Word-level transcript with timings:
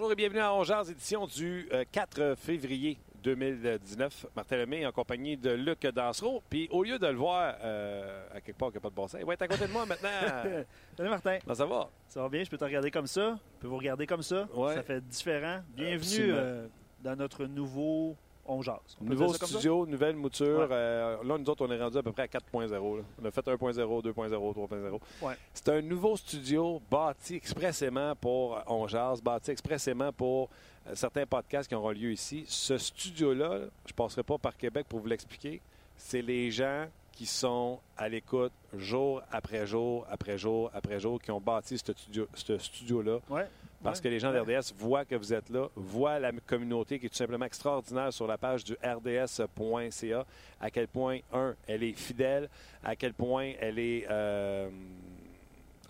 Bonjour 0.00 0.12
et 0.12 0.16
bienvenue 0.16 0.40
à 0.40 0.54
Ongears, 0.54 0.88
édition 0.88 1.26
du 1.26 1.68
4 1.92 2.18
euh, 2.20 2.34
février 2.34 2.98
2019. 3.22 4.28
Martin 4.34 4.56
Lemay 4.56 4.86
en 4.86 4.92
compagnie 4.92 5.36
de 5.36 5.50
Luc 5.50 5.86
Dansereau. 5.86 6.42
Puis 6.48 6.68
au 6.70 6.82
lieu 6.82 6.98
de 6.98 7.06
le 7.06 7.18
voir 7.18 7.56
euh, 7.62 8.26
à 8.34 8.40
quelque 8.40 8.56
part 8.56 8.70
qui 8.70 8.76
n'a 8.76 8.80
pas 8.80 8.88
de 8.88 8.94
bon 8.94 9.06
sens, 9.06 9.20
il 9.20 9.26
va 9.26 9.34
être 9.34 9.42
à 9.42 9.48
côté 9.48 9.66
de 9.66 9.72
moi 9.72 9.84
maintenant. 9.84 10.08
Salut 10.96 11.10
Martin. 11.10 11.38
Comment 11.42 11.54
ça 11.54 11.66
va? 11.66 11.90
Ça 12.08 12.22
va 12.22 12.30
bien, 12.30 12.42
je 12.42 12.48
peux 12.48 12.56
te 12.56 12.64
regarder 12.64 12.90
comme 12.90 13.06
ça. 13.06 13.38
Je 13.56 13.60
peux 13.60 13.68
vous 13.68 13.76
regarder 13.76 14.06
comme 14.06 14.22
ça. 14.22 14.48
Ouais. 14.54 14.74
Ça 14.74 14.82
fait 14.82 15.06
différent. 15.06 15.60
Bienvenue 15.76 16.32
euh, 16.32 16.66
dans 17.02 17.16
notre 17.16 17.44
nouveau 17.44 18.16
On 18.52 18.62
jase. 18.62 18.96
On 19.00 19.04
Nouveau 19.04 19.32
studio, 19.32 19.86
nouvelle 19.86 20.16
mouture. 20.16 20.58
Ouais. 20.58 20.66
Euh, 20.72 21.22
là, 21.22 21.38
nous 21.38 21.48
autres, 21.48 21.64
on 21.64 21.70
est 21.70 21.80
rendu 21.80 21.96
à 21.96 22.02
peu 22.02 22.10
près 22.10 22.22
à 22.22 22.26
4.0. 22.26 22.68
là. 22.70 23.02
On 23.22 23.24
a 23.24 23.30
fait 23.30 23.46
1.0, 23.46 23.56
2.0, 23.56 24.12
3.0. 24.12 25.00
Ouais. 25.22 25.34
C'est 25.54 25.68
un 25.68 25.80
nouveau 25.80 26.16
studio 26.16 26.82
bâti 26.90 27.36
expressément 27.36 28.16
pour 28.16 28.56
euh, 28.56 28.62
On 28.66 28.88
Jase, 28.88 29.22
bâti 29.22 29.52
expressément 29.52 30.12
pour 30.12 30.48
euh, 30.88 30.96
certains 30.96 31.26
podcasts 31.26 31.68
qui 31.68 31.76
auront 31.76 31.92
lieu 31.92 32.10
ici. 32.10 32.44
Ce 32.48 32.76
studio-là, 32.76 33.58
je 33.86 33.92
ne 33.92 33.96
passerai 33.96 34.24
pas 34.24 34.36
par 34.36 34.56
Québec 34.56 34.86
pour 34.88 34.98
vous 34.98 35.06
l'expliquer. 35.06 35.60
C'est 35.96 36.22
les 36.22 36.50
gens 36.50 36.86
qui 37.20 37.26
sont 37.26 37.78
à 37.98 38.08
l'écoute 38.08 38.52
jour 38.78 39.20
après 39.30 39.66
jour, 39.66 40.06
après 40.10 40.38
jour, 40.38 40.70
après 40.72 40.98
jour, 40.98 41.20
qui 41.20 41.30
ont 41.30 41.38
bâti 41.38 41.76
ce 41.76 41.92
studio- 41.92 42.26
ce 42.32 42.56
studio-là. 42.56 43.18
Ouais. 43.28 43.46
Parce 43.82 43.98
Ouais. 43.98 44.04
que 44.04 44.08
les 44.08 44.18
gens 44.18 44.32
Ouais. 44.32 44.38
d'RDS 44.42 44.72
voient 44.78 45.04
que 45.04 45.16
vous 45.16 45.34
êtes 45.34 45.50
là, 45.50 45.68
voient 45.76 46.18
la 46.18 46.32
communauté 46.32 46.98
qui 46.98 47.04
est 47.04 47.08
tout 47.10 47.14
simplement 47.16 47.44
extraordinaire 47.44 48.10
sur 48.10 48.26
la 48.26 48.38
page 48.38 48.64
du 48.64 48.72
rds.ca, 48.82 50.24
à 50.62 50.70
quel 50.70 50.88
point, 50.88 51.18
un, 51.30 51.54
elle 51.66 51.82
est 51.82 51.92
fidèle, 51.92 52.48
à 52.82 52.96
quel 52.96 53.12
point 53.12 53.52
elle 53.60 53.78
est 53.78 54.06
euh, 54.08 54.70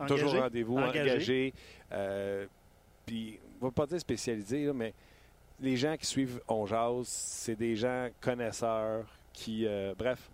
toujours 0.08 0.32
rendez-vous, 0.34 0.78
Engagé. 0.78 1.00
engagée. 1.12 1.54
euh, 1.92 2.46
puis, 3.06 3.38
on 3.60 3.66
va 3.66 3.70
pas 3.70 3.86
dire 3.86 4.00
spécialisée, 4.00 4.64
là, 4.64 4.72
mais 4.72 4.94
les 5.60 5.76
gens 5.76 5.96
qui 5.96 6.06
suivent 6.06 6.40
On 6.48 6.66
Jase, 6.66 7.06
c'est 7.06 7.54
des 7.54 7.76
gens 7.76 8.08
connaisseurs 8.20 9.04
qui, 9.32 9.64
euh, 9.64 9.94
bref, 9.96 10.28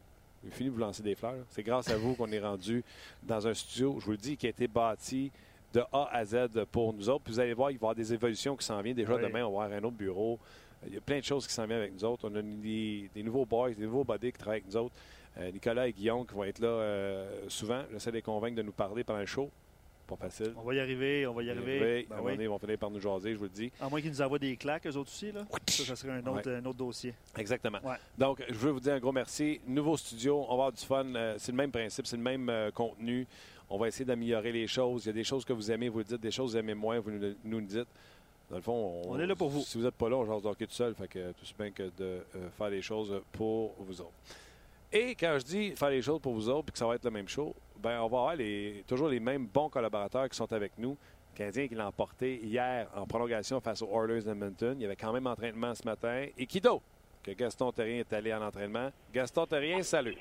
fini 0.50 0.68
de 0.70 0.74
vous 0.74 0.80
lancer 0.80 1.02
des 1.02 1.14
fleurs. 1.14 1.44
C'est 1.50 1.62
grâce 1.62 1.88
à 1.90 1.96
vous 1.96 2.14
qu'on 2.14 2.30
est 2.32 2.40
rendu 2.40 2.82
dans 3.22 3.46
un 3.46 3.54
studio, 3.54 3.96
je 4.00 4.04
vous 4.04 4.10
le 4.12 4.16
dis, 4.16 4.36
qui 4.36 4.46
a 4.46 4.50
été 4.50 4.66
bâti 4.68 5.30
de 5.72 5.80
A 5.92 6.08
à 6.12 6.24
Z 6.24 6.64
pour 6.70 6.92
nous 6.92 7.08
autres. 7.08 7.24
Puis 7.24 7.32
vous 7.34 7.40
allez 7.40 7.54
voir, 7.54 7.70
il 7.70 7.74
va 7.74 7.76
y 7.76 7.78
avoir 7.78 7.94
des 7.94 8.12
évolutions 8.14 8.56
qui 8.56 8.64
s'en 8.64 8.80
viennent. 8.80 8.96
Déjà 8.96 9.14
Oui. 9.14 9.22
demain, 9.22 9.44
on 9.44 9.56
va 9.56 9.64
avoir 9.64 9.78
un 9.78 9.84
autre 9.84 9.96
bureau. 9.96 10.38
Il 10.86 10.94
y 10.94 10.96
a 10.96 11.00
plein 11.00 11.18
de 11.18 11.24
choses 11.24 11.46
qui 11.46 11.52
s'en 11.52 11.66
viennent 11.66 11.80
avec 11.80 11.92
nous 11.94 12.04
autres. 12.04 12.28
On 12.30 12.34
a 12.36 12.42
des, 12.42 13.10
des 13.14 13.22
nouveaux 13.22 13.44
boys, 13.46 13.70
des 13.72 13.82
nouveaux 13.84 14.04
buddies 14.04 14.32
qui 14.32 14.38
travaillent 14.38 14.60
avec 14.60 14.68
nous 14.72 14.76
autres. 14.76 14.94
Euh, 15.38 15.50
Nicolas 15.50 15.88
et 15.88 15.92
Guillaume 15.92 16.26
qui 16.26 16.34
vont 16.34 16.44
être 16.44 16.60
là 16.60 16.68
euh, 16.68 17.44
souvent. 17.48 17.82
J'essaie 17.92 18.10
de 18.10 18.16
les 18.16 18.22
convaincre 18.22 18.56
de 18.56 18.62
nous 18.62 18.72
parler 18.72 19.04
pendant 19.04 19.20
le 19.20 19.26
show. 19.26 19.50
Pas 20.06 20.16
facile. 20.16 20.52
On 20.56 20.62
va 20.62 20.74
y 20.74 20.80
arriver, 20.80 21.26
on 21.26 21.34
va 21.34 21.42
y 21.42 21.50
arriver. 21.50 22.06
Ben 22.08 22.16
à 22.16 22.20
un 22.20 22.22
oui. 22.22 22.32
donné, 22.32 22.44
ils 22.44 22.48
vont 22.48 22.58
finir 22.58 22.78
par 22.78 22.90
nous 22.90 23.00
jaser, 23.00 23.32
je 23.32 23.38
vous 23.38 23.44
le 23.44 23.50
dis. 23.50 23.72
À 23.80 23.88
moins 23.88 24.00
qu'ils 24.00 24.10
nous 24.10 24.22
envoient 24.22 24.38
des 24.38 24.56
claques, 24.56 24.86
eux 24.86 24.96
autres 24.96 25.10
aussi. 25.10 25.32
Là. 25.32 25.44
Ça, 25.68 25.84
ça 25.84 25.96
serait 25.96 26.12
un 26.12 26.26
autre, 26.26 26.50
un 26.50 26.64
autre 26.64 26.78
dossier. 26.78 27.14
Exactement. 27.36 27.78
Ouais. 27.82 27.96
Donc, 28.16 28.44
je 28.48 28.54
veux 28.54 28.70
vous 28.70 28.80
dire 28.80 28.94
un 28.94 29.00
gros 29.00 29.12
merci. 29.12 29.60
Nouveau 29.66 29.96
studio, 29.96 30.44
on 30.44 30.48
va 30.48 30.52
avoir 30.52 30.72
du 30.72 30.84
fun. 30.84 31.04
Euh, 31.14 31.34
c'est 31.38 31.50
le 31.50 31.56
même 31.58 31.72
principe, 31.72 32.06
c'est 32.06 32.16
le 32.16 32.22
même 32.22 32.48
euh, 32.48 32.70
contenu. 32.70 33.26
On 33.68 33.78
va 33.78 33.88
essayer 33.88 34.04
d'améliorer 34.04 34.52
les 34.52 34.68
choses. 34.68 35.04
Il 35.04 35.08
y 35.08 35.10
a 35.10 35.14
des 35.14 35.24
choses 35.24 35.44
que 35.44 35.52
vous 35.52 35.72
aimez, 35.72 35.88
vous 35.88 35.98
le 35.98 36.04
dites. 36.04 36.20
Des 36.20 36.30
choses 36.30 36.52
que 36.52 36.58
vous 36.58 36.64
aimez 36.64 36.74
moins, 36.74 37.00
vous 37.00 37.10
nous, 37.10 37.34
nous 37.44 37.58
le 37.58 37.66
dites. 37.66 37.88
Dans 38.48 38.56
le 38.56 38.62
fond, 38.62 39.02
On 39.06 39.18
est 39.18 39.26
là 39.26 39.34
pour 39.34 39.48
vous. 39.48 39.62
Si 39.62 39.76
vous 39.76 39.82
n'êtes 39.82 39.94
pas 39.94 40.08
là, 40.08 40.16
on 40.16 40.24
jase 40.24 40.42
de 40.42 40.46
hockey 40.48 40.66
tout 40.66 40.72
seul. 40.72 40.94
Fait 40.94 41.08
que 41.08 41.32
tout 41.32 41.42
aussi 41.42 41.54
bien 41.58 41.72
que 41.72 41.82
de 41.82 41.90
euh, 42.00 42.48
faire 42.56 42.70
les 42.70 42.80
choses 42.80 43.20
pour 43.32 43.74
vous 43.80 44.00
autres. 44.00 44.12
Et 44.98 45.14
quand 45.14 45.36
je 45.38 45.44
dis 45.44 45.76
faire 45.76 45.90
les 45.90 46.00
choses 46.00 46.20
pour 46.20 46.32
vous 46.32 46.48
autres, 46.48 46.64
puis 46.64 46.72
que 46.72 46.78
ça 46.78 46.86
va 46.86 46.94
être 46.94 47.04
le 47.04 47.10
même 47.10 47.28
show, 47.28 47.54
ben 47.78 48.00
on 48.00 48.08
va 48.08 48.18
avoir 48.18 48.34
les, 48.34 48.82
toujours 48.88 49.08
les 49.08 49.20
mêmes 49.20 49.46
bons 49.46 49.68
collaborateurs 49.68 50.26
qui 50.26 50.34
sont 50.34 50.50
avec 50.54 50.72
nous. 50.78 50.96
Le 51.34 51.36
Canadien 51.36 51.68
qui 51.68 51.74
l'a 51.74 51.86
emporté 51.86 52.36
hier 52.42 52.88
en 52.96 53.06
prolongation 53.06 53.60
face 53.60 53.82
aux 53.82 53.90
Oilers 53.92 54.22
d'Edmonton. 54.22 54.74
Il 54.78 54.84
y 54.84 54.86
avait 54.86 54.96
quand 54.96 55.12
même 55.12 55.26
entraînement 55.26 55.74
ce 55.74 55.84
matin. 55.84 56.28
Et 56.38 56.46
qui 56.46 56.62
d'autre 56.62 56.86
que 57.22 57.32
Gaston 57.32 57.72
Terrien 57.72 57.98
est 57.98 58.12
allé 58.14 58.32
en 58.32 58.40
entraînement? 58.40 58.88
Gaston 59.12 59.44
Terrien, 59.44 59.82
salut. 59.82 60.16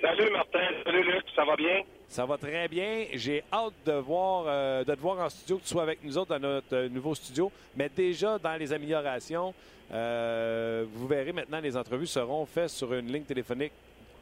Salut 0.00 0.30
Martin, 0.30 0.68
salut 0.84 1.02
Luc, 1.02 1.24
ça 1.34 1.44
va 1.44 1.56
bien? 1.56 1.82
Ça 2.10 2.26
va 2.26 2.36
très 2.36 2.66
bien. 2.66 3.06
J'ai 3.14 3.44
hâte 3.52 3.72
de, 3.86 3.92
voir, 3.92 4.44
euh, 4.48 4.82
de 4.82 4.92
te 4.96 5.00
voir 5.00 5.20
en 5.20 5.28
studio, 5.28 5.58
que 5.58 5.62
tu 5.62 5.68
sois 5.68 5.84
avec 5.84 6.02
nous 6.02 6.18
autres 6.18 6.36
dans 6.36 6.40
notre 6.40 6.74
euh, 6.74 6.88
nouveau 6.88 7.14
studio. 7.14 7.52
Mais 7.76 7.88
déjà, 7.88 8.36
dans 8.36 8.56
les 8.56 8.72
améliorations, 8.72 9.54
euh, 9.92 10.84
vous 10.92 11.06
verrez 11.06 11.30
maintenant, 11.30 11.60
les 11.60 11.76
entrevues 11.76 12.08
seront 12.08 12.44
faites 12.46 12.70
sur 12.70 12.92
une 12.94 13.12
ligne 13.12 13.22
téléphonique 13.22 13.72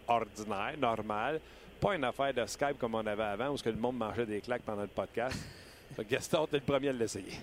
ordinaire, 0.07 0.75
normale. 0.79 1.41
Pas 1.81 1.95
une 1.95 2.05
affaire 2.05 2.35
de 2.35 2.45
Skype 2.45 2.79
comme 2.79 2.95
on 2.95 3.07
avait 3.07 3.23
avant, 3.23 3.49
où 3.53 3.57
ce 3.57 3.63
que 3.63 3.71
le 3.71 3.77
monde 3.77 3.97
mangeait 3.97 4.27
des 4.27 4.43
claques 4.43 4.65
pendant 4.67 4.83
le 4.83 4.89
podcast. 4.89 5.39
Fait 5.97 6.05
que 6.05 6.11
Gaston, 6.11 6.47
t'es 6.47 6.59
le 6.59 6.65
premier 6.65 6.91
à 6.91 6.93
l'essayer. 6.93 7.39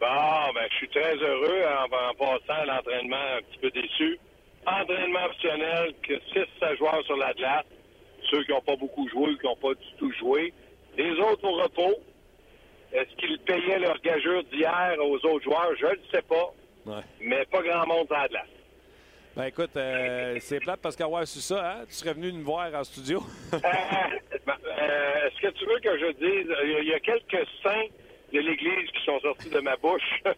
Bon, 0.00 0.52
ben, 0.52 0.66
je 0.68 0.76
suis 0.78 0.88
très 0.88 1.14
heureux 1.14 1.62
en, 1.64 1.84
en 1.84 2.14
passant 2.14 2.60
à 2.60 2.64
l'entraînement 2.64 3.36
un 3.38 3.42
petit 3.42 3.58
peu 3.58 3.70
déçu. 3.70 4.18
Entraînement 4.66 5.26
optionnel, 5.26 5.94
que 6.02 6.14
6 6.32 6.76
joueurs 6.76 7.04
sur 7.04 7.16
la 7.16 7.32
glace, 7.34 7.66
ceux 8.34 8.44
qui 8.44 8.50
n'ont 8.52 8.60
pas 8.60 8.76
beaucoup 8.76 9.08
joué 9.08 9.30
ou 9.30 9.36
qui 9.38 9.46
n'ont 9.46 9.56
pas 9.56 9.74
du 9.74 9.86
tout 9.98 10.12
joué. 10.18 10.52
Les 10.96 11.12
autres 11.12 11.44
au 11.44 11.52
repos. 11.62 11.94
Est-ce 12.92 13.14
qu'ils 13.16 13.38
payaient 13.40 13.78
leur 13.80 14.00
gageure 14.00 14.44
d'hier 14.44 14.96
aux 15.00 15.16
autres 15.26 15.42
joueurs? 15.44 15.70
Je 15.78 15.86
ne 15.86 15.90
le 15.92 16.00
sais 16.12 16.22
pas, 16.22 16.52
Ouais. 16.86 17.02
mais 17.20 17.44
pas 17.46 17.60
grand 17.62 17.86
monde 17.86 18.06
sur 18.06 18.16
la 18.16 18.28
glace. 18.28 18.46
Ben 19.36 19.44
écoute, 19.46 19.76
euh, 19.76 20.36
c'est 20.40 20.60
plate 20.60 20.78
parce 20.80 20.94
qu'avoir 20.94 21.26
su 21.26 21.40
ça, 21.40 21.72
hein, 21.72 21.84
tu 21.88 21.94
serais 21.94 22.14
venu 22.14 22.32
nous 22.32 22.44
voir 22.44 22.72
en 22.72 22.84
studio. 22.84 23.20
Euh, 23.54 24.48
euh, 24.80 25.26
Est-ce 25.26 25.40
que 25.40 25.52
tu 25.58 25.64
veux 25.66 25.78
que 25.80 25.98
je 25.98 26.12
dise, 26.12 26.54
il 26.64 26.70
y 26.70 26.74
a- 26.76 26.80
il 26.80 26.88
y 26.88 26.94
a 26.94 27.00
quelques 27.00 27.46
saints 27.62 27.86
de 28.32 28.40
l'Église 28.40 28.90
qui 28.90 29.04
sont 29.04 29.18
sortis 29.20 29.48
de 29.50 29.60
ma 29.60 29.76
bouche. 29.76 30.20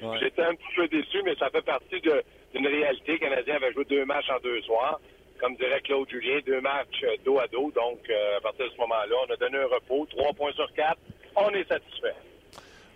Ouais. 0.00 0.16
J'étais 0.20 0.42
un 0.42 0.54
petit 0.54 0.74
peu 0.76 0.86
déçu, 0.88 1.20
mais 1.24 1.34
ça 1.34 1.50
fait 1.50 1.62
partie 1.62 2.00
d'une 2.00 2.66
réalité. 2.68 3.12
Le 3.14 3.18
Canadien 3.18 3.56
avait 3.56 3.72
joué 3.72 3.84
deux 3.86 4.04
matchs 4.04 4.30
en 4.30 4.38
deux 4.38 4.62
soirs. 4.62 5.00
Comme 5.40 5.54
dirait 5.56 5.80
Claude 5.82 6.08
Julien, 6.10 6.40
deux 6.46 6.60
matchs 6.60 7.02
euh, 7.04 7.16
dos 7.24 7.38
à 7.38 7.46
dos. 7.46 7.70
Donc, 7.70 8.00
euh, 8.10 8.36
à 8.38 8.40
partir 8.40 8.66
de 8.66 8.70
ce 8.72 8.76
moment-là, 8.78 9.14
on 9.28 9.32
a 9.32 9.36
donné 9.36 9.58
un 9.58 9.66
repos, 9.66 10.06
trois 10.10 10.32
points 10.32 10.52
sur 10.52 10.72
quatre. 10.74 10.98
On 11.36 11.50
est 11.50 11.66
satisfait. 11.68 12.14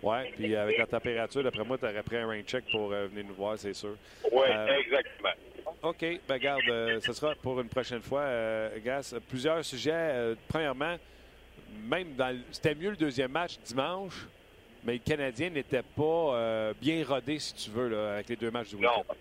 Ouais, 0.01 0.29
puis 0.35 0.53
avec 0.55 0.77
la 0.77 0.85
température, 0.85 1.41
d'après 1.43 1.63
moi, 1.63 1.77
tu 1.77 1.85
aurais 1.85 2.03
pris 2.03 2.17
un 2.17 2.27
rain 2.27 2.41
check 2.41 2.65
pour 2.71 2.91
euh, 2.91 3.07
venir 3.07 3.23
nous 3.25 3.33
voir, 3.35 3.57
c'est 3.57 3.73
sûr. 3.73 3.95
Oui, 4.31 4.41
Euh, 4.49 4.67
exactement. 4.85 5.29
OK. 5.81 6.05
Ben, 6.27 6.37
garde, 6.37 6.61
euh, 6.69 6.99
ce 6.99 7.13
sera 7.13 7.33
pour 7.35 7.59
une 7.61 7.69
prochaine 7.69 8.01
fois. 8.01 8.21
Euh, 8.21 8.77
Gas, 8.83 9.15
plusieurs 9.29 9.63
sujets. 9.63 9.91
Euh, 9.93 10.35
premièrement, 10.49 10.97
même 11.85 12.15
dans 12.15 12.29
le- 12.35 12.41
c'était 12.51 12.75
mieux 12.75 12.89
le 12.91 12.97
deuxième 12.97 13.31
match 13.31 13.57
dimanche, 13.59 14.27
mais 14.83 14.93
le 14.93 14.99
Canadien 14.99 15.49
n'était 15.49 15.81
pas 15.95 16.35
euh, 16.35 16.73
bien 16.81 17.03
rodé, 17.07 17.39
si 17.39 17.53
tu 17.53 17.69
veux, 17.69 17.87
là, 17.87 18.15
avec 18.15 18.27
les 18.27 18.35
deux 18.35 18.51
matchs 18.51 18.69
du 18.69 18.75
Non. 18.75 18.89
week-end. 18.89 19.13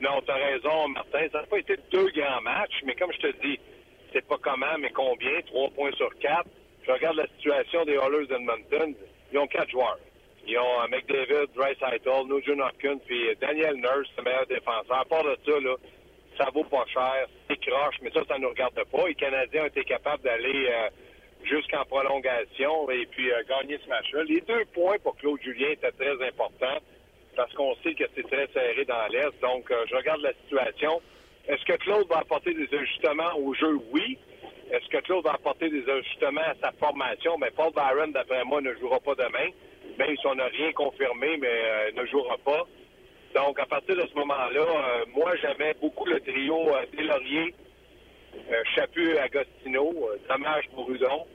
Non, 0.00 0.20
tu 0.22 0.30
as 0.30 0.34
raison, 0.34 0.88
Martin. 0.88 1.26
Ça 1.32 1.40
n'a 1.40 1.46
pas 1.46 1.58
été 1.58 1.76
deux 1.92 2.10
grands 2.10 2.40
matchs, 2.42 2.82
mais 2.84 2.94
comme 2.94 3.12
je 3.12 3.18
te 3.18 3.46
dis, 3.46 3.58
c'est 4.12 4.26
pas 4.26 4.38
comment, 4.40 4.78
mais 4.78 4.90
combien. 4.90 5.40
Trois 5.46 5.70
points 5.70 5.92
sur 5.92 6.12
quatre. 6.18 6.48
Je 6.86 6.92
regarde 6.92 7.16
la 7.16 7.26
situation 7.36 7.84
des 7.84 7.94
Oilers 7.94 8.26
d'Edmonton. 8.26 8.94
Ils 9.32 9.38
ont 9.38 9.46
quatre 9.46 9.70
joueurs. 9.70 9.98
Ils 10.46 10.58
ont 10.58 10.82
euh, 10.82 10.88
McDavid, 10.88 11.46
Bryce 11.54 11.78
Heitel, 11.80 12.26
Nugent 12.26 12.60
Hopkins, 12.60 12.98
puis 13.06 13.28
euh, 13.28 13.34
Daniel 13.40 13.76
Nurse, 13.76 14.10
le 14.18 14.24
meilleur 14.24 14.46
défenseur. 14.46 15.00
À 15.00 15.04
part 15.04 15.24
de 15.24 15.36
ça, 15.46 15.58
là, 15.60 15.76
ça 16.38 16.50
vaut 16.52 16.64
pas 16.64 16.84
cher. 16.92 17.26
C'est 17.48 17.56
croche, 17.64 17.96
mais 18.02 18.10
ça, 18.10 18.20
ça 18.28 18.38
nous 18.38 18.50
regarde 18.50 18.74
pas. 18.74 19.08
Les 19.08 19.14
Canadiens 19.14 19.62
ont 19.62 19.66
été 19.66 19.84
capables 19.84 20.22
d'aller 20.22 20.68
euh, 20.68 20.90
jusqu'en 21.44 21.84
prolongation 21.84 22.90
et 22.90 23.06
puis 23.06 23.30
gagner 23.48 23.78
ce 23.82 23.88
match-là. 23.88 24.24
Les 24.24 24.40
deux 24.42 24.64
points 24.74 24.98
pour 25.02 25.16
Claude 25.16 25.40
Julien 25.42 25.70
étaient 25.70 25.92
très 25.92 26.26
importants 26.26 26.80
parce 27.36 27.52
qu'on 27.54 27.74
sait 27.82 27.94
que 27.94 28.04
c'est 28.14 28.28
très 28.28 28.46
serré 28.52 28.84
dans 28.84 29.06
l'Est. 29.10 29.40
Donc, 29.40 29.70
euh, 29.70 29.84
je 29.88 29.96
regarde 29.96 30.20
la 30.22 30.32
situation. 30.44 31.00
Est-ce 31.46 31.64
que 31.64 31.76
Claude 31.78 32.06
va 32.08 32.18
apporter 32.18 32.54
des 32.54 32.68
ajustements 32.74 33.36
au 33.36 33.54
jeu? 33.54 33.78
Oui. 33.92 34.18
Est-ce 34.70 34.88
que 34.88 34.98
Claude 34.98 35.24
va 35.24 35.34
apporter 35.34 35.68
des 35.68 35.88
ajustements 35.88 36.40
à 36.40 36.54
sa 36.62 36.72
formation? 36.72 37.36
Mais 37.38 37.50
Paul 37.50 37.72
Byron, 37.72 38.12
d'après 38.12 38.44
moi, 38.44 38.60
ne 38.60 38.74
jouera 38.74 38.98
pas 38.98 39.14
demain, 39.14 39.50
même 39.98 40.16
si 40.16 40.26
on 40.26 40.34
n'a 40.34 40.46
rien 40.46 40.72
confirmé, 40.72 41.36
mais 41.36 41.48
euh, 41.48 41.92
ne 41.92 42.06
jouera 42.06 42.38
pas. 42.38 42.62
Donc, 43.34 43.58
à 43.60 43.66
partir 43.66 43.96
de 43.96 44.06
ce 44.06 44.14
moment-là, 44.14 44.60
euh, 44.60 45.04
moi, 45.14 45.34
j'aimais 45.36 45.74
beaucoup 45.80 46.06
le 46.06 46.20
trio 46.20 46.70
Deslauriers, 46.92 47.54
euh, 48.50 48.62
Chaput, 48.74 49.18
Agostino, 49.18 49.92
dommage 50.28 50.64
pour 50.74 50.90
Udon 50.90 51.26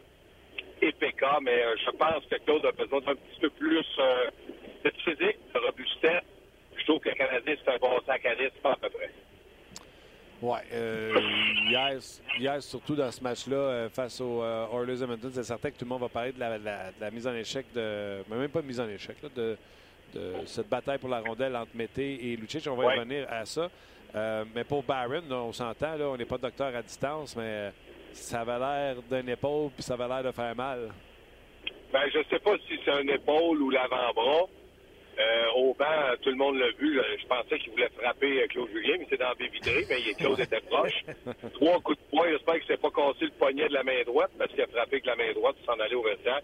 et 0.81 0.91
PK, 0.93 1.23
mais 1.41 1.61
je 1.85 1.91
pense 1.91 2.25
que 2.25 2.35
Claude 2.45 2.65
a 2.65 2.71
besoin 2.71 3.01
d'un 3.01 3.15
petit 3.15 3.39
peu 3.41 3.49
plus 3.51 3.85
de 4.83 4.91
physique, 5.03 5.37
de 5.53 5.59
robustesse. 5.59 6.23
Je 6.77 6.83
trouve 6.85 6.99
que 6.99 7.09
le 7.09 7.15
Canadien, 7.15 7.55
c'est 7.63 7.71
un 7.73 7.77
bon 7.77 7.99
sac 8.05 8.25
à 8.25 8.33
liste, 8.35 8.55
pas 8.61 8.71
à 8.71 8.75
peu 8.77 8.89
près. 8.89 9.11
Ouais. 10.41 10.59
euh, 10.71 11.13
hier, 11.69 11.97
hier, 12.39 12.63
surtout 12.63 12.95
dans 12.95 13.11
ce 13.11 13.21
match-là, 13.21 13.55
euh, 13.57 13.89
face 13.89 14.21
aux 14.21 14.41
euh, 14.41 14.67
Oilers 14.71 15.03
Edmonton, 15.03 15.29
c'est 15.33 15.43
certain 15.43 15.69
que 15.69 15.75
tout 15.77 15.83
le 15.83 15.89
monde 15.89 16.01
va 16.01 16.07
parler 16.09 16.31
de 16.31 16.39
la, 16.39 16.57
de 16.57 16.63
la- 16.63 16.91
de 16.91 17.01
la 17.01 17.11
mise 17.11 17.27
en 17.27 17.33
échec, 17.35 17.65
de, 17.75 18.23
mais 18.29 18.37
même 18.37 18.49
pas 18.49 18.61
de 18.61 18.67
mise 18.67 18.79
en 18.79 18.87
échec, 18.87 19.17
là, 19.21 19.29
de, 19.35 19.57
de 20.13 20.33
cette 20.45 20.69
bataille 20.69 20.97
pour 20.97 21.09
la 21.09 21.19
rondelle 21.19 21.55
entre 21.57 21.75
Mété 21.75 22.31
et 22.31 22.37
Lucic. 22.37 22.65
On 22.67 22.75
va 22.75 22.85
Ouais. 22.85 22.95
y 22.95 22.99
revenir 22.99 23.27
à 23.29 23.43
ça. 23.45 23.69
Euh, 24.15 24.45
mais 24.55 24.63
pour 24.63 24.81
Barron, 24.83 25.21
là, 25.29 25.35
on 25.35 25.51
s'entend, 25.51 25.93
on 25.99 26.15
n'est 26.17 26.25
pas 26.25 26.37
docteur 26.37 26.73
à 26.73 26.81
distance, 26.81 27.35
mais 27.35 27.71
ça 28.13 28.39
avait 28.41 28.57
l'air 28.57 28.95
d'un 29.09 29.27
épaule 29.27 29.71
puis 29.71 29.83
ça 29.83 29.95
avait 29.95 30.07
l'air 30.07 30.23
de 30.23 30.31
faire 30.31 30.55
mal. 30.55 30.89
Ben, 31.91 32.03
je 32.13 32.19
sais 32.29 32.39
pas 32.39 32.55
si 32.67 32.79
c'est 32.85 32.91
un 32.91 33.07
épaule 33.07 33.61
ou 33.61 33.69
l'avant-bras. 33.69 34.45
Euh, 35.19 35.47
au 35.55 35.73
banc, 35.73 36.15
tout 36.21 36.29
le 36.29 36.37
monde 36.37 36.57
l'a 36.57 36.71
vu. 36.71 36.97
Je 37.19 37.27
pensais 37.27 37.59
qu'il 37.59 37.71
voulait 37.71 37.89
frapper 37.89 38.47
Claude 38.47 38.69
Julien, 38.69 38.95
mais 38.99 39.07
c'est 39.09 39.19
dans 39.19 39.27
la 39.27 39.47
vitrée, 39.47 39.85
mais 39.89 40.13
Claude 40.13 40.39
était 40.39 40.61
proche. 40.61 41.03
Trois 41.55 41.79
coups 41.81 41.97
de 41.97 42.03
poing. 42.09 42.29
J'espère 42.29 42.53
qu'il 42.55 42.63
ne 42.63 42.67
s'est 42.67 42.81
pas 42.81 42.91
cassé 42.91 43.25
le 43.25 43.31
poignet 43.31 43.67
de 43.67 43.73
la 43.73 43.83
main 43.83 44.01
droite 44.05 44.31
parce 44.37 44.49
qu'il 44.51 44.61
a 44.61 44.67
frappé 44.67 44.93
avec 44.93 45.05
la 45.05 45.15
main 45.17 45.33
droite 45.33 45.57
pour 45.57 45.65
s'en 45.65 45.79
aller 45.81 45.95
au 45.95 46.03
vestiaire. 46.03 46.39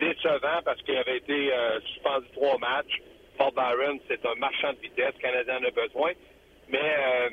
Décevant 0.00 0.60
parce 0.64 0.82
qu'il 0.82 0.96
avait 0.96 1.18
été 1.18 1.52
euh, 1.52 1.80
suspendu 1.92 2.26
trois 2.34 2.58
matchs. 2.58 3.00
Paul 3.38 3.52
Byron, 3.54 4.00
c'est 4.08 4.26
un 4.26 4.34
marchand 4.34 4.72
de 4.72 4.80
vitesse. 4.80 5.14
Le 5.18 5.22
Canadien 5.22 5.58
en 5.58 5.64
a 5.64 5.70
besoin. 5.70 6.10
Mais 6.68 6.96
euh, 6.98 7.30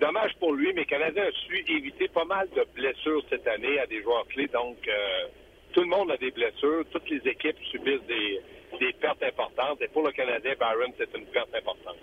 dommage 0.00 0.36
pour 0.38 0.52
lui, 0.52 0.72
mais 0.72 0.82
le 0.82 0.86
Canadien 0.86 1.24
a 1.24 1.32
su 1.32 1.64
éviter 1.68 2.06
pas 2.08 2.24
mal 2.24 2.48
de 2.54 2.64
blessures 2.76 3.24
cette 3.28 3.46
année 3.48 3.80
à 3.80 3.86
des 3.86 4.02
joueurs 4.02 4.26
clés. 4.28 4.46
Donc, 4.46 4.76
tout 5.72 5.80
le 5.80 5.88
monde 5.88 6.12
a 6.12 6.16
des 6.16 6.30
blessures. 6.30 6.84
Toutes 6.92 7.10
les 7.10 7.28
équipes 7.28 7.58
subissent 7.72 8.06
des 8.06 8.40
des 8.78 8.92
pertes 8.92 9.22
importantes. 9.22 9.80
Et 9.82 9.88
pour 9.88 10.04
le 10.06 10.12
Canadien, 10.12 10.54
Byron, 10.58 10.92
c'est 10.96 11.12
une 11.16 11.26
perte 11.26 11.54
importante. 11.54 11.96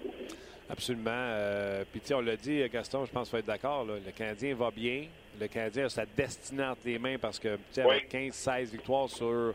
Absolument. 0.69 1.11
Euh, 1.13 1.83
puis, 1.91 2.01
on 2.13 2.21
l'a 2.21 2.35
dit, 2.35 2.67
Gaston, 2.69 3.05
je 3.05 3.11
pense 3.11 3.29
qu'il 3.29 3.31
faut 3.31 3.39
être 3.39 3.45
d'accord. 3.45 3.85
Le 3.85 4.11
Canadien 4.11 4.55
va 4.55 4.71
bien. 4.71 5.05
Le 5.39 5.47
Canadien 5.47 5.85
a 5.85 5.89
sa 5.89 6.05
destinée 6.05 6.63
entre 6.63 6.81
les 6.85 6.99
mains 6.99 7.17
parce 7.17 7.39
que, 7.39 7.57
oui. 7.77 7.83
avec 7.83 8.11
15-16 8.11 8.71
victoires 8.71 9.09
sur 9.09 9.53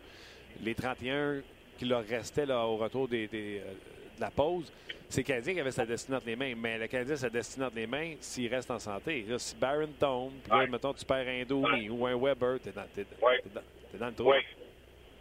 les 0.61 0.75
31 0.75 1.41
qui 1.77 1.85
leur 1.85 2.05
restaient 2.05 2.45
là, 2.45 2.65
au 2.65 2.75
retour 2.77 3.07
des, 3.07 3.27
des, 3.27 3.59
euh, 3.59 3.71
de 4.15 4.21
la 4.21 4.29
pause, 4.29 4.71
c'est 5.07 5.21
le 5.21 5.25
Canadien 5.25 5.53
qui 5.53 5.59
avait 5.61 5.71
sa 5.71 5.85
destinée 5.85 6.17
entre 6.17 6.27
les 6.27 6.35
mains. 6.35 6.53
Mais 6.55 6.77
le 6.77 6.87
Canadien 6.87 7.15
a 7.15 7.17
sa 7.17 7.29
destinée 7.29 7.65
entre 7.65 7.75
les 7.77 7.87
mains 7.87 8.13
s'il 8.19 8.53
reste 8.53 8.69
en 8.69 8.79
santé. 8.79 9.25
Là, 9.27 9.39
si 9.39 9.55
Byron 9.55 9.91
tombe, 9.99 10.33
puis 10.43 10.51
là, 10.51 10.67
mettons, 10.67 10.93
tu 10.93 11.05
perds 11.05 11.27
un 11.27 11.43
Domi 11.45 11.89
ou 11.89 12.05
un 12.05 12.17
Weber, 12.17 12.59
t'es 12.59 12.71
dans, 12.71 12.83
es, 12.83 13.05
dans, 13.53 13.99
dans, 13.99 14.07
le 14.07 14.13
trou. 14.13 14.33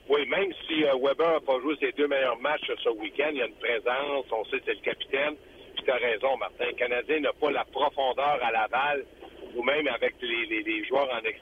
Oui, 0.09 0.27
même 0.27 0.51
si 0.67 0.85
euh, 0.85 0.97
Weber 0.97 1.33
n'a 1.33 1.41
pas 1.41 1.61
joué 1.61 1.77
ses 1.81 1.93
deux 1.93 2.09
meilleurs 2.09 2.39
matchs 2.41 2.71
ce 2.83 2.89
week-end, 2.89 3.29
il 3.31 3.39
y 3.39 3.43
a 3.43 3.47
une 3.47 3.55
présence, 3.55 4.25
on 4.33 4.45
sait 4.47 4.59
que 4.59 4.65
c'est 4.67 4.75
le 4.75 4.81
capitaine. 4.81 5.37
tu 5.77 5.91
as 5.91 5.97
raison, 5.97 6.37
Martin. 6.39 6.65
Le 6.67 6.73
Canadien 6.73 7.21
n'a 7.21 7.33
pas 7.35 7.51
la 7.51 7.65
profondeur 7.67 8.39
à 8.43 8.51
la 8.51 8.69
balle, 8.69 9.05
ou 9.55 9.63
même 9.63 9.87
avec 9.89 10.15
les, 10.23 10.85
joueurs 10.87 11.11
en 11.13 11.23
ex. 11.25 11.39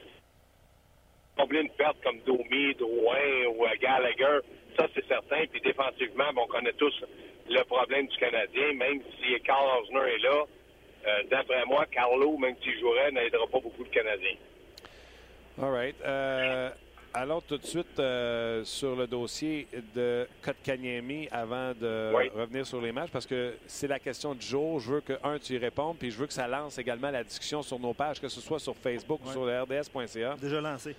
Combler 1.37 1.61
une 1.61 1.69
perte 1.69 1.97
comme 2.03 2.19
Domi, 2.25 2.73
Drouin 2.75 3.45
ou 3.55 3.63
euh, 3.63 3.69
Gallagher, 3.79 4.39
ça 4.77 4.87
c'est 4.93 5.07
certain. 5.07 5.45
Puis 5.49 5.61
défensivement, 5.61 6.25
on 6.35 6.47
connaît 6.47 6.73
tous 6.73 7.05
le 7.49 7.63
problème 7.63 8.07
du 8.07 8.17
Canadien, 8.17 8.73
même 8.73 9.01
si 9.17 9.39
Carl 9.41 9.81
Osner 9.81 10.13
est 10.13 10.23
là. 10.23 10.43
Euh, 11.07 11.23
D'après 11.29 11.63
moi, 11.65 11.85
Carlo, 11.85 12.37
même 12.37 12.55
s'il 12.61 12.77
jouerait, 12.79 13.11
n'aidera 13.11 13.47
pas 13.47 13.59
beaucoup 13.59 13.83
le 13.83 13.89
Canadien. 13.89 14.35
All 15.59 15.71
right. 15.71 15.95
Allons 17.19 17.41
tout 17.41 17.57
de 17.57 17.65
suite 17.65 17.97
euh, 17.97 18.63
sur 18.63 18.95
le 18.95 19.07
dossier 19.07 19.67
de 19.95 20.27
Kotkaniemi 20.39 21.27
avant 21.31 21.73
de 21.73 22.13
revenir 22.37 22.63
sur 22.63 22.79
les 22.79 22.91
matchs 22.91 23.09
parce 23.09 23.25
que 23.25 23.55
c'est 23.65 23.87
la 23.87 23.97
question 23.97 24.35
du 24.35 24.45
jour. 24.45 24.79
Je 24.79 24.91
veux 24.93 25.01
que, 25.01 25.13
un, 25.23 25.39
tu 25.39 25.55
y 25.55 25.57
répondes, 25.57 25.97
puis 25.97 26.11
je 26.11 26.17
veux 26.19 26.27
que 26.27 26.33
ça 26.33 26.47
lance 26.47 26.77
également 26.77 27.09
la 27.09 27.23
discussion 27.23 27.63
sur 27.63 27.79
nos 27.79 27.95
pages, 27.95 28.21
que 28.21 28.27
ce 28.27 28.39
soit 28.39 28.59
sur 28.59 28.75
Facebook 28.75 29.19
ou 29.25 29.31
sur 29.31 29.47
le 29.47 29.63
rds.ca. 29.63 30.35
Déjà 30.39 30.61
lancé. 30.61 30.95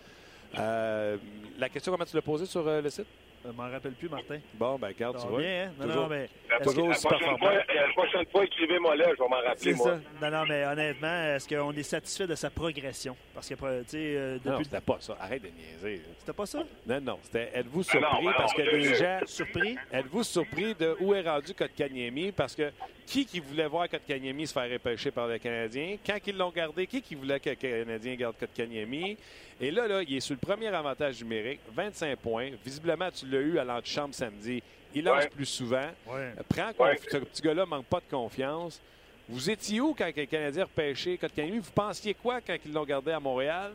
Euh, 0.58 1.18
la 1.56 1.68
question, 1.68 1.92
comment 1.92 2.04
tu 2.04 2.16
l'as 2.16 2.22
posée 2.22 2.46
sur 2.46 2.66
euh, 2.66 2.82
le 2.82 2.90
site? 2.90 3.06
Je 3.48 3.52
m'en 3.56 3.70
rappelle 3.70 3.92
plus, 3.92 4.10
Martin. 4.10 4.40
Bon, 4.54 4.78
ben, 4.78 4.92
garde, 4.98 5.18
tu 5.18 5.26
vois. 5.26 5.40
Bien, 5.40 5.64
hein? 5.64 5.72
Non, 5.78 5.86
toujours, 5.86 6.02
non, 6.02 6.08
mais. 6.08 6.28
Toujours 6.62 6.88
aussi 6.88 7.06
performant. 7.06 7.50
La 7.50 7.92
prochaine 7.94 8.26
fois, 8.30 8.44
écrivez-moi 8.44 8.96
là, 8.96 9.06
je 9.16 9.22
vais 9.22 9.28
m'en 9.28 9.40
rappeler, 9.40 9.74
moi. 9.74 9.86
Ça. 10.20 10.30
Non, 10.30 10.38
non, 10.38 10.44
mais 10.46 10.66
honnêtement, 10.66 11.22
est-ce 11.34 11.48
qu'on 11.48 11.72
est 11.72 11.82
satisfait 11.82 12.26
de 12.26 12.34
sa 12.34 12.50
progression? 12.50 13.16
Parce 13.32 13.48
que, 13.48 13.54
tu 13.54 13.88
sais, 13.88 13.96
euh, 13.96 14.34
depuis. 14.34 14.50
Non, 14.50 14.64
c'était 14.64 14.80
pas 14.80 14.96
ça. 15.00 15.16
Arrête 15.18 15.42
de 15.42 15.48
niaiser. 15.48 16.02
C'était 16.18 16.32
pas 16.34 16.44
ça? 16.44 16.62
Non, 16.86 17.00
non. 17.00 17.18
C'était 17.22 17.50
êtes-vous 17.54 17.82
surpris 17.82 18.08
ah 18.10 18.20
non, 18.22 18.32
parce 18.36 18.52
que 18.52 18.62
les 18.62 18.94
gens. 18.94 19.20
Surpris? 19.24 19.78
Êtes-vous 19.92 20.24
surpris 20.24 20.74
de 20.74 20.96
où 21.00 21.14
est 21.14 21.22
rendu 21.22 21.54
Kotkaniemi? 21.54 22.32
Parce 22.32 22.54
que 22.54 22.70
qui 23.06 23.24
qui 23.24 23.40
voulait 23.40 23.66
voir 23.66 23.88
Kotkaniemi 23.88 24.46
se 24.46 24.52
faire 24.52 24.70
repêcher 24.70 25.10
par 25.10 25.26
le 25.26 25.38
Canadien? 25.38 25.96
Quand 26.04 26.18
ils 26.26 26.36
l'ont 26.36 26.50
gardé, 26.50 26.86
qui 26.86 27.00
qui 27.00 27.14
voulait 27.14 27.40
que 27.40 27.48
le 27.48 27.56
Canadien 27.56 28.14
garde 28.14 28.36
Kotkaniemi? 28.38 29.16
Et 29.60 29.72
là, 29.72 29.88
là, 29.88 30.02
il 30.02 30.16
est 30.16 30.20
sur 30.20 30.34
le 30.34 30.46
premier 30.46 30.68
avantage 30.68 31.20
numérique, 31.20 31.60
25 31.74 32.16
points. 32.18 32.50
Visiblement, 32.64 33.10
tu 33.10 33.26
l'as 33.38 33.44
eu 33.46 33.58
à 33.58 33.64
l'antichambre 33.64 34.14
samedi. 34.14 34.62
Il 34.94 35.04
lance 35.04 35.24
ouais. 35.24 35.30
plus 35.30 35.46
souvent. 35.46 35.88
Ouais. 36.06 36.32
Prends 36.48 36.84
ouais. 36.84 36.98
Ce 37.08 37.18
petit 37.18 37.42
gars-là 37.42 37.66
manque 37.66 37.86
pas 37.86 38.00
de 38.00 38.10
confiance. 38.10 38.80
Vous 39.28 39.50
étiez 39.50 39.80
où 39.80 39.94
quand 39.94 40.10
le 40.16 40.24
Canadien 40.24 40.64
repêché 40.64 41.18
Kotkaniemi? 41.18 41.58
Vous 41.58 41.72
pensiez 41.72 42.14
quoi 42.14 42.40
quand 42.40 42.56
ils 42.64 42.72
l'ont 42.72 42.84
gardé 42.84 43.12
à 43.12 43.20
Montréal? 43.20 43.72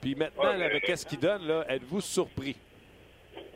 Puis 0.00 0.14
maintenant, 0.14 0.50
avec 0.50 0.84
qu'est-ce 0.84 1.06
qu'il 1.06 1.18
donne, 1.18 1.46
là, 1.46 1.64
êtes-vous 1.68 2.00
surpris? 2.00 2.56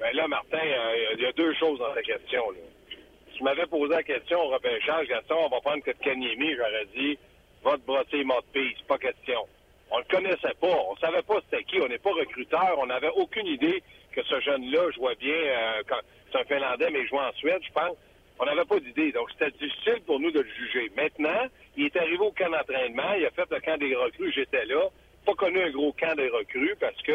Ben 0.01 0.15
là, 0.15 0.27
Martin, 0.29 0.59
euh, 0.59 1.15
il 1.17 1.23
y 1.23 1.27
a 1.27 1.33
deux 1.33 1.55
choses 1.55 1.79
dans 1.79 1.93
ta 1.95 2.03
question. 2.03 2.51
Là. 2.51 2.59
Si 3.31 3.39
tu 3.39 3.45
m'avais 3.45 3.67
posé 3.67 3.95
la 3.95 4.03
question 4.03 4.41
au 4.41 4.49
repêchage, 4.49 5.07
Gaston, 5.09 5.37
on 5.47 5.49
va 5.49 5.61
prendre 5.61 5.85
Kotkaniemi, 5.85 6.55
j'aurais 6.57 6.87
dit, 6.97 7.19
va 7.63 7.77
te 7.77 7.87
brosser 7.87 8.25
les 8.25 8.75
c'est 8.79 8.87
pas 8.87 8.99
question. 8.99 9.47
On 9.91 9.99
le 9.99 10.05
connaissait 10.05 10.55
pas, 10.61 10.77
on 10.89 10.97
savait 10.97 11.23
pas 11.23 11.41
c'était 11.45 11.63
qui, 11.65 11.81
on 11.81 11.89
n'est 11.89 11.99
pas 11.99 12.13
recruteur, 12.13 12.77
on 12.79 12.87
n'avait 12.87 13.11
aucune 13.15 13.47
idée 13.47 13.83
que 14.17 14.25
ce 14.25 14.41
jeune-là 14.41 14.91
jouait 14.93 15.15
bien, 15.17 15.35
euh, 15.35 15.83
c'est 16.33 16.39
un 16.41 16.45
Finlandais, 16.45 16.89
mais 16.91 17.01
il 17.03 17.07
jouait 17.09 17.21
en 17.21 17.33
Suède, 17.35 17.61
je 17.67 17.73
pense. 17.73 17.97
On 18.39 18.45
n'avait 18.45 18.65
pas 18.65 18.79
d'idée, 18.81 19.13
donc 19.13 19.31
c'était 19.31 19.51
difficile 19.53 20.01
pour 20.07 20.19
nous 20.21 20.31
de 20.31 20.41
le 20.41 20.49
juger. 20.49 20.91
Maintenant, 20.97 21.47
il 21.77 21.87
est 21.87 21.97
arrivé 21.97 22.19
au 22.19 22.33
camp 22.33 22.51
d'entraînement, 22.51 23.13
il 23.19 23.25
a 23.27 23.31
fait 23.31 23.49
le 23.51 23.61
camp 23.61 23.79
des 23.79 23.95
recrues, 23.95 24.33
j'étais 24.33 24.65
là, 24.67 24.89
pas 25.25 25.35
connu 25.35 25.61
un 25.63 25.71
gros 25.71 25.93
camp 25.93 26.15
des 26.17 26.29
recrues 26.29 26.75
parce 26.81 27.01
que 27.03 27.13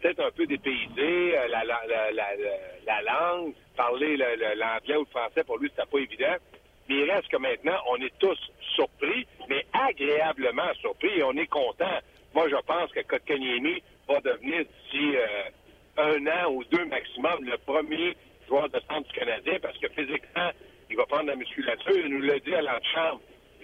peut-être 0.00 0.20
un 0.20 0.30
peu 0.30 0.46
dépaysé, 0.46 1.36
euh, 1.38 1.48
la, 1.48 1.64
la, 1.64 1.80
la, 1.86 2.10
la, 2.12 2.26
la 2.86 3.02
langue, 3.02 3.52
parler 3.76 4.16
le- 4.16 4.36
le- 4.36 4.54
l'anglais 4.58 4.96
ou 4.96 5.00
le 5.00 5.06
français, 5.10 5.44
pour 5.44 5.58
lui, 5.58 5.70
c'était 5.70 5.88
pas 5.90 5.98
évident. 5.98 6.36
Mais 6.88 6.94
il 6.96 7.10
reste 7.10 7.28
que 7.28 7.36
maintenant, 7.36 7.78
on 7.90 7.96
est 7.96 8.16
tous 8.18 8.38
surpris, 8.74 9.26
mais 9.48 9.64
agréablement 9.72 10.72
surpris 10.80 11.18
et 11.18 11.22
on 11.22 11.32
est 11.36 11.46
content. 11.46 11.98
Moi, 12.34 12.48
je 12.48 12.56
pense 12.66 12.90
que 12.92 13.00
Kotkaniemi 13.00 13.82
va 14.08 14.20
devenir 14.20 14.64
d'ici 14.64 15.16
euh, 15.16 15.26
un 15.98 16.26
an 16.26 16.52
ou 16.52 16.64
deux 16.64 16.84
maximum 16.86 17.44
le 17.44 17.58
premier 17.58 18.16
joueur 18.46 18.68
de 18.68 18.80
centre 18.88 19.08
du 19.08 19.18
Canadien 19.18 19.58
parce 19.60 19.76
que 19.78 19.88
physiquement, 19.88 20.50
il 20.90 20.96
va 20.96 21.06
prendre 21.06 21.26
la 21.26 21.36
musculature. 21.36 21.96
Il 21.96 22.08
nous 22.08 22.22
l'a 22.22 22.38
dit 22.38 22.54
à 22.54 22.62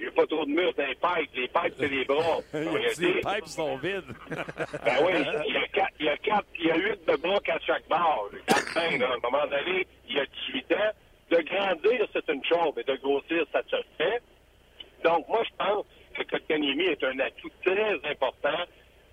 n'y 0.01 0.07
a 0.09 0.11
pas 0.11 0.27
trop 0.27 0.45
de 0.45 0.51
murs 0.51 0.75
dans 0.75 0.87
les 0.87 0.95
pipes. 0.95 1.35
Les 1.35 1.49
pipes, 1.49 1.75
c'est 1.79 1.89
les 1.89 2.05
bras. 2.05 2.39
Les 2.53 3.21
pipes 3.21 3.47
sont 3.47 3.77
vides. 3.77 4.05
ben 4.31 4.97
oui, 5.05 5.13
il 5.47 5.55
y 5.55 5.57
a 5.57 5.69
quatre, 5.69 5.95
il 6.01 6.07
y 6.07 6.09
a 6.09 6.17
quatre, 6.17 6.47
il 6.59 6.67
y 6.67 6.71
a 6.71 6.77
huit 6.77 7.07
de 7.07 7.17
bras 7.17 7.41
à 7.49 7.59
chaque 7.61 7.89
barre. 7.89 8.29
Quatre 8.47 8.75
mains, 8.75 8.99
là. 8.99 9.11
À 9.11 9.15
un 9.15 9.31
moment 9.31 9.47
donné, 9.47 9.87
il 10.09 10.17
y 10.17 10.21
a 10.21 10.27
18 10.27 10.73
ans. 10.73 10.91
De 11.31 11.41
grandir, 11.41 12.07
c'est 12.13 12.29
une 12.29 12.45
chose, 12.45 12.73
mais 12.77 12.85
de 12.85 12.97
grossir, 12.97 13.47
ça 13.53 13.63
se 13.71 13.77
fait. 13.97 14.23
Donc, 15.03 15.27
moi, 15.29 15.43
je 15.45 15.57
pense 15.57 15.87
que 16.15 16.23
Kotkaniemi 16.25 16.85
est 16.85 17.05
un 17.05 17.19
atout 17.19 17.51
très 17.65 17.95
important 18.11 18.65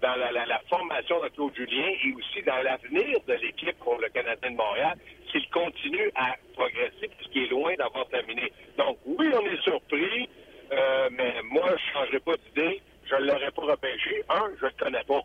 dans 0.01 0.15
la, 0.15 0.59
formation 0.69 1.21
de 1.21 1.29
Claude 1.29 1.55
Julien 1.55 1.87
et 2.03 2.13
aussi 2.13 2.41
dans 2.43 2.61
l'avenir 2.63 3.19
de 3.27 3.33
l'équipe 3.33 3.77
pour 3.79 3.97
le 3.99 4.09
Canadien 4.09 4.51
de 4.51 4.55
Montréal 4.55 4.97
s'il 5.31 5.47
continue 5.49 6.11
à 6.15 6.35
progresser 6.53 7.07
puisqu'il 7.17 7.43
est 7.43 7.49
loin 7.49 7.73
d'avoir 7.75 8.07
terminé. 8.07 8.51
Donc, 8.77 8.97
oui, 9.05 9.27
on 9.33 9.45
est 9.45 9.61
surpris, 9.61 10.29
euh, 10.71 11.09
mais 11.11 11.33
moi, 11.43 11.67
je 11.67 11.73
ne 11.73 11.93
changerai 11.93 12.19
pas 12.19 12.33
d'idée. 12.37 12.81
Je 13.09 13.15
ne 13.15 13.25
l'aurais 13.25 13.51
pas 13.51 13.61
repêché. 13.61 14.23
Un, 14.29 14.51
je 14.59 14.65
ne 14.65 14.69
le 14.69 14.83
connais 14.83 15.03
pas. 15.03 15.21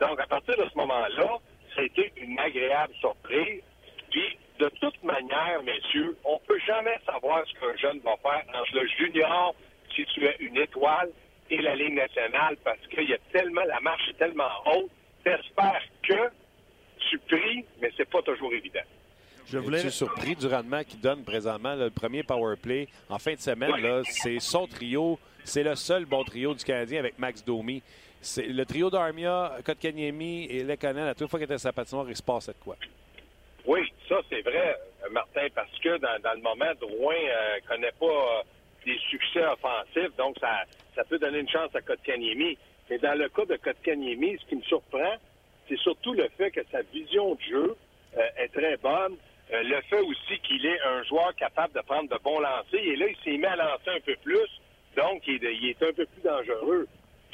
Donc, 0.00 0.20
à 0.20 0.26
partir 0.26 0.56
de 0.56 0.68
ce 0.68 0.78
moment-là, 0.78 1.38
ça 1.74 1.80
a 1.80 1.84
été 1.84 2.12
une 2.16 2.38
agréable 2.38 2.94
surprise. 3.00 3.62
Puis, 4.10 4.38
de 4.58 4.68
toute 4.80 5.02
manière, 5.02 5.62
messieurs, 5.62 6.16
on 6.24 6.38
peut 6.46 6.58
jamais 6.66 6.98
savoir 7.04 7.44
ce 7.46 7.60
qu'un 7.60 7.76
jeune 7.76 8.00
va 8.00 8.16
faire 8.16 8.44
entre 8.54 8.74
le 8.74 8.86
junior, 8.86 9.54
si 9.94 10.04
tu 10.06 10.24
es 10.24 10.36
une 10.40 10.56
étoile, 10.56 11.10
et 11.50 11.58
la 11.62 11.74
Ligue 11.76 11.94
nationale, 11.94 12.56
parce 12.64 12.78
qu'il 12.90 13.08
y 13.08 13.14
a 13.14 13.18
tellement, 13.32 13.62
la 13.66 13.80
marche 13.80 14.08
est 14.08 14.18
tellement 14.18 14.48
haute. 14.66 14.90
T'espères 15.24 15.82
que 16.02 16.30
tu 17.10 17.18
pries, 17.20 17.64
mais 17.80 17.90
c'est 17.96 18.08
pas 18.08 18.22
toujours 18.22 18.52
évident. 18.52 18.80
Je 19.48 19.58
Es-tu 19.58 19.64
voulais. 19.64 19.90
surpris 19.90 20.34
du 20.36 20.46
rendement 20.46 20.82
qu'il 20.84 21.00
donne 21.00 21.24
présentement? 21.24 21.74
là, 21.74 21.84
le 21.84 21.90
premier 21.90 22.22
power 22.22 22.56
play 22.56 22.88
en 23.08 23.18
fin 23.18 23.34
de 23.34 23.38
semaine, 23.40 23.72
Ouais. 23.72 24.02
c'est 24.04 24.38
son 24.40 24.66
trio. 24.66 25.18
C'est 25.44 25.62
le 25.62 25.76
seul 25.76 26.04
bon 26.04 26.24
trio 26.24 26.54
du 26.54 26.64
Canadien 26.64 26.98
avec 26.98 27.18
Max 27.18 27.44
Domi. 27.44 27.80
C'est 28.20 28.46
le 28.46 28.64
trio 28.66 28.90
d'Armia, 28.90 29.52
Kotkaniemi 29.64 30.46
et 30.46 30.64
Lekonen. 30.64 31.06
À 31.06 31.14
toute 31.14 31.30
fois 31.30 31.38
qu'il 31.38 31.44
était 31.44 31.54
à 31.54 31.58
sa 31.58 31.72
patinoire, 31.72 32.06
il 32.08 32.16
se 32.16 32.22
passait 32.22 32.52
de 32.52 32.56
quoi? 32.58 32.74
Oui, 33.64 33.80
ça 34.08 34.16
c'est 34.28 34.42
vrai, 34.42 34.76
euh, 35.04 35.10
Martin, 35.10 35.46
parce 35.54 35.76
que 35.78 35.96
dans, 35.98 36.18
dans 36.22 36.32
le 36.34 36.40
moment, 36.40 36.72
Drouin 36.80 37.14
euh, 37.14 37.58
connaît 37.68 37.92
pas 37.98 38.06
euh, 38.06 38.42
des 38.84 38.98
succès 39.10 39.44
offensifs, 39.44 40.14
donc 40.16 40.36
ça, 40.40 40.62
ça 40.96 41.04
peut 41.04 41.18
donner 41.18 41.40
une 41.40 41.48
chance 41.48 41.72
à 41.74 41.80
Kotkaniemi. 41.82 42.58
Mais 42.90 42.98
dans 42.98 43.16
le 43.16 43.28
cas 43.28 43.44
de 43.44 43.56
Kotkaniemi, 43.56 44.38
ce 44.40 44.46
qui 44.48 44.56
me 44.56 44.62
surprend, 44.62 45.14
c'est 45.68 45.78
surtout 45.78 46.14
le 46.14 46.28
fait 46.36 46.50
que 46.50 46.60
sa 46.72 46.82
vision 46.82 47.34
de 47.34 47.40
jeu 47.42 47.76
euh, 48.16 48.28
est 48.38 48.48
très 48.48 48.76
bonne. 48.78 49.16
Euh, 49.52 49.62
le 49.62 49.80
fait 49.82 50.00
aussi 50.00 50.38
qu'il 50.42 50.64
est 50.66 50.80
un 50.80 51.04
joueur 51.04 51.34
capable 51.36 51.74
de 51.74 51.80
prendre 51.80 52.08
de 52.08 52.18
bons 52.24 52.40
lancers. 52.40 52.80
Et 52.80 52.96
là, 52.96 53.06
il 53.08 53.16
s'est 53.22 53.36
mis 53.36 53.44
à 53.44 53.56
lancer 53.56 53.90
un 53.90 54.00
peu 54.00 54.16
plus, 54.22 54.48
donc 54.96 55.22
il 55.28 55.44
est, 55.44 55.54
il 55.56 55.68
est 55.70 55.82
un 55.82 55.92
peu 55.92 56.06
plus 56.06 56.22
dangereux. 56.22 56.88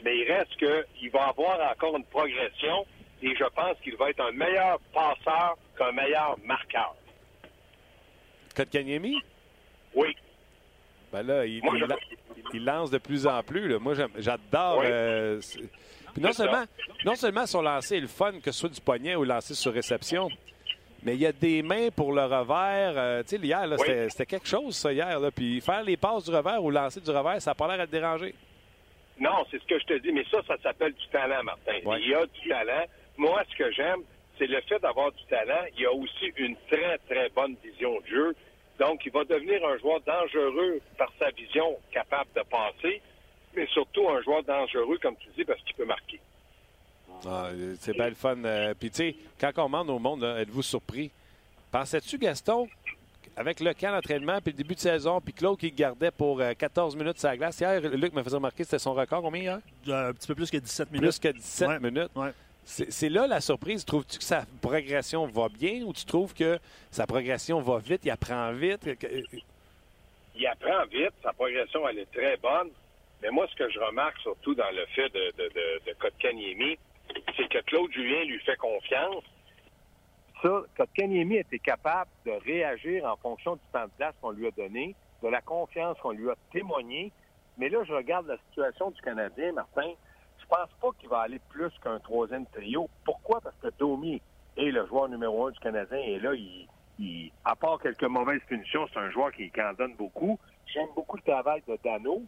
Mais 0.04 0.18
il 0.18 0.32
reste 0.32 0.56
qu'il 0.56 1.10
va 1.10 1.28
avoir 1.28 1.60
encore 1.70 1.96
une 1.96 2.04
progression 2.04 2.84
et 3.22 3.36
je 3.36 3.44
pense 3.54 3.78
qu'il 3.84 3.96
va 3.96 4.10
être 4.10 4.20
un 4.20 4.32
meilleur 4.32 4.80
passeur 4.92 5.56
qu'un 5.78 5.92
meilleur 5.92 6.36
marqueur. 6.44 6.96
Kotkaniemi? 8.56 9.22
Oui. 9.94 10.16
Ben 11.12 11.22
là, 11.22 11.44
il, 11.44 11.60
il, 12.54 12.64
lance 12.64 12.90
de 12.90 12.98
plus 12.98 13.26
en 13.26 13.42
plus. 13.42 13.68
Là. 13.68 13.78
Moi, 13.78 13.94
j'adore. 14.16 14.82
Euh, 14.84 15.40
non 16.18 16.32
seulement, 16.32 16.64
non 17.04 17.14
seulement 17.14 17.46
son 17.46 17.62
lancer 17.62 17.96
est 17.96 18.00
le 18.00 18.06
fun, 18.06 18.32
que 18.42 18.50
ce 18.50 18.60
soit 18.60 18.68
du 18.68 18.80
poignet 18.80 19.14
ou 19.14 19.24
lancer 19.24 19.54
sur 19.54 19.72
réception, 19.72 20.28
mais 21.02 21.14
il 21.14 21.20
y 21.20 21.26
a 21.26 21.32
des 21.32 21.62
mains 21.62 21.88
pour 21.94 22.12
le 22.12 22.22
revers. 22.22 22.94
Euh, 22.96 23.22
tu 23.22 23.36
sais, 23.36 23.42
hier, 23.42 23.66
c'était 24.10 24.26
quelque 24.26 24.48
chose, 24.48 24.76
ça, 24.76 24.92
hier. 24.92 25.18
Là. 25.18 25.30
Puis 25.30 25.60
faire 25.60 25.82
les 25.82 25.96
passes 25.96 26.24
du 26.24 26.34
revers 26.34 26.62
ou 26.62 26.70
lancer 26.70 27.00
du 27.00 27.10
revers, 27.10 27.40
ça 27.42 27.50
n'a 27.50 27.54
pas 27.54 27.68
l'air 27.68 27.80
à 27.80 27.86
te 27.86 27.92
déranger. 27.92 28.34
Non, 29.18 29.44
c'est 29.50 29.60
ce 29.60 29.66
que 29.66 29.78
je 29.78 29.84
te 29.84 29.98
dis. 29.98 30.12
Mais 30.12 30.24
ça, 30.30 30.38
ça 30.46 30.56
s'appelle 30.62 30.92
du 30.92 31.06
talent, 31.08 31.42
Martin. 31.42 31.74
Il 32.00 32.08
y 32.08 32.14
a 32.14 32.24
du 32.26 32.48
talent. 32.48 32.84
Moi, 33.16 33.42
ce 33.50 33.56
que 33.56 33.70
j'aime, 33.72 34.00
c'est 34.38 34.46
le 34.46 34.60
fait 34.62 34.78
d'avoir 34.78 35.12
du 35.12 35.24
talent. 35.26 35.64
Il 35.76 35.82
y 35.82 35.86
a 35.86 35.92
aussi 35.92 36.32
une 36.36 36.56
très, 36.70 36.98
très 37.08 37.28
bonne 37.30 37.56
vision 37.62 38.00
de 38.00 38.06
jeu. 38.06 38.36
Donc, 38.82 39.06
il 39.06 39.12
va 39.12 39.22
devenir 39.22 39.64
un 39.64 39.78
joueur 39.78 40.00
dangereux 40.00 40.80
par 40.98 41.12
sa 41.16 41.30
vision 41.30 41.78
capable 41.92 42.30
de 42.34 42.42
passer, 42.50 43.00
mais 43.54 43.64
surtout 43.68 44.08
un 44.08 44.20
joueur 44.22 44.42
dangereux, 44.42 44.98
comme 45.00 45.14
tu 45.18 45.28
dis, 45.36 45.44
parce 45.44 45.60
qu'il 45.62 45.76
peut 45.76 45.84
marquer. 45.84 46.18
Ah, 47.24 47.50
c'est 47.78 47.92
bien 47.92 48.08
le 48.08 48.16
fun. 48.16 48.42
Euh, 48.44 48.74
puis, 48.74 48.90
tu 48.90 48.96
sais, 48.96 49.16
quand 49.38 49.52
on 49.58 49.66
demande 49.66 49.88
au 49.90 50.00
monde, 50.00 50.24
êtes-vous 50.24 50.62
surpris? 50.62 51.12
Pensais-tu, 51.70 52.18
Gaston, 52.18 52.66
avec 53.36 53.60
le 53.60 53.72
camp 53.72 53.92
d'entraînement, 53.92 54.40
puis 54.40 54.50
le 54.50 54.56
début 54.56 54.74
de 54.74 54.80
saison, 54.80 55.20
puis 55.20 55.32
Claude 55.32 55.60
qui 55.60 55.70
gardait 55.70 56.10
pour 56.10 56.42
14 56.58 56.96
euh, 56.96 56.98
minutes 56.98 57.20
sa 57.20 57.36
glace? 57.36 57.60
Hier, 57.60 57.80
Luc 57.82 58.12
m'a 58.12 58.24
fait 58.24 58.30
remarquer 58.30 58.64
c'était 58.64 58.80
son 58.80 58.94
record. 58.94 59.22
Combien 59.22 59.42
hier? 59.42 59.58
Euh, 59.86 60.10
un 60.10 60.12
petit 60.12 60.26
peu 60.26 60.34
plus 60.34 60.50
que 60.50 60.56
17 60.56 60.90
minutes. 60.90 61.02
Plus 61.02 61.18
que 61.20 61.28
17 61.28 61.80
minutes. 61.80 62.10
C'est 62.64 63.08
là 63.08 63.26
la 63.26 63.40
surprise. 63.40 63.84
Trouves-tu 63.84 64.18
que 64.18 64.24
sa 64.24 64.44
progression 64.60 65.26
va 65.26 65.48
bien 65.48 65.82
ou 65.82 65.92
tu 65.92 66.04
trouves 66.04 66.32
que 66.32 66.58
sa 66.90 67.06
progression 67.06 67.60
va 67.60 67.78
vite, 67.78 68.02
il 68.04 68.10
apprend 68.10 68.52
vite? 68.52 68.88
Il 70.34 70.46
apprend 70.46 70.86
vite, 70.86 71.12
sa 71.22 71.32
progression 71.32 71.86
elle 71.88 71.98
est 71.98 72.12
très 72.12 72.36
bonne. 72.36 72.70
Mais 73.20 73.30
moi, 73.30 73.46
ce 73.50 73.56
que 73.56 73.70
je 73.70 73.78
remarque 73.78 74.18
surtout 74.18 74.54
dans 74.54 74.70
le 74.74 74.84
fait 74.86 75.08
de, 75.10 75.32
de, 75.38 75.48
de, 75.48 75.82
c'est 77.36 77.48
que 77.48 77.58
Claude 77.64 77.92
Julien 77.92 78.24
lui 78.24 78.38
fait 78.40 78.56
confiance. 78.56 79.24
Ça, 80.42 80.62
Kotkaniemi 80.76 81.36
était 81.36 81.58
capable 81.58 82.10
de 82.26 82.32
réagir 82.32 83.04
en 83.04 83.16
fonction 83.16 83.54
du 83.54 83.62
temps 83.72 83.84
de 83.84 83.90
place 83.96 84.14
qu'on 84.20 84.32
lui 84.32 84.48
a 84.48 84.50
donné, 84.50 84.96
de 85.22 85.28
la 85.28 85.40
confiance 85.40 85.96
qu'on 85.98 86.10
lui 86.10 86.28
a 86.30 86.34
témoigné. 86.52 87.12
Mais 87.58 87.68
là, 87.68 87.84
je 87.84 87.92
regarde 87.92 88.26
la 88.26 88.38
situation 88.48 88.90
du 88.90 89.00
Canadien, 89.02 89.52
Martin 89.52 89.92
pense 90.52 90.68
pas 90.80 90.88
qu'il 90.98 91.08
va 91.08 91.20
aller 91.20 91.40
plus 91.48 91.72
qu'un 91.82 91.98
troisième 92.00 92.44
trio. 92.46 92.88
Pourquoi? 93.04 93.40
Parce 93.40 93.56
que 93.62 93.68
Domi 93.78 94.20
est 94.56 94.70
le 94.70 94.86
joueur 94.86 95.08
numéro 95.08 95.46
un 95.46 95.50
du 95.50 95.58
Canadien 95.60 95.98
et 95.98 96.18
là, 96.20 96.34
il, 96.34 97.32
à 97.44 97.56
part 97.56 97.80
quelques 97.80 98.04
mauvaises 98.04 98.42
punitions, 98.46 98.86
c'est 98.92 98.98
un 98.98 99.10
joueur 99.10 99.32
qui, 99.32 99.50
en 99.58 99.72
donne 99.72 99.94
beaucoup. 99.94 100.38
J'aime 100.66 100.88
beaucoup 100.94 101.16
le 101.16 101.22
travail 101.22 101.62
de 101.66 101.78
Dano. 101.82 102.22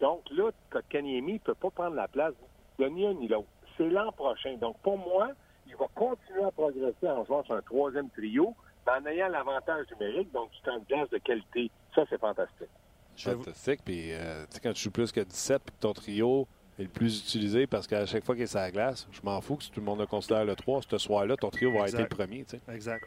Donc 0.00 0.22
là, 0.30 0.50
Kanyemi 0.88 1.34
ne 1.34 1.38
peut 1.38 1.54
pas 1.54 1.70
prendre 1.70 1.96
la 1.96 2.08
place 2.08 2.32
de 2.78 2.86
ni 2.86 3.06
un 3.06 3.12
ni 3.12 3.28
l'autre. 3.28 3.48
C'est 3.76 3.88
l'an 3.88 4.10
prochain. 4.12 4.56
Donc 4.56 4.78
pour 4.78 4.96
moi, 4.96 5.28
il 5.66 5.76
va 5.76 5.86
continuer 5.94 6.44
à 6.44 6.50
progresser 6.50 7.08
en 7.08 7.24
jouant 7.26 7.44
sur 7.44 7.54
un 7.54 7.62
troisième 7.62 8.08
trio, 8.08 8.54
en 8.86 9.04
ayant 9.06 9.28
l'avantage 9.28 9.86
numérique, 9.92 10.32
donc 10.32 10.50
du 10.50 10.60
temps 10.62 10.78
de 10.78 10.84
glace 10.86 11.10
de 11.10 11.18
qualité. 11.18 11.70
Ça, 11.94 12.04
c'est 12.08 12.18
fantastique. 12.18 12.70
Fantastique. 13.16 13.80
Puis, 13.84 14.12
euh, 14.12 14.46
tu 14.46 14.54
sais, 14.54 14.60
quand 14.60 14.72
tu 14.72 14.84
joues 14.84 14.90
plus 14.90 15.12
que 15.12 15.20
17 15.20 15.62
puis 15.62 15.74
que 15.76 15.80
ton 15.80 15.92
trio 15.92 16.48
le 16.84 16.88
plus 16.88 17.20
utilisé 17.20 17.66
parce 17.66 17.86
qu'à 17.86 18.06
chaque 18.06 18.24
fois 18.24 18.34
qu'il 18.34 18.44
est 18.44 18.48
sur 18.48 18.58
la 18.58 18.70
glace, 18.70 19.08
je 19.12 19.20
m'en 19.22 19.40
fous 19.40 19.56
que 19.56 19.64
si 19.64 19.70
tout 19.70 19.80
le 19.80 19.86
monde 19.86 20.00
le 20.00 20.06
considère 20.06 20.44
le 20.44 20.54
3, 20.54 20.80
ce 20.88 20.98
soir-là, 20.98 21.36
ton 21.36 21.50
trio 21.50 21.72
va 21.72 21.86
être 21.86 21.98
le 21.98 22.08
premier. 22.08 22.44
Tu 22.44 22.56
sais. 22.56 22.60
Exact. 22.72 23.04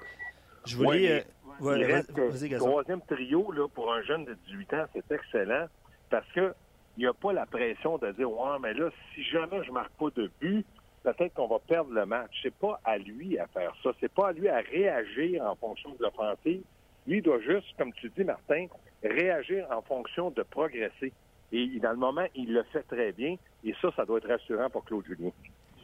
Je 0.65 0.77
voulais. 0.77 1.25
le 1.59 2.57
troisième 2.57 3.01
trio, 3.01 3.51
là, 3.51 3.67
pour 3.67 3.93
un 3.93 4.01
jeune 4.03 4.25
de 4.25 4.37
18 4.47 4.73
ans, 4.73 4.85
c'est 4.93 5.11
excellent 5.11 5.67
parce 6.09 6.27
que 6.33 6.53
il 6.97 7.01
n'y 7.01 7.07
a 7.07 7.13
pas 7.13 7.33
la 7.33 7.45
pression 7.45 7.97
de 7.97 8.11
dire 8.11 8.29
Ouais, 8.29 8.59
mais 8.61 8.73
là, 8.73 8.89
si 9.13 9.23
jamais 9.23 9.63
je 9.63 9.69
ne 9.69 9.73
marque 9.73 9.93
pas 9.93 10.09
de 10.15 10.29
but, 10.39 10.65
peut-être 11.03 11.33
qu'on 11.33 11.47
va 11.47 11.59
perdre 11.59 11.91
le 11.91 12.05
match. 12.05 12.31
C'est 12.41 12.53
pas 12.53 12.79
à 12.83 12.97
lui 12.97 13.37
à 13.37 13.47
faire 13.47 13.73
ça. 13.83 13.91
C'est 13.99 14.11
pas 14.11 14.29
à 14.29 14.31
lui 14.31 14.47
à 14.47 14.59
réagir 14.59 15.43
en 15.43 15.55
fonction 15.55 15.91
de 15.91 16.03
l'offensive. 16.03 16.61
Lui, 17.07 17.17
il 17.17 17.21
doit 17.21 17.41
juste, 17.41 17.67
comme 17.77 17.91
tu 17.93 18.09
dis, 18.15 18.23
Martin, 18.23 18.67
réagir 19.03 19.67
en 19.71 19.81
fonction 19.81 20.31
de 20.31 20.43
progresser. 20.43 21.11
Et 21.53 21.79
dans 21.79 21.91
le 21.91 21.97
moment, 21.97 22.25
il 22.35 22.51
le 22.51 22.63
fait 22.63 22.83
très 22.83 23.11
bien. 23.11 23.35
Et 23.63 23.73
ça, 23.81 23.89
ça 23.95 24.05
doit 24.05 24.17
être 24.17 24.27
rassurant 24.27 24.69
pour 24.69 24.83
Claude 24.83 25.05
Julien. 25.05 25.29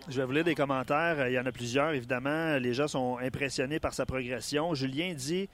Je 0.09 0.19
vais 0.19 0.25
vous 0.25 0.31
lire 0.31 0.43
des 0.43 0.55
commentaires. 0.55 1.27
Il 1.27 1.33
y 1.33 1.39
en 1.39 1.45
a 1.45 1.51
plusieurs, 1.51 1.91
évidemment. 1.91 2.57
Les 2.57 2.73
gens 2.73 2.87
sont 2.87 3.17
impressionnés 3.19 3.79
par 3.79 3.93
sa 3.93 4.05
progression. 4.05 4.73
Julien 4.73 5.13
dit 5.13 5.47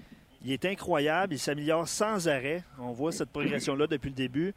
il 0.45 0.51
est 0.51 0.63
incroyable, 0.65 1.33
il 1.33 1.39
s'améliore 1.39 1.87
sans 1.87 2.27
arrêt. 2.27 2.63
On 2.77 2.91
voit 2.91 3.11
cette 3.11 3.31
progression-là 3.31 3.87
depuis 3.87 4.09
le 4.09 4.15
début. 4.15 4.53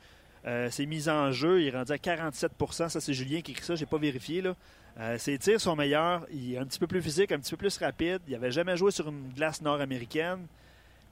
Euh, 0.47 0.71
ses 0.71 0.85
mises 0.85 1.09
en 1.09 1.33
jeu, 1.33 1.63
il 1.63 1.69
est 1.69 1.71
rendu 1.71 1.93
à 1.93 1.99
47 1.99 2.53
Ça, 2.71 2.89
c'est 2.89 3.13
Julien 3.15 3.41
qui 3.41 3.53
écrit 3.53 3.65
ça. 3.65 3.75
Je 3.75 3.81
n'ai 3.81 3.87
pas 3.87 3.97
vérifié. 3.97 4.43
Là. 4.43 4.55
Euh, 5.01 5.17
ses 5.17 5.39
tirs 5.39 5.61
sont 5.61 5.75
meilleurs. 5.75 6.27
Il 6.31 6.55
est 6.55 6.59
un 6.59 6.67
petit 6.67 6.79
peu 6.79 6.87
plus 6.87 7.01
physique, 7.01 7.33
un 7.33 7.39
petit 7.39 7.51
peu 7.53 7.57
plus 7.57 7.79
rapide. 7.79 8.21
Il 8.27 8.35
n'avait 8.35 8.51
jamais 8.51 8.77
joué 8.77 8.91
sur 8.91 9.09
une 9.09 9.31
glace 9.35 9.63
nord-américaine. 9.63 10.47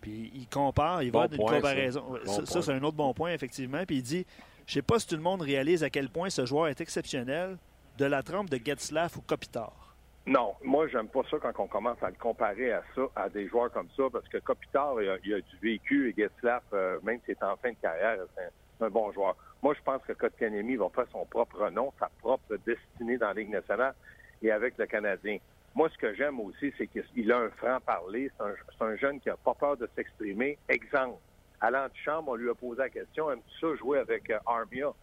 Puis 0.00 0.30
il 0.34 0.48
compare, 0.48 1.02
il 1.02 1.10
va 1.10 1.28
d'une 1.28 1.38
comparaison. 1.38 2.18
Ça, 2.24 2.62
c'est 2.62 2.72
un 2.72 2.82
autre 2.82 2.96
bon 2.96 3.12
point, 3.14 3.32
effectivement. 3.32 3.84
Puis 3.86 3.96
il 3.96 4.02
dit 4.02 4.26
Je 4.66 4.74
sais 4.74 4.82
pas 4.82 4.98
si 4.98 5.06
tout 5.06 5.16
le 5.16 5.22
monde 5.22 5.42
réalise 5.42 5.82
à 5.82 5.90
quel 5.90 6.08
point 6.08 6.30
ce 6.30 6.46
joueur 6.46 6.68
est 6.68 6.80
exceptionnel 6.80 7.58
de 7.98 8.04
la 8.04 8.22
trempe 8.22 8.50
de 8.50 8.60
Getzlaff 8.62 9.16
ou 9.16 9.22
Kopitar. 9.22 9.86
Non, 10.26 10.54
moi, 10.64 10.88
j'aime 10.88 11.06
pas 11.06 11.22
ça 11.30 11.36
quand 11.40 11.52
on 11.58 11.68
commence 11.68 12.02
à 12.02 12.10
le 12.10 12.16
comparer 12.16 12.72
à 12.72 12.82
ça, 12.96 13.02
à 13.14 13.28
des 13.28 13.46
joueurs 13.46 13.70
comme 13.70 13.88
ça, 13.96 14.04
parce 14.12 14.26
que 14.28 14.38
Kopitar, 14.38 15.00
il 15.00 15.08
a, 15.08 15.36
a 15.36 15.40
du 15.40 15.56
vécu 15.62 16.10
et 16.10 16.14
Getzlaff, 16.20 16.64
euh, 16.72 16.98
même 17.04 17.20
si 17.20 17.26
c'est 17.26 17.44
en 17.44 17.56
fin 17.56 17.70
de 17.70 17.76
carrière, 17.80 18.18
c'est 18.34 18.84
un, 18.84 18.90
bon 18.90 19.12
joueur. 19.12 19.36
Moi, 19.62 19.74
je 19.74 19.82
pense 19.84 20.02
que 20.02 20.12
Kotkaniemi 20.12 20.74
va 20.74 20.88
faire 20.88 21.06
son 21.12 21.24
propre 21.26 21.70
nom, 21.70 21.92
sa 22.00 22.10
propre 22.20 22.56
destinée 22.66 23.18
dans 23.18 23.28
la 23.28 23.34
Ligue 23.34 23.50
nationale 23.50 23.94
et 24.42 24.50
avec 24.50 24.76
le 24.78 24.86
Canadien. 24.86 25.38
Moi, 25.76 25.90
ce 25.90 25.98
que 25.98 26.14
j'aime 26.14 26.40
aussi, 26.40 26.72
c'est 26.78 26.86
qu'il 26.86 27.30
a 27.30 27.38
un 27.38 27.50
franc-parler. 27.50 28.30
C'est 28.38 28.82
un, 28.82 28.96
jeune 28.96 29.20
qui 29.20 29.28
n'a 29.28 29.36
pas 29.36 29.52
peur 29.52 29.76
de 29.76 29.86
s'exprimer. 29.94 30.56
Exemple, 30.70 31.20
à 31.60 31.70
l'antichambre, 31.70 32.30
on 32.30 32.34
lui 32.34 32.48
a 32.48 32.54
posé 32.54 32.78
la 32.78 32.88
question, 32.88 33.30
aimes-tu 33.30 33.60
ça 33.60 33.76
jouer 33.76 33.98
avec 33.98 34.30
euh, 34.30 34.38
Armia? 34.46 34.94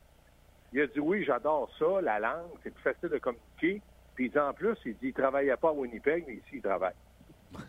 Il 0.73 0.81
a 0.81 0.87
dit 0.87 0.99
oui, 0.99 1.23
j'adore 1.23 1.69
ça, 1.77 2.01
la 2.01 2.19
langue, 2.19 2.49
c'est 2.63 2.73
plus 2.73 2.81
facile 2.81 3.09
de 3.09 3.19
communiquer. 3.19 3.83
Puis 4.15 4.25
il 4.25 4.31
dit 4.31 4.39
en 4.39 4.51
plus, 4.51 4.75
il 4.85 4.93
dit 4.93 5.09
il 5.09 5.13
travaillait 5.13 5.55
pas 5.57 5.69
à 5.69 5.73
Winnipeg, 5.73 6.23
mais 6.25 6.33
ici, 6.33 6.53
il 6.53 6.61
travaille. 6.63 6.95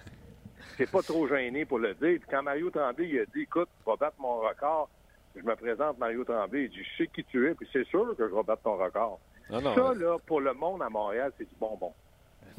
c'est 0.78 0.90
pas 0.90 1.02
trop 1.02 1.28
gêné 1.28 1.66
pour 1.66 1.80
le 1.80 1.92
dire. 1.92 2.18
Puis 2.20 2.28
quand 2.30 2.42
Mario 2.42 2.70
Tremblay, 2.70 3.06
il 3.06 3.20
a 3.20 3.26
dit 3.26 3.42
écoute, 3.42 3.68
je 3.84 3.90
vais 3.90 3.98
battre 3.98 4.16
mon 4.18 4.38
record, 4.38 4.88
je 5.36 5.42
me 5.42 5.54
présente 5.56 5.98
Mario 5.98 6.24
Tremblay, 6.24 6.64
il 6.64 6.70
dit 6.70 6.82
je 6.82 7.04
sais 7.04 7.06
qui 7.08 7.22
tu 7.24 7.50
es, 7.50 7.54
puis 7.54 7.68
c'est 7.70 7.86
sûr 7.88 8.16
que 8.16 8.26
je 8.26 8.34
vais 8.34 8.42
battre 8.42 8.62
ton 8.62 8.78
record. 8.78 9.20
ça, 9.50 9.94
là, 9.94 10.16
pour 10.24 10.40
le 10.40 10.54
monde 10.54 10.80
à 10.80 10.88
Montréal, 10.88 11.32
c'est 11.36 11.46
du 11.46 11.54
bonbon. 11.60 11.92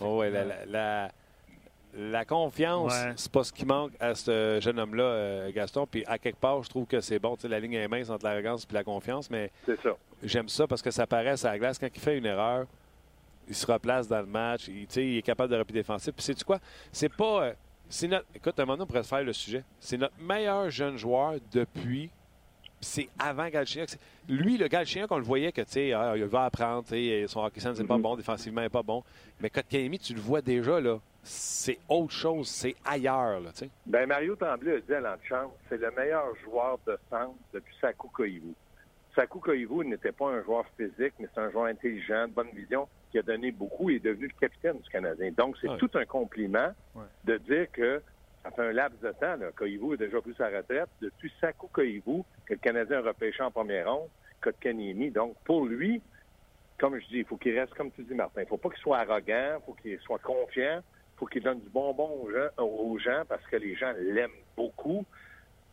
Oh, 0.02 0.22
oui, 0.22 0.28
la, 1.98 2.26
confiance, 2.26 2.94
c'est 3.16 3.32
pas 3.32 3.44
ce 3.46 3.54
qui 3.54 3.66
manque 3.66 3.94
à 4.00 4.16
ce 4.16 4.60
jeune 4.62 4.80
homme-là, 4.80 5.04
euh, 5.04 5.52
Gaston. 5.54 5.88
Puis 5.90 6.04
à 6.06 6.18
quelque 6.18 6.40
part, 6.40 6.62
je 6.62 6.70
trouve 6.70 6.86
que 6.86 7.00
c'est 7.00 7.20
bon. 7.20 7.38
La 7.44 7.60
ligne 7.60 7.74
est 7.74 7.88
mince 7.88 8.10
entre 8.10 8.26
l'arrogance 8.26 8.68
et 8.70 8.74
la 8.74 8.84
confiance, 8.84 9.30
mais 9.30 9.50
j'aime 10.22 10.50
ça 10.50 10.68
parce 10.68 10.82
que 10.82 10.92
ça 10.92 11.08
paraît 11.08 11.46
à 11.46 11.52
la 11.52 11.60
glace. 11.60 11.80
Quand 11.80 11.88
il 11.94 12.02
fait 12.02 12.18
une 12.18 12.26
erreur, 12.26 12.66
il 13.48 13.56
se 13.56 13.66
replace 13.66 14.08
dans 14.08 14.20
le 14.20 14.26
match. 14.26 14.68
Il, 14.68 14.88
il 14.98 15.18
est 15.18 15.22
capable 15.22 15.52
de 15.52 15.58
repli 15.58 15.74
défensif. 15.74 16.14
Puis 16.14 16.24
sais-tu 16.24 16.44
quoi? 16.44 16.60
C'est 16.92 17.14
pas. 17.14 17.44
Euh, 17.44 17.54
c'est 17.88 18.08
notre, 18.08 18.26
écoute, 18.34 18.60
un 18.60 18.66
moment, 18.66 18.84
on 18.84 18.86
pourrait 18.88 19.04
faire 19.04 19.24
le 19.24 19.32
sujet. 19.32 19.64
C'est 19.80 19.98
notre 19.98 20.20
meilleur 20.20 20.70
jeune 20.70 20.98
joueur 20.98 21.36
depuis 21.52 22.10
c'est 22.82 23.10
avant 23.20 23.50
Galchien. 23.50 23.86
Lui, 24.28 24.58
le 24.58 24.68
Galchien, 24.68 25.08
qu'on 25.08 25.18
le 25.18 25.24
voyait 25.24 25.52
que, 25.52 25.62
tu 25.62 25.72
sais, 25.72 25.94
ah, 25.94 26.14
il 26.16 26.26
va 26.26 26.46
apprendre, 26.46 26.86
son 27.28 27.44
hockey 27.44 27.60
sense 27.60 27.80
n'est 27.80 27.86
pas 27.86 27.98
mm-hmm. 27.98 28.02
bon, 28.02 28.16
défensivement, 28.16 28.62
n'est 28.62 28.70
pas 28.70 28.84
bon. 28.84 29.04
Mais 29.42 29.50
Kotkaniemi, 29.50 30.00
tu 30.00 30.14
le 30.14 30.22
vois 30.22 30.42
déjà, 30.42 30.80
là, 30.80 31.00
c'est 31.24 31.80
autre 31.90 32.14
chose, 32.14 32.48
c'est 32.48 32.76
ailleurs, 32.86 33.40
là, 33.40 33.52
tu 33.52 33.66
sais. 33.66 33.70
Ben, 33.86 34.08
Mario 34.08 34.36
Tremblay 34.36 34.76
a 34.76 34.80
dit 34.80 34.94
à 34.94 35.00
l'enchant, 35.00 35.54
c'est 35.68 35.78
le 35.78 35.92
meilleur 35.92 36.28
joueur 36.44 36.80
de 36.86 36.98
centre 37.10 37.36
depuis 37.54 37.76
Sakou 37.82 38.10
Koivu. 38.10 38.54
Sakou 39.16 39.40
Koivu 39.40 39.86
n'était 39.86 40.12
pas 40.12 40.28
un 40.28 40.44
joueur 40.44 40.66
physique, 40.78 41.14
mais 41.20 41.28
c'est 41.34 41.42
un 41.42 41.50
joueur 41.50 41.66
intelligent, 41.66 42.28
de 42.28 42.34
bonne 42.34 42.52
vision, 42.54 42.88
qui 43.12 43.20
a 43.20 43.22
donné 43.22 43.52
beaucoup 43.52 43.90
et 43.90 43.96
est 43.96 44.00
devenu 44.00 44.28
le 44.28 44.40
capitaine 44.40 44.78
du 44.78 44.90
Canadien. 44.90 45.32
Donc, 45.36 45.56
c'est 45.62 45.78
tout 45.78 45.90
un 45.96 46.06
compliment 46.06 46.72
de 47.24 47.38
dire 47.38 47.72
que 47.72 48.02
ça 48.46 48.52
fait 48.52 48.62
un 48.62 48.74
laps 48.74 49.02
de 49.02 49.12
temps. 49.12 49.36
Là. 49.38 49.52
Koivu 49.58 49.94
a 49.94 49.98
déjà 49.98 50.22
pris 50.22 50.36
sa 50.38 50.48
retraite. 50.48 50.90
Depuis 51.02 51.32
Sakou 51.42 51.68
Koivu, 51.68 52.22
que 52.46 52.54
le 52.54 52.60
Canadien 52.60 53.00
a 53.00 53.08
repêché 53.08 53.42
en 53.42 53.50
première 53.50 53.92
ronde, 53.92 54.08
Kotkaniemi. 54.42 55.10
Donc, 55.10 55.36
pour 55.44 55.66
lui, 55.66 56.02
comme 56.78 57.00
je 57.00 57.08
dis, 57.08 57.18
il 57.18 57.26
faut 57.26 57.38
qu'il 57.38 57.58
reste, 57.58 57.74
comme 57.74 57.92
tu 57.92 58.04
dis, 58.04 58.14
Martin. 58.14 58.42
Il 58.42 58.44
ne 58.44 58.50
faut 58.50 58.58
pas 58.58 58.70
qu'il 58.70 58.82
soit 58.82 59.00
arrogant, 59.00 59.58
il 59.60 59.66
faut 59.66 59.74
qu'il 59.74 60.00
soit 60.00 60.20
confiant, 60.20 60.80
il 60.80 61.18
faut 61.18 61.26
qu'il 61.26 61.42
donne 61.42 61.60
du 61.60 61.70
bonbon 61.70 62.22
aux 62.22 62.32
gens, 62.32 62.64
aux 62.64 63.00
gens 63.00 63.24
parce 63.28 63.44
que 63.48 63.56
les 63.56 63.76
gens 63.76 63.94
l'aiment 63.98 64.30
beaucoup. 64.56 65.06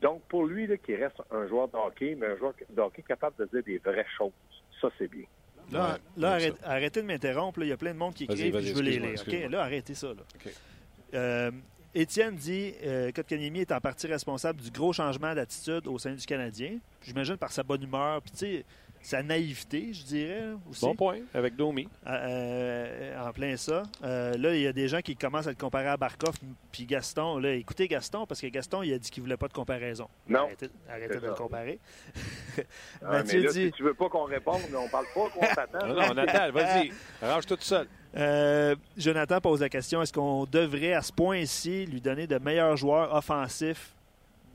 Donc, 0.01 0.23
pour 0.23 0.47
lui, 0.47 0.67
qu'il 0.79 0.97
reste 0.97 1.21
un 1.31 1.47
joueur 1.49 1.69
de 1.69 1.77
hockey, 1.77 2.17
mais 2.19 2.29
un 2.29 2.37
joueur 2.37 2.55
de 2.71 2.81
hockey 2.81 3.03
capable 3.03 3.37
de 3.37 3.45
dire 3.53 3.63
des 3.65 3.79
vraies 3.79 4.07
choses. 4.17 4.33
Ça, 4.81 4.89
c'est 4.99 5.09
bien. 5.09 5.27
Là, 5.71 5.99
là 6.17 6.39
arrêtez, 6.65 7.03
de 7.03 7.07
m'interrompre. 7.07 7.61
Il 7.63 7.69
y 7.69 7.73
a 7.73 7.77
plein 7.77 7.93
de 7.93 7.99
monde 7.99 8.15
qui 8.15 8.25
écrit 8.25 8.51
je 8.51 8.75
veux 8.75 8.83
les 8.83 8.99
lire. 8.99 9.51
Là, 9.51 9.63
arrêtez 9.63 9.95
ça. 9.95 10.09
Là. 10.09 10.23
Euh, 11.15 11.51
Étienne 11.95 12.37
dit 12.37 12.73
euh, 12.85 13.13
Kotkaniemi 13.13 13.61
est 13.61 13.73
en 13.73 13.81
partie 13.81 14.07
responsable 14.07 14.61
du 14.63 14.71
gros 14.71 14.95
changement 14.95 15.35
d'attitude 15.35 15.87
au 15.87 15.99
sein 15.99 16.15
du 16.15 16.25
Canadien. 16.25 16.79
J'imagine 17.03 17.37
par 17.37 17.53
sa 17.53 17.63
bonne 17.63 17.83
humeur, 17.83 18.23
puis 18.23 18.31
tu 18.31 18.39
sais, 18.39 18.65
sa 19.03 19.23
naïveté, 19.23 19.93
je 19.93 20.05
dirais 20.05 20.45
aussi. 20.71 20.85
Bon 20.85 20.95
point, 20.95 21.19
avec 21.35 21.57
Domi. 21.57 21.89
Euh, 22.07 23.29
en 23.29 23.33
plein 23.33 23.57
ça. 23.57 23.83
Euh, 24.05 24.37
là, 24.39 24.55
il 24.55 24.63
y 24.63 24.67
a 24.67 24.73
des 24.73 24.89
gens 24.89 25.01
qui 25.01 25.17
commencent 25.17 25.47
à 25.47 25.51
le 25.51 25.57
comparer 25.57 25.89
à 25.89 25.97
Barkov 25.97 26.35
puis 26.71 26.87
Gaston. 26.87 27.39
Là, 27.39 27.53
écoutez 27.55 27.89
Gaston, 27.89 28.27
parce 28.27 28.41
que 28.41 28.47
Gaston, 28.47 28.83
il 28.83 28.93
a 28.93 28.99
dit 28.99 29.11
qu'il 29.11 29.23
voulait 29.23 29.37
pas 29.37 29.49
de 29.49 29.53
comparaison. 29.53 30.09
Non. 30.29 30.45
Arrêtez, 30.45 30.71
arrêtez 30.89 31.15
de 31.17 31.21
ça. 31.21 31.27
le 31.27 31.35
comparer. 31.35 31.79
Ah, 33.05 33.13
Mathieu 33.13 33.41
mais 33.41 33.47
là, 33.47 33.53
dit 33.53 33.65
si 33.67 33.73
tu 33.73 33.83
veux 33.83 33.95
pas 33.95 34.09
qu'on 34.11 34.25
réponde, 34.25 34.61
on 34.77 34.89
parle 34.89 35.07
pas 35.15 35.29
qu'on 35.31 35.47
s'attend. 35.55 35.87
Non, 35.87 35.95
non, 35.95 36.03
on 36.13 36.17
attend, 36.19 36.53
vas-y, 36.53 36.93
range 37.23 37.47
tout 37.47 37.57
seul. 37.61 37.89
Euh, 38.15 38.77
Jonathan 38.97 39.41
pose 39.41 39.61
la 39.61 39.69
question 39.71 40.03
est-ce 40.03 40.13
qu'on 40.13 40.45
devrait, 40.45 40.93
à 40.93 41.03
ce 41.03 41.13
point-ci, 41.13 41.87
lui 41.87 42.01
donner 42.01 42.27
de 42.27 42.39
meilleurs 42.39 42.77
joueurs 42.77 43.15
offensifs 43.15 43.95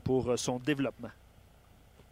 pour 0.04 0.30
euh, 0.30 0.36
son 0.36 0.58
développement? 0.58 1.10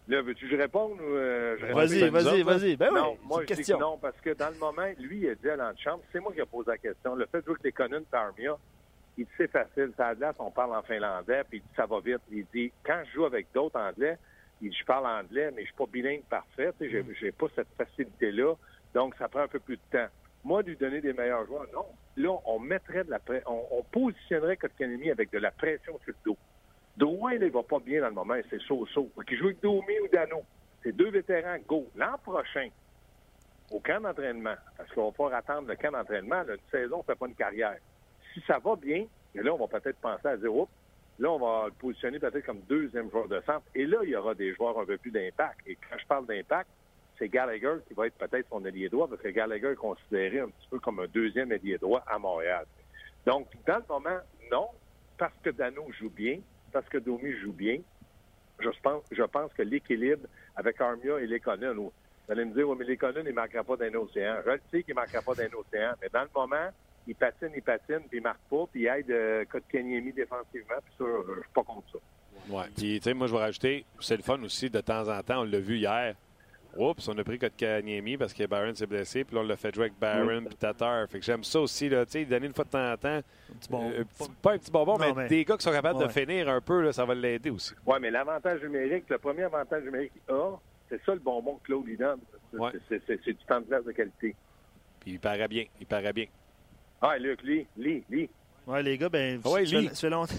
Là, 0.09 0.23
veux-tu 0.23 0.45
que 0.47 0.53
je 0.53 0.57
réponde 0.57 1.01
ou 1.01 1.17
euh, 1.17 1.57
je 1.59 1.67
réponds? 1.67 1.79
Vas-y, 1.79 2.09
vas-y, 2.11 2.43
vas-y. 2.43 2.77
Ben 2.77 2.91
oui, 2.93 3.01
non, 3.01 3.17
c'est 3.21 3.27
moi, 3.27 3.41
je 3.41 3.47
dis 3.47 3.55
question. 3.55 3.77
que 3.77 3.83
non, 3.83 3.99
parce 3.99 4.21
que 4.21 4.31
dans 4.31 4.51
le 4.51 4.59
moment, 4.59 4.87
lui, 5.01 5.19
il 5.19 5.29
a 5.31 5.35
dit 5.35 5.51
à 5.51 5.57
l'antichambre, 5.57 6.03
c'est 6.13 6.21
moi 6.21 6.33
qui 6.33 6.41
ai 6.41 6.47
posé 6.47 6.71
la 6.71 6.79
question. 6.79 7.17
Le 7.17 7.27
fait 7.27 7.41
de 7.41 7.45
jouer 7.45 7.53
avec 7.55 7.65
les 7.65 7.73
Conan 7.73 8.03
Armia, 8.13 8.57
il 9.19 9.25
dit 9.25 9.31
c'est 9.37 9.51
facile. 9.51 9.93
Ça 9.97 10.15
glace, 10.15 10.37
on 10.39 10.51
parle 10.53 10.77
en 10.77 10.83
finlandais, 10.83 11.43
puis 11.49 11.59
il 11.59 11.63
dit 11.63 11.75
ça 11.75 11.87
va 11.87 11.99
vite. 11.99 12.21
Il 12.31 12.47
dit, 12.55 12.73
quand 12.85 13.03
je 13.07 13.13
joue 13.15 13.25
avec 13.25 13.49
d'autres 13.53 13.81
anglais, 13.81 14.17
il 14.63 14.71
dit, 14.71 14.77
je 14.79 14.85
parle 14.85 15.07
anglais, 15.07 15.51
mais 15.55 15.63
je 15.63 15.67
suis 15.67 15.77
pas 15.77 15.87
bilingue 15.87 16.23
parfait. 16.31 16.73
Tu 16.79 16.87
sais, 16.87 16.91
J'ai 16.91 17.05
j'ai 17.21 17.33
pas 17.33 17.47
cette 17.57 17.69
facilité-là, 17.77 18.55
donc 18.95 19.15
ça 19.19 19.29
prend 19.29 19.41
un 19.41 19.49
peu 19.49 19.59
plus 19.59 19.77
de 19.77 19.99
temps. 19.99 20.09
Moi, 20.45 20.63
lui 20.63 20.77
donner 20.77 21.01
des 21.01 21.13
meilleurs 21.13 21.45
joueurs, 21.47 21.67
non. 21.75 21.87
Là, 22.17 22.39
on 22.47 22.61
mettrait 22.61 23.03
de 23.03 23.11
la 23.11 23.19
on, 23.47 23.63
on 23.73 23.83
positionnerait 23.83 24.57
Kotkaniemi 24.57 25.11
avec 25.11 25.33
de 25.33 25.39
la 25.39 25.51
pression 25.51 25.99
sur 26.05 26.15
le 26.15 26.17
dos. 26.25 26.39
Drouin, 26.97 27.39
là, 27.39 27.47
il 27.47 27.53
va 27.53 27.63
pas 27.63 27.79
bien 27.79 28.01
dans 28.01 28.09
le 28.09 28.15
moment, 28.15 28.35
c'est 28.49 28.61
so-so. 28.63 29.11
Qu'il 29.27 29.39
joue 29.39 29.47
avec 29.47 29.61
Domi 29.61 30.01
ou 30.03 30.09
Dano. 30.09 30.43
C'est 30.83 30.93
deux 30.93 31.11
vétérans, 31.11 31.59
go. 31.67 31.87
L'an 31.95 32.17
prochain, 32.23 32.69
au 33.71 33.81
camp 33.81 34.01
d'entraînement, 34.01 34.55
parce 34.77 34.91
qu'on 34.93 35.11
va 35.11 35.31
pas 35.31 35.37
attendre 35.37 35.69
le 35.69 35.77
camp 35.77 35.93
d'entraînement, 35.93 36.43
là, 36.43 36.55
une 36.55 36.71
saison, 36.71 36.99
on 37.01 37.03
fait 37.03 37.19
pas 37.19 37.27
une 37.27 37.35
carrière. 37.35 37.77
Si 38.33 38.41
ça 38.47 38.59
va 38.59 38.77
bien, 38.77 39.07
et 39.35 39.43
là, 39.43 39.53
on 39.53 39.67
va 39.67 39.79
peut-être 39.79 39.99
penser 39.99 40.29
à 40.29 40.37
dire, 40.37 40.55
oups, 40.55 40.71
là, 41.19 41.31
on 41.31 41.39
va 41.39 41.67
le 41.67 41.73
positionner 41.73 42.19
peut-être 42.19 42.47
comme 42.47 42.61
deuxième 42.69 43.11
joueur 43.11 43.29
de 43.29 43.41
centre. 43.45 43.67
Et 43.75 43.85
là, 43.85 43.99
il 44.03 44.11
y 44.11 44.17
aura 44.17 44.35
des 44.35 44.55
joueurs 44.55 44.79
un 44.79 44.87
peu 44.87 44.97
plus 44.97 45.11
d'impact. 45.11 45.61
Et 45.67 45.77
quand 45.77 45.99
je 45.99 46.07
parle 46.07 46.27
d'impact, 46.27 46.71
c'est 47.19 47.29
Gallagher 47.29 47.77
qui 47.89 47.95
va 47.95 48.07
être 48.07 48.17
peut-être 48.17 48.49
son 48.49 48.65
allié 48.65 48.89
droit, 48.89 49.09
parce 49.09 49.21
que 49.21 49.29
Gallagher 49.29 49.73
est 49.73 49.77
considéré 49.77 50.41
un 50.41 50.49
petit 50.49 50.69
peu 50.71 50.79
comme 50.79 51.01
un 51.01 51.07
deuxième 51.07 51.53
allié 51.53 51.77
droit 51.79 52.03
à 52.07 52.19
Montréal. 52.19 52.65
Donc, 53.27 53.49
dans 53.67 53.77
le 53.77 53.85
moment, 53.89 54.21
non, 54.51 54.69
parce 55.19 55.35
que 55.43 55.51
Dano 55.51 55.87
joue 55.99 56.11
bien, 56.11 56.39
parce 56.77 56.91
que 56.91 56.99
Domi 56.99 57.33
joue 57.43 57.55
bien, 57.55 57.79
je 58.61 59.23
pense, 59.25 59.53
que 59.55 59.63
l'équilibre 59.63 60.29
avec 60.55 60.79
Armia 60.79 61.19
et 61.19 61.27
Lekonen, 61.27 61.73
vous 61.73 61.93
allez 62.29 62.45
me 62.45 62.53
dire, 62.53 62.69
oui, 62.69 62.77
mais 62.79 62.85
Lekonen, 62.85 63.23
il 63.25 63.31
ne 63.31 63.33
marquera 63.33 63.65
pas 63.65 63.77
d'un 63.77 63.95
océan. 63.95 64.37
Je 64.45 64.51
le 64.51 64.61
sais 64.71 64.83
qu'il 64.83 64.93
ne 64.93 64.97
marquera 64.97 65.23
pas 65.23 65.35
d'un 65.35 65.49
océan, 65.59 65.93
mais 66.03 66.11
dans 66.13 66.25
le 66.25 66.29
moment, 66.35 66.69
il 67.07 67.15
patine, 67.15 67.49
il 67.57 67.63
patine, 67.63 68.01
puis 68.11 68.19
il 68.19 68.23
marque 68.23 68.43
pas, 68.51 68.67
puis 68.71 68.83
il 68.83 68.89
aide 68.89 69.11
euh, 69.11 69.45
Kotkaniemi 69.47 70.13
défensivement, 70.13 70.77
puis 70.85 70.95
ça, 70.99 71.05
je 71.07 71.41
suis 71.41 71.53
pas 71.55 71.63
contre 71.63 71.93
ça. 71.93 71.99
Ouais. 72.55 72.67
Puis, 72.77 73.01
tu 73.01 73.05
sais, 73.05 73.15
moi, 73.15 73.27
je 73.27 73.33
vais 73.33 73.39
rajouter, 73.39 73.87
c'est 74.01 74.19
le 74.19 74.23
fun 74.23 74.43
aussi, 74.43 74.69
de 74.69 74.81
temps 74.83 75.09
en 75.09 75.23
temps, 75.23 75.41
on 75.41 75.45
l'a 75.45 75.61
vu 75.61 75.77
hier. 75.79 76.15
Oups, 76.79 77.09
on 77.09 77.17
a 77.19 77.25
pris 77.25 77.39
Kotkaniemi 77.39 78.17
parce 78.17 78.33
que 78.35 78.45
Barron 78.47 78.75
s'est 78.75 78.87
blessé, 78.87 79.25
puis 79.25 79.35
là, 79.35 79.43
on 79.43 79.45
l'a 79.45 79.57
fait 79.57 79.75
jouer 79.75 79.85
avec 79.87 79.99
Barron 79.99 80.45
puis 80.47 80.57
Tatar. 80.57 81.09
Fait 81.09 81.19
que 81.21 81.25
j'aime 81.25 81.43
ça 81.45 81.61
aussi, 81.61 81.89
là, 81.89 82.05
tu 82.05 82.13
sais, 82.13 82.25
donner 82.25 82.47
une 82.47 82.55
fois 82.55 82.65
de 82.65 82.71
temps 82.71 82.93
en 82.93 82.97
temps. 82.97 83.09
Un 83.19 83.57
petit 83.59 83.69
bon- 83.71 83.91
euh, 83.91 84.05
petit- 84.05 84.31
pas 84.43 84.53
un 84.53 84.59
petit 84.59 84.71
bonbon, 84.71 84.99
Non, 84.99 85.07
mais, 85.15 85.23
mais- 85.23 85.29
des 85.29 85.45
gars 85.45 85.57
qui 85.57 85.63
sont 85.65 85.73
capables 85.73 86.03
de 86.03 86.09
finir 86.09 86.49
un 86.49 86.61
peu, 86.61 86.83
là, 86.83 86.93
ça 86.93 87.05
va 87.05 87.15
l'aider 87.15 87.51
aussi. 87.51 87.75
Oui, 87.87 87.97
mais 88.01 88.11
l'avantage 88.11 88.63
numérique, 88.63 89.05
le 89.09 89.19
premier 89.19 89.43
avantage 89.45 89.85
numérique 89.85 90.13
qu'il 90.13 90.35
a, 90.35 90.57
c'est 90.89 91.01
ça 91.05 91.15
le 91.15 91.21
bonbon 91.21 91.57
que 91.57 91.65
Claude 91.67 91.87
lui 91.87 91.97
donne. 91.97 92.21
C'est- 92.53 92.59
Ouais. 92.59 92.73
du 93.27 93.35
temps 93.47 93.61
de 93.61 93.67
place 93.67 93.85
de 93.85 93.93
qualité. 93.93 94.35
Puis 95.01 95.13
il 95.13 95.21
paraît 95.21 95.49
bien, 95.49 95.65
il 95.81 95.87
paraît 95.87 96.13
bien. 96.13 96.27
Ah, 97.03 97.19
Luc, 97.19 97.43
lis, 97.43 97.67
lis, 97.77 98.03
lis. 98.11 98.31
Ouais, 98.67 98.83
les 98.83 98.99
gars, 98.99 99.09
ben, 99.09 99.41
Ah 99.45 99.51
ouais, 99.51 99.65
ça, 99.67 99.77
lis. 99.79 99.89
fait, 99.89 99.95
ça 99.95 100.01
fait 100.03 100.11
longtemps. 100.11 100.35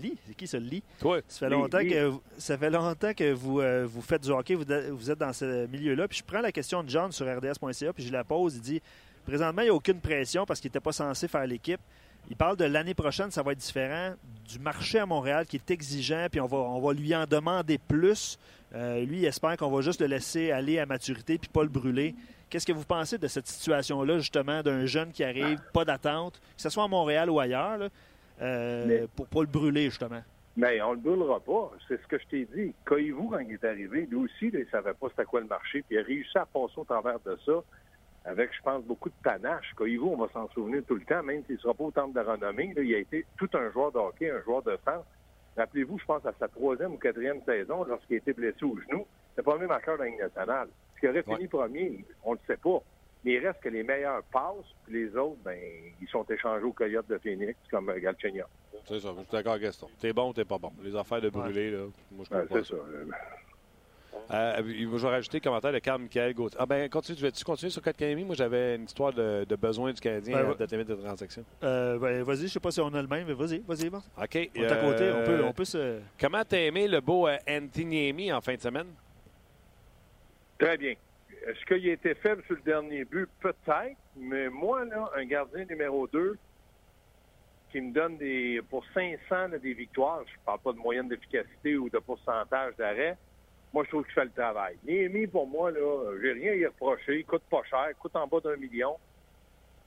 Lis, 0.00 0.16
c'est 0.26 0.34
qui 0.34 0.46
ça, 0.46 0.58
lit? 0.58 0.82
Toi, 1.00 1.20
Ça 1.28 1.40
fait 1.40 1.46
Lis, 1.54 1.60
longtemps 1.60 1.78
que 1.78 2.04
vous- 2.06 2.22
ça 2.38 2.58
fait 2.58 2.70
longtemps 2.70 3.14
que 3.14 3.32
vous, 3.32 3.60
euh, 3.60 3.86
vous 3.86 4.02
faites 4.02 4.22
du 4.22 4.30
hockey, 4.30 4.54
vous, 4.54 4.64
vous 4.90 5.10
êtes 5.10 5.18
dans 5.18 5.32
ce 5.32 5.66
milieu-là. 5.66 6.08
Puis 6.08 6.18
je 6.18 6.24
prends 6.24 6.40
la 6.40 6.52
question 6.52 6.82
de 6.82 6.88
John 6.90 7.10
sur 7.12 7.26
RDS.ca, 7.26 7.92
puis 7.92 8.04
je 8.04 8.12
la 8.12 8.24
pose. 8.24 8.56
Il 8.56 8.60
dit 8.62 8.82
présentement, 9.26 9.62
il 9.62 9.66
n'y 9.66 9.70
a 9.70 9.74
aucune 9.74 10.00
pression 10.00 10.44
parce 10.46 10.60
qu'il 10.60 10.68
n'était 10.68 10.80
pas 10.80 10.92
censé 10.92 11.28
faire 11.28 11.46
l'équipe. 11.46 11.80
Il 12.30 12.36
parle 12.36 12.56
de 12.56 12.64
l'année 12.64 12.94
prochaine, 12.94 13.30
ça 13.30 13.42
va 13.42 13.52
être 13.52 13.58
différent. 13.58 14.14
Du 14.48 14.58
marché 14.60 14.98
à 14.98 15.06
Montréal 15.06 15.44
qui 15.46 15.56
est 15.56 15.70
exigeant, 15.70 16.26
puis 16.30 16.40
on 16.40 16.46
va, 16.46 16.56
on 16.58 16.80
va 16.80 16.92
lui 16.92 17.14
en 17.14 17.26
demander 17.26 17.78
plus. 17.78 18.38
Euh, 18.74 19.04
lui, 19.04 19.18
il 19.18 19.24
espère 19.24 19.56
qu'on 19.56 19.70
va 19.70 19.80
juste 19.82 20.00
le 20.00 20.06
laisser 20.06 20.50
aller 20.52 20.78
à 20.78 20.86
maturité 20.86 21.36
puis 21.36 21.48
pas 21.48 21.62
le 21.62 21.68
brûler. 21.68 22.14
Qu'est-ce 22.48 22.66
que 22.66 22.72
vous 22.72 22.84
pensez 22.84 23.18
de 23.18 23.26
cette 23.28 23.46
situation-là, 23.48 24.18
justement, 24.18 24.62
d'un 24.62 24.84
jeune 24.86 25.10
qui 25.10 25.24
arrive, 25.24 25.58
pas 25.72 25.84
d'attente, 25.84 26.34
que 26.56 26.62
ce 26.62 26.68
soit 26.68 26.84
à 26.84 26.88
Montréal 26.88 27.28
ou 27.30 27.40
ailleurs, 27.40 27.78
là, 27.78 27.88
euh, 28.40 28.84
Mais- 28.86 29.06
pour 29.14 29.26
pas 29.26 29.40
le 29.40 29.46
brûler, 29.46 29.84
justement? 29.84 30.22
Mais 30.56 30.82
on 30.82 30.92
le 30.92 30.98
brûlera 30.98 31.40
pas. 31.40 31.72
C'est 31.88 32.00
ce 32.00 32.06
que 32.06 32.18
je 32.18 32.26
t'ai 32.26 32.44
dit. 32.54 32.74
Coyez-vous, 32.84 33.30
quand 33.30 33.38
il 33.38 33.52
est 33.52 33.64
arrivé, 33.64 34.06
lui 34.10 34.16
aussi, 34.16 34.50
là, 34.50 34.60
il 34.60 34.66
savait 34.70 34.92
pas 34.94 35.08
c'était 35.10 35.24
quoi 35.24 35.40
le 35.40 35.46
marché, 35.46 35.82
puis 35.82 35.96
il 35.96 35.98
a 35.98 36.02
réussi 36.02 36.36
à 36.36 36.44
passer 36.46 36.74
au 36.76 36.84
travers 36.84 37.18
de 37.20 37.36
ça 37.44 37.62
avec, 38.24 38.50
je 38.54 38.62
pense, 38.62 38.84
beaucoup 38.84 39.08
de 39.08 39.14
panache. 39.22 39.72
Coyez-vous, 39.76 40.08
on 40.08 40.16
va 40.16 40.28
s'en 40.32 40.48
souvenir 40.50 40.82
tout 40.86 40.94
le 40.94 41.04
temps, 41.04 41.22
même 41.22 41.42
s'il 41.46 41.56
ne 41.56 41.60
sera 41.60 41.74
pas 41.74 41.84
au 41.84 41.90
temple 41.90 42.14
de 42.14 42.20
renommée. 42.24 42.72
Là, 42.74 42.82
il 42.82 42.94
a 42.94 42.98
été 42.98 43.24
tout 43.38 43.48
un 43.54 43.70
joueur 43.72 43.92
de 43.92 43.98
hockey, 43.98 44.30
un 44.30 44.42
joueur 44.42 44.62
de 44.62 44.78
centre. 44.84 45.06
Rappelez-vous, 45.56 45.98
je 45.98 46.04
pense, 46.04 46.24
à 46.26 46.32
sa 46.38 46.48
troisième 46.48 46.92
ou 46.94 46.96
quatrième 46.98 47.42
saison, 47.44 47.84
lorsqu'il 47.84 48.14
a 48.14 48.18
été 48.18 48.32
blessé 48.32 48.64
au 48.64 48.78
genou, 48.78 49.06
c'est 49.34 49.42
pas 49.42 49.52
le 49.52 49.56
premier 49.56 49.68
marqueur 49.68 49.96
de 49.96 50.02
la 50.02 50.08
Ligue 50.10 50.20
nationale. 50.20 50.68
Est-ce 50.68 51.00
qu'il 51.00 51.08
aurait 51.08 51.22
fini 51.22 51.48
premier? 51.48 52.04
On 52.24 52.32
ne 52.32 52.36
le 52.36 52.40
sait 52.46 52.60
pas. 52.60 52.78
Mais 53.24 53.34
il 53.34 53.46
reste 53.46 53.60
que 53.62 53.68
les 53.68 53.82
meilleurs 53.84 54.22
passent, 54.32 54.66
puis 54.84 54.94
les 55.04 55.16
autres, 55.16 55.38
ben, 55.44 55.56
ils 56.00 56.08
sont 56.08 56.24
échangés 56.24 56.64
au 56.64 56.72
Coyote 56.72 57.06
de 57.08 57.18
Phoenix, 57.18 57.54
comme 57.70 57.88
euh, 57.90 58.00
Galchenyuk. 58.00 58.46
c'est 58.88 58.98
ça, 58.98 59.12
je 59.16 59.20
suis 59.22 59.30
d'accord, 59.30 59.58
Gaston. 59.58 59.88
T'es 60.00 60.12
bon, 60.12 60.32
t'es 60.32 60.44
pas 60.44 60.58
bon? 60.58 60.72
Les 60.82 60.96
affaires 60.96 61.20
de 61.20 61.30
brûler, 61.30 61.70
là, 61.70 61.86
moi, 62.10 62.24
je 62.28 62.34
Ouais, 62.34 62.42
comprends 62.42 62.64
c'est 62.64 62.74
ça. 62.74 62.82
Euh, 64.30 64.62
je 64.66 64.86
vais 64.86 65.08
rajouter 65.08 65.38
le 65.38 65.42
commentaire 65.42 65.72
de 65.72 65.78
Carl 65.78 66.00
Michael 66.00 66.34
Gauthier. 66.34 66.58
Ah 66.60 66.66
ben, 66.66 66.88
continue, 66.90 67.16
tu 67.16 67.22
veux-tu 67.24 67.44
continuer 67.44 67.70
sur 67.70 67.80
Kotkaniemi? 67.82 68.24
Moi, 68.24 68.34
j'avais 68.34 68.76
une 68.76 68.84
histoire 68.84 69.12
de, 69.12 69.44
de 69.48 69.56
besoin 69.56 69.92
du 69.92 70.00
Canadien 70.00 70.36
Ben, 70.36 70.44
à 70.44 70.48
ouais. 70.50 70.54
date 70.56 70.70
limite 70.72 70.88
de 70.88 70.94
transaction. 70.96 71.44
Euh, 71.62 71.98
ben, 71.98 72.22
vas-y, 72.22 72.42
je 72.42 72.46
sais 72.48 72.60
pas 72.60 72.70
si 72.70 72.80
on 72.80 72.92
a 72.94 73.00
le 73.02 73.08
même, 73.08 73.26
mais 73.26 73.32
vas-y, 73.34 73.58
vas-y, 73.60 73.88
vas 73.88 73.98
OK. 73.98 74.50
On 74.56 74.62
est 74.62 74.66
à 74.72 74.76
côté, 74.76 75.10
on 75.12 75.24
peut, 75.24 75.30
euh, 75.40 75.44
on 75.44 75.52
peut 75.52 75.64
se. 75.64 76.00
Comment 76.20 76.42
t'as 76.44 76.58
aimé 76.58 76.88
le 76.88 77.00
beau 77.00 77.26
euh, 77.26 77.36
Anthony 77.48 78.32
en 78.32 78.40
fin 78.40 78.54
de 78.54 78.60
semaine? 78.60 78.88
Très 80.58 80.76
bien. 80.76 80.94
Est-ce 81.46 81.64
qu'il 81.66 81.88
a 81.88 81.92
été 81.92 82.14
faible 82.14 82.42
sur 82.46 82.54
le 82.54 82.62
dernier 82.62 83.04
but? 83.04 83.28
Peut-être, 83.40 83.96
mais 84.16 84.48
moi, 84.48 84.84
là, 84.84 85.10
un 85.16 85.24
gardien 85.24 85.64
numéro 85.64 86.06
2 86.06 86.38
qui 87.70 87.80
me 87.80 87.92
donne 87.92 88.18
des 88.18 88.60
pour 88.70 88.84
500 88.94 89.18
là, 89.30 89.58
des 89.58 89.72
victoires, 89.72 90.22
je 90.26 90.32
parle 90.44 90.60
pas 90.60 90.72
de 90.72 90.78
moyenne 90.78 91.08
d'efficacité 91.08 91.76
ou 91.76 91.88
de 91.88 91.98
pourcentage 91.98 92.76
d'arrêt, 92.76 93.16
moi, 93.72 93.84
je 93.84 93.88
trouve 93.88 94.04
qu'il 94.04 94.12
fait 94.12 94.24
le 94.24 94.30
travail. 94.30 94.76
Néhémie, 94.84 95.26
pour 95.26 95.46
moi, 95.46 95.70
là, 95.70 96.18
j'ai 96.20 96.32
rien 96.32 96.52
à 96.52 96.56
y 96.56 96.66
reprocher. 96.66 97.20
Il 97.20 97.24
coûte 97.24 97.42
pas 97.50 97.62
cher, 97.64 97.86
il 97.88 97.94
coûte 97.94 98.14
en 98.14 98.26
bas 98.26 98.40
d'un 98.40 98.56
million. 98.56 98.96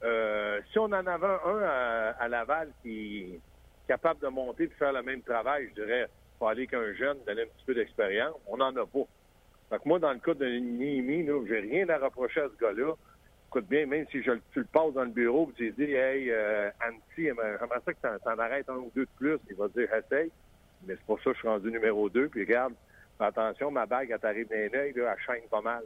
Euh, 0.03 0.59
si 0.71 0.79
on 0.79 0.85
en 0.85 0.93
avait 0.93 1.27
un 1.45 1.61
à, 1.63 2.09
à 2.19 2.27
Laval 2.27 2.71
qui 2.81 3.35
est 3.35 3.39
capable 3.87 4.19
de 4.21 4.27
monter 4.27 4.63
et 4.63 4.67
de 4.67 4.73
faire 4.73 4.91
le 4.91 5.03
même 5.03 5.21
travail, 5.21 5.69
je 5.69 5.83
dirais, 5.83 6.07
il 6.07 6.37
faut 6.39 6.47
aller 6.47 6.65
qu'un 6.67 6.93
jeune, 6.93 7.17
donner 7.25 7.43
un 7.43 7.45
petit 7.45 7.65
peu 7.65 7.75
d'expérience. 7.75 8.35
On 8.47 8.57
n'en 8.57 8.75
a 8.75 8.85
pas. 8.85 9.07
Fait 9.69 9.77
que 9.77 9.87
moi, 9.87 9.99
dans 9.99 10.11
le 10.13 10.19
cas 10.19 10.33
de 10.33 10.45
là, 10.45 11.45
j'ai 11.47 11.59
rien 11.59 11.89
à 11.89 11.97
reprocher 11.97 12.41
à 12.41 12.47
ce 12.49 12.63
gars-là. 12.63 12.93
Écoute 13.49 13.67
bien, 13.67 13.85
même 13.85 14.05
si 14.11 14.21
je, 14.21 14.31
tu 14.51 14.59
le 14.59 14.65
passes 14.65 14.93
dans 14.93 15.03
le 15.03 15.09
bureau 15.11 15.49
et 15.51 15.53
tu 15.55 15.71
dis 15.71 15.91
Hey, 15.93 16.29
euh, 16.29 16.69
Anti, 16.85 17.23
j'aimerais 17.23 17.57
ça 17.85 17.93
que 17.93 17.99
t'en, 18.01 18.17
t'en 18.23 18.37
arrêtes 18.39 18.69
un 18.69 18.75
ou 18.75 18.91
deux 18.95 19.05
de 19.05 19.09
plus, 19.17 19.37
il 19.49 19.55
va 19.55 19.67
te 19.69 19.79
dire 19.79 19.89
essaye. 19.93 20.31
Mais 20.85 20.95
c'est 20.95 21.05
pour 21.05 21.17
ça 21.19 21.25
que 21.25 21.33
je 21.33 21.39
suis 21.39 21.47
rendu 21.47 21.71
numéro 21.71 22.09
deux. 22.09 22.27
Puis 22.27 22.41
regarde, 22.41 22.73
fais 23.17 23.25
attention, 23.25 23.71
ma 23.71 23.85
bague, 23.85 24.15
dans 24.21 24.29
les 24.29 24.47
œils, 24.51 24.93
là, 24.95 25.15
elle 25.17 25.25
chaîne 25.25 25.49
pas 25.49 25.61
mal. 25.61 25.83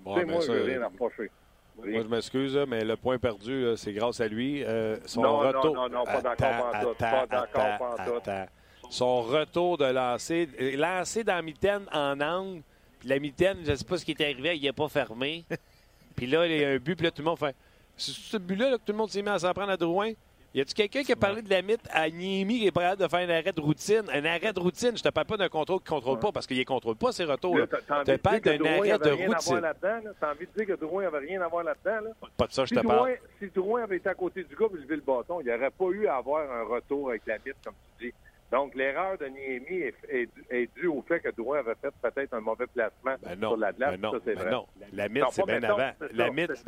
Bon, 0.00 0.14
tu 0.14 0.20
sais, 0.20 0.26
ben, 0.26 0.32
moi, 0.32 0.40
ça, 0.42 0.52
j'ai 0.54 0.62
rien 0.62 0.82
à 0.82 0.88
reprocher. 0.88 1.30
moi, 1.76 2.02
je 2.02 2.08
m'excuse, 2.08 2.58
mais 2.68 2.84
le 2.84 2.96
point 2.96 3.18
perdu, 3.18 3.76
c'est 3.76 3.92
grâce 3.92 4.20
à 4.20 4.28
lui. 4.28 4.64
Euh, 4.64 4.96
son 5.06 5.22
Non, 5.22 5.42
non, 5.42 5.48
retour... 5.48 5.74
non, 5.74 5.88
non, 5.88 6.04
pas 6.04 6.20
d'accord, 6.20 6.70
pas 6.98 7.26
d'accord. 7.26 8.46
Son 8.90 9.22
retour 9.22 9.78
de 9.78 9.84
lancer, 9.84 10.48
lancer 10.76 11.22
dans 11.22 11.36
la 11.36 11.42
mitaine 11.42 11.86
en 11.92 12.20
angle, 12.20 12.62
puis 13.00 13.08
la 13.08 13.18
mitaine, 13.18 13.58
je 13.64 13.70
ne 13.70 13.76
sais 13.76 13.84
pas 13.84 13.96
ce 13.96 14.04
qui 14.04 14.12
est 14.12 14.20
arrivé, 14.20 14.56
il 14.56 14.62
n'est 14.62 14.72
pas 14.72 14.88
fermé. 14.88 15.44
puis 16.16 16.26
là, 16.26 16.46
il 16.46 16.60
y 16.60 16.64
a 16.64 16.68
un 16.68 16.76
but, 16.76 16.94
puis 16.94 17.04
là, 17.04 17.10
tout 17.10 17.22
le 17.22 17.28
monde 17.28 17.38
fait. 17.38 17.56
C'est 17.96 18.12
ce 18.12 18.36
but-là 18.36 18.70
là, 18.70 18.78
que 18.78 18.84
tout 18.84 18.92
le 18.92 18.98
monde 18.98 19.10
s'est 19.10 19.22
mis 19.22 19.28
à 19.30 19.38
s'en 19.38 19.52
prendre 19.52 19.72
à 19.72 19.76
Drouin? 19.76 20.12
Y 20.52 20.62
a-tu 20.62 20.74
quelqu'un 20.74 21.04
qui 21.04 21.12
a 21.12 21.16
parlé 21.16 21.42
de 21.42 21.50
la 21.50 21.62
mythe 21.62 21.86
à 21.92 22.10
Niemi 22.10 22.58
qui 22.58 22.66
est 22.66 22.72
prêt 22.72 22.96
de 22.96 23.06
faire 23.06 23.20
un 23.20 23.30
arrêt 23.30 23.52
de 23.52 23.60
routine? 23.60 24.02
Un 24.12 24.24
arrêt 24.24 24.52
de 24.52 24.58
routine, 24.58 24.96
je 24.96 25.02
te 25.02 25.08
parle 25.08 25.26
pas 25.26 25.36
d'un 25.36 25.48
contrôle 25.48 25.78
qui 25.78 25.84
ne 25.84 25.90
contrôle 25.90 26.18
pas 26.18 26.32
parce 26.32 26.46
qu'il 26.46 26.58
ne 26.58 26.64
contrôle 26.64 26.96
pas 26.96 27.12
ses 27.12 27.24
retours. 27.24 27.56
Tu 28.04 28.18
parles 28.18 28.40
d'un 28.40 28.64
arrêt 28.64 28.98
de 28.98 29.10
routine. 29.10 29.60
Tu 29.80 30.24
as 30.24 30.30
envie 30.30 30.46
de 30.46 30.52
dire 30.56 30.66
que 30.66 30.80
Drouin 30.80 31.04
n'avait 31.04 31.20
rien 31.20 31.40
à 31.40 31.46
voir 31.46 31.62
là-dedans? 31.62 32.08
Là? 32.08 32.28
Pas 32.36 32.48
de 32.48 32.52
ça, 32.52 32.64
je 32.64 32.74
te 32.74 32.80
parle. 32.80 33.16
Si 33.38 33.48
Drouin 33.54 33.84
avait 33.84 33.98
été 33.98 34.08
à 34.08 34.14
côté 34.14 34.42
du 34.42 34.56
gars 34.56 34.66
et 34.74 34.76
levé 34.76 34.96
le 34.96 35.02
bâton, 35.02 35.40
il 35.40 35.46
n'y 35.46 35.52
aurait 35.52 35.70
pas 35.70 35.86
eu 35.92 36.06
à 36.08 36.16
avoir 36.16 36.50
un 36.50 36.64
retour 36.64 37.10
avec 37.10 37.22
la 37.26 37.38
mythe, 37.38 37.56
comme 37.64 37.74
tu 37.98 38.06
dis. 38.06 38.14
Donc, 38.50 38.74
l'erreur 38.74 39.16
de 39.16 39.26
Niemi 39.26 39.82
est, 39.82 39.94
est, 40.08 40.28
est, 40.50 40.68
due 40.74 40.88
au 40.88 41.02
fait 41.02 41.20
que 41.20 41.28
Drouin 41.30 41.60
avait 41.60 41.76
fait 41.80 41.92
peut-être 42.02 42.34
un 42.34 42.40
mauvais 42.40 42.66
placement 42.66 43.14
ben 43.22 43.38
non, 43.38 43.48
sur 43.50 43.56
la 43.58 43.72
glace. 43.72 43.92
Ben 43.92 44.00
non, 44.00 44.12
ça, 44.12 44.18
c'est 44.24 44.34
ben 44.34 44.42
vrai. 44.42 44.50
non. 44.50 44.66
La 44.92 45.08
mythe, 45.08 45.24
c'est 45.30 45.46
bien 45.46 45.62
avant. 45.62 45.90
La 46.12 46.30
mythe, 46.30 46.64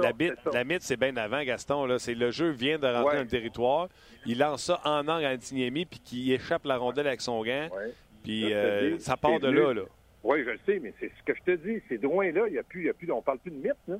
la 0.52 0.64
mythe, 0.64 0.82
c'est 0.82 0.96
bien 0.96 1.16
avant, 1.16 1.42
Gaston. 1.42 1.86
Là. 1.86 1.98
C'est 1.98 2.14
le 2.14 2.30
jeu 2.30 2.50
vient 2.50 2.78
de 2.78 2.86
rentrer 2.86 3.02
Ouais. 3.04 3.14
dans 3.16 3.22
le 3.22 3.26
territoire. 3.28 3.88
Il 4.26 4.38
lance 4.38 4.64
ça 4.64 4.80
en 4.84 5.08
angle 5.08 5.24
à 5.24 5.36
Niemi 5.52 5.84
puis 5.86 5.98
qui 5.98 6.32
échappe 6.32 6.64
la 6.66 6.76
rondelle 6.76 7.08
avec 7.08 7.20
son 7.20 7.42
gant. 7.42 7.68
Ouais. 7.74 7.92
Puis 8.22 8.54
euh, 8.54 8.98
ça 9.00 9.16
part 9.16 9.40
de 9.40 9.48
là. 9.50 9.74
là. 9.74 9.82
Oui, 10.22 10.44
je 10.44 10.50
le 10.50 10.58
sais, 10.64 10.78
mais 10.78 10.94
c'est 11.00 11.10
ce 11.18 11.22
que 11.24 11.34
je 11.36 11.42
te 11.42 11.56
dis. 11.66 11.82
C'est 11.88 11.98
Drouin-là, 11.98 12.42
il 12.46 12.54
y 12.54 12.58
a 12.58 12.62
plus, 12.62 12.82
il 12.82 12.86
y 12.86 12.90
a 12.90 12.94
plus, 12.94 13.10
on 13.10 13.22
parle 13.22 13.38
plus 13.38 13.50
de 13.50 13.56
mythe. 13.56 13.72
Là. 13.88 13.96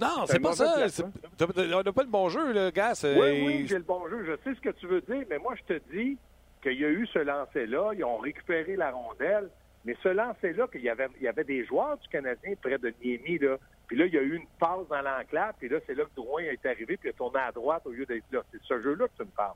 Non, 0.00 0.24
C'est 0.26 0.40
pas 0.40 0.54
ça. 0.54 0.86
On 1.40 1.82
n'a 1.82 1.92
pas 1.92 2.02
le 2.02 2.08
bon 2.08 2.28
jeu, 2.30 2.52
là, 2.52 2.70
gars. 2.70 2.94
Oui, 3.04 3.42
oui, 3.46 3.66
j'ai 3.68 3.76
le 3.76 3.82
bon 3.84 4.08
jeu. 4.08 4.24
Je 4.24 4.32
sais 4.42 4.56
ce 4.56 4.60
que 4.62 4.70
tu 4.70 4.86
veux 4.86 5.02
dire, 5.02 5.24
mais 5.28 5.38
moi, 5.38 5.54
je 5.56 5.74
te 5.74 5.80
dis 5.92 6.16
qu'il 6.60 6.80
y 6.80 6.84
a 6.84 6.88
eu 6.88 7.06
ce 7.06 7.18
lancer-là. 7.20 7.92
Ils 7.94 8.04
ont 8.04 8.18
récupéré 8.18 8.76
la 8.76 8.90
rondelle. 8.90 9.48
Mais 9.84 9.96
ce 10.02 10.08
lancer-là, 10.08 10.66
qu'il 10.68 10.82
y 10.82 10.90
avait, 10.90 11.06
il 11.18 11.22
y 11.22 11.28
avait 11.28 11.44
des 11.44 11.64
joueurs 11.64 11.96
du 11.98 12.08
Canadien 12.08 12.52
près 12.60 12.78
de 12.78 12.92
Niemi, 13.02 13.38
là. 13.38 13.56
Puis 13.86 13.96
là, 13.96 14.04
il 14.04 14.12
y 14.12 14.18
a 14.18 14.22
eu 14.22 14.34
une 14.36 14.46
passe 14.58 14.86
dans 14.90 15.00
l'enclave. 15.00 15.54
Puis 15.58 15.68
là, 15.68 15.78
c'est 15.86 15.94
là 15.94 16.04
que 16.04 16.10
Drouin 16.14 16.42
est 16.42 16.66
arrivé, 16.66 16.98
puis 16.98 17.08
il 17.08 17.10
a 17.10 17.12
tourné 17.14 17.38
à 17.40 17.52
droite 17.52 17.82
au 17.86 17.90
lieu 17.90 18.04
d'être 18.04 18.24
là. 18.30 18.40
C'est 18.52 18.60
ce 18.62 18.82
jeu-là 18.82 19.06
que 19.06 19.12
tu 19.16 19.22
me 19.22 19.30
parles. 19.34 19.54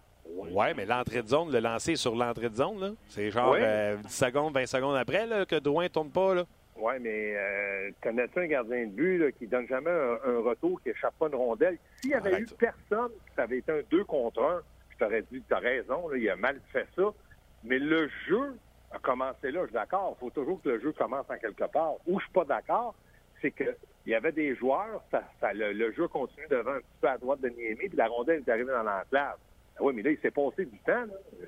Ouais, 0.52 0.72
mais 0.74 0.86
l'entrée 0.86 1.20
de 1.22 1.26
zone, 1.28 1.52
le 1.52 1.58
lancer 1.58 1.96
sur 1.96 2.14
l'entrée 2.14 2.48
de 2.48 2.54
zone, 2.54 2.80
là, 2.80 2.90
c'est 3.08 3.30
genre 3.30 3.50
Oui. 3.52 3.58
euh, 3.60 3.96
10 3.96 4.08
secondes, 4.10 4.54
20 4.54 4.66
secondes 4.66 4.96
après 4.96 5.26
là, 5.26 5.44
que 5.44 5.56
Drouin 5.56 5.84
ne 5.84 5.88
tourne 5.88 6.10
pas. 6.10 6.34
Là. 6.34 6.44
Oui, 6.76 6.94
mais 7.00 7.34
euh, 7.36 7.90
connais-tu 8.02 8.38
un 8.38 8.46
gardien 8.46 8.86
de 8.86 8.92
but 8.92 9.18
là, 9.18 9.32
qui 9.32 9.46
donne 9.46 9.66
jamais 9.68 9.90
un, 9.90 10.18
un 10.30 10.38
retour, 10.40 10.80
qui 10.82 10.90
échappe 10.90 11.14
pas 11.18 11.26
une 11.26 11.34
rondelle? 11.34 11.76
S'il 12.00 12.12
y 12.12 12.14
avait 12.14 12.32
Arrête 12.32 12.50
eu 12.50 12.54
personne, 12.54 13.10
ça 13.36 13.42
avait 13.42 13.58
été 13.58 13.70
un 13.72 13.80
2 13.90 14.04
contre 14.04 14.42
1, 14.42 14.60
je 14.60 14.62
t'aurais 15.02 15.22
dit, 15.22 15.42
tu 15.46 15.54
as 15.54 15.58
raison, 15.58 16.08
là, 16.08 16.16
il 16.16 16.28
a 16.30 16.36
mal 16.36 16.60
fait 16.72 16.86
ça. 16.96 17.02
Mais 17.64 17.78
le 17.78 18.08
jeu 18.28 18.56
a 18.90 18.98
commencé 18.98 19.50
là, 19.50 19.60
je 19.62 19.66
suis 19.66 19.74
d'accord. 19.74 20.16
Il 20.16 20.20
faut 20.20 20.30
toujours 20.30 20.60
que 20.62 20.68
le 20.68 20.80
jeu 20.80 20.92
commence 20.92 21.26
en 21.28 21.36
quelque 21.38 21.64
part. 21.64 21.94
Où 22.06 22.18
je 22.18 22.24
suis 22.24 22.32
pas 22.32 22.44
d'accord, 22.44 22.94
c'est 23.40 23.50
que 23.50 23.76
il 24.04 24.10
y 24.10 24.14
avait 24.14 24.32
des 24.32 24.54
joueurs, 24.56 25.02
ça, 25.10 25.22
ça- 25.40 25.52
le, 25.52 25.72
le 25.72 25.92
jeu 25.92 26.08
continue 26.08 26.46
devant 26.50 26.72
un 26.72 26.78
petit 26.80 26.98
peu 27.00 27.08
à 27.08 27.18
droite 27.18 27.40
de 27.40 27.48
Niemi, 27.48 27.88
puis 27.88 27.96
la 27.96 28.08
rondelle 28.08 28.42
est 28.46 28.50
arrivée 28.50 28.72
dans 28.72 28.82
l'enclave. 28.82 29.36
Ah 29.76 29.82
Oui, 29.82 29.92
mais 29.94 30.02
là, 30.02 30.10
il 30.10 30.18
s'est 30.18 30.30
passé 30.32 30.64
du 30.66 30.78
temps. 30.80 31.06
là. 31.06 31.46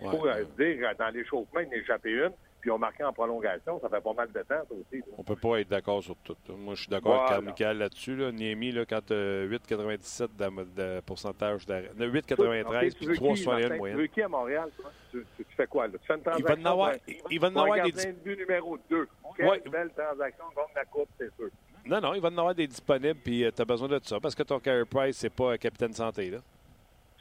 Il 0.00 0.10
faut 0.10 0.24
Ouais. 0.24 0.30
euh, 0.32 0.44
dire, 0.58 0.94
dans 0.98 1.08
l'échauffement, 1.08 1.60
il 1.60 1.68
en 1.68 1.72
a 1.72 1.76
échappé 1.76 2.10
une, 2.10 2.32
puis 2.60 2.70
ont 2.70 2.78
marqué 2.78 3.04
en 3.04 3.12
prolongation. 3.12 3.78
Ça 3.80 3.88
fait 3.88 4.00
pas 4.00 4.12
mal 4.12 4.28
de 4.32 4.40
temps, 4.40 4.46
ça 4.48 4.74
aussi. 4.74 5.02
On 5.16 5.22
peut 5.22 5.36
pas 5.36 5.60
être 5.60 5.68
d'accord 5.68 6.02
sur 6.02 6.16
tout. 6.24 6.36
Moi, 6.56 6.74
je 6.74 6.80
suis 6.82 6.90
d'accord 6.90 7.14
Voilà. 7.16 7.34
avec 7.36 7.44
Michael 7.46 7.78
là-dessus. 7.78 8.16
Là. 8.16 8.32
Niemi, 8.32 8.72
là, 8.72 8.84
quand 8.86 9.10
euh, 9.10 9.48
8,97 9.48 10.28
de, 10.36 10.64
de 10.96 11.00
pourcentage 11.00 11.66
d'arrêt. 11.66 11.90
Non, 11.96 12.06
8,93 12.06 12.66
Ok, 12.66 12.88
tu 12.90 12.96
puis 12.96 13.06
veux 13.06 13.14
qui, 13.14 13.20
3,61 13.22 13.44
de 13.44 13.46
Martin? 13.46 13.68
Tu 13.74 13.78
moyenne. 13.78 13.98
veux 13.98 14.06
qui 14.06 14.22
à 14.22 14.28
Montréal, 14.28 14.70
toi? 14.76 14.90
Tu, 15.10 15.24
tu- 15.36 15.44
tu 15.44 15.54
fais 15.56 15.66
quoi, 15.66 15.86
là? 15.86 15.92
Tu 16.00 16.06
fais 16.06 16.14
une 16.14 16.20
Il 16.20 16.24
va 16.24 16.32
transaction 16.32 16.62
en 16.66 16.70
avoir, 16.72 16.92
il 17.30 17.40
va 17.40 17.46
en 17.48 17.50
avoir 17.56 17.72
des 17.84 17.92
gardien 17.92 18.12
de 18.12 18.16
but 18.18 18.38
numéro 18.38 18.78
2. 18.90 19.08
Quelle 19.36 19.46
Ouais. 19.48 19.62
belle 19.70 19.90
transaction 19.90 20.44
contre 20.54 20.70
la 20.74 20.84
Coupe, 20.86 21.08
c'est 21.18 21.34
sûr. 21.36 21.48
Non, 21.84 22.00
non, 22.00 22.14
il 22.14 22.20
va 22.20 22.28
en 22.28 22.38
avoir 22.38 22.54
des 22.54 22.66
disponibles, 22.66 23.20
puis 23.22 23.44
tu 23.54 23.62
as 23.62 23.64
besoin 23.64 23.86
de 23.88 24.00
ça, 24.02 24.18
parce 24.18 24.34
que 24.34 24.42
ton 24.42 24.58
Carey 24.58 24.84
Price, 24.84 25.18
c'est 25.18 25.30
pas 25.30 25.52
un 25.52 25.56
capitaine 25.56 25.92
santé. 25.92 26.30
Là. 26.30 26.38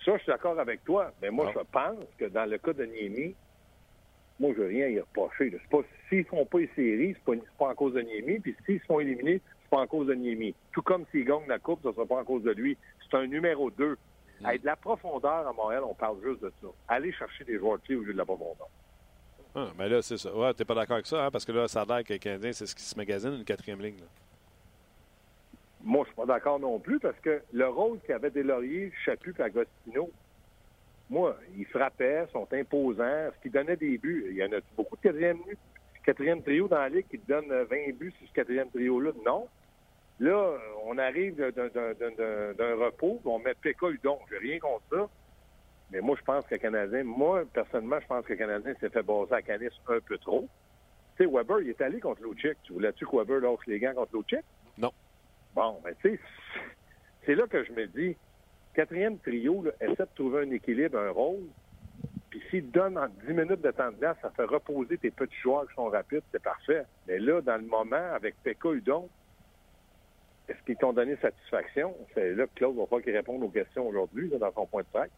Ça, 0.03 0.13
je 0.13 0.23
suis 0.23 0.27
d'accord 0.31 0.59
avec 0.59 0.83
toi. 0.83 1.11
Mais 1.21 1.29
moi, 1.29 1.51
je 1.53 1.59
pense 1.71 1.97
que 2.17 2.25
dans 2.25 2.45
le 2.49 2.57
cas 2.57 2.73
de 2.73 2.85
Niemi, 2.85 3.35
moi, 4.39 4.51
je 4.55 4.61
veux 4.61 4.67
rien 4.67 4.87
y 4.87 4.99
reprocher. 4.99 5.49
là. 5.49 5.57
C'est 5.61 5.69
pas, 5.69 5.83
s'ils 6.09 6.25
font 6.25 6.45
pas 6.45 6.59
les 6.59 6.69
séries, 6.75 7.15
pas, 7.25 7.33
c'est 7.35 7.57
pas 7.57 7.69
en 7.69 7.75
cause 7.75 7.93
de 7.93 8.01
Niemi. 8.01 8.39
Puis 8.39 8.55
s'ils 8.65 8.79
se 8.79 8.85
font 8.85 8.99
éliminer, 8.99 9.41
c'est 9.61 9.69
pas 9.69 9.79
en 9.79 9.87
cause 9.87 10.07
de 10.07 10.13
Niemi. 10.13 10.53
Tout 10.73 10.81
comme 10.81 11.05
s'ils 11.11 11.25
gagnent 11.25 11.47
la 11.47 11.59
Coupe, 11.59 11.79
ce 11.83 11.91
sera 11.91 12.05
pas 12.05 12.15
en 12.17 12.25
cause 12.25 12.43
de 12.43 12.51
lui. 12.51 12.77
C'est 13.09 13.17
un 13.17 13.27
numéro 13.27 13.71
2. 13.71 13.97
Mm. 14.41 14.45
Avec 14.45 14.61
de 14.61 14.65
la 14.65 14.75
profondeur 14.75 15.47
à 15.47 15.53
Montréal, 15.53 15.83
on 15.85 15.93
parle 15.93 16.17
juste 16.23 16.41
de 16.41 16.51
ça. 16.61 16.67
Aller 16.89 17.13
chercher 17.13 17.45
des 17.45 17.57
joueurs 17.57 17.77
de 17.77 17.83
pied 17.83 17.95
au 17.95 18.01
lieu 18.01 18.13
de 18.13 18.17
la 18.17 18.25
profondeur. 18.25 18.67
Ah, 19.55 19.69
mais 19.77 19.87
là, 19.87 20.01
c'est 20.01 20.17
ça. 20.17 20.35
Ouais, 20.35 20.53
t'es 20.53 20.65
pas 20.65 20.75
d'accord 20.75 20.95
avec 20.95 21.05
ça, 21.05 21.25
hein, 21.25 21.31
parce 21.31 21.45
que 21.45 21.53
là, 21.53 21.67
ça 21.69 21.83
a 21.83 21.85
l'air 21.85 22.03
que 22.03 22.11
les 22.11 22.19
Canadiens, 22.19 22.51
c'est 22.51 22.65
ce 22.65 22.75
qui 22.75 22.83
se 22.83 22.97
magasine, 22.97 23.35
une 23.35 23.45
quatrième 23.45 23.81
ligne. 23.81 23.99
là. 23.99 24.07
Moi, 25.81 26.03
je 26.03 26.07
suis 26.09 26.15
pas 26.15 26.25
d'accord 26.25 26.59
non 26.59 26.79
plus 26.79 26.99
parce 26.99 27.17
que 27.19 27.41
le 27.53 27.67
rôle 27.67 27.99
qu'avaient 28.05 28.31
des 28.31 28.43
Lauriers, 28.43 28.91
Chaput 29.05 29.35
et 29.39 29.43
Agostino, 29.43 30.09
moi, 31.09 31.37
ils 31.55 31.65
frappaient, 31.65 32.25
sont 32.31 32.47
imposants, 32.51 33.29
ce 33.35 33.41
qui 33.41 33.49
donnait 33.49 33.75
des 33.77 33.97
buts. 33.97 34.25
Il 34.31 34.37
y 34.37 34.43
en 34.43 34.51
a 34.51 34.59
beaucoup 34.75 34.95
de 34.95 35.01
quatrième, 35.01 35.39
quatrième 36.03 36.41
trio 36.41 36.67
dans 36.67 36.79
la 36.79 36.89
Ligue 36.89 37.07
qui 37.07 37.19
te 37.19 37.27
donne 37.27 37.51
euh, 37.51 37.65
20 37.65 37.93
buts 37.97 38.13
sur 38.17 38.27
ce 38.27 38.33
quatrième 38.33 38.69
trio-là? 38.69 39.11
Non. 39.25 39.47
Là, 40.19 40.57
on 40.85 40.97
arrive 40.97 41.35
d'un- 41.35 41.51
repos, 42.85 43.21
on 43.25 43.39
met 43.39 43.53
Péka 43.55 43.87
Udon. 43.89 44.17
J'ai 44.31 44.37
rien 44.37 44.59
contre 44.59 44.83
ça. 44.89 45.09
Mais 45.91 46.01
moi, 46.01 46.15
je 46.17 46.23
pense 46.23 46.45
que 46.47 46.55
le 46.55 46.59
Canadien, 46.59 47.03
moi, 47.03 47.43
personnellement, 47.53 47.99
je 48.01 48.07
pense 48.07 48.25
que 48.25 48.31
le 48.33 48.37
Canadien 48.39 48.73
s'est 48.79 48.89
fait 48.89 49.03
bosser 49.03 49.33
à 49.33 49.41
Canis 49.41 49.67
un 49.87 49.99
peu 49.99 50.17
trop. 50.17 50.47
Tu 51.17 51.23
sais, 51.25 51.29
Weber, 51.31 51.61
il 51.61 51.69
est 51.69 51.81
allé 51.81 51.99
contre 51.99 52.23
Lucic. 52.23 52.57
Tu 52.63 52.73
voulais-tu 52.73 53.05
que 53.05 53.15
Weber 53.15 53.39
lâche 53.41 53.65
les 53.67 53.79
gants 53.79 53.93
contre 53.93 54.15
Lucic? 54.17 54.45
Non. 54.77 54.91
Bon, 55.53 55.79
ben, 55.83 55.93
tu 56.01 56.11
sais, 56.11 56.19
c'est 57.25 57.35
là 57.35 57.45
que 57.47 57.63
je 57.63 57.71
me 57.73 57.85
dis, 57.87 58.17
quatrième 58.75 59.17
trio, 59.19 59.63
là, 59.63 59.71
essaie 59.81 60.03
de 60.03 60.07
trouver 60.15 60.43
un 60.43 60.51
équilibre, 60.51 60.97
un 60.99 61.09
rôle. 61.11 61.43
Puis 62.29 62.41
s'il 62.49 62.69
donne 62.69 62.97
en 62.97 63.07
10 63.25 63.33
minutes 63.33 63.61
de 63.61 63.71
temps 63.71 63.91
de 63.91 63.97
glace, 63.97 64.17
ça 64.21 64.29
fait 64.31 64.43
reposer 64.43 64.97
tes 64.97 65.09
petits 65.11 65.37
joueurs 65.41 65.67
qui 65.67 65.75
sont 65.75 65.85
rapides, 65.85 66.23
c'est 66.31 66.41
parfait. 66.43 66.83
Mais 67.07 67.17
là, 67.19 67.41
dans 67.41 67.55
le 67.55 67.65
moment, 67.65 68.13
avec 68.13 68.35
Pekka 68.43 68.69
Udon, 68.71 69.09
est-ce 70.49 70.61
qu'ils 70.65 70.75
t'ont 70.75 70.93
donné 70.93 71.15
satisfaction? 71.21 71.95
C'est 72.13 72.33
là 72.35 72.45
que 72.45 72.51
Claude 72.55 72.75
va 72.75 72.85
pas 72.85 73.01
qu'il 73.01 73.15
réponde 73.15 73.41
aux 73.43 73.49
questions 73.49 73.87
aujourd'hui, 73.87 74.29
dans 74.29 74.51
son 74.53 74.65
point 74.67 74.83
de 74.83 74.87
presse. 74.91 75.09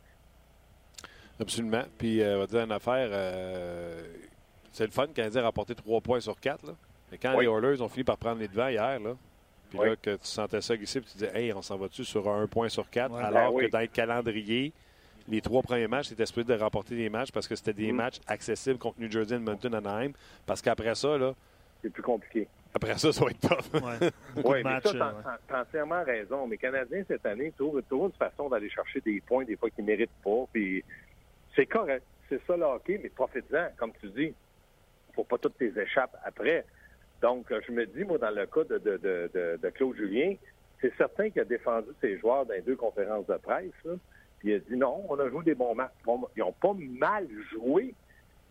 Absolument. 1.40 1.84
Puis, 1.98 2.22
euh, 2.22 2.36
on 2.38 2.40
va 2.40 2.48
dire 2.48 2.62
une 2.64 2.72
affaire, 2.72 3.10
euh, 3.12 4.02
c'est 4.72 4.86
le 4.86 4.92
fun, 4.92 5.06
le 5.08 5.14
Canadien 5.14 5.42
a 5.42 5.46
remporté 5.48 5.76
3 5.76 6.02
points 6.02 6.20
sur 6.20 6.40
4. 6.40 6.66
Là. 6.68 6.74
Mais 7.12 7.18
quand 7.18 7.36
Oui. 7.36 7.46
les 7.46 7.52
Oilers 7.52 7.82
ont 7.82 7.90
fini 7.90 8.04
par 8.04 8.18
prendre 8.18 8.40
les 8.40 8.48
devants 8.48 8.68
hier, 8.70 9.00
là, 9.00 9.16
puis 9.70 9.80
Oui. 9.80 9.90
là, 9.90 9.96
que 9.96 10.12
tu 10.16 10.26
sentais 10.28 10.62
ça 10.62 10.76
glisser, 10.78 11.02
puis 11.02 11.10
tu 11.12 11.18
disais, 11.18 11.32
hey, 11.34 11.54
on 11.54 11.62
s'en 11.62 11.78
va-tu 11.78 12.04
sur 12.06 12.30
un 12.30 12.48
point 12.48 12.70
sur 12.70 12.90
4, 12.90 13.14
Ouais. 13.16 13.24
alors 13.24 13.52
Ben 13.52 13.56
oui. 13.58 13.66
que 13.66 13.72
dans 13.72 13.80
le 13.80 13.88
calendrier, 13.88 14.74
les 15.28 15.42
trois 15.42 15.62
premiers 15.62 15.88
matchs, 15.88 16.08
c'était 16.08 16.26
supposé 16.26 16.48
de 16.56 16.62
remporter 16.62 16.96
des 16.96 17.10
matchs 17.10 17.32
parce 17.32 17.48
que 17.48 17.56
c'était 17.56 17.74
des 17.74 17.92
Mm. 17.92 17.96
matchs 17.96 18.20
accessibles 18.28 18.78
contre 18.80 19.00
New 19.00 19.12
Jersey, 19.12 19.36
Edmonton, 19.36 19.74
Anaheim. 19.76 20.12
Parce 20.46 20.62
qu'après 20.62 20.96
ça, 20.96 21.18
là, 21.18 21.34
C'est 21.82 21.90
plus 21.92 22.02
compliqué. 22.04 22.48
après 22.74 22.98
ça, 22.98 23.12
ça 23.12 23.24
va 23.26 23.32
être 23.32 23.40
tough. 23.42 23.82
Ouais. 23.82 24.10
Oui, 24.38 24.44
de 24.44 24.54
mais 24.54 24.64
matchs. 24.64 24.84
ça, 24.86 24.90
euh, 25.10 25.12
ouais. 25.54 25.60
entièrement 25.60 26.04
raison. 26.04 26.48
Mais 26.48 26.58
Canadiens, 26.58 27.04
cette 27.08 27.26
année, 27.26 27.52
trouvent, 27.58 27.82
trouvent 27.90 28.06
une 28.08 28.14
façon 28.18 28.48
d'aller 28.50 28.70
chercher 28.70 29.02
des 29.02 29.20
points, 29.22 29.44
des 29.44 29.56
fois 29.58 29.70
qu'ils 29.70 29.84
ne 29.84 29.90
méritent 29.90 30.10
pas. 30.24 30.46
Puis 30.54 30.84
c'est 31.56 31.66
correct. 31.66 32.04
C'est 32.30 32.42
ça 32.48 32.56
le 32.58 32.64
hockey, 32.64 33.00
mais 33.02 33.10
profites-en, 33.10 33.68
comme 33.78 33.92
tu 34.00 34.08
dis. 34.10 34.34
faut 35.14 35.24
pas 35.24 35.38
toutes 35.40 35.58
tes 35.58 35.74
échappes 35.82 36.16
après. 36.24 36.64
Donc, 37.22 37.52
euh, 37.52 37.62
je 37.66 37.72
me 37.72 37.86
dis, 37.86 38.04
moi, 38.04 38.18
dans 38.18 38.30
le 38.30 38.46
cas 38.46 38.64
de, 38.64 38.78
de, 38.78 38.98
de, 38.98 39.32
de- 39.34 39.60
de 39.62 39.70
Claude 39.72 39.96
Julien, 39.96 40.36
c'est 40.82 40.96
certain 40.98 41.30
qu'il 41.30 41.42
a 41.42 41.46
défendu 41.46 41.88
ses 42.02 42.18
joueurs 42.20 42.46
dans 42.46 42.54
les 42.54 42.62
deux 42.62 42.76
conférences 42.76 43.26
de 43.28 43.38
presse. 43.38 43.72
Puis 44.40 44.50
il 44.50 44.54
a 44.54 44.60
dit 44.60 44.76
non, 44.78 45.04
on 45.10 45.20
a 45.20 45.28
joué 45.30 45.44
des 45.44 45.56
bons 45.56 45.74
matchs. 45.74 45.94
Ils 46.36 46.40
n'ont 46.40 46.52
pas 46.54 46.74
mal 46.74 47.28
joué, 47.52 47.96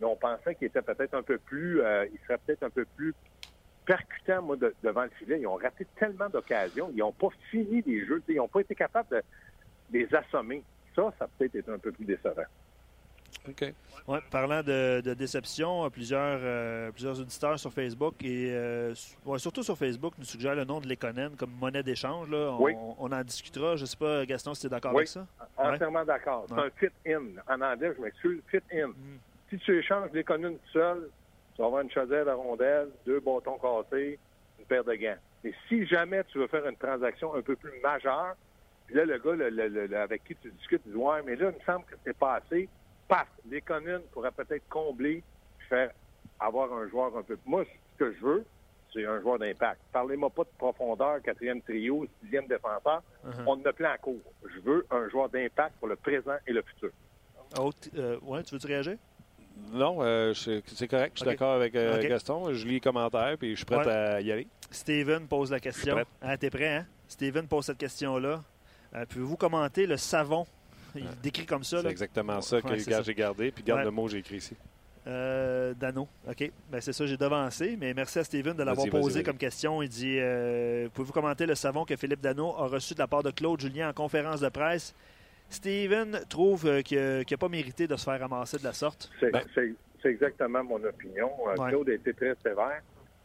mais 0.00 0.06
on 0.06 0.16
pensait 0.16 0.56
qu'ils 0.56 0.66
étaient 0.66 0.82
peut-être 0.82 1.14
un 1.14 1.22
peu 1.22 1.38
plus, 1.38 1.80
euh, 1.80 2.04
ils 2.12 2.18
seraient 2.26 2.38
peut-être 2.44 2.64
un 2.64 2.70
peu 2.70 2.84
plus 2.96 3.14
percutants, 3.84 4.42
moi, 4.42 4.56
de- 4.56 4.74
devant 4.82 5.04
le 5.04 5.10
filet. 5.10 5.40
Ils 5.40 5.46
ont 5.46 5.54
raté 5.54 5.86
tellement 5.96 6.28
d'occasions. 6.28 6.90
Ils 6.92 6.98
n'ont 6.98 7.12
pas 7.12 7.28
fini 7.50 7.82
les 7.86 8.04
jeux. 8.04 8.20
Ils 8.28 8.36
n'ont 8.36 8.48
pas 8.48 8.60
été 8.60 8.74
capables 8.74 9.08
de 9.10 9.22
les 9.92 10.12
assommer. 10.12 10.64
Ça, 10.96 11.14
ça 11.18 11.26
a 11.26 11.28
peut-être 11.28 11.54
été 11.54 11.70
un 11.70 11.78
peu 11.78 11.92
plus 11.92 12.04
décevant. 12.04 12.42
OK. 13.48 13.72
Ouais, 14.08 14.18
parlant 14.30 14.62
de, 14.62 15.00
de 15.00 15.14
déception, 15.14 15.88
plusieurs, 15.90 16.38
euh, 16.42 16.90
plusieurs 16.92 17.20
auditeurs 17.20 17.58
sur 17.58 17.72
Facebook 17.72 18.14
et 18.24 18.48
euh, 18.50 18.94
ouais, 19.24 19.38
surtout 19.38 19.62
sur 19.62 19.76
Facebook 19.76 20.14
nous 20.18 20.24
suggèrent 20.24 20.54
le 20.54 20.64
nom 20.64 20.80
de 20.80 20.88
Lekonen 20.88 21.36
comme 21.36 21.50
monnaie 21.52 21.82
d'échange. 21.82 22.28
là. 22.28 22.52
On, 22.58 22.62
Oui. 22.62 22.74
on 22.98 23.10
en 23.12 23.22
discutera. 23.22 23.76
Je 23.76 23.82
ne 23.82 23.86
sais 23.86 23.96
pas, 23.96 24.24
Gaston, 24.26 24.54
si 24.54 24.62
tu 24.62 24.66
es 24.66 24.70
d'accord 24.70 24.92
Oui. 24.92 24.98
avec 24.98 25.08
ça? 25.08 25.26
Ouais. 25.58 25.74
Entièrement 25.74 26.04
d'accord. 26.04 26.46
C'est 26.48 26.54
Ouais. 26.54 26.62
un 26.62 26.70
fit-in. 26.70 27.22
En 27.48 27.60
anglais, 27.60 27.92
je 27.96 28.02
m'excuse, 28.02 28.40
fit-in. 28.48 28.88
Mm. 28.88 28.94
Si 29.50 29.58
tu 29.58 29.78
échanges 29.78 30.10
les 30.12 30.24
communes 30.24 30.56
tout 30.58 30.72
seul, 30.72 31.08
tu 31.54 31.62
vas 31.62 31.66
avoir 31.66 31.82
une 31.82 31.90
chaudière 31.90 32.28
à 32.28 32.34
rondelle, 32.34 32.88
deux 33.06 33.20
bâtons 33.20 33.58
cassés, 33.58 34.18
une 34.58 34.64
paire 34.66 34.84
de 34.84 34.94
gants. 34.94 35.16
Et 35.44 35.54
si 35.68 35.86
jamais 35.86 36.24
tu 36.24 36.38
veux 36.38 36.48
faire 36.48 36.66
une 36.66 36.76
transaction 36.76 37.32
un 37.34 37.42
peu 37.42 37.54
plus 37.54 37.72
majeure, 37.80 38.34
puis 38.86 38.96
là, 38.96 39.04
le 39.04 39.18
gars 39.18 39.32
le- 39.32 39.50
le- 39.50 39.68
le- 39.68 39.86
le- 39.86 39.98
avec 40.00 40.24
qui 40.24 40.34
tu 40.36 40.50
discutes, 40.50 40.82
il 40.86 40.92
dit 40.92 40.98
Ouais, 40.98 41.22
mais 41.24 41.36
là, 41.36 41.50
il 41.50 41.58
me 41.58 41.64
semble 41.64 41.84
que 41.86 41.94
c'est 42.04 42.16
pas 42.16 42.36
assez. 42.36 42.68
Paf, 43.08 43.28
les 43.48 43.60
communes 43.60 44.02
pourraient 44.12 44.32
peut-être 44.32 44.68
combler 44.68 45.22
faire 45.68 45.90
avoir 46.40 46.72
un 46.72 46.88
joueur 46.88 47.16
un 47.16 47.22
peu. 47.22 47.38
Moi, 47.46 47.64
ce 47.64 47.98
que 48.04 48.12
je 48.12 48.20
veux, 48.20 48.44
c'est 48.92 49.04
un 49.06 49.20
joueur 49.20 49.38
d'impact. 49.38 49.80
Parlez-moi 49.92 50.30
pas 50.30 50.44
de 50.44 50.48
profondeur, 50.58 51.20
quatrième 51.22 51.60
trio, 51.62 52.06
sixième 52.22 52.46
défenseur. 52.46 53.02
Uh-huh. 53.26 53.44
On 53.46 53.56
ne 53.56 53.70
plein 53.70 53.94
en 53.94 53.98
cours. 53.98 54.20
Je 54.54 54.60
veux 54.60 54.86
un 54.90 55.08
joueur 55.08 55.28
d'impact 55.28 55.74
pour 55.78 55.88
le 55.88 55.96
présent 55.96 56.36
et 56.46 56.52
le 56.52 56.62
futur. 56.62 56.90
Autre- 57.58 57.88
euh, 57.96 58.18
ouais, 58.22 58.42
tu 58.42 58.54
veux-tu 58.54 58.66
réagir? 58.66 58.96
Non, 59.72 59.98
euh, 60.02 60.34
c'est 60.34 60.62
c'est 60.66 60.88
correct. 60.88 61.12
Je 61.14 61.20
suis 61.20 61.26
d'accord 61.30 61.54
avec 61.54 61.74
euh, 61.74 61.96
Ok. 61.98 62.06
Gaston. 62.08 62.52
Je 62.52 62.66
lis 62.66 62.74
les 62.74 62.80
commentaires 62.80 63.36
puis 63.38 63.52
je 63.52 63.56
suis 63.56 63.64
prêt 63.64 63.78
Ouais. 63.78 63.88
à 63.88 64.20
y 64.20 64.30
aller. 64.32 64.46
Steven 64.70 65.26
pose 65.28 65.50
la 65.50 65.60
question. 65.60 65.94
prêt. 65.94 66.04
Ah, 66.20 66.36
T'es 66.36 66.50
prêt, 66.50 66.68
hein? 66.76 66.86
Steven 67.08 67.46
pose 67.48 67.64
cette 67.66 67.78
question-là. 67.78 68.42
Euh, 68.94 69.06
Pouvez-vous 69.08 69.36
commenter 69.36 69.86
le 69.86 69.96
savon? 69.96 70.46
Il 70.96 71.04
Ouais. 71.04 71.10
décrit 71.22 71.46
comme 71.46 71.64
ça. 71.64 71.78
C'est 71.78 71.84
Là. 71.84 71.90
exactement 71.90 72.40
ça 72.40 72.60
que 72.62 72.68
j'ai 72.76 73.14
gardé. 73.14 73.50
Puis 73.50 73.62
garde 73.64 73.80
Ouais. 73.80 73.84
le 73.84 73.90
mot 73.90 74.04
que 74.06 74.12
j'ai 74.12 74.18
écrit 74.18 74.36
ici. 74.36 74.56
Euh, 75.06 75.72
Dano. 75.74 76.08
OK. 76.28 76.50
Ben, 76.68 76.80
c'est 76.80 76.92
ça, 76.92 77.06
j'ai 77.06 77.16
devancé. 77.16 77.76
Mais 77.78 77.94
merci 77.94 78.18
à 78.18 78.24
Steven 78.24 78.56
de 78.56 78.62
l'avoir 78.64 78.88
posé 78.88 79.14
vas-y. 79.20 79.22
comme 79.24 79.38
question. 79.38 79.80
Il 79.82 79.88
dit 79.88 80.16
euh, 80.18 80.88
Pouvez-vous 80.92 81.12
commenter 81.12 81.46
le 81.46 81.54
savon 81.54 81.84
que 81.84 81.94
Philippe 81.96 82.20
Dano 82.20 82.54
a 82.56 82.66
reçu 82.66 82.94
de 82.94 82.98
la 82.98 83.06
part 83.06 83.22
de 83.22 83.30
Claude 83.30 83.60
Julien 83.60 83.88
en 83.90 83.92
conférence 83.92 84.40
de 84.40 84.48
presse? 84.48 84.94
Steven 85.48 86.20
trouve 86.28 86.66
euh, 86.66 86.82
qu'il 86.82 86.98
n'a 87.30 87.36
pas 87.38 87.48
mérité 87.48 87.86
de 87.86 87.94
se 87.96 88.04
faire 88.04 88.18
ramasser 88.18 88.58
de 88.58 88.64
la 88.64 88.72
sorte. 88.72 89.08
C'est 89.20 89.30
Ben- 89.30 89.44
c'est- 89.54 89.74
c'est 90.02 90.08
exactement 90.08 90.64
mon 90.64 90.82
opinion. 90.82 91.30
Euh, 91.46 91.54
Ouais. 91.62 91.70
Claude 91.70 91.88
a 91.88 91.92
été 91.94 92.12
très 92.12 92.34
sévère, 92.42 92.82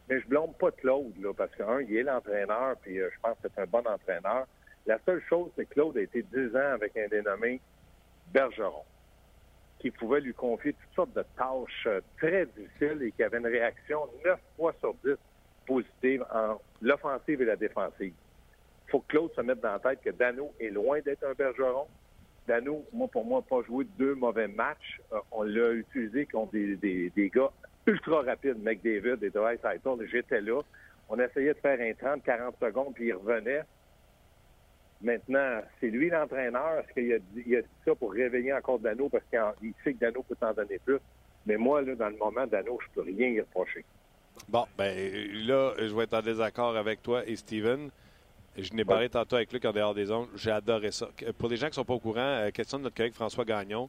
mais 0.08 0.20
je 0.20 0.26
blâme 0.28 0.52
pas 0.58 0.70
Claude, 0.70 1.12
là, 1.20 1.32
parce 1.36 1.50
qu'un, 1.56 1.80
il 1.80 1.96
est 1.96 2.02
l'entraîneur, 2.04 2.76
puis 2.80 3.00
euh, 3.00 3.08
je 3.12 3.18
pense 3.20 3.36
que 3.42 3.48
c'est 3.52 3.60
un 3.60 3.66
bon 3.66 3.80
entraîneur. 3.86 4.46
La 4.86 4.98
seule 5.06 5.22
chose, 5.28 5.50
c'est 5.56 5.66
que 5.66 5.74
Claude 5.74 5.96
a 5.96 6.00
été 6.00 6.22
10 6.22 6.56
ans 6.56 6.72
avec 6.74 6.96
un 6.96 7.06
dénommé 7.08 7.60
Bergeron, 8.32 8.84
qui 9.78 9.90
pouvait 9.90 10.20
lui 10.20 10.34
confier 10.34 10.72
toutes 10.72 10.94
sortes 10.94 11.14
de 11.14 11.24
tâches 11.36 11.86
euh, 11.86 12.00
très 12.18 12.46
difficiles 12.46 13.02
et 13.02 13.12
qui 13.12 13.22
avait 13.22 13.38
une 13.38 13.46
réaction 13.46 14.00
9 14.24 14.40
fois 14.56 14.74
sur 14.80 14.94
10 15.04 15.12
positive 15.66 16.24
en 16.32 16.60
l'offensive 16.80 17.42
et 17.42 17.44
la 17.44 17.56
défensive. 17.56 18.14
Il 18.86 18.90
faut 18.90 19.00
que 19.00 19.08
Claude 19.08 19.32
se 19.34 19.40
mette 19.40 19.60
dans 19.60 19.72
la 19.72 19.78
tête 19.78 20.00
que 20.02 20.10
Dano 20.10 20.52
est 20.60 20.70
loin 20.70 21.00
d'être 21.00 21.24
un 21.24 21.32
Bergeron. 21.32 21.86
Dano, 22.46 22.84
moi, 22.92 23.08
pour 23.08 23.24
moi, 23.24 23.40
n'a 23.40 23.56
pas 23.56 23.64
joué 23.66 23.86
deux 23.98 24.14
mauvais 24.14 24.48
matchs. 24.48 25.00
Euh, 25.12 25.18
on 25.30 25.44
l'a 25.44 25.72
utilisé 25.72 26.26
contre 26.26 26.52
des, 26.52 27.10
des, 27.10 27.30
gars 27.30 27.50
ultra 27.86 28.22
rapides, 28.22 28.62
McDavid 28.62 29.22
et 29.22 29.30
Dreisaitl. 29.30 30.06
J'étais 30.10 30.40
là. 30.40 30.60
On 31.08 31.18
essayait 31.18 31.54
de 31.54 31.58
faire 31.58 31.78
un 31.78 32.16
30-40 32.16 32.58
secondes, 32.60 32.94
puis 32.94 33.08
il 33.08 33.14
revenait. 33.14 33.62
Maintenant, 35.02 35.60
c'est 35.80 35.88
lui 35.88 36.10
l'entraîneur. 36.10 36.78
Est-ce 36.78 36.92
qu'il 36.94 37.12
a, 37.12 37.18
dit- 37.18 37.42
il 37.46 37.56
a 37.56 37.62
dit 37.62 37.68
ça 37.84 37.94
pour 37.94 38.12
réveiller 38.12 38.52
encore 38.52 38.78
Dano 38.78 39.08
parce 39.08 39.24
qu'il 39.30 39.72
sait 39.82 39.94
que 39.94 39.98
Dano 39.98 40.22
peut 40.22 40.36
t'en 40.38 40.52
donner 40.52 40.78
plus? 40.84 40.98
Mais 41.46 41.56
moi, 41.56 41.82
là, 41.82 41.94
dans 41.96 42.08
le 42.08 42.16
moment, 42.16 42.46
Dano, 42.46 42.78
je 42.80 42.86
peux 42.94 43.02
rien 43.02 43.28
y 43.28 43.40
reprocher. 43.40 43.84
Bon, 44.48 44.64
ben 44.78 44.96
là, 45.46 45.72
je 45.78 45.94
vais 45.94 46.04
être 46.04 46.14
en 46.14 46.22
désaccord 46.22 46.76
avec 46.76 47.02
toi 47.02 47.22
et 47.26 47.34
Steven. 47.36 47.90
Je 48.56 48.72
n'ai 48.74 48.84
parlé 48.84 49.08
tantôt 49.08 49.36
avec 49.36 49.52
Luc 49.52 49.64
en 49.64 49.72
dehors 49.72 49.94
des 49.94 50.10
ondes. 50.10 50.28
J'ai 50.36 50.50
adoré 50.50 50.92
ça. 50.92 51.08
Pour 51.38 51.48
les 51.48 51.56
gens 51.56 51.66
qui 51.66 51.70
ne 51.72 51.74
sont 51.76 51.84
pas 51.84 51.94
au 51.94 51.98
courant, 51.98 52.20
euh, 52.20 52.50
question 52.50 52.78
de 52.78 52.84
notre 52.84 52.94
collègue 52.96 53.14
François 53.14 53.44
Gagnon, 53.44 53.88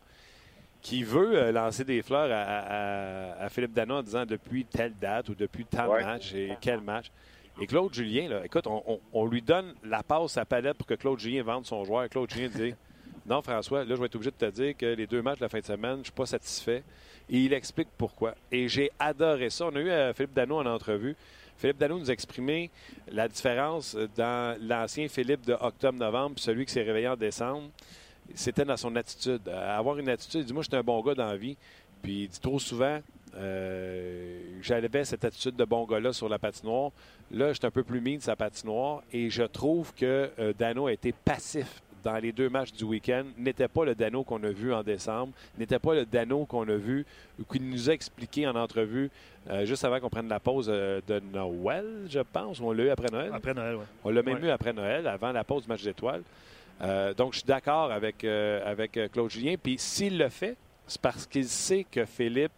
qui 0.82 1.04
veut 1.04 1.38
euh, 1.38 1.52
lancer 1.52 1.84
des 1.84 2.02
fleurs 2.02 2.30
à, 2.32 2.42
à- 2.42 3.44
à 3.46 3.50
Philippe 3.50 3.74
Dano 3.74 3.96
en 3.96 4.02
disant 4.04 4.26
depuis 4.26 4.66
telle 4.66 4.94
date 5.00 5.30
ou 5.30 5.36
depuis 5.36 5.66
tel 5.66 5.88
Ouais. 5.88 6.04
match 6.04 6.34
et 6.34 6.54
quel 6.62 6.82
match. 6.82 7.12
Et 7.62 7.68
Claude 7.68 7.94
Julien, 7.94 8.30
là, 8.30 8.46
écoute, 8.46 8.66
on, 8.68 8.84
on- 8.88 9.00
on 9.14 9.26
lui 9.28 9.42
donne 9.42 9.74
la 9.84 10.02
passe 10.04 10.38
à 10.38 10.46
palette 10.46 10.78
pour 10.78 10.88
que 10.88 10.96
Claude 10.96 11.20
Julien 11.20 11.44
vende 11.44 11.66
son 11.66 11.84
joueur. 11.86 12.10
Claude 12.10 12.30
Julien 12.32 12.50
dit 12.50 12.74
Non, 13.26 13.42
François, 13.42 13.86
là, 13.86 13.96
je 13.96 14.00
vais 14.00 14.08
être 14.08 14.16
obligé 14.16 14.32
de 14.32 14.36
te 14.36 14.50
dire 14.52 14.76
que 14.76 14.86
les 14.88 15.08
deux 15.08 15.22
matchs 15.22 15.38
de 15.40 15.46
la 15.46 15.50
fin 15.50 15.60
de 15.60 15.66
semaine, 15.66 15.94
je 15.96 16.00
ne 16.00 16.04
suis 16.06 16.12
pas 16.14 16.26
satisfait. 16.26 16.84
Et 17.30 17.38
il 17.40 17.54
explique 17.54 17.88
pourquoi. 17.98 18.36
Et 18.52 18.68
j'ai 18.68 18.92
adoré 19.00 19.50
ça. 19.50 19.68
On 19.68 19.76
a 19.76 19.80
eu 19.80 19.90
euh, 19.90 20.14
Philippe 20.14 20.34
Dano 20.34 20.58
en 20.60 20.66
entrevue. 20.66 21.16
Philippe 21.58 21.78
Dano 21.78 21.98
nous 22.00 22.10
a 22.10 22.14
exprimé 22.14 22.70
la 23.10 23.28
différence 23.30 23.96
dans 24.18 24.58
l'ancien 24.62 25.08
Philippe 25.08 25.46
de 25.46 25.54
octobre-novembre 25.54 26.36
puis 26.36 26.44
celui 26.44 26.66
qui 26.66 26.74
s'est 26.74 26.82
réveillé 26.82 27.08
en 27.08 27.16
décembre. 27.16 27.70
C'était 28.36 28.66
dans 28.66 28.76
son 28.78 28.94
attitude. 28.96 29.42
Euh, 29.48 29.78
avoir 29.78 29.98
une 30.00 30.10
attitude, 30.10 30.42
il 30.42 30.46
dit 30.48 30.54
Moi, 30.54 30.64
je 30.64 30.70
suis 30.70 30.78
un 30.78 30.84
bon 30.84 31.00
gars 31.02 31.14
dans 31.14 31.28
la 31.28 31.38
vie. 31.38 31.56
Puis 32.02 32.24
il 32.24 32.28
dit 32.28 32.40
trop 32.42 32.60
souvent 32.60 33.00
euh, 33.36 34.40
J'avais 34.62 35.04
cette 35.06 35.26
attitude 35.26 35.56
de 35.56 35.66
bon 35.66 35.86
gars-là 35.86 36.14
sur 36.14 36.30
la 36.30 36.40
patinoire. 36.40 36.92
Là, 37.32 37.50
je 37.50 37.58
suis 37.58 37.66
un 37.66 37.72
peu 37.72 37.84
plus 37.84 38.02
mis 38.02 38.18
de 38.18 38.24
sa 38.24 38.36
patinoire 38.36 39.02
et 39.12 39.30
je 39.30 39.44
trouve 39.44 39.94
que 39.94 40.30
euh, 40.40 40.54
Dano 40.58 40.88
a 40.88 40.94
été 40.94 41.12
passif 41.12 41.82
dans 42.04 42.18
les 42.18 42.32
deux 42.34 42.50
matchs 42.50 42.74
du 42.74 42.84
week-end. 42.84 43.24
N'était 43.38 43.68
pas 43.70 43.86
le 43.86 43.96
Dano 43.96 44.24
qu'on 44.24 44.44
a 44.44 44.50
vu 44.50 44.74
en 44.74 44.84
décembre, 44.84 45.34
n'était 45.58 45.80
pas 45.80 45.96
le 45.96 46.06
Dano 46.06 46.46
qu'on 46.46 46.68
a 46.68 46.76
vu 46.76 47.06
ou 47.40 47.44
qu'il 47.46 47.68
nous 47.70 47.90
a 47.90 47.94
expliqué 47.94 48.46
en 48.48 48.56
entrevue 48.56 49.10
euh, 49.50 49.66
juste 49.66 49.84
avant 49.86 50.00
qu'on 50.00 50.10
prenne 50.10 50.28
la 50.30 50.40
pause 50.40 50.68
euh, 50.70 51.02
de 51.08 51.20
Noël, 51.34 51.86
je 52.10 52.20
pense. 52.20 52.60
On 52.62 52.72
l'a 52.72 52.84
eu 52.84 52.90
après 52.90 53.10
Noël? 53.12 53.32
Après 53.34 53.54
Noël, 53.54 53.76
oui. 53.76 53.84
On 54.04 54.10
l'a 54.10 54.22
même 54.22 54.36
Ouais. 54.42 54.48
eu 54.48 54.50
après 54.50 54.74
Noël, 54.74 55.08
avant 55.08 55.32
la 55.32 55.44
pause 55.44 55.64
du 55.64 55.70
match 55.70 55.84
d'étoiles. 55.84 56.24
Euh, 56.82 57.14
donc, 57.14 57.34
je 57.34 57.40
suis 57.40 57.48
d'accord 57.48 57.92
avec, 57.92 58.24
avec 58.24 59.00
Claude 59.12 59.30
Julien. 59.30 59.56
Puis, 59.62 59.76
s'il 59.78 60.18
le 60.18 60.28
fait, 60.30 60.56
c'est 60.88 61.00
parce 61.02 61.26
qu'il 61.26 61.48
sait 61.48 61.86
que 61.90 62.04
Philippe 62.06 62.52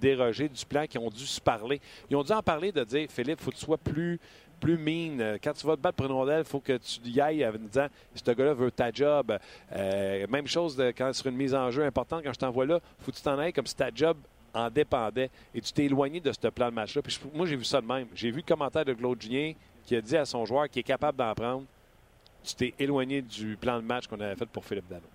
dérogé 0.00 0.48
du 0.48 0.64
plan, 0.64 0.86
qu'ils 0.86 1.00
ont 1.00 1.10
dû 1.10 1.26
se 1.26 1.40
parler. 1.40 1.80
Ils 2.10 2.16
ont 2.16 2.22
dû 2.22 2.32
en 2.32 2.42
parler 2.42 2.72
de 2.72 2.84
dire 2.84 3.06
Philippe, 3.10 3.38
il 3.40 3.44
faut 3.44 3.50
que 3.50 3.56
tu 3.56 3.64
sois 3.64 3.78
plus, 3.78 4.18
plus 4.60 4.78
mean. 4.78 5.20
Euh, 5.20 5.38
Quand 5.42 5.52
tu 5.52 5.66
vas 5.66 5.76
te 5.76 5.80
battre 5.80 5.96
pour 5.96 6.06
une 6.06 6.12
rondelle, 6.12 6.40
il 6.40 6.48
faut 6.48 6.60
que 6.60 6.76
tu 6.78 7.00
y 7.08 7.20
ailles 7.20 7.46
en 7.46 7.52
disant 7.52 7.86
ce 8.14 8.30
gars-là 8.30 8.54
veut 8.54 8.70
ta 8.70 8.90
job. 8.90 9.36
Euh, 9.72 10.26
même 10.28 10.46
chose 10.46 10.82
quand 10.96 11.12
sur 11.12 11.26
une 11.26 11.36
mise 11.36 11.54
en 11.54 11.70
jeu 11.70 11.84
importante, 11.84 12.22
quand 12.24 12.32
je 12.32 12.38
t'envoie 12.38 12.66
là, 12.66 12.80
faut 13.00 13.10
que 13.10 13.16
tu 13.16 13.22
t'en 13.22 13.38
ailles 13.38 13.52
comme 13.52 13.66
si 13.66 13.76
ta 13.76 13.90
job 13.94 14.16
en 14.54 14.70
dépendait. 14.70 15.30
Et 15.54 15.60
tu 15.60 15.72
t'es 15.72 15.84
éloigné 15.84 16.20
de 16.20 16.32
ce 16.32 16.48
plan 16.48 16.70
de 16.70 16.74
match-là. 16.74 17.02
Moi, 17.34 17.46
j'ai 17.46 17.56
vu 17.56 17.64
ça 17.64 17.80
de 17.80 17.86
même. 17.86 18.06
J'ai 18.14 18.30
vu 18.30 18.38
le 18.38 18.42
commentaire 18.42 18.84
de 18.84 18.94
Claude 18.94 19.20
Julien 19.20 19.52
qui 19.84 19.96
a 19.96 20.00
dit 20.00 20.16
à 20.16 20.24
son 20.24 20.44
joueur 20.46 20.68
qui 20.68 20.78
est 20.78 20.84
capable 20.84 21.18
d'en 21.18 21.34
prendre 21.34 21.64
tu 22.44 22.54
t'es 22.54 22.74
éloigné 22.78 23.22
du 23.22 23.56
plan 23.56 23.78
de 23.80 23.84
match 23.86 24.06
qu'on 24.06 24.20
avait 24.20 24.36
fait 24.36 24.46
pour 24.46 24.64
Philippe 24.64 24.88
Dano. 24.88 25.06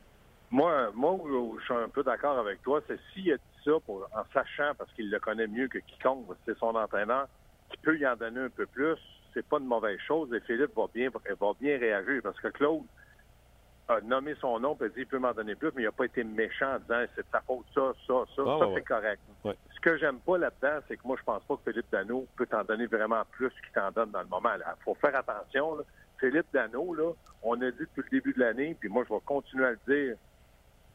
Moi, 0.51 0.91
moi 0.95 1.15
je 1.59 1.63
suis 1.63 1.73
un 1.73 1.89
peu 1.89 2.03
d'accord 2.03 2.39
avec 2.39 2.61
toi, 2.63 2.81
c'est 2.87 2.99
s'il 3.13 3.31
a 3.31 3.37
dit 3.37 3.43
ça 3.63 3.71
pour, 3.85 4.07
en 4.15 4.23
sachant, 4.33 4.73
parce 4.77 4.91
qu'il 4.93 5.09
le 5.09 5.19
connaît 5.19 5.47
mieux 5.47 5.67
que 5.67 5.79
quiconque, 5.79 6.25
c'est 6.45 6.57
son 6.57 6.75
entraîneur, 6.75 7.27
qui 7.69 7.77
peut 7.77 7.97
y 7.97 8.07
en 8.07 8.15
donner 8.15 8.41
un 8.41 8.49
peu 8.49 8.65
plus, 8.65 8.97
c'est 9.33 9.45
pas 9.45 9.57
une 9.59 9.65
mauvaise 9.65 9.99
chose. 9.99 10.33
Et 10.33 10.39
Philippe 10.41 10.75
va 10.75 10.85
bien, 10.93 11.09
va 11.09 11.51
bien 11.59 11.77
réagir, 11.77 12.21
parce 12.23 12.39
que 12.39 12.47
Claude 12.49 12.83
a 13.87 14.01
nommé 14.01 14.35
son 14.39 14.59
nom, 14.59 14.77
a 14.79 14.87
dit 14.87 14.99
il 14.99 15.07
peut 15.07 15.19
m'en 15.19 15.33
donner 15.33 15.55
plus, 15.55 15.71
mais 15.75 15.81
il 15.81 15.85
n'a 15.85 15.91
pas 15.91 16.05
été 16.05 16.23
méchant 16.23 16.75
en 16.75 16.79
disant 16.79 17.03
c'est 17.15 17.21
de 17.21 17.31
sa 17.31 17.41
faute, 17.41 17.65
ça, 17.73 17.91
ça, 18.07 18.13
ça. 18.35 18.43
Ah, 18.45 18.57
ça, 18.59 18.67
ouais, 18.67 18.73
c'est 18.75 18.87
correct. 18.87 19.21
Ouais. 19.43 19.55
Ce 19.75 19.79
que 19.79 19.97
j'aime 19.97 20.19
pas 20.19 20.37
là-dedans, 20.37 20.79
c'est 20.87 20.97
que 20.97 21.07
moi, 21.07 21.17
je 21.19 21.23
pense 21.23 21.43
pas 21.43 21.55
que 21.57 21.71
Philippe 21.71 21.91
Dano 21.91 22.27
peut 22.35 22.45
t'en 22.45 22.63
donner 22.63 22.85
vraiment 22.85 23.23
plus 23.31 23.49
qu'il 23.49 23.71
t'en 23.73 23.91
donne 23.91 24.11
dans 24.11 24.21
le 24.21 24.27
moment. 24.27 24.49
Il 24.55 24.83
faut 24.83 24.95
faire 24.95 25.15
attention. 25.15 25.75
là. 25.75 25.83
Philippe 26.19 26.47
Dano, 26.53 26.93
là, 26.93 27.13
on 27.41 27.59
a 27.61 27.71
dit 27.71 27.77
depuis 27.79 28.03
le 28.03 28.09
début 28.09 28.33
de 28.33 28.39
l'année, 28.39 28.75
puis 28.79 28.89
moi, 28.89 29.05
je 29.07 29.13
vais 29.13 29.21
continuer 29.25 29.65
à 29.65 29.71
le 29.71 29.79
dire, 29.87 30.15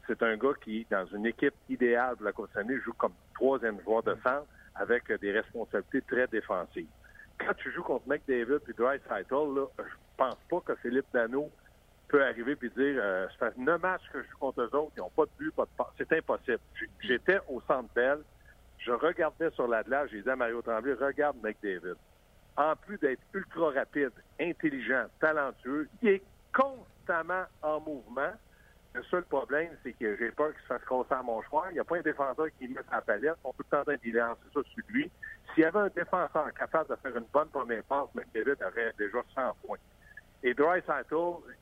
c'est 0.07 0.21
un 0.23 0.37
gars 0.37 0.53
qui, 0.63 0.85
dans 0.89 1.05
une 1.07 1.25
équipe 1.25 1.53
idéale 1.69 2.15
pour 2.15 2.25
la 2.25 2.31
Côte 2.31 2.55
année, 2.55 2.77
joue 2.79 2.93
comme 2.93 3.13
troisième 3.33 3.81
joueur 3.81 4.03
de 4.03 4.15
centre 4.23 4.47
avec 4.75 5.11
des 5.19 5.31
responsabilités 5.31 6.01
très 6.01 6.27
défensives. 6.27 6.87
Quand 7.37 7.53
tu 7.55 7.71
joues 7.71 7.83
contre 7.83 8.07
McDavid 8.07 8.59
puis 8.59 8.73
Dreisaitl, 8.73 9.55
là, 9.55 9.65
je 9.79 9.95
pense 10.17 10.37
pas 10.49 10.59
que 10.61 10.75
Philippe 10.75 11.07
Dano 11.13 11.49
peut 12.07 12.23
arriver 12.23 12.53
et 12.61 12.69
dire 12.69 12.99
euh, 13.01 13.27
ça 13.39 13.51
fait 13.51 13.59
neuf 13.59 13.81
que 14.11 14.21
je 14.21 14.29
joue 14.29 14.37
contre 14.37 14.61
eux 14.61 14.75
autres, 14.75 14.91
ils 14.95 14.99
n'ont 14.99 15.09
pas 15.09 15.25
de 15.25 15.31
but, 15.37 15.51
pas 15.53 15.63
de 15.63 15.69
passe. 15.77 15.87
C'est 15.97 16.13
impossible. 16.13 16.59
J'étais 17.01 17.39
au 17.49 17.61
centre 17.61 17.89
Bell, 17.93 18.19
je 18.77 18.91
regardais 18.91 19.49
sur 19.51 19.67
la 19.67 19.83
glace, 19.83 20.09
j'ai 20.11 20.21
dit 20.21 20.29
à 20.29 20.35
Mario 20.35 20.61
Tremblay, 20.61 20.93
regarde 20.93 21.37
McDavid. 21.43 21.95
En 22.57 22.75
plus 22.75 22.97
d'être 22.99 23.21
ultra 23.33 23.71
rapide, 23.71 24.11
intelligent, 24.39 25.05
talentueux, 25.19 25.89
il 26.01 26.09
est 26.09 26.23
constamment 26.53 27.43
en 27.61 27.81
mouvement. 27.81 28.31
Le 28.95 29.03
seul 29.03 29.23
problème, 29.25 29.71
c'est 29.83 29.91
que 29.91 30.15
j'ai 30.15 30.31
peur 30.31 30.53
qu'il 30.53 30.61
se 30.61 30.67
fasse 30.67 30.85
casser 30.87 31.13
à 31.13 31.21
mon 31.21 31.41
choix. 31.41 31.65
Il 31.69 31.73
n'y 31.73 31.79
a 31.79 31.83
pas 31.83 31.97
un 31.97 32.01
défenseur 32.01 32.47
qui 32.57 32.69
met 32.69 32.79
sa 32.89 33.01
palette. 33.01 33.35
On 33.43 33.51
peut 33.51 33.65
tenter 33.69 33.97
d'y 33.97 34.13
lancer 34.13 34.39
ça 34.53 34.61
sur 34.63 34.83
lui. 34.87 35.11
S'il 35.53 35.63
y 35.63 35.65
avait 35.65 35.79
un 35.79 35.89
défenseur 35.89 36.53
capable 36.53 36.89
de 36.89 36.95
faire 36.95 37.17
une 37.17 37.25
bonne 37.33 37.49
première 37.49 37.83
passe, 37.83 38.07
McDavid 38.15 38.55
aurait 38.63 38.93
déjà 38.97 39.17
100 39.35 39.53
points. 39.65 39.77
Et 40.43 40.53
Dreisaitl, 40.53 41.15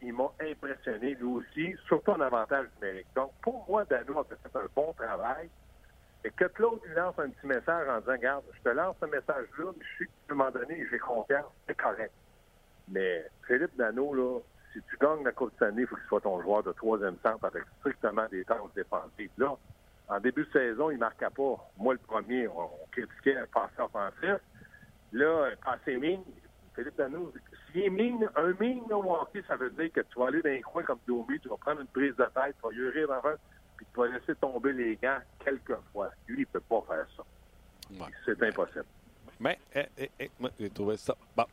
il 0.04 0.14
m'a 0.14 0.32
impressionné 0.42 1.16
lui 1.16 1.24
aussi, 1.24 1.76
surtout 1.88 2.12
en 2.12 2.22
avantage 2.22 2.68
numérique. 2.76 3.08
Donc, 3.16 3.32
pour 3.42 3.66
moi, 3.68 3.84
Dano 3.86 4.20
a 4.20 4.26
fait 4.26 4.56
un 4.56 4.68
bon 4.76 4.94
travail. 4.94 5.50
Et 6.24 6.30
que 6.30 6.46
Claude 6.46 6.82
lui 6.86 6.94
lance 6.94 7.18
un 7.18 7.30
petit 7.32 7.48
message 7.48 7.90
en 7.90 8.00
disant, 8.00 8.12
regarde, 8.12 8.44
je 8.54 8.62
te 8.62 8.76
lance 8.76 8.96
ce 9.02 9.08
message-là, 9.08 9.72
mais 9.76 9.86
je 9.98 10.04
tu 10.04 10.10
peux 10.28 10.36
m'en 10.36 10.52
donner 10.52 10.80
et 10.82 10.88
j'ai 10.88 11.00
confiance, 11.00 11.52
c'est 11.68 11.76
correct. 11.76 12.14
Mais 12.90 13.26
Philippe 13.48 13.76
Dano, 13.76 14.14
là, 14.14 14.40
si 14.74 14.80
tu 14.90 14.98
gagnes 14.98 15.24
la 15.24 15.32
Coupe 15.32 15.58
de 15.60 15.66
année, 15.66 15.82
il 15.84 15.88
faut 15.88 15.96
qu'il 15.96 16.06
soit 16.06 16.22
ton 16.22 16.42
joueur 16.42 16.64
de 16.64 16.72
troisième 16.72 17.16
centre 17.24 17.46
avec 17.46 17.64
strictement 17.80 18.28
des 18.30 18.44
tâches 18.44 18.74
défensives. 18.76 19.32
Là, 19.38 19.56
en 20.10 20.20
début 20.20 20.46
de 20.46 20.52
saison, 20.52 20.90
il 20.90 20.96
ne 20.96 21.00
marquait 21.00 21.30
pas. 21.30 21.56
Moi, 21.78 21.94
le 21.94 22.00
premier, 22.00 22.48
on, 22.48 22.64
on 22.64 22.88
critiquait 22.92 23.38
un 23.38 23.46
passé 23.48 23.80
offensif. 23.80 24.40
Là, 25.12 25.52
passé 25.64 25.98
mine, 25.98 26.24
Philippe 26.76 26.98
Dano, 26.98 27.32
s'il 27.72 27.84
est 27.84 27.90
mine, 27.90 28.28
un 28.36 28.54
mine 28.60 28.92
au 28.92 29.14
hockey, 29.14 29.44
ça 29.48 29.56
veut 29.56 29.70
dire 29.72 29.92
que 29.92 30.02
tu 30.02 30.20
vas 30.20 30.28
aller 30.28 30.42
dans 30.42 30.50
un 30.50 30.62
coin 30.62 30.84
comme 30.84 31.00
Domi, 31.08 31.40
tu 31.40 31.50
vas 31.50 31.58
prendre 31.58 31.82
une 31.82 31.88
prise 31.88 32.16
de 32.16 32.24
tête, 32.24 32.56
tu 32.62 32.68
vas 32.68 32.74
y 32.74 32.90
rire 32.90 33.12
avant, 33.12 33.36
puis 33.78 33.86
tu 33.94 34.00
vas 34.00 34.08
laisser 34.08 34.36
tomber 34.36 34.74
les 34.74 34.96
gants 34.96 35.20
quelques 35.44 35.78
fois. 35.92 36.10
Lui, 36.28 36.38
il 36.38 36.42
ne 36.42 36.46
peut 36.46 36.60
pas 36.62 36.84
faire 36.88 37.06
ça. 37.16 37.24
Ouais. 37.92 38.12
C'est 38.26 38.42
impossible. 38.42 38.86
Mais, 39.40 39.60
eh, 39.76 39.86
eh, 39.98 40.12
eh, 40.20 40.32
moi, 40.40 40.50
j'ai 40.60 40.70
trouvé 40.70 40.98
ça. 40.98 41.16
Bon. 41.36 41.46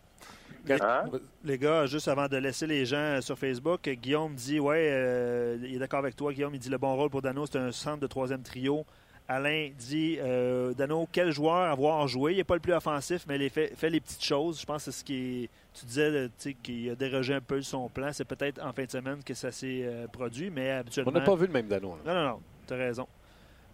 Hein? 0.69 1.05
Les 1.45 1.59
gars, 1.59 1.87
juste 1.87 2.09
avant 2.09 2.29
de 2.29 2.37
laisser 2.37 2.67
les 2.67 2.85
gens 2.87 3.21
sur 3.21 3.39
Facebook, 3.39 3.89
Guillaume 3.89 4.35
dit 4.35 4.61
Ouais, 4.61 4.89
euh, 4.91 5.59
il 5.63 5.75
est 5.75 5.79
d'accord 5.79 6.01
avec 6.01 6.17
toi. 6.17 6.33
Guillaume, 6.33 6.55
il 6.55 6.61
dit 6.61 6.69
le 6.71 6.79
bon 6.79 6.95
rôle 6.97 7.11
pour 7.11 7.23
Dano, 7.23 7.47
c'est 7.47 7.59
un 7.59 7.73
centre 7.73 8.01
de 8.01 8.07
troisième 8.07 8.43
trio. 8.43 8.85
Alain 9.29 9.71
dit 9.79 10.19
euh, 10.21 10.75
Dano, 10.75 11.09
quel 11.13 11.31
joueur 11.31 11.71
avoir 11.71 12.09
joué 12.09 12.33
Il 12.33 12.37
n'est 12.39 12.45
pas 12.45 12.55
le 12.55 12.61
plus 12.61 12.73
offensif, 12.73 13.25
mais 13.29 13.37
il 13.39 13.49
fait, 13.49 13.73
fait 13.77 13.89
les 13.89 14.01
petites 14.01 14.25
choses. 14.25 14.61
Je 14.61 14.67
pense 14.67 14.85
que 14.85 14.91
c'est 14.91 14.99
ce 14.99 15.05
qui 15.05 15.49
Tu 15.73 15.87
disais 15.87 16.27
tu 16.27 16.33
sais, 16.39 16.55
qu'il 16.55 16.91
a 16.91 16.97
dérogé 16.97 17.35
un 17.35 17.41
peu 17.41 17.57
de 17.57 17.61
son 17.63 17.89
plan. 17.89 18.11
C'est 18.13 18.25
peut-être 18.25 18.61
en 18.61 18.73
fin 18.73 18.85
de 18.85 18.91
semaine 18.91 19.23
que 19.25 19.35
ça 19.35 19.53
s'est 19.53 19.83
euh, 19.85 20.09
produit, 20.09 20.51
mais 20.51 20.73
On 20.75 20.81
habituellement. 20.81 21.13
n'a 21.13 21.21
pas 21.21 21.37
vu 21.37 21.47
le 21.47 21.53
même 21.53 21.69
Dano. 21.69 21.97
là. 22.05 22.13
Non, 22.13 22.21
non, 22.21 22.29
non, 22.31 22.41
tu 22.67 22.75
as 22.75 22.77
raison. 22.77 23.07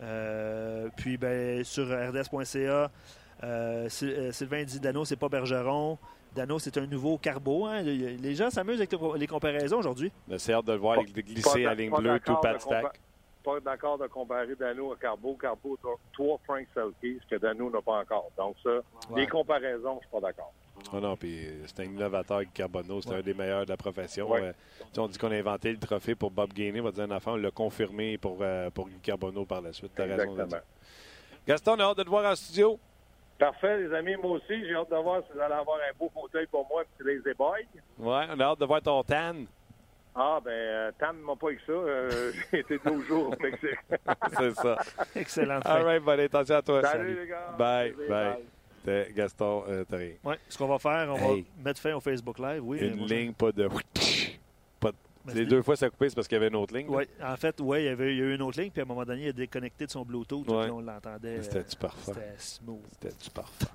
Euh, 0.02 0.88
puis 0.96 1.16
ben, 1.16 1.64
sur 1.64 1.86
rds.ca, 1.86 2.90
Sy- 3.88 4.32
Sylvain 4.32 4.64
dit 4.64 4.80
Dano, 4.80 5.04
c'est 5.06 5.16
pas 5.16 5.28
Bergeron. 5.30 5.98
Dano, 6.36 6.58
c'est 6.58 6.76
un 6.78 6.86
nouveau 6.86 7.18
carbo. 7.18 7.66
hein. 7.66 7.82
Les 7.82 8.34
gens 8.34 8.50
s'amusent 8.50 8.76
avec 8.80 8.92
les 9.18 9.26
comparaisons 9.26 9.78
aujourd'hui. 9.78 10.12
C'est 10.38 10.52
hâte 10.52 10.66
de 10.66 10.72
le 10.72 10.78
voir 10.78 10.96
Pas- 10.96 11.02
glisser 11.04 11.64
pas 11.64 11.70
à 11.70 11.74
ligne 11.74 11.90
bleue, 11.90 12.20
tout 12.20 12.32
d'accord 12.34 12.40
pas 12.42 12.48
de 12.52 12.54
de 12.56 12.60
stack. 12.60 13.00
Pas 13.42 13.60
d'accord 13.60 13.96
de 13.98 14.06
comparer 14.08 14.54
Dano 14.56 14.92
à 14.92 14.96
Carbo. 14.96 15.34
Carbo, 15.40 15.78
a 15.84 15.88
trois 16.12 16.38
Frank 16.44 16.66
Selke, 16.74 17.20
ce 17.22 17.26
que 17.34 17.40
Dano 17.40 17.70
n'a 17.70 17.80
pas 17.80 18.00
encore. 18.00 18.28
Donc 18.36 18.56
ça, 18.62 18.70
Ouais. 18.70 19.20
les 19.20 19.26
comparaisons, 19.28 19.98
je 20.02 20.06
suis 20.08 20.12
pas 20.12 20.20
d'accord. 20.20 20.52
Ah 20.92 21.00
non, 21.00 21.16
puis 21.16 21.46
euh, 21.46 21.62
c'est 21.66 21.80
un 21.80 21.84
innovateur, 21.84 22.42
Guy 22.42 22.50
Carbonneau. 22.52 23.00
C'est 23.00 23.10
Ouais. 23.10 23.16
un 23.16 23.22
des 23.22 23.34
meilleurs 23.34 23.64
de 23.64 23.70
la 23.70 23.76
profession. 23.76 24.28
Ouais. 24.30 24.42
Euh, 24.42 24.52
on 24.98 25.06
dit 25.08 25.16
qu'on 25.16 25.30
a 25.30 25.36
inventé 25.36 25.70
le 25.72 25.78
trophée 25.78 26.14
pour 26.14 26.30
Bob 26.30 26.52
Gainey. 26.52 26.80
On 26.80 26.84
va 26.84 26.90
dire 26.90 27.04
un 27.04 27.10
enfant, 27.12 27.32
on 27.32 27.36
l'a 27.36 27.50
confirmé 27.50 28.18
pour, 28.18 28.38
euh, 28.40 28.68
pour 28.70 28.88
Guy 28.88 28.98
Carbonneau 29.00 29.44
par 29.46 29.60
la 29.62 29.72
suite. 29.72 29.92
T'as 29.94 30.04
raison. 30.04 30.36
Gaston, 31.46 31.72
on 31.76 31.80
a 31.80 31.84
hâte 31.84 31.98
de 31.98 32.02
te 32.02 32.08
voir 32.08 32.30
en 32.30 32.34
studio. 32.34 32.78
Parfait, 33.38 33.78
les 33.82 33.94
amis. 33.94 34.16
Moi 34.16 34.32
aussi, 34.32 34.66
j'ai 34.66 34.74
hâte 34.74 34.90
de 34.90 34.96
voir 34.96 35.22
si 35.26 35.32
vous 35.34 35.40
allez 35.40 35.54
avoir 35.54 35.76
un 35.78 35.96
beau 35.98 36.10
fauteuil 36.14 36.46
pour 36.46 36.66
moi, 36.68 36.82
un 36.82 36.84
petit 36.96 37.06
lazy 37.08 37.36
boy. 37.36 37.66
Ouais, 37.98 38.24
on 38.34 38.40
a 38.40 38.44
hâte 38.44 38.60
de 38.60 38.64
voir 38.64 38.80
ton 38.82 39.02
tan. 39.02 39.44
Ah, 40.14 40.40
ben, 40.42 40.50
euh, 40.50 40.90
Tam 40.98 41.18
ne 41.18 41.22
m'a 41.22 41.36
pas 41.36 41.50
eu 41.50 41.60
ça. 41.66 41.72
Euh, 41.72 42.32
j'ai 42.52 42.60
été 42.60 42.78
12 42.82 43.04
jours 43.06 43.26
au 43.36 43.42
Mexique. 43.42 43.78
c'est 44.38 44.54
ça. 44.54 44.78
Excellente 45.14 45.62
fin. 45.64 45.74
All 45.74 45.84
right, 45.84 46.02
buddy. 46.02 46.22
Attention 46.22 46.54
à 46.56 46.62
toi. 46.62 46.82
Salut, 46.82 47.20
les 47.20 47.26
gars. 47.28 47.54
Bye, 47.58 47.94
bye. 48.08 48.36
T'es- 48.82 49.12
Gaston, 49.14 49.64
euh. 49.68 49.84
Ouais, 50.24 50.38
ce 50.48 50.56
qu'on 50.56 50.68
va 50.68 50.78
faire, 50.78 51.06
on 51.10 51.16
Hey. 51.34 51.42
va 51.58 51.64
mettre 51.64 51.80
fin 51.80 51.92
au 51.94 52.00
Facebook 52.00 52.38
Live. 52.38 52.62
Oui, 52.64 52.78
Une 52.78 53.04
ligne, 53.06 53.32
pas 53.34 53.52
de. 53.52 53.68
Mais 55.26 55.34
Les 55.34 55.46
deux 55.46 55.62
fois, 55.62 55.76
ça 55.76 55.86
a 55.86 55.90
coupé, 55.90 56.08
c'est 56.08 56.14
parce 56.14 56.28
qu'il 56.28 56.36
y 56.36 56.38
avait 56.40 56.48
une 56.48 56.56
autre 56.56 56.74
ligne. 56.76 56.86
Oui, 56.88 57.04
en 57.22 57.36
fait, 57.36 57.60
ouais, 57.60 57.82
il 57.82 57.86
y 57.86 57.88
avait 57.88 58.12
il 58.14 58.18
y 58.18 58.22
a 58.22 58.24
eu 58.24 58.34
une 58.34 58.42
autre 58.42 58.60
ligne, 58.60 58.70
puis 58.70 58.80
à 58.80 58.84
un 58.84 58.88
moment 58.88 59.04
donné, 59.04 59.24
il 59.24 59.28
a 59.28 59.32
déconnecté 59.32 59.86
de 59.86 59.90
son 59.90 60.04
Bluetooth, 60.04 60.48
Ouais. 60.48 60.62
puis 60.64 60.70
on 60.70 60.80
l'entendait. 60.80 61.18
Mais 61.34 61.38
euh, 61.38 61.42
C'était-tu 61.42 61.76
parfait? 61.76 62.12
C'était 62.14 62.34
smooth. 62.38 62.80
C'était-tu 63.00 63.30
parfait? 63.30 63.66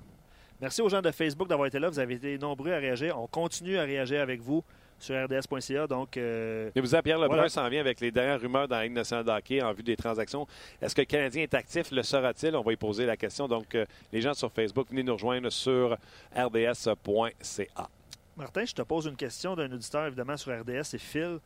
Merci 0.60 0.80
aux 0.80 0.88
gens 0.88 1.02
de 1.02 1.10
Facebook 1.10 1.48
d'avoir 1.48 1.66
été 1.66 1.78
là. 1.78 1.88
Vous 1.88 1.98
avez 1.98 2.14
été 2.14 2.38
nombreux 2.38 2.72
à 2.72 2.78
réagir. 2.78 3.18
On 3.20 3.26
continue 3.26 3.76
à 3.78 3.82
réagir 3.82 4.20
avec 4.22 4.40
vous 4.40 4.62
sur 4.96 5.16
rds.ca. 5.16 5.88
Donc, 5.88 6.16
euh, 6.16 6.70
Et 6.76 6.80
vous 6.80 6.86
savez, 6.86 7.02
Pierre 7.02 7.18
Lebrun 7.18 7.34
Voilà. 7.34 7.48
s'en 7.48 7.68
vient 7.68 7.80
avec 7.80 8.00
les 8.00 8.12
dernières 8.12 8.40
rumeurs 8.40 8.68
dans 8.68 8.76
la 8.76 8.84
Ligue 8.84 8.92
nationale 8.92 9.24
de 9.24 9.30
hockey 9.32 9.60
en 9.60 9.72
vue 9.72 9.82
des 9.82 9.96
transactions. 9.96 10.46
Est-ce 10.80 10.94
que 10.94 11.00
le 11.00 11.06
Canadien 11.06 11.42
est 11.42 11.54
actif? 11.54 11.90
Le 11.90 12.04
sera-t-il? 12.04 12.54
On 12.54 12.62
va 12.62 12.72
y 12.72 12.76
poser 12.76 13.06
la 13.06 13.16
question. 13.16 13.48
Donc, 13.48 13.74
euh, 13.74 13.84
les 14.12 14.20
gens 14.20 14.34
sur 14.34 14.52
Facebook, 14.52 14.86
venez 14.90 15.02
nous 15.02 15.14
rejoindre 15.14 15.50
sur 15.50 15.96
rds.ca. 16.36 17.88
Martin, 18.36 18.64
je 18.64 18.74
te 18.74 18.82
pose 18.82 19.06
une 19.06 19.16
question 19.16 19.54
d'un 19.54 19.70
auditeur, 19.72 20.06
évidemment, 20.06 20.36
sur 20.36 20.52
RDS. 20.58 20.82
C'est 20.84 20.98
Phil 20.98 21.38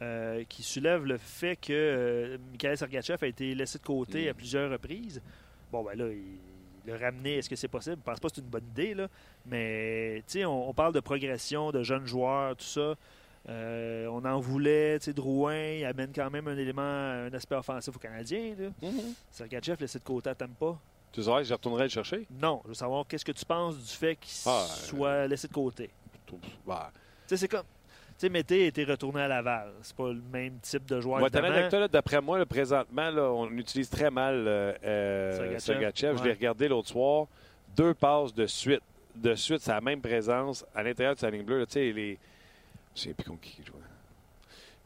euh, 0.00 0.44
qui 0.48 0.62
soulève 0.62 1.04
le 1.04 1.18
fait 1.18 1.56
que 1.56 1.72
euh, 1.72 2.38
Mikhail 2.52 2.76
Sergachev 2.76 3.18
a 3.22 3.26
été 3.26 3.54
laissé 3.54 3.78
de 3.78 3.84
côté 3.84 4.26
Mm. 4.26 4.30
à 4.30 4.34
plusieurs 4.34 4.70
reprises. 4.70 5.20
Bon, 5.72 5.82
ben 5.82 5.96
là, 5.98 6.06
il 6.08 6.38
le 6.86 6.94
ramener, 6.96 7.36
est-ce 7.36 7.50
que 7.50 7.56
c'est 7.56 7.68
possible? 7.68 7.96
Je 7.98 8.02
pense 8.02 8.18
pas 8.18 8.28
que 8.30 8.36
c'est 8.36 8.40
une 8.40 8.46
bonne 8.46 8.64
idée, 8.70 8.94
là. 8.94 9.08
Mais, 9.44 10.22
tu 10.26 10.38
sais, 10.38 10.44
on, 10.46 10.70
on 10.70 10.72
parle 10.72 10.94
de 10.94 11.00
progression, 11.00 11.70
de 11.70 11.82
jeunes 11.82 12.06
joueurs, 12.06 12.56
tout 12.56 12.64
ça. 12.64 12.94
Euh, 13.50 14.06
on 14.06 14.24
en 14.24 14.40
voulait, 14.40 14.98
tu 14.98 15.06
sais, 15.06 15.12
Drouin, 15.12 15.54
il 15.74 15.84
amène 15.84 16.12
quand 16.14 16.30
même 16.30 16.48
un 16.48 16.56
élément, 16.56 16.80
un 16.80 17.32
aspect 17.34 17.56
offensif 17.56 17.94
au 17.94 17.98
Canadien, 17.98 18.54
là. 18.58 18.90
Sergachev 19.30 19.76
laissé 19.80 19.98
de 19.98 20.04
côté 20.04 20.30
à 20.30 20.34
Tampa. 20.34 20.78
Tu 21.12 21.20
que 21.20 21.42
je 21.42 21.52
retournerai 21.52 21.84
le 21.84 21.88
chercher? 21.90 22.26
Non, 22.30 22.60
je 22.64 22.68
veux 22.68 22.74
savoir 22.74 23.06
qu'est-ce 23.06 23.24
que 23.24 23.32
tu 23.32 23.44
penses 23.44 23.76
du 23.76 23.92
fait 23.94 24.16
qu'il 24.16 24.32
Ah, 24.46 24.64
soit 24.68 25.26
laissé 25.26 25.46
de 25.48 25.52
côté. 25.52 25.90
Bah, 26.66 26.90
Tu 26.92 27.00
sais, 27.28 27.36
c'est 27.36 27.48
comme. 27.48 27.62
Tu 28.18 28.26
sais, 28.26 28.28
Mété 28.30 28.66
était 28.66 28.82
retourné 28.84 29.22
à 29.22 29.28
Laval. 29.28 29.72
C'est 29.82 29.94
pas 29.94 30.08
le 30.08 30.20
même 30.32 30.58
type 30.60 30.84
de 30.86 31.00
joueur. 31.00 31.20
Là, 31.20 31.88
d'après 31.88 32.20
moi, 32.20 32.38
là, 32.38 32.46
présentement, 32.46 33.10
là, 33.10 33.22
on 33.30 33.48
utilise 33.52 33.88
très 33.88 34.10
mal 34.10 34.44
euh, 34.48 34.72
euh, 34.84 35.58
Sergachev. 35.58 36.16
Je 36.16 36.22
Ouais. 36.22 36.28
l'ai 36.28 36.34
regardé 36.34 36.66
l'autre 36.68 36.88
soir. 36.88 37.26
Deux 37.76 37.94
passes 37.94 38.34
de 38.34 38.46
suite. 38.46 38.82
De 39.14 39.34
suite, 39.34 39.60
c'est 39.60 39.70
la 39.72 39.80
même 39.80 40.00
présence 40.00 40.64
à 40.74 40.82
l'intérieur 40.82 41.14
de 41.14 41.20
sa 41.20 41.30
ligne 41.30 41.42
bleue. 41.44 41.64
Tu 41.66 41.72
sais, 41.74 41.92
les... 41.92 42.18
Je 42.94 43.00
sais 43.02 43.14
plus 43.14 43.24
contre 43.24 43.40
qui 43.40 43.62
jouait. 43.64 43.76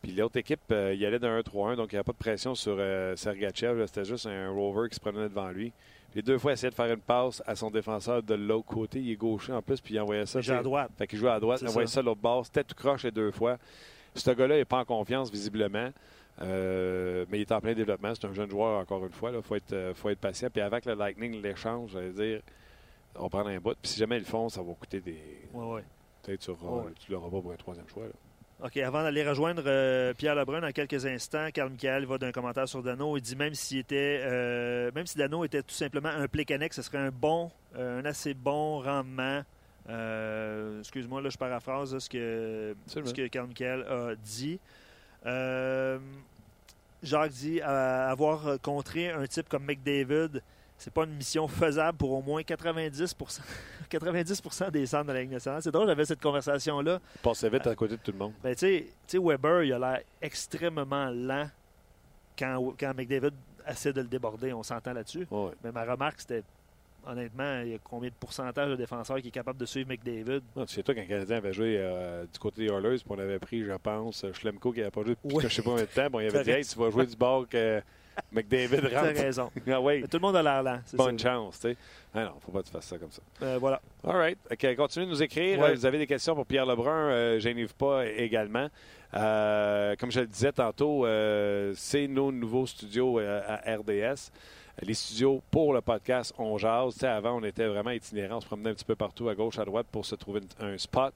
Puis 0.02 0.12
l'autre 0.12 0.36
équipe, 0.36 0.60
euh, 0.70 0.92
il 0.94 1.04
allait 1.06 1.18
d'un 1.18 1.38
1-3-1, 1.40 1.76
donc 1.76 1.92
il 1.92 1.94
n'y 1.94 1.98
avait 1.98 2.04
pas 2.04 2.12
de 2.12 2.16
pression 2.18 2.54
sur 2.54 2.76
euh, 2.78 3.14
Sergachev. 3.16 3.86
C'était 3.86 4.04
juste 4.04 4.26
un 4.26 4.50
rover 4.50 4.88
qui 4.88 4.96
se 4.96 5.00
promenait 5.00 5.28
devant 5.28 5.48
lui. 5.50 5.72
Les 6.14 6.22
deux 6.22 6.38
fois, 6.38 6.50
il 6.50 6.54
essayait 6.54 6.70
de 6.70 6.74
faire 6.74 6.92
une 6.92 7.00
passe 7.00 7.42
à 7.46 7.54
son 7.56 7.70
défenseur 7.70 8.22
de 8.22 8.34
l'autre 8.34 8.66
côté. 8.66 9.00
Il 9.00 9.10
est 9.12 9.16
gaucher 9.16 9.52
en 9.52 9.62
plus, 9.62 9.80
puis 9.80 9.94
il 9.94 10.00
envoyait 10.00 10.26
ça. 10.26 10.40
Il 10.40 10.42
joue 10.42 10.52
à 10.52 10.62
droite. 10.62 10.90
fait 10.98 11.06
qu'il 11.06 11.18
jouait 11.18 11.30
à 11.30 11.40
droite, 11.40 11.60
il 11.62 11.68
envoyait 11.68 11.86
ça. 11.86 12.00
à 12.00 12.02
l'autre 12.02 12.20
bord. 12.20 12.44
C'était 12.44 12.64
tout 12.64 12.74
croche 12.74 13.04
les 13.04 13.10
deux 13.10 13.30
fois. 13.30 13.56
Ce 14.14 14.30
gars-là 14.30 14.56
n'est 14.56 14.64
pas 14.66 14.78
en 14.80 14.84
confiance, 14.84 15.30
visiblement. 15.30 15.90
Euh, 16.40 17.24
mais 17.30 17.38
il 17.38 17.40
est 17.42 17.52
en 17.52 17.60
plein 17.60 17.74
développement. 17.74 18.14
C'est 18.14 18.26
un 18.26 18.32
jeune 18.32 18.50
joueur, 18.50 18.80
encore 18.80 19.04
une 19.04 19.12
fois. 19.12 19.30
Il 19.34 19.42
faut 19.42 19.54
être, 19.54 19.72
euh, 19.72 19.94
faut 19.94 20.08
être 20.10 20.18
patient. 20.18 20.48
Puis 20.52 20.60
avec 20.62 20.84
le 20.84 20.94
Lightning 20.94 21.40
l'échange, 21.40 21.90
j'allais 21.92 22.10
dire, 22.12 22.40
on 23.14 23.24
va 23.24 23.28
prendre 23.28 23.48
un 23.50 23.58
bout. 23.58 23.74
Puis 23.80 23.92
si 23.92 23.98
jamais 23.98 24.16
ils 24.16 24.20
le 24.20 24.24
font, 24.26 24.48
ça 24.48 24.62
va 24.62 24.72
coûter 24.74 25.00
des. 25.00 25.18
Ouais, 25.52 25.66
ouais. 25.74 25.84
Peut-être 26.22 26.40
tu 26.40 26.50
Ouais. 26.50 26.82
tu 27.00 27.12
l'auras 27.12 27.30
pas 27.30 27.40
pour 27.40 27.52
un 27.52 27.56
troisième 27.56 27.88
choix. 27.88 28.04
là. 28.04 28.12
OK, 28.64 28.76
avant 28.76 29.02
d'aller 29.02 29.28
rejoindre 29.28 29.64
euh, 29.66 30.14
Pierre 30.14 30.36
Lebrun 30.36 30.60
dans 30.60 30.70
quelques 30.70 31.04
instants, 31.04 31.48
Carl 31.52 31.68
Michael 31.68 32.06
va 32.06 32.16
d'un 32.18 32.30
commentaire 32.30 32.68
sur 32.68 32.80
Dano. 32.80 33.16
Il 33.16 33.20
dit 33.20 33.34
même 33.34 33.54
s'il 33.54 33.78
était 33.78 34.20
euh, 34.22 34.92
même 34.94 35.04
si 35.04 35.18
Dano 35.18 35.44
était 35.44 35.62
tout 35.64 35.74
simplement 35.74 36.10
un 36.10 36.28
Plekanec, 36.28 36.72
ce 36.72 36.82
serait 36.82 36.98
un 36.98 37.10
bon, 37.10 37.50
euh, 37.76 38.00
un 38.00 38.04
assez 38.04 38.34
bon 38.34 38.80
rendement. 38.80 39.42
Excuse-moi, 40.78 41.20
là, 41.20 41.28
je 41.28 41.36
paraphrase 41.36 41.92
là, 41.92 41.98
ce 41.98 42.08
que, 42.08 42.76
ce 42.86 43.12
que 43.12 43.26
Carl 43.26 43.48
Michael 43.48 43.82
a 43.82 44.14
dit. 44.14 44.60
Jacques 47.02 47.32
dit 47.32 47.60
avoir 47.60 48.60
contré 48.62 49.10
un 49.10 49.26
type 49.26 49.48
comme 49.48 49.64
McDavid, 49.64 50.40
c'est 50.82 50.92
pas 50.92 51.04
une 51.04 51.14
mission 51.14 51.46
faisable 51.46 51.96
pour 51.96 52.10
au 52.10 52.22
moins 52.22 52.42
90 52.42 53.14
90 53.88 54.42
des 54.72 54.86
centres 54.86 55.04
de 55.06 55.12
la 55.12 55.20
Ligue 55.20 55.30
nationale. 55.30 55.62
C'est 55.62 55.70
drôle, 55.70 55.86
j'avais 55.86 56.04
cette 56.04 56.20
conversation-là. 56.20 56.98
Il 57.14 57.20
passait 57.20 57.48
vite 57.48 57.68
à 57.68 57.74
côté 57.76 57.96
de 57.96 58.02
tout 58.02 58.10
le 58.10 58.18
monde. 58.18 58.32
Ben, 58.42 58.52
tu 58.56 58.84
sais- 59.06 59.18
Weber, 59.18 59.62
il 59.62 59.72
a 59.74 59.78
l'air 59.78 60.00
extrêmement 60.20 61.08
lent 61.10 61.48
quand, 62.36 62.74
quand 62.80 62.94
McDavid 62.96 63.30
essaie 63.68 63.92
de 63.92 64.00
le 64.00 64.08
déborder. 64.08 64.52
On 64.52 64.64
s'entend 64.64 64.92
là-dessus. 64.92 65.28
Mais 65.62 65.70
ma 65.70 65.84
remarque, 65.84 66.20
c'était 66.20 66.42
honnêtement, 67.06 67.60
il 67.60 67.68
y 67.68 67.74
a 67.74 67.78
combien 67.78 68.08
de 68.08 68.14
pourcentage 68.18 68.70
de 68.70 68.76
défenseurs 68.76 69.20
qui 69.20 69.28
est 69.28 69.32
capable 69.32 69.60
de 69.60 69.66
suivre 69.66 69.88
McDavid? 69.88 70.42
Non, 70.56 70.66
tu 70.66 70.74
sais, 70.74 70.82
toi, 70.82 70.96
quand 70.96 71.02
le 71.02 71.06
Canadien 71.06 71.36
avait 71.36 71.52
joué 71.52 71.76
euh, 71.78 72.24
du 72.32 72.38
côté 72.40 72.66
des 72.66 72.72
Oilers, 72.72 72.96
puis 72.96 73.06
on 73.08 73.18
avait 73.20 73.38
pris, 73.38 73.62
je 73.64 73.72
pense, 73.72 74.26
Schlemko 74.32 74.72
qui 74.72 74.80
n'avait 74.80 74.90
pas 74.90 75.02
joué 75.02 75.14
depuis 75.22 75.36
Oui. 75.36 75.44
je 75.44 75.48
sais 75.54 75.62
pas 75.62 75.70
combien 75.70 75.84
de 75.84 75.88
temps. 75.90 76.10
Bon, 76.10 76.18
il 76.18 76.26
avait 76.26 76.42
dit, 76.44 76.50
hey, 76.50 76.64
tu 76.64 76.76
vas 76.76 76.90
jouer 76.90 77.06
du 77.06 77.14
bord 77.16 77.48
que 77.48 77.80
McDavid 78.32 78.80
rentre. 78.94 79.20
raison. 79.20 79.50
ah 79.70 79.80
ouais, 79.80 80.02
tout 80.02 80.16
le 80.16 80.20
monde 80.20 80.36
a 80.36 80.42
l'air 80.42 80.80
c'est 80.86 80.96
bonne 80.96 81.18
ça. 81.18 81.30
chance, 81.30 81.60
tu 81.60 81.68
sais. 81.68 81.76
Ah 82.14 82.24
non, 82.24 82.32
faut 82.40 82.52
pas 82.52 82.60
que 82.60 82.66
tu 82.66 82.72
fasses 82.72 82.86
ça 82.86 82.98
comme 82.98 83.10
ça. 83.10 83.22
Euh, 83.42 83.58
voilà. 83.58 83.80
All 84.04 84.16
right. 84.16 84.38
OK, 84.50 84.76
continuez 84.76 85.06
de 85.06 85.10
nous 85.10 85.22
écrire. 85.22 85.58
Ouais. 85.60 85.74
Vous 85.74 85.86
avez 85.86 85.98
des 85.98 86.06
questions 86.06 86.34
pour 86.34 86.46
Pierre 86.46 86.66
Lebrun, 86.66 87.08
euh, 87.10 87.38
gênez-vous 87.38 87.74
pas 87.74 88.06
également. 88.06 88.68
Euh, 89.14 89.94
comme 89.96 90.10
je 90.10 90.20
le 90.20 90.26
disais 90.26 90.52
tantôt, 90.52 91.04
euh, 91.04 91.72
c'est 91.76 92.08
nos 92.08 92.32
nouveaux 92.32 92.66
studios 92.66 93.18
à 93.18 93.56
RDS. 93.76 94.30
Les 94.80 94.94
studios 94.94 95.42
pour 95.50 95.74
le 95.74 95.82
podcast 95.82 96.32
On 96.38 96.56
Jase. 96.56 96.94
Tu 96.94 97.00
sais, 97.00 97.06
avant, 97.06 97.36
on 97.36 97.44
était 97.44 97.66
vraiment 97.66 97.90
itinérants. 97.90 98.38
On 98.38 98.40
se 98.40 98.46
promenait 98.46 98.70
un 98.70 98.74
petit 98.74 98.86
peu 98.86 98.96
partout 98.96 99.28
à 99.28 99.34
gauche, 99.34 99.58
à 99.58 99.64
droite 99.64 99.86
pour 99.92 100.06
se 100.06 100.14
trouver 100.14 100.40
un 100.60 100.78
spot. 100.78 101.12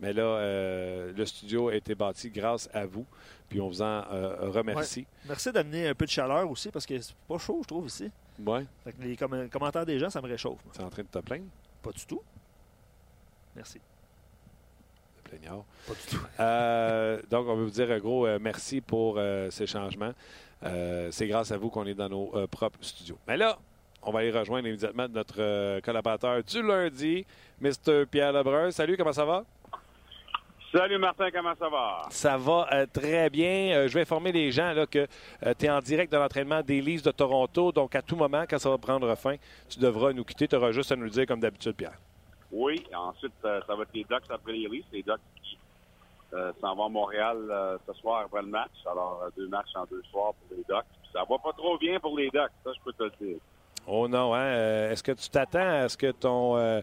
Mais 0.00 0.12
là, 0.12 0.22
euh, 0.22 1.12
le 1.16 1.26
studio 1.26 1.68
a 1.68 1.74
été 1.74 1.94
bâti 1.94 2.30
grâce 2.30 2.68
à 2.72 2.86
vous. 2.86 3.06
Puis 3.52 3.60
on 3.60 3.68
vous 3.68 3.82
en 3.82 4.02
euh, 4.12 4.50
remercie. 4.50 5.06
Merci 5.28 5.52
d'amener 5.52 5.88
un 5.88 5.94
peu 5.94 6.06
de 6.06 6.10
chaleur 6.10 6.50
aussi 6.50 6.70
parce 6.70 6.86
que 6.86 6.98
c'est 6.98 7.14
pas 7.28 7.36
chaud, 7.38 7.60
je 7.62 7.68
trouve, 7.68 7.86
ici. 7.86 8.10
Ouais. 8.44 8.64
Fait 8.82 8.92
que 8.92 9.02
les 9.02 9.14
comm- 9.14 9.48
commentaires 9.50 9.84
des 9.84 9.98
gens, 9.98 10.08
ça 10.08 10.22
me 10.22 10.26
réchauffe. 10.26 10.58
Tu 10.72 10.80
es 10.80 10.84
en 10.84 10.88
train 10.88 11.02
de 11.02 11.08
te 11.08 11.18
plaindre, 11.18 11.44
Pas 11.82 11.90
du 11.92 12.06
tout. 12.06 12.22
Merci. 13.54 13.78
plaignard. 15.24 15.64
Pas 15.86 15.92
du 15.92 16.16
tout. 16.16 16.26
Euh, 16.40 17.20
donc, 17.30 17.46
on 17.46 17.56
veut 17.56 17.64
vous 17.64 17.70
dire 17.70 17.90
un 17.90 17.98
gros 17.98 18.26
euh, 18.26 18.38
merci 18.40 18.80
pour 18.80 19.20
ces 19.50 19.66
changements. 19.66 20.12
C'est 21.10 21.26
grâce 21.28 21.52
à 21.52 21.58
vous 21.58 21.68
qu'on 21.68 21.84
est 21.86 21.94
dans 21.94 22.08
nos 22.08 22.46
propres 22.48 22.78
studios. 22.82 23.18
Mais 23.28 23.36
là, 23.36 23.58
on 24.02 24.10
va 24.12 24.20
aller 24.20 24.30
rejoindre 24.30 24.66
immédiatement 24.66 25.08
notre 25.08 25.80
collaborateur 25.80 26.42
du 26.42 26.62
lundi, 26.62 27.26
Mr. 27.60 28.06
Pierre 28.10 28.32
Lebrun. 28.32 28.70
Salut, 28.70 28.96
comment 28.96 29.12
ça 29.12 29.24
va? 29.26 29.44
Salut 30.72 30.96
Martin, 30.96 31.30
comment 31.30 31.54
ça 31.58 31.68
va? 31.68 32.02
Ça 32.08 32.38
va 32.38 32.66
euh, 32.72 32.86
très 32.90 33.28
bien. 33.28 33.76
Euh, 33.76 33.88
je 33.88 33.92
vais 33.92 34.00
informer 34.00 34.32
les 34.32 34.50
gens 34.50 34.72
là, 34.72 34.86
que 34.86 35.06
euh, 35.44 35.52
tu 35.58 35.66
es 35.66 35.70
en 35.70 35.80
direct 35.80 36.10
de 36.10 36.16
l'entraînement 36.16 36.62
des 36.62 36.80
Leafs 36.80 37.02
de 37.02 37.10
Toronto. 37.10 37.72
Donc, 37.72 37.94
à 37.94 38.00
tout 38.00 38.16
moment, 38.16 38.44
quand 38.48 38.58
ça 38.58 38.70
va 38.70 38.78
prendre 38.78 39.14
fin, 39.14 39.36
tu 39.68 39.78
devras 39.78 40.14
nous 40.14 40.24
quitter. 40.24 40.48
Tu 40.48 40.56
auras 40.56 40.72
juste 40.72 40.90
à 40.90 40.96
nous 40.96 41.04
le 41.04 41.10
dire 41.10 41.26
comme 41.26 41.40
d'habitude, 41.40 41.74
Pierre. 41.74 41.98
Oui. 42.50 42.86
Ensuite, 42.94 43.34
ça 43.42 43.60
va 43.68 43.82
être 43.82 43.92
les 43.92 44.04
Ducks 44.04 44.30
après 44.30 44.52
les 44.52 44.66
Leafs. 44.66 44.86
Les 44.92 45.02
Ducks 45.02 45.20
qui 45.42 45.58
s'en 46.62 46.74
vont 46.74 46.86
à 46.86 46.88
Montréal 46.88 47.78
ce 47.86 47.92
soir 47.92 48.22
après 48.24 48.40
le 48.40 48.48
match. 48.48 48.70
Alors, 48.90 49.24
deux 49.36 49.48
matchs 49.48 49.74
en 49.74 49.84
deux 49.84 50.02
soirs 50.10 50.32
pour 50.32 50.56
les 50.56 50.64
Ducks. 50.66 50.86
Ça 51.12 51.20
va 51.28 51.36
pas 51.36 51.52
trop 51.54 51.76
bien 51.76 52.00
pour 52.00 52.16
les 52.16 52.30
Ducks, 52.30 52.50
ça, 52.64 52.70
je 52.74 52.82
peux 52.82 52.94
te 52.94 53.02
le 53.02 53.12
dire. 53.20 53.36
Oh 53.86 54.08
non, 54.08 54.32
hein? 54.32 54.88
Est-ce 54.90 55.02
que 55.02 55.12
tu 55.12 55.28
t'attends 55.28 55.82
à 55.82 55.88
ce 55.90 55.98
que 55.98 56.12
ton 56.12 56.82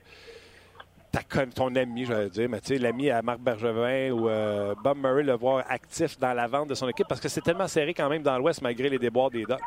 ton 1.55 1.75
ami, 1.75 2.05
je 2.05 2.13
vais 2.13 2.29
dire, 2.29 2.49
mais 2.49 2.61
tu 2.61 2.67
sais, 2.67 2.77
l'ami 2.77 3.09
à 3.09 3.21
Marc 3.21 3.39
Bergevin 3.39 4.11
ou 4.11 4.29
euh, 4.29 4.75
Bob 4.83 4.97
Murray 4.97 5.23
le 5.23 5.33
voir 5.33 5.63
actif 5.69 6.19
dans 6.19 6.33
la 6.33 6.47
vente 6.47 6.69
de 6.69 6.75
son 6.75 6.87
équipe 6.87 7.07
parce 7.07 7.21
que 7.21 7.29
c'est 7.29 7.41
tellement 7.41 7.67
serré 7.67 7.93
quand 7.93 8.09
même 8.09 8.21
dans 8.21 8.37
l'Ouest 8.37 8.61
malgré 8.61 8.89
les 8.89 8.99
déboires 8.99 9.29
des 9.29 9.45
Ducks. 9.45 9.59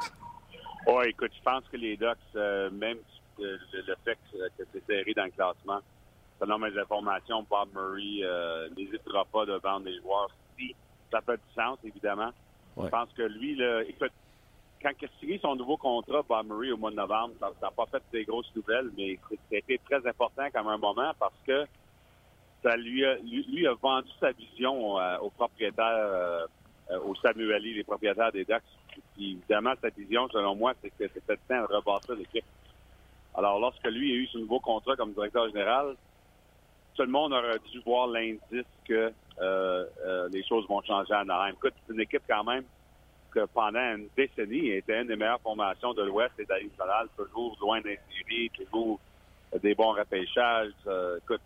Oui, 0.87 1.09
écoute, 1.09 1.33
je 1.37 1.43
pense 1.43 1.65
que 1.71 1.77
les 1.77 1.97
Ducks, 1.97 2.19
euh, 2.37 2.71
même 2.71 2.99
le, 3.39 3.59
fait 4.05 4.19
que, 4.33 4.65
c'est 4.73 4.87
serré 4.87 5.13
dans 5.15 5.25
le 5.25 5.31
classement, 5.31 5.81
selon 6.41 6.59
mes 6.59 6.79
informations, 6.79 7.45
Bob 7.49 7.69
Murray 7.75 8.21
euh, 8.23 8.69
n'hésitera 8.77 9.25
pas 9.25 9.47
de 9.47 9.55
vendre 9.55 9.87
les 9.87 10.01
joueurs 10.01 10.31
si 10.59 10.75
ça 11.11 11.21
fait 11.21 11.37
du 11.37 11.55
sens, 11.55 11.79
évidemment. 11.85 12.31
Je 12.81 12.89
pense 12.89 13.11
que 13.13 13.23
lui, 13.23 13.55
là, 13.57 13.83
écoute, 13.83 14.13
quand 14.83 14.91
il 15.01 15.07
a 15.07 15.09
signé 15.21 15.39
son 15.39 15.55
nouveau 15.57 15.77
contrat, 15.77 16.23
Bob 16.29 16.47
Murray, 16.47 16.73
au 16.73 16.77
mois 16.77 16.91
de 16.91 16.97
novembre, 16.97 17.35
ça 17.41 17.51
n'a 17.63 17.71
pas 17.71 17.87
fait 17.87 18.03
des 18.13 18.25
grosses 18.25 18.51
nouvelles, 18.55 18.91
mais 18.97 19.19
c'était 19.51 19.79
très 19.79 20.07
important 20.07 20.45
comme 20.53 20.69
un 20.69 20.79
moment 20.79 21.13
parce 21.19 21.35
que 21.47 21.67
ça 22.63 22.77
lui 22.77 23.05
a, 23.05 23.17
lui, 23.17 23.67
a 23.67 23.75
vendu 23.75 24.11
sa 24.21 24.33
vision 24.33 24.99
euh, 24.99 25.19
aux 25.19 25.31
propriétaires, 25.31 26.47
euh, 26.91 27.01
aux 27.05 27.15
Samueli, 27.17 27.75
les 27.75 27.85
propriétaires 27.85 28.33
des 28.33 28.45
Ducks. 28.45 28.63
évidemment, 29.19 29.75
sa 29.81 29.89
vision, 29.89 30.29
selon 30.29 30.55
moi, 30.55 30.75
c'est 30.81 30.91
que 30.91 31.09
c'était 31.13 31.37
temps 31.49 31.63
de 31.63 31.75
rebâtir 31.75 32.15
l'équipe. 32.15 32.45
Alors, 33.35 33.59
lorsque 33.59 33.87
lui 33.87 34.13
a 34.13 34.15
eu 34.15 34.27
son 34.27 34.39
nouveau 34.41 34.61
contrat 34.61 34.95
comme 34.97 35.13
directeur 35.13 35.49
général, 35.49 35.97
tout 36.95 37.03
le 37.03 37.09
monde 37.09 37.33
aurait 37.33 37.59
dû 37.71 37.81
voir 37.81 38.07
l'indice 38.07 38.67
que 38.85 39.13
euh, 39.41 40.29
les 40.31 40.45
choses 40.45 40.69
vont 40.69 40.83
changer 40.83 41.15
en 41.15 41.21
Anaheim. 41.21 41.55
Écoute, 41.55 41.73
c'est 41.87 41.95
une 41.95 42.01
équipe 42.01 42.23
quand 42.29 42.45
même 42.45 42.65
pendant 43.53 43.97
une 43.97 44.09
décennie, 44.17 44.71
était 44.71 45.01
une 45.01 45.09
des 45.09 45.17
meilleures 45.17 45.41
formations 45.41 45.93
de 45.95 46.03
l'Ouest 46.03 46.33
et 46.39 46.45
d'Ali 46.45 46.71
toujours 47.17 47.57
loin 47.61 47.81
des 47.81 47.99
séries, 48.09 48.51
toujours 48.51 49.01
des 49.61 49.75
bons 49.75 49.93
repêchages. 49.93 50.73
Euh, 50.87 51.19
écoute, 51.19 51.41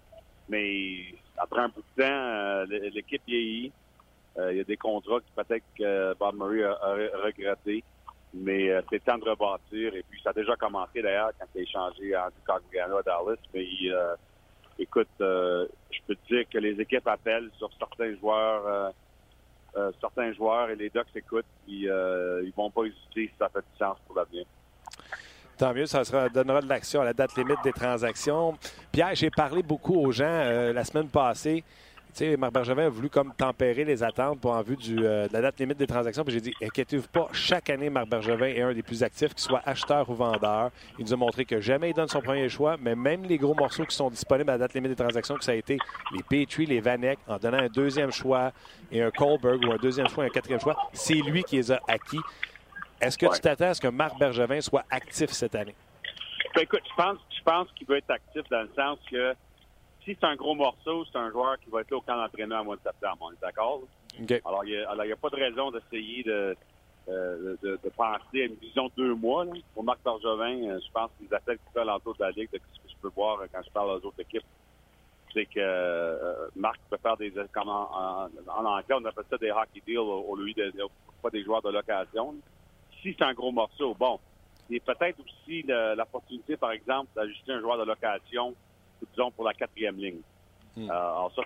mais 0.49 1.15
après 1.37 1.63
un 1.63 1.69
bout 1.69 1.83
de 1.97 2.03
temps, 2.03 2.13
euh, 2.13 2.67
l'équipe 2.67 3.23
vieillit. 3.27 3.73
Euh, 4.39 4.53
il 4.53 4.59
y 4.59 4.61
a 4.61 4.65
des 4.65 4.77
contrats 4.77 5.21
que 5.21 5.43
peut-être 5.43 5.65
que 5.79 6.15
Bob 6.15 6.37
Murray 6.37 6.63
a, 6.63 6.77
regretté, 7.25 7.83
mais 8.35 8.71
c'est 8.91 9.03
temps 9.03 9.19
de 9.19 9.25
rebâtir. 9.25 9.95
Et 9.95 10.05
puis, 10.09 10.21
ça 10.23 10.31
a 10.31 10.33
déjà 10.35 10.55
commencé 10.57 11.01
d'ailleurs 11.01 11.31
quand 11.39 11.47
il 11.55 11.61
a 11.61 11.63
échangé 11.63 12.17
en 12.17 12.29
Cogliano 12.45 12.99
à 12.99 13.03
Dallas. 13.03 13.39
Mais 13.55 13.67
écoute, 14.79 15.09
je 15.19 15.99
peux 16.07 16.15
te 16.17 16.35
dire 16.35 16.45
que 16.51 16.59
les 16.59 16.79
équipes 16.79 17.07
appellent 17.07 17.51
sur 17.57 17.71
certains 17.79 18.15
joueurs 18.17 18.93
euh, 19.77 19.93
certains 20.01 20.33
joueurs 20.33 20.71
et 20.71 20.77
les 20.77 20.89
Ducks 20.91 21.15
écoutent, 21.15 21.45
puis 21.67 21.89
euh, 21.89 22.43
ils 22.45 22.53
vont 22.57 22.71
pas 22.71 22.85
hésiter 22.85 23.29
si 23.29 23.33
ça 23.39 23.49
fait 23.49 23.61
du 23.61 23.79
sens 23.79 23.97
pour 24.07 24.17
l'avenir. 24.17 24.47
Tant 25.59 25.73
mieux, 25.73 25.87
ça 25.87 26.05
sera, 26.05 26.29
donnera 26.29 26.61
de 26.61 26.69
l'action 26.69 27.01
à 27.01 27.05
la 27.05 27.13
date 27.15 27.37
limite 27.37 27.59
des 27.65 27.73
transactions. 27.73 28.57
Pierre, 28.93 29.15
j'ai 29.15 29.31
parlé 29.31 29.63
beaucoup 29.63 29.95
aux 29.95 30.13
gens 30.13 30.25
euh, 30.25 30.73
la 30.73 30.85
semaine 30.85 31.09
passée 31.09 31.65
sais, 32.17 32.37
Marc 32.37 32.53
Bergevin 32.53 32.87
a 32.87 32.89
voulu 32.89 33.09
comme 33.09 33.33
tempérer 33.35 33.85
les 33.85 34.03
attentes 34.03 34.41
pour 34.41 34.53
en 34.53 34.63
vue 34.63 34.77
du, 34.77 35.05
euh, 35.05 35.29
de 35.29 35.33
la 35.33 35.43
date 35.43 35.61
limite 35.61 35.79
des 35.79 35.87
transactions. 35.87 36.25
Puis 36.25 36.35
j'ai 36.35 36.41
dit, 36.41 36.55
inquiétez-vous 36.63 37.09
pas, 37.09 37.29
chaque 37.33 37.71
année, 37.71 37.91
Marc 37.91 38.09
Bergevin 38.09 38.47
est 38.47 38.63
un 38.63 38.73
des 38.73 38.83
plus 38.83 39.03
actifs, 39.03 39.35
qu'il 39.35 39.45
soit 39.45 39.63
acheteur 39.65 40.09
ou 40.09 40.15
vendeur. 40.15 40.71
Il 40.99 41.05
nous 41.05 41.13
a 41.13 41.17
montré 41.17 41.45
que 41.45 41.61
jamais 41.61 41.91
il 41.91 41.95
donne 41.95 42.09
son 42.09 42.21
premier 42.21 42.49
choix, 42.49 42.77
mais 42.81 42.95
même 42.95 43.25
les 43.25 43.39
gros 43.39 43.55
morceaux 43.55 43.85
qui 43.85 43.95
sont 43.95 44.11
disponibles 44.11 44.51
à 44.51 44.55
la 44.55 44.59
date 44.59 44.75
limite 44.75 44.91
des 44.91 44.97
transactions, 44.97 45.37
que 45.37 45.45
ça 45.45 45.53
a 45.53 45.57
été 45.57 45.79
les 46.15 46.23
Petrie, 46.23 46.67
les 46.67 46.81
Vanek, 46.81 47.19
en 47.29 47.39
donnant 47.39 47.59
un 47.59 47.69
deuxième 47.69 48.11
choix 48.11 48.53
et 48.91 49.03
un 49.03 49.11
Kohlberg 49.11 49.65
ou 49.65 49.73
un 49.73 49.77
deuxième 49.77 50.09
choix 50.09 50.25
et 50.25 50.29
un 50.29 50.31
quatrième 50.31 50.61
choix, 50.61 50.77
c'est 50.93 51.15
lui 51.15 51.43
qui 51.45 51.57
les 51.57 51.73
a 51.73 51.81
acquis. 51.89 52.21
Est-ce 53.01 53.19
que 53.19 53.27
tu 53.35 53.41
t'attends 53.41 53.67
à 53.67 53.75
ce 53.75 53.81
que 53.81 53.89
Marc 53.89 54.19
Bergevin 54.19 54.61
soit 54.61 54.85
actif 54.91 55.31
cette 55.31 55.55
année? 55.55 55.75
Ben, 56.55 56.63
écoute, 56.63 56.81
je 56.89 57.03
pense, 57.03 57.19
je 57.37 57.43
pense 57.43 57.69
qu'il 57.73 57.87
va 57.87 57.99
être 57.99 58.11
actif 58.11 58.43
dans 58.51 58.63
le 58.63 58.71
sens 58.75 58.99
que 59.11 59.35
si 60.07 60.17
c'est 60.19 60.27
un 60.27 60.37
gros 60.37 60.55
morceau, 60.55 61.05
c'est 61.05 61.19
un 61.19 61.31
joueur 61.31 61.59
qui 61.59 61.69
va 61.69 61.81
être 61.81 61.91
là 61.91 61.97
au 61.97 62.01
camp 62.01 62.17
d'entraînement 62.17 62.61
au 62.61 62.65
mois 62.65 62.77
de 62.77 62.83
septembre. 62.83 63.19
On 63.23 63.33
est 63.33 63.41
d'accord? 63.43 63.83
Alors, 64.45 64.65
il 64.65 64.71
n'y 64.71 65.13
a, 65.13 65.17
pas 65.17 65.31
de 65.31 65.37
raison 65.37 65.73
d'essayer 65.73 66.23
de, 66.23 66.57
euh, 67.09 67.57
de, 67.61 67.77
penser 67.97 68.43
à 68.43 68.45
une 68.45 68.55
vision 68.55 68.87
de 68.87 68.93
deux 68.97 69.15
mois. 69.17 69.45
Pour 69.75 69.83
Marc 69.83 69.99
Bergevin, 70.05 70.63
euh, 70.63 70.79
je 70.85 70.93
pense 70.93 71.11
que 71.19 71.25
les 71.25 71.35
athlètes 71.35 71.59
qui 71.59 71.73
sont 71.75 71.85
l'entour 71.85 72.15
de 72.15 72.23
la 72.23 72.31
Ligue, 72.31 72.51
de 72.53 72.61
ce 72.73 72.79
que 72.81 72.89
je 72.89 72.95
peux 73.03 73.11
voir 73.17 73.41
quand 73.53 73.61
je 73.65 73.71
parle 73.71 73.91
aux 73.91 74.07
autres 74.07 74.21
équipes, 74.21 74.45
c'est 75.35 75.47
que 75.47 75.59
euh, 75.59 76.49
Marc 76.55 76.79
peut 76.89 76.99
faire 77.03 77.17
des... 77.17 77.33
Comme 77.53 77.69
en, 77.69 78.29
anglais, 78.47 78.95
on 78.95 79.05
appelle 79.05 79.25
ça 79.29 79.37
des 79.39 79.51
hockey 79.51 79.83
deals 79.85 79.99
au, 79.99 80.37
lieu 80.37 80.53
de, 80.55 80.73
pas 81.21 81.31
des 81.31 81.43
joueurs 81.43 81.63
de 81.63 81.71
location. 81.71 82.37
Si 83.03 83.13
c'est 83.19 83.25
un 83.25 83.35
gros 83.35 83.51
morceau, 83.51 83.95
bon, 83.99 84.21
il 84.71 84.77
y 84.77 84.81
a 84.81 84.95
peut-être 84.95 85.19
aussi 85.19 85.65
l'opportunité, 85.67 86.57
par 86.57 86.71
exemple, 86.71 87.11
d'ajuster 87.17 87.53
un 87.53 87.61
joueur 87.61 87.79
de 87.79 87.85
location 87.85 88.55
disons, 89.11 89.31
pour 89.31 89.45
la 89.45 89.55
quatrième 89.55 89.97
ligne. 89.97 90.21
Hmm. 90.77 90.91
Euh, 90.91 90.93
alors 90.93 91.33
ça, 91.35 91.43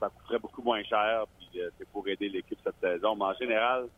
ça 0.00 0.08
coûterait, 0.08 0.38
beaucoup 0.38 0.62
moins 0.62 0.82
cher, 0.82 1.24
puis 1.38 1.60
euh, 1.60 1.68
c'est 1.78 1.88
pour 1.88 2.06
aider 2.08 2.28
l'équipe 2.28 2.58
cette 2.64 2.80
saison. 2.80 3.14
Mais 3.14 3.26
en 3.26 3.34
général, 3.34 3.88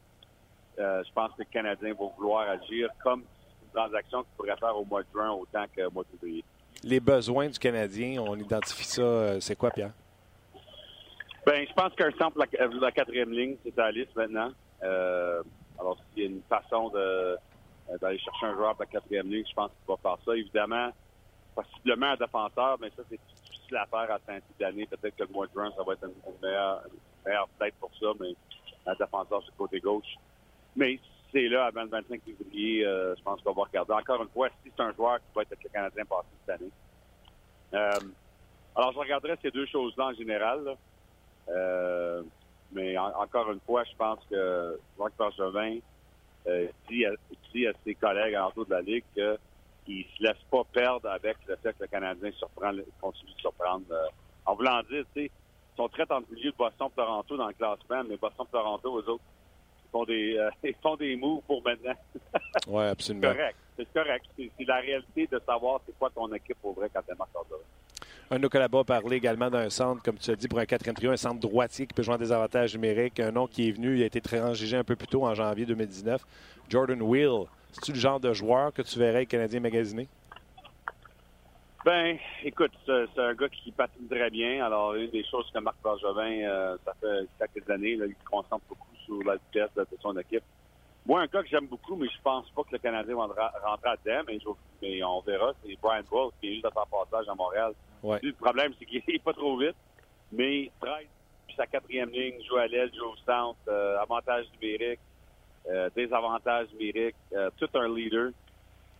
euh, 0.78 1.02
je 1.06 1.12
pense 1.12 1.30
que 1.32 1.40
les 1.40 1.46
Canadiens 1.46 1.94
vont 1.94 2.12
vouloir 2.16 2.48
agir 2.48 2.88
comme 3.02 3.20
une 3.20 3.70
transaction 3.72 4.22
qu'ils 4.22 4.32
pourraient 4.36 4.56
faire 4.56 4.76
au 4.76 4.84
mois 4.84 5.02
de 5.02 5.08
juin 5.12 5.30
autant 5.30 5.64
qu'au 5.74 5.90
mois 5.92 6.02
de 6.02 6.18
février. 6.18 6.44
Les 6.82 6.98
besoins 6.98 7.48
du 7.48 7.58
Canadien, 7.58 8.20
on 8.20 8.36
identifie 8.36 8.84
ça, 8.84 9.40
c'est 9.40 9.54
quoi, 9.54 9.70
Pierre? 9.70 9.92
Ben, 11.46 11.64
je 11.68 11.72
pense 11.74 11.94
qu'un 11.94 12.10
centre 12.18 12.38
la, 12.38 12.46
la 12.66 12.92
quatrième 12.92 13.30
ligne, 13.30 13.56
c'est 13.64 13.78
à 13.78 13.84
la 13.84 13.92
liste 13.92 14.16
maintenant. 14.16 14.50
alors, 14.82 15.96
s'il 16.12 16.22
y 16.22 16.26
a 16.26 16.28
une 16.30 16.42
façon 16.48 16.90
d'aller 18.00 18.18
chercher 18.18 18.46
un 18.46 18.54
joueur 18.54 18.74
pour 18.74 18.84
la 18.84 18.86
quatrième 18.86 19.30
ligne, 19.30 19.44
je 19.48 19.54
pense 19.54 19.70
qu'il 19.70 19.86
va 19.86 19.96
faire 19.96 20.18
ça. 20.24 20.36
Évidemment, 20.36 20.90
possiblement 21.54 22.12
un 22.12 22.16
défenseur, 22.16 22.78
mais 22.80 22.90
ça, 22.96 23.02
c'est 23.08 23.20
difficile 23.44 23.76
à 23.76 23.86
faire 23.86 24.10
à 24.10 24.18
fin 24.20 24.38
d'année. 24.58 24.86
Peut-être 24.86 25.16
que 25.16 25.24
le 25.24 25.28
mois 25.28 25.46
de 25.46 25.52
juin, 25.52 25.72
ça 25.76 25.82
va 25.82 25.92
être 25.94 26.04
une, 26.04 26.40
meilleure, 26.42 26.82
meilleure 27.24 27.48
tête 27.58 27.74
pour 27.80 27.90
ça, 28.00 28.06
mais 28.20 28.34
un 28.86 28.94
défenseur 28.94 29.42
sur 29.42 29.52
le 29.52 29.58
côté 29.58 29.80
gauche. 29.80 30.16
Mais 30.76 30.98
c'est 31.32 31.48
là, 31.48 31.66
avant 31.66 31.82
le 31.82 31.88
25 31.88 32.20
février, 32.22 32.84
euh, 32.84 33.14
je 33.16 33.22
pense 33.22 33.40
qu'on 33.42 33.52
va 33.52 33.64
regarder. 33.64 33.92
Encore 33.92 34.22
une 34.22 34.28
fois, 34.28 34.48
si 34.62 34.70
c'est 34.74 34.82
un 34.82 34.92
joueur 34.92 35.18
qui 35.18 35.34
va 35.34 35.42
être 35.42 35.52
avec 35.52 35.64
le 35.64 35.70
Canadien 35.70 36.04
passé 36.04 36.28
cette 36.40 36.60
année. 36.60 36.70
Euh, 37.74 38.08
alors, 38.74 38.92
je 38.92 38.98
regarderai 38.98 39.36
ces 39.42 39.50
deux 39.50 39.66
choses-là 39.66 40.06
en 40.06 40.14
général. 40.14 40.76
Euh, 41.48 42.22
mais 42.72 42.96
encore 42.96 43.50
une 43.52 43.60
fois, 43.60 43.84
je 43.84 43.94
pense 43.96 44.20
que 44.30 44.78
Marc 44.98 45.12
Bergevin 45.18 45.78
dit, 46.88 47.04
à, 47.04 47.10
dit 47.52 47.66
à 47.66 47.72
ses 47.84 47.94
collègues 47.94 48.34
en 48.36 48.48
dessous 48.48 48.64
de 48.64 48.70
la 48.70 48.80
Ligue 48.80 49.04
que 49.14 49.36
qui 49.84 50.06
se 50.16 50.22
laisse 50.22 50.42
pas 50.50 50.62
perdre 50.72 51.08
avec 51.10 51.36
le 51.46 51.56
fait 51.56 51.72
que 51.72 51.82
le 51.82 51.86
Canadien 51.86 52.30
surprend, 52.38 52.72
continue 53.00 53.32
de 53.34 53.40
surprendre. 53.40 53.84
Euh, 53.90 54.06
en 54.46 54.54
voulant 54.54 54.82
dire, 54.90 55.04
tu 55.14 55.22
sais, 55.22 55.30
ils 55.30 55.76
sont 55.76 55.88
très 55.88 56.10
en 56.10 56.20
milieu 56.30 56.50
de 56.50 56.56
Boston-Toronto 56.56 57.36
dans 57.36 57.48
le 57.48 57.54
classement, 57.54 58.02
mais 58.08 58.16
Boston-Toronto, 58.16 59.00
eux 59.00 59.10
autres, 59.10 59.24
ils 59.84 59.90
font 59.90 60.04
des, 60.04 60.36
euh, 60.36 60.50
ils 60.64 60.74
font 60.82 60.96
des 60.96 61.16
moves 61.16 61.42
pour 61.46 61.62
maintenant. 61.62 61.94
oui, 62.68 62.84
absolument. 62.90 63.28
C'est 63.28 63.36
correct. 63.36 63.56
C'est 63.76 63.92
correct. 63.92 64.24
C'est 64.36 64.64
la 64.66 64.80
réalité 64.80 65.26
de 65.30 65.40
savoir 65.46 65.80
c'est 65.86 65.96
quoi 65.98 66.10
ton 66.10 66.32
équipe 66.32 66.58
pour 66.60 66.74
vrai 66.74 66.90
quand 66.92 67.02
elle 67.08 67.16
marche 67.16 67.30
un 68.32 68.36
de 68.36 68.40
nos 68.44 68.48
collaborateurs 68.48 69.02
parlait 69.02 69.18
également 69.18 69.50
d'un 69.50 69.68
centre, 69.68 70.02
comme 70.02 70.16
tu 70.16 70.30
as 70.30 70.36
dit, 70.36 70.48
pour 70.48 70.58
un 70.58 70.64
quatrième 70.64 70.94
trio, 70.94 71.10
un 71.10 71.18
centre 71.18 71.38
droitier 71.38 71.86
qui 71.86 71.92
peut 71.92 72.02
jouer 72.02 72.16
des 72.16 72.32
avantages 72.32 72.72
numériques. 72.74 73.20
Un 73.20 73.30
nom 73.30 73.46
qui 73.46 73.68
est 73.68 73.72
venu, 73.72 73.98
il 73.98 74.02
a 74.02 74.06
été 74.06 74.22
transgégé 74.22 74.74
un 74.74 74.84
peu 74.84 74.96
plus 74.96 75.06
tôt 75.06 75.26
en 75.26 75.34
janvier 75.34 75.66
2019. 75.66 76.22
Jordan 76.70 77.02
Will, 77.02 77.44
c'est-tu 77.72 77.92
le 77.92 77.98
genre 77.98 78.20
de 78.20 78.32
joueur 78.32 78.72
que 78.72 78.82
tu 78.82 78.98
verrais 78.98 79.26
Canadien 79.26 79.60
magasiné? 79.60 80.08
Ben, 81.84 82.16
écoute, 82.44 82.70
c'est 82.86 83.18
un 83.18 83.34
gars 83.34 83.48
qui 83.48 83.72
patine 83.72 84.06
très 84.08 84.30
bien. 84.30 84.64
Alors, 84.64 84.94
une 84.94 85.10
des 85.10 85.24
choses 85.24 85.50
que 85.52 85.58
Marc 85.58 85.76
Bergevin, 85.82 86.48
euh, 86.48 86.76
ça 86.84 86.94
fait 87.00 87.50
quelques 87.52 87.68
années, 87.70 87.96
là, 87.96 88.06
il 88.06 88.14
se 88.14 88.24
concentre 88.30 88.64
beaucoup 88.68 88.94
sur 89.04 89.20
la 89.24 89.34
vitesse 89.34 89.74
de 89.74 89.86
son 90.00 90.16
équipe. 90.16 90.44
Moi, 91.04 91.22
un 91.22 91.26
gars 91.26 91.42
que 91.42 91.48
j'aime 91.48 91.66
beaucoup, 91.66 91.96
mais 91.96 92.06
je 92.06 92.22
pense 92.22 92.48
pas 92.50 92.62
que 92.62 92.72
le 92.72 92.78
Canadien 92.78 93.16
va 93.16 93.26
rentrer 93.64 93.90
à 93.90 93.96
dedans, 93.96 94.22
mais, 94.28 95.02
on 95.02 95.20
verra, 95.22 95.52
c'est 95.64 95.76
Brian 95.82 96.04
Bull 96.08 96.30
qui 96.40 96.48
est 96.48 96.54
juste 96.54 96.66
à 96.66 96.70
faire 96.70 96.86
passage 96.86 97.28
à 97.28 97.34
Montréal. 97.34 97.72
Le 98.04 98.32
problème, 98.32 98.72
c'est 98.78 98.84
qu'il 98.84 99.02
est 99.08 99.22
pas 99.22 99.32
trop 99.32 99.56
vite, 99.56 99.74
mais 100.30 100.70
13 100.80 101.06
sa 101.56 101.66
quatrième 101.66 102.10
ligne, 102.10 102.42
joue 102.48 102.56
à 102.56 102.66
l'aile, 102.66 102.90
joue 102.94 103.06
au 103.06 103.16
centre, 103.26 103.58
euh, 103.68 103.98
avantage 104.00 104.46
numérique. 104.60 105.00
Euh, 105.70 105.88
des 105.94 106.12
avantages 106.12 106.68
numériques, 106.72 107.14
euh, 107.32 107.50
tout 107.56 107.68
un 107.74 107.88
leader. 107.88 108.30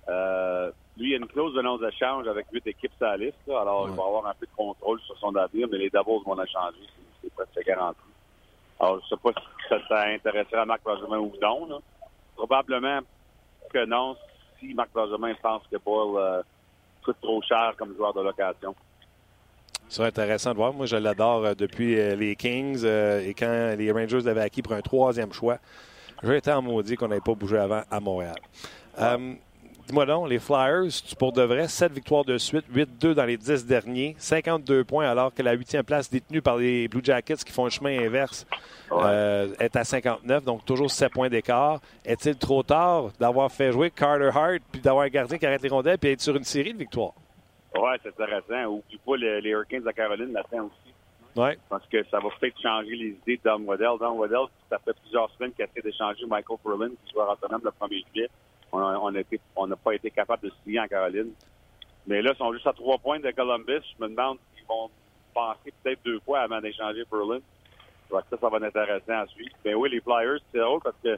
Euh, 0.09 0.71
lui, 0.97 1.11
il 1.11 1.15
a 1.15 1.17
une 1.17 1.27
clause 1.27 1.55
de 1.55 1.63
non-échange 1.63 2.29
avec 2.29 2.47
huit 2.53 2.67
équipes 2.67 2.93
la 3.01 3.17
liste. 3.17 3.37
alors, 3.49 3.89
il 3.89 3.97
va 3.97 4.05
avoir 4.05 4.27
un 4.27 4.35
peu 4.35 4.47
de 4.47 4.57
contrôle 4.57 5.01
sur 5.01 5.17
son 5.19 5.35
avenir, 5.35 5.69
mais 5.71 5.79
les 5.79 5.91
Davos 5.91 6.23
vont 6.25 6.35
la 6.35 6.47
changer 6.47 6.87
c'est 7.21 7.33
presque 7.35 7.67
garanti. 7.67 8.01
Alors, 8.81 9.01
je 9.03 9.09
sais 9.09 9.21
pas 9.23 9.31
si 9.31 9.69
ça, 9.69 9.79
ça 9.89 10.03
intéresserait 10.09 10.67
Marc 10.67 10.85
Bergevin 10.85 11.19
ou 11.19 11.33
non. 11.41 11.67
Là. 11.67 11.79
Probablement 12.35 13.01
que 13.73 13.85
non, 13.85 14.17
si 14.59 14.75
Marc 14.75 14.93
Bergevin 14.93 15.35
pense 15.41 15.63
que 15.71 15.77
Paul 15.77 16.43
coûte 17.05 17.17
trop 17.23 17.41
cher 17.43 17.75
comme 17.77 17.95
joueur 17.97 18.13
de 18.13 18.23
location. 18.23 18.75
Ce 19.89 19.97
serait 19.97 20.09
intéressant 20.09 20.53
de 20.53 20.57
voir. 20.57 20.73
Moi, 20.73 20.87
je 20.87 20.97
l'adore 20.97 21.55
depuis 21.55 21.95
les 22.17 22.35
Kings 22.35 22.81
euh, 22.83 23.21
et 23.21 23.35
quand 23.35 23.77
les 23.77 23.93
Rangers 23.93 24.23
l'avaient 24.23 24.41
acquis 24.41 24.63
pour 24.63 24.73
un 24.73 24.81
troisième 24.81 25.33
choix. 25.33 25.59
J'ai 26.23 26.37
été 26.37 26.53
en 26.53 26.63
maudit 26.63 26.97
qu'on 26.97 27.09
n'avait 27.09 27.21
pas 27.21 27.35
bougé 27.35 27.59
avant 27.59 27.83
à 27.91 28.01
Montréal. 28.01 28.37
Euh, 29.01 29.35
Dis-moi 29.89 30.07
donc, 30.07 30.29
les 30.29 30.39
Flyers, 30.39 30.93
pour 31.19 31.33
de 31.33 31.43
vrai, 31.43 31.67
7 31.67 31.93
victoires 31.93 32.25
de 32.25 32.39
suite, 32.39 32.65
8-2 32.73 33.15
dans 33.15 33.25
les 33.25 33.37
10 33.37 33.67
derniers, 33.67 34.15
52 34.17 34.85
points, 34.85 35.09
alors 35.11 35.35
que 35.35 35.43
la 35.43 35.55
huitième 35.55 35.83
place 35.83 36.09
détenue 36.09 36.41
par 36.41 36.57
les 36.57 36.87
Blue 36.87 37.01
Jackets 37.03 37.39
qui 37.45 37.51
font 37.51 37.65
le 37.65 37.71
chemin 37.71 37.99
inverse 38.07 38.47
euh, 38.93 39.49
est 39.59 39.75
à 39.75 39.83
59, 39.83 40.45
donc 40.45 40.65
toujours 40.65 40.89
7 40.89 41.13
points 41.13 41.29
d'écart. 41.29 41.81
Est-il 42.05 42.37
trop 42.37 42.63
tard 42.63 43.07
d'avoir 43.19 43.51
fait 43.51 43.73
jouer 43.73 43.91
Carter 43.91 44.31
Hart 44.33 44.61
puis 44.71 44.81
d'avoir 44.81 45.05
un 45.05 45.09
gardien 45.09 45.37
qui 45.37 45.47
arrête 45.47 45.63
les 45.63 45.69
rondelles 45.69 45.99
puis 45.99 46.11
être 46.11 46.21
sur 46.21 46.37
une 46.37 46.45
série 46.45 46.73
de 46.73 46.79
victoires? 46.79 47.15
Ouais, 47.77 47.97
c'est 48.05 48.11
intéressant. 48.11 48.71
Oublie 48.71 49.01
pas 49.05 49.17
le- 49.17 49.41
les 49.41 49.51
Hurricanes 49.51 49.83
de 49.83 49.91
Caroline 49.91 50.33
là-dedans 50.33 50.67
aussi. 50.67 50.82
Parce 51.69 51.87
que 51.87 52.05
ça 52.11 52.19
va 52.19 52.29
peut-être 52.39 52.61
changer 52.61 52.95
les 52.95 53.09
idées 53.09 53.39
de 53.39 53.43
Don 53.45 53.61
Waddell. 53.63 53.99
Don 53.99 54.13
Waddell, 54.13 54.47
ça 54.69 54.79
fait 54.79 54.93
plusieurs 55.01 55.31
semaines 55.31 55.53
qu'il 55.53 55.65
essaie 55.65 55.81
d'échanger 55.81 56.27
Michael 56.27 56.59
Furlan, 56.63 56.91
qui 56.91 57.13
joueur 57.13 57.31
autonome 57.31 57.63
le 57.65 57.71
1er 57.71 58.05
juillet. 58.13 58.31
On 58.73 59.67
n'a 59.67 59.77
pas 59.77 59.95
été 59.95 60.11
capable 60.11 60.49
de 60.49 60.53
signer 60.63 60.81
en 60.81 60.87
Caroline. 60.87 61.33
Mais 62.07 62.21
là, 62.21 62.33
ils 62.35 62.39
sont 62.39 62.53
juste 62.53 62.67
à 62.67 62.73
trois 62.73 62.99
points 62.99 63.21
de 63.21 63.31
Columbus. 63.31 63.83
Je 63.99 64.05
me 64.05 64.09
demande 64.09 64.39
s'ils 64.55 64.67
vont 64.67 64.91
penser 65.33 65.73
peut-être 65.83 66.03
deux 66.05 66.21
fois 66.21 66.41
avant 66.41 66.61
d'échanger 66.61 67.05
Furlan. 67.09 67.41
Donc 68.11 68.23
ça, 68.29 68.37
ça 68.39 68.49
va 68.49 68.59
être 68.59 68.65
intéressant 68.65 69.23
à 69.23 69.27
suivre. 69.27 69.55
Mais 69.65 69.75
oui, 69.75 69.89
les 69.91 70.01
Flyers, 70.01 70.39
c'est 70.53 70.59
drôle 70.59 70.81
parce 70.83 70.97
que 71.03 71.17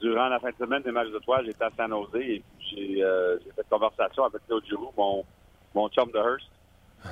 durant 0.00 0.28
la 0.28 0.38
fin 0.40 0.50
de 0.50 0.56
semaine 0.56 0.82
des 0.82 0.92
matchs 0.92 1.10
de 1.10 1.18
toile, 1.18 1.44
j'étais 1.44 1.64
à 1.64 1.70
San 1.76 1.90
Jose 1.90 2.14
et 2.14 2.42
j'ai 2.60 3.02
euh, 3.02 3.38
fait 3.54 3.66
conversation 3.68 4.24
avec 4.24 4.46
Claude 4.46 4.64
Giroux, 4.66 4.92
mon, 4.96 5.24
mon 5.74 5.88
chum 5.90 6.10
de 6.10 6.18
Hearst. 6.18 6.48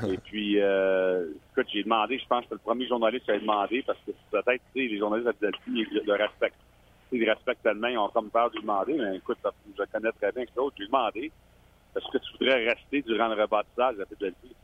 Et 0.09 0.17
puis, 0.19 0.61
euh, 0.61 1.27
écoute, 1.53 1.67
j'ai 1.73 1.83
demandé, 1.83 2.19
je 2.19 2.27
pense 2.27 2.45
que 2.47 2.55
le 2.55 2.59
premier 2.59 2.87
journaliste 2.87 3.25
qui 3.25 3.31
a 3.31 3.39
demandé, 3.39 3.83
parce 3.87 3.99
que 4.07 4.13
peut-être, 4.31 4.63
tu 4.75 4.83
sais, 4.83 4.89
les 4.89 4.99
journalistes 4.99 5.29
de 5.29 5.35
Philadelphie, 5.35 5.87
ils 5.93 6.03
le 6.07 6.13
respectent. 6.15 6.57
Ils 7.13 7.29
respectent 7.29 7.63
tellement, 7.63 7.89
ils 7.89 7.99
ont 7.99 8.09
comme 8.09 8.31
peur 8.31 8.51
de 8.51 8.55
lui 8.57 8.63
demander, 8.63 8.95
mais 8.95 9.17
écoute, 9.17 9.39
je 9.79 9.85
connais 9.93 10.13
très 10.13 10.33
bien 10.33 10.47
Claude, 10.47 10.73
j'ai 10.79 10.87
demandé, 10.87 11.31
est-ce 11.95 12.11
que 12.11 12.19
tu 12.19 12.33
voudrais 12.33 12.69
rester 12.69 13.03
durant 13.03 13.29
le 13.29 13.41
rebâtissage 13.41 14.01
à 14.01 14.07
Philadelphie? 14.07 14.57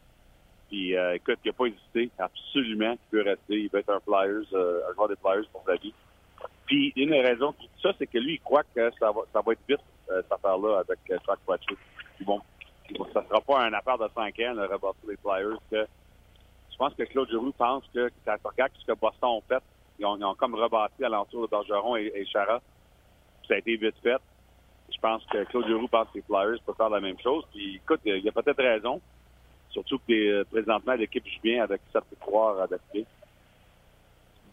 Puis, 0.69 0.97
euh, 0.97 1.15
écoute, 1.15 1.39
il 1.45 1.49
n'a 1.49 1.53
pas 1.53 1.67
hésité, 1.67 2.11
absolument, 2.19 2.93
il 2.93 3.11
peut 3.11 3.23
rester, 3.23 3.61
il 3.61 3.69
veut 3.71 3.81
être 3.81 3.91
un 3.91 4.01
Flyers, 4.01 4.49
euh, 4.55 4.81
un 4.91 4.95
joueur 4.95 5.09
des 5.09 5.17
Flyers 5.17 5.49
pour 5.53 5.65
la 5.69 5.77
vie. 5.77 5.93
Puis, 6.67 6.93
une 6.97 7.11
des 7.11 7.21
raisons 7.21 7.55
dit 7.61 7.69
ça, 7.83 7.93
c'est 7.99 8.07
que 8.07 8.19
lui, 8.19 8.35
il 8.35 8.41
croit 8.41 8.63
que 8.75 8.91
ça 8.99 9.11
va, 9.11 9.21
ça 9.33 9.41
va 9.45 9.53
être 9.53 9.63
vite, 9.69 9.81
euh, 10.11 10.23
cette 10.23 10.33
affaire-là, 10.33 10.79
avec 10.81 10.99
euh, 11.11 11.19
Chuck 11.27 11.39
Fletcher. 11.47 11.77
Puis 12.17 12.25
bon, 12.25 12.41
ça 13.13 13.25
sera 13.29 13.41
pas 13.41 13.67
une 13.67 13.75
affaire 13.75 13.99
de 13.99 14.09
5 14.15 14.39
ans, 14.41 14.55
le 14.55 14.63
rebâtir 14.63 15.09
les 15.09 15.17
Flyers. 15.17 15.59
Je 15.71 16.77
pense 16.77 16.95
que 16.95 17.03
Claude 17.05 17.29
Giroux 17.29 17.53
pense 17.53 17.85
que, 17.93 18.11
quand 18.25 18.37
tu 18.37 18.47
regardes 18.47 18.73
ce 18.79 18.87
que 18.87 18.99
Boston 18.99 19.31
ont 19.31 19.43
fait, 19.49 19.63
ils 19.99 20.07
ont, 20.07 20.17
ils 20.17 20.25
ont 20.25 20.35
comme 20.35 20.55
rebâti 20.55 21.05
alentour 21.05 21.43
de 21.43 21.51
Bergeron 21.51 21.97
et, 21.97 22.13
et 22.15 22.25
Chara. 22.27 22.61
Ça 23.47 23.55
a 23.55 23.59
été 23.59 23.77
vite 23.77 23.97
fait. 24.03 24.21
Je 24.93 24.99
pense 25.01 25.25
que 25.27 25.45
Claude 25.45 25.67
Giroux 25.67 25.89
pense 25.89 26.09
que 26.09 26.19
les 26.19 26.23
Flyers 26.23 26.61
peuvent 26.65 26.77
faire 26.77 26.89
la 26.89 27.01
même 27.01 27.19
chose. 27.21 27.45
Puis 27.53 27.77
écoute, 27.77 28.01
il 28.05 28.19
y 28.19 28.29
a 28.29 28.33
peut-être 28.33 28.63
raison. 28.63 29.01
Surtout 29.71 29.99
que 29.99 30.13
euh, 30.13 30.45
présentement, 30.45 30.95
l'équipe 30.95 31.27
joue 31.27 31.41
bien 31.43 31.63
avec 31.63 31.81
7 31.93 32.03
victoires 32.11 32.61
adaptées. 32.61 33.07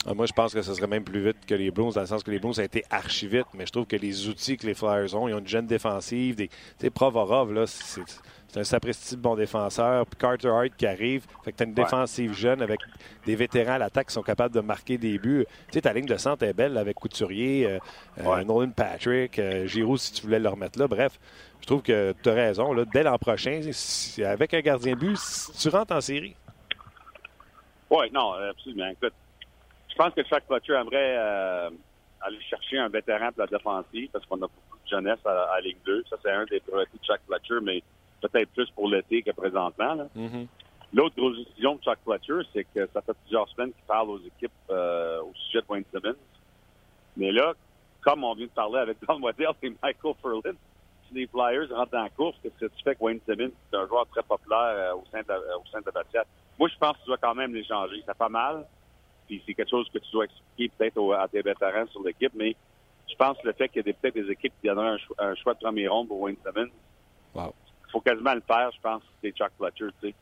Ah, 0.07 0.13
Moi, 0.13 0.27
je 0.27 0.33
pense 0.33 0.53
que 0.53 0.61
ce 0.61 0.73
serait 0.73 0.87
même 0.87 1.03
plus 1.03 1.23
vite 1.23 1.45
que 1.47 1.55
les 1.55 1.71
Blues, 1.71 1.95
dans 1.95 2.01
le 2.01 2.07
sens 2.07 2.21
que 2.23 2.29
les 2.29 2.37
Blues 2.39 2.59
ont 2.59 2.63
été 2.63 2.83
archi 2.91 3.27
vite, 3.27 3.47
mais 3.55 3.65
je 3.65 3.71
trouve 3.71 3.87
que 3.87 3.95
les 3.95 4.27
outils 4.27 4.55
que 4.55 4.67
les 4.67 4.75
Flyers 4.75 5.15
ont, 5.15 5.27
ils 5.27 5.33
ont 5.33 5.39
une 5.39 5.47
jeune 5.47 5.65
défensive. 5.65 6.35
Des, 6.35 6.47
tu 6.49 6.55
sais, 6.79 6.89
Provorov, 6.91 7.51
là, 7.53 7.65
c'est 7.65 8.03
c'est 8.47 8.59
un 8.59 8.63
sapristi 8.63 9.15
de 9.17 9.21
bon 9.21 9.35
défenseur. 9.35 10.05
Puis 10.05 10.17
Carter 10.17 10.47
Hart 10.47 10.69
qui 10.77 10.85
arrive. 10.85 11.25
Fait 11.43 11.51
que 11.51 11.57
tu 11.57 11.63
as 11.63 11.65
une 11.65 11.73
défensive 11.73 12.33
jeune 12.33 12.61
avec 12.61 12.79
des 13.25 13.35
vétérans 13.35 13.73
à 13.73 13.77
l'attaque 13.79 14.07
qui 14.07 14.13
sont 14.13 14.21
capables 14.21 14.53
de 14.53 14.61
marquer 14.61 14.97
des 14.97 15.17
buts. 15.17 15.45
Tu 15.47 15.73
sais, 15.73 15.81
ta 15.81 15.91
ligne 15.91 16.05
de 16.05 16.15
centre 16.15 16.43
est 16.43 16.53
belle 16.53 16.73
là, 16.73 16.81
avec 16.81 16.95
Couturier, 16.95 17.65
euh, 17.67 17.79
euh. 18.19 18.43
Nolan 18.45 18.69
Patrick, 18.69 19.39
euh, 19.39 19.65
Giroud, 19.65 19.97
si 19.99 20.13
tu 20.13 20.21
voulais 20.21 20.39
le 20.39 20.47
remettre 20.47 20.79
là. 20.79 20.87
Bref, 20.87 21.19
je 21.59 21.65
trouve 21.65 21.81
que 21.81 22.13
tu 22.21 22.29
as 22.29 22.33
raison. 22.33 22.71
Là, 22.71 22.85
dès 22.85 23.03
l'an 23.03 23.17
prochain, 23.17 23.59
si- 23.71 24.23
avec 24.23 24.53
un 24.53 24.61
gardien 24.61 24.93
de 24.93 24.99
but, 24.99 25.17
si 25.17 25.51
tu 25.51 25.67
rentres 25.75 25.93
en 25.95 26.01
série. 26.01 26.35
Oui, 27.89 28.05
non, 28.13 28.33
absolument. 28.33 28.87
Écoute, 28.87 29.13
je 29.95 30.03
pense 30.03 30.13
que 30.13 30.23
Chuck 30.23 30.43
Fletcher 30.45 30.73
aimerait 30.73 31.15
euh, 31.17 31.69
aller 32.19 32.41
chercher 32.49 32.79
un 32.79 32.89
vétéran 32.89 33.31
pour 33.31 33.43
la 33.43 33.47
défensive 33.47 34.09
parce 34.11 34.25
qu'on 34.25 34.35
a 34.37 34.47
beaucoup 34.47 34.77
de 34.83 34.89
jeunesse 34.89 35.19
à, 35.25 35.53
à 35.53 35.61
Ligue 35.61 35.77
2. 35.85 36.03
Ça, 36.09 36.17
c'est 36.21 36.31
un 36.31 36.43
des 36.45 36.59
priorités 36.59 36.97
de 36.97 37.05
Chuck 37.05 37.21
Fletcher, 37.25 37.59
mais 37.63 37.81
peut-être 38.21 38.49
plus 38.51 38.69
pour 38.71 38.89
l'été 38.89 39.21
que 39.21 39.31
présentement. 39.31 40.09
Mhm. 40.13 40.47
L'autre 40.93 41.15
grosse 41.15 41.37
décision 41.37 41.75
de 41.75 41.81
Chuck 41.81 41.97
Fletcher, 42.03 42.47
c'est 42.51 42.65
que 42.65 42.87
ça 42.93 43.01
fait 43.01 43.15
plusieurs 43.23 43.47
semaines 43.49 43.71
qu'il 43.71 43.85
parle 43.87 44.09
aux 44.09 44.19
équipes 44.19 44.51
euh, 44.69 45.21
au 45.21 45.33
sujet 45.33 45.61
de 45.61 45.65
Wayne 45.69 45.85
Simmons. 45.93 46.17
Mais 47.15 47.31
là, 47.31 47.53
comme 48.01 48.25
on 48.25 48.33
vient 48.35 48.47
de 48.47 48.51
parler 48.51 48.79
avec 48.79 48.97
Don 49.07 49.21
Waddell 49.21 49.47
et 49.63 49.73
Michael 49.81 50.13
Furlan, 50.21 50.57
si 51.07 51.13
les 51.13 51.27
Flyers 51.27 51.69
rentrent 51.73 51.91
dans 51.91 52.03
la 52.03 52.09
course, 52.09 52.35
qu'est-ce 52.43 52.65
que 52.65 52.65
tu 52.65 52.83
fais 52.83 52.95
que 52.95 53.03
Wayne 53.03 53.21
Simmons, 53.25 53.51
c'est 53.71 53.77
un 53.77 53.87
joueur 53.87 54.05
très 54.07 54.23
populaire 54.23 54.59
euh, 54.59 54.95
au 54.95 55.03
sein 55.09 55.21
de 55.21 55.29
la, 55.29 55.37
au 55.57 55.63
sein 55.71 55.79
de 55.79 55.85
la 55.85 56.01
vestiaire? 56.01 56.25
Moi, 56.59 56.67
je 56.67 56.77
pense 56.77 56.97
que 56.97 57.01
tu 57.01 57.07
dois 57.07 57.17
quand 57.17 57.35
même 57.35 57.53
l'échanger. 57.53 58.01
Ça 58.05 58.13
fait 58.13 58.19
pas 58.19 58.29
mal. 58.29 58.65
Puis 59.27 59.41
c'est 59.45 59.53
quelque 59.53 59.69
chose 59.69 59.89
que 59.93 59.99
tu 59.99 60.11
dois 60.11 60.25
expliquer 60.25 60.71
peut-être 60.77 61.13
à 61.13 61.27
tes 61.27 61.41
vétérans 61.41 61.87
sur 61.87 62.03
l'équipe, 62.03 62.31
mais 62.35 62.55
je 63.09 63.15
pense 63.15 63.37
que 63.39 63.47
le 63.47 63.53
fait 63.53 63.69
qu'il 63.69 63.77
y 63.77 63.79
a 63.79 63.83
des- 63.83 63.93
peut-être 63.93 64.15
des 64.15 64.31
équipes 64.31 64.53
qui 64.61 64.67
donneraient 64.67 64.89
un, 64.89 64.97
cho- 64.97 65.15
un 65.17 65.35
choix 65.35 65.53
de 65.53 65.59
premier 65.59 65.87
ronde 65.87 66.07
pour 66.07 66.19
Wayne 66.21 66.37
Simmons, 66.45 66.69
Wow. 67.33 67.53
il 67.87 67.91
faut 67.91 68.01
quasiment 68.01 68.33
le 68.33 68.41
faire, 68.41 68.71
je 68.75 68.79
pense, 68.81 69.03
c'est 69.21 69.31
Chuck 69.35 69.51
Fletcher, 69.57 69.87
tu 70.01 70.09
sais. 70.09 70.15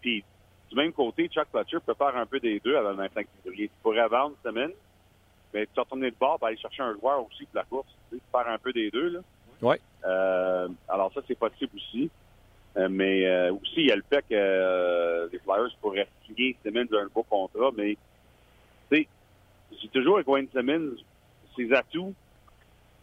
Puis, 0.00 0.24
du 0.70 0.76
même 0.76 0.92
côté, 0.92 1.28
Chuck 1.28 1.48
Fletcher 1.50 1.78
peut 1.84 1.94
faire 1.94 2.16
un 2.16 2.26
peu 2.26 2.40
des 2.40 2.60
deux 2.60 2.76
avant 2.76 2.90
le 2.90 2.96
25 2.96 3.26
février. 3.42 3.68
Tu 3.68 3.74
pourrais 3.82 4.06
vendre 4.08 4.36
Simmons, 4.44 4.72
mais 5.52 5.66
tu 5.72 5.78
retourner 5.80 6.10
de 6.10 6.16
bord 6.18 6.38
pour 6.38 6.48
aller 6.48 6.56
chercher 6.56 6.82
un 6.82 6.94
joueur 6.94 7.24
aussi 7.26 7.44
pour 7.46 7.56
la 7.56 7.64
course, 7.64 7.88
tu 8.10 8.16
sais, 8.16 8.22
faire 8.32 8.48
un 8.48 8.58
peu 8.58 8.72
des 8.72 8.90
deux, 8.90 9.08
là. 9.10 9.20
Ouais. 9.62 9.80
Euh, 10.04 10.68
alors 10.88 11.12
ça, 11.12 11.20
c'est 11.26 11.38
possible 11.38 11.72
aussi. 11.76 12.10
Euh, 12.76 12.88
mais 12.90 13.24
euh, 13.24 13.52
aussi, 13.52 13.74
il 13.76 13.86
y 13.86 13.92
a 13.92 13.96
le 13.96 14.02
fait 14.10 14.22
que 14.22 14.34
euh, 14.34 15.28
les 15.32 15.38
Flyers 15.38 15.68
pourraient 15.80 16.08
signer 16.26 16.56
Simmons 16.64 16.86
un 16.92 17.06
beau 17.14 17.22
contrat, 17.22 17.70
mais 17.76 17.96
j'ai 19.80 19.88
toujours 19.88 20.16
avec 20.16 20.28
Wayne 20.28 20.48
Simmons, 20.52 20.96
ses 21.56 21.72
atouts, 21.72 22.14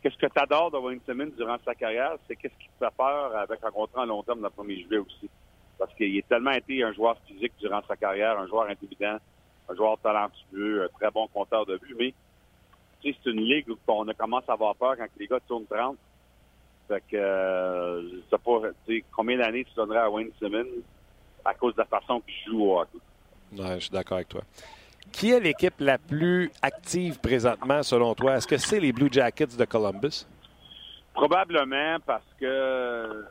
qu'est-ce 0.01 0.17
que 0.17 0.27
tu 0.27 0.39
adores 0.39 0.71
de 0.71 0.77
Wayne 0.77 0.99
Simmons 1.05 1.31
durant 1.37 1.57
sa 1.63 1.75
carrière, 1.75 2.15
c'est 2.27 2.35
qu'est-ce 2.35 2.53
qui 2.55 2.67
te 2.67 2.85
fait 2.85 2.95
peur 2.97 3.35
avec 3.35 3.63
un 3.63 3.71
contrat 3.71 4.03
à 4.03 4.05
long 4.05 4.23
terme 4.23 4.41
le 4.41 4.49
1er 4.49 4.81
juillet 4.81 4.97
aussi. 4.97 5.29
Parce 5.77 5.93
qu'il 5.95 6.17
a 6.17 6.21
tellement 6.23 6.51
été 6.51 6.83
un 6.83 6.93
joueur 6.93 7.17
physique 7.27 7.53
durant 7.59 7.81
sa 7.87 7.95
carrière, 7.95 8.39
un 8.39 8.47
joueur 8.47 8.69
intimidant, 8.69 9.17
un 9.69 9.75
joueur 9.75 9.97
talentueux, 9.99 10.83
un 10.83 10.99
très 10.99 11.11
bon 11.11 11.27
compteur 11.27 11.65
de 11.65 11.77
but, 11.77 11.95
mais 11.97 12.13
tu 13.01 13.11
sais, 13.11 13.17
c'est 13.23 13.31
une 13.31 13.41
ligue 13.41 13.69
où 13.69 13.77
on 13.87 14.07
a 14.07 14.13
commencé 14.13 14.45
à 14.49 14.53
avoir 14.53 14.75
peur 14.75 14.95
quand 14.97 15.07
les 15.17 15.27
gars 15.27 15.39
tournent 15.47 15.65
30. 15.65 15.97
Fait 16.87 17.03
que, 17.09 17.15
euh, 17.15 18.01
je 18.01 18.17
sais 18.29 18.37
pas, 18.37 19.01
combien 19.11 19.37
d'années 19.37 19.63
tu 19.63 19.73
donnerais 19.75 19.99
à 19.99 20.09
Wayne 20.09 20.31
Simmons 20.39 20.83
à 21.43 21.53
cause 21.53 21.73
de 21.73 21.79
la 21.79 21.85
façon 21.85 22.21
qu'il 22.21 22.35
joue 22.45 22.63
au 22.63 22.79
hockey? 22.79 22.99
Ouais, 23.53 23.75
je 23.75 23.85
suis 23.85 23.89
d'accord 23.89 24.17
avec 24.17 24.29
toi. 24.29 24.41
Qui 25.11 25.31
est 25.31 25.39
l'équipe 25.39 25.79
la 25.79 25.97
plus 25.97 26.51
active 26.61 27.19
présentement, 27.19 27.83
selon 27.83 28.15
toi? 28.15 28.35
Est-ce 28.35 28.47
que 28.47 28.57
c'est 28.57 28.79
les 28.79 28.91
Blue 28.91 29.09
Jackets 29.11 29.57
de 29.57 29.65
Columbus? 29.65 30.25
Probablement 31.13 31.97
parce 32.05 32.25
que 32.39 32.45
euh, 32.45 33.23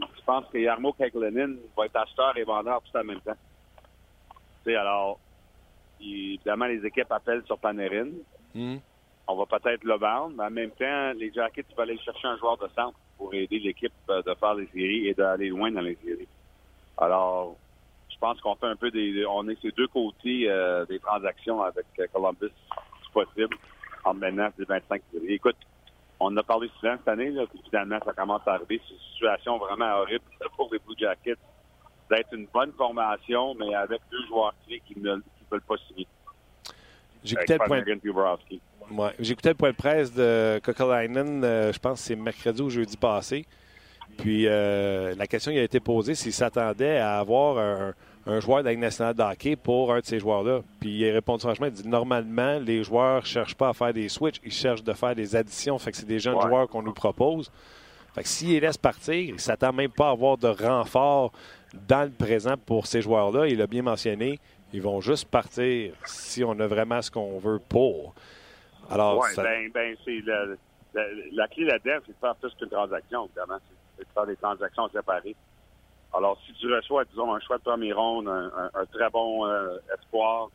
je 0.00 0.22
pense 0.24 0.44
que 0.52 0.58
Yarmo 0.58 0.92
Keklenin 0.92 1.54
va 1.76 1.86
être 1.86 1.96
acheteur 1.96 2.36
et 2.36 2.44
vendeur 2.44 2.82
tout 2.82 2.98
en 2.98 3.04
même 3.04 3.20
temps. 3.20 3.36
Tu 4.64 4.70
sais, 4.70 4.76
alors, 4.76 5.18
évidemment, 6.00 6.66
les 6.66 6.84
équipes 6.84 7.10
appellent 7.10 7.44
sur 7.46 7.58
Panarin. 7.58 8.10
Mhm. 8.54 8.80
On 9.28 9.36
va 9.36 9.46
peut-être 9.46 9.84
le 9.84 9.94
vendre, 9.94 10.34
mais 10.36 10.44
en 10.44 10.50
même 10.50 10.70
temps, 10.72 11.12
les 11.16 11.32
Jackets 11.32 11.64
vont 11.76 11.82
aller 11.84 11.98
chercher 11.98 12.26
un 12.26 12.36
joueur 12.38 12.58
de 12.58 12.68
centre 12.74 12.98
pour 13.16 13.32
aider 13.32 13.60
l'équipe 13.60 13.92
euh, 14.10 14.22
de 14.22 14.34
faire 14.34 14.54
les 14.54 14.66
séries 14.66 15.08
et 15.08 15.14
d'aller 15.14 15.48
loin 15.48 15.70
dans 15.70 15.80
les 15.80 15.96
séries. 16.04 16.28
Alors, 16.98 17.56
pense 18.22 18.40
qu'on 18.40 18.54
fait 18.54 18.66
un 18.66 18.76
peu 18.76 18.90
des. 18.92 19.26
On 19.26 19.48
est 19.48 19.60
ces 19.60 19.72
deux 19.72 19.88
côtés 19.88 20.48
euh, 20.48 20.86
des 20.86 21.00
transactions 21.00 21.60
avec 21.60 21.86
euh, 21.98 22.06
Columbus, 22.12 22.52
si 23.04 23.10
possible, 23.12 23.56
en 24.04 24.14
maintenant 24.14 24.48
le 24.56 24.64
25 24.64 25.02
février. 25.10 25.34
Écoute, 25.34 25.56
on 26.20 26.26
en 26.26 26.36
a 26.36 26.42
parlé 26.44 26.70
souvent 26.78 26.94
cette 26.98 27.08
année, 27.08 27.30
là, 27.30 27.44
puis 27.50 27.60
finalement, 27.64 27.98
ça 28.04 28.12
commence 28.12 28.42
à 28.46 28.52
arriver. 28.52 28.80
C'est 28.86 28.94
une 28.94 29.00
situation 29.12 29.58
vraiment 29.58 29.90
horrible 29.96 30.24
pour 30.56 30.70
les 30.72 30.78
Blue 30.78 30.94
Jackets 30.96 31.36
d'être 32.08 32.32
une 32.32 32.46
bonne 32.46 32.72
formation, 32.72 33.54
mais 33.54 33.74
avec 33.74 34.00
deux 34.10 34.24
joueurs 34.28 34.54
clés 34.66 34.80
qui 34.86 34.98
ne 35.00 35.16
qui 35.16 35.44
veulent 35.50 35.60
pas 35.62 35.76
signer. 35.88 36.06
J'écoutais 37.24 37.54
le 37.54 37.66
point. 37.66 37.82
Ouais. 38.90 39.12
Le 39.18 39.52
point 39.54 39.70
de 39.70 39.76
presse 39.76 40.12
de 40.12 40.60
Kokolainen, 40.62 41.42
euh, 41.42 41.72
je 41.72 41.78
pense 41.78 42.00
que 42.00 42.06
c'est 42.06 42.16
mercredi 42.16 42.62
ou 42.62 42.70
jeudi 42.70 42.96
passé. 42.96 43.46
Puis 44.18 44.46
euh, 44.46 45.14
la 45.16 45.26
question 45.26 45.50
qui 45.50 45.58
a 45.58 45.62
été 45.62 45.80
posée, 45.80 46.14
s'il 46.14 46.32
s'attendait 46.32 46.98
à 46.98 47.18
avoir 47.18 47.58
un, 47.58 47.94
un 48.26 48.38
joueur 48.40 48.60
de 48.60 48.64
la 48.66 48.70
Ligue 48.70 48.80
nationale 48.80 49.14
de 49.14 49.22
hockey 49.22 49.56
pour 49.56 49.92
un 49.92 50.00
de 50.00 50.04
ces 50.04 50.18
joueurs-là. 50.20 50.60
Puis 50.80 50.90
il 50.90 51.10
a 51.10 51.12
répondu 51.12 51.42
franchement, 51.42 51.66
il 51.66 51.72
dit 51.72 51.88
normalement, 51.88 52.58
les 52.60 52.84
joueurs 52.84 53.20
ne 53.22 53.26
cherchent 53.26 53.54
pas 53.56 53.70
à 53.70 53.72
faire 53.72 53.92
des 53.92 54.08
switches, 54.08 54.40
ils 54.44 54.52
cherchent 54.52 54.84
de 54.84 54.92
faire 54.92 55.14
des 55.14 55.34
additions. 55.34 55.78
Fait 55.78 55.90
que 55.90 55.96
c'est 55.96 56.06
des 56.06 56.18
jeunes 56.20 56.36
Ouais. 56.36 56.42
joueurs 56.48 56.68
qu'on 56.68 56.82
nous 56.82 56.92
propose. 56.92 57.50
Fait 58.14 58.22
que 58.22 58.28
s'il 58.28 58.60
laisse 58.60 58.76
partir, 58.78 59.14
il 59.14 59.32
ne 59.34 59.38
s'attend 59.38 59.72
même 59.72 59.90
pas 59.90 60.08
à 60.08 60.10
avoir 60.12 60.36
de 60.38 60.48
renfort 60.48 61.32
dans 61.88 62.04
le 62.04 62.10
présent 62.10 62.54
pour 62.56 62.86
ces 62.86 63.00
joueurs-là. 63.02 63.48
Il 63.48 63.60
a 63.62 63.66
bien 63.66 63.82
mentionné, 63.82 64.38
ils 64.72 64.82
vont 64.82 65.00
juste 65.00 65.28
partir 65.28 65.92
si 66.04 66.44
on 66.44 66.52
a 66.60 66.66
vraiment 66.66 67.00
ce 67.02 67.10
qu'on 67.10 67.38
veut 67.38 67.58
pour. 67.68 68.14
Alors, 68.90 69.18
Oui, 69.20 69.28
ça- 69.34 69.42
ben, 69.42 69.70
ben 69.72 69.96
c'est 70.04 70.18
le- 70.24 70.58
la, 70.94 71.02
la 71.32 71.48
clé 71.48 71.64
là-dedans, 71.64 71.98
c'est 72.06 72.12
de 72.12 72.18
faire 72.20 72.36
plus 72.36 72.52
qu'une 72.54 72.68
transaction, 72.68 73.24
évidemment. 73.24 73.58
C'est 73.96 74.04
de 74.04 74.08
faire 74.12 74.26
des 74.26 74.36
transactions 74.36 74.88
séparées. 74.90 75.34
Alors, 76.14 76.38
si 76.46 76.52
tu 76.54 76.72
reçois, 76.72 77.04
disons, 77.06 77.34
un 77.34 77.40
choix 77.40 77.58
de 77.58 77.62
premier 77.62 77.92
ronde, 77.92 78.28
un, 78.28 78.50
un- 78.56 78.70
un 78.74 78.86
très 78.86 79.08
bon 79.10 79.46
euh, 79.46 79.78
espoir, 79.98 80.48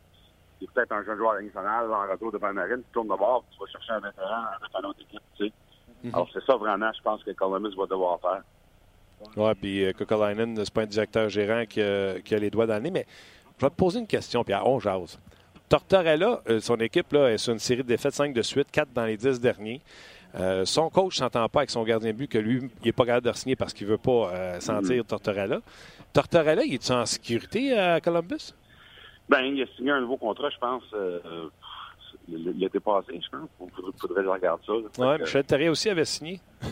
et 0.61 0.67
peut-être 0.73 0.91
un 0.91 1.03
jeune 1.03 1.17
joueur 1.17 1.41
national 1.41 1.91
en 1.91 2.11
retour 2.11 2.31
de 2.31 2.37
Panarin, 2.37 2.77
tu 2.77 2.83
tournes 2.93 3.07
de 3.07 3.15
bord, 3.15 3.43
tu 3.51 3.59
vas 3.59 3.65
chercher 3.71 3.93
un 3.93 3.99
vétéran 3.99 4.43
avec 4.59 4.69
une 4.79 4.85
autre 4.85 4.99
équipe, 5.01 5.21
tu 5.35 5.45
sais. 5.47 5.53
Mhm. 6.03 6.13
Alors, 6.13 6.29
c'est 6.33 6.43
ça 6.45 6.55
vraiment, 6.57 6.91
je 6.95 7.01
pense 7.01 7.23
que 7.23 7.31
Columbus 7.31 7.75
va 7.75 7.85
devoir 7.87 8.19
faire. 8.21 8.41
Oui, 9.35 9.51
puis 9.55 9.83
euh, 9.85 9.93
Kokolainen, 9.93 10.55
c'est 10.63 10.73
pas 10.73 10.81
un 10.83 10.85
directeur 10.85 11.27
gérant 11.29 11.65
qui 11.65 11.81
a, 11.81 12.19
qui 12.21 12.35
a 12.35 12.37
les 12.39 12.51
doigts 12.51 12.67
dans 12.67 12.75
le 12.75 12.81
nez, 12.81 12.91
mais 12.91 13.07
je 13.57 13.65
vais 13.65 13.69
te 13.71 13.75
poser 13.75 13.99
une 13.99 14.07
question, 14.07 14.43
Pierre. 14.43 14.67
On 14.67 14.79
jase. 14.79 15.19
Tortorella, 15.69 16.41
euh, 16.49 16.59
son 16.59 16.77
équipe 16.77 17.11
là, 17.13 17.29
est 17.31 17.37
sur 17.39 17.51
une 17.53 17.59
série 17.59 17.81
de 17.83 17.87
défaites 17.87 18.13
5 18.13 18.31
de 18.33 18.41
suite, 18.43 18.69
4 18.71 18.93
dans 18.93 19.05
les 19.05 19.17
10 19.17 19.39
derniers. 19.41 19.81
Euh, 20.39 20.65
son 20.65 20.89
coach 20.89 21.15
ne 21.15 21.25
s'entend 21.25 21.49
pas 21.49 21.61
avec 21.61 21.71
son 21.71 21.83
gardien 21.83 22.11
de 22.11 22.17
but 22.17 22.27
que 22.27 22.37
lui, 22.37 22.69
il 22.81 22.85
n'est 22.85 22.91
pas 22.91 23.05
capable 23.05 23.27
de 23.27 23.33
signer 23.33 23.55
parce 23.55 23.73
qu'il 23.73 23.87
ne 23.87 23.93
veut 23.93 23.97
pas 23.97 24.31
euh, 24.31 24.59
sentir 24.59 25.03
Tortorella. 25.05 25.61
Tortorella, 26.13 26.63
il 26.63 26.75
est 26.75 26.91
en 26.91 27.05
sécurité 27.05 27.77
à 27.77 27.99
Columbus? 27.99 28.53
Ben, 29.29 29.41
il 29.41 29.61
a 29.61 29.65
signé 29.75 29.91
un 29.91 30.01
nouveau 30.01 30.17
contrat, 30.17 30.49
je 30.49 30.57
pense, 30.57 30.83
euh, 30.93 31.49
l'été 32.27 32.79
passé, 32.79 33.19
je 33.19 33.29
pense. 33.29 33.49
Il 33.59 33.69
faudrait, 33.71 33.91
faudrait 33.99 34.21
que 34.21 34.23
je 34.23 34.29
regarde 34.29 34.61
ça. 34.65 34.73
Oui, 34.73 35.19
Michel 35.19 35.43
Terrier 35.43 35.69
aussi 35.69 35.89
avait 35.89 36.05
signé. 36.05 36.39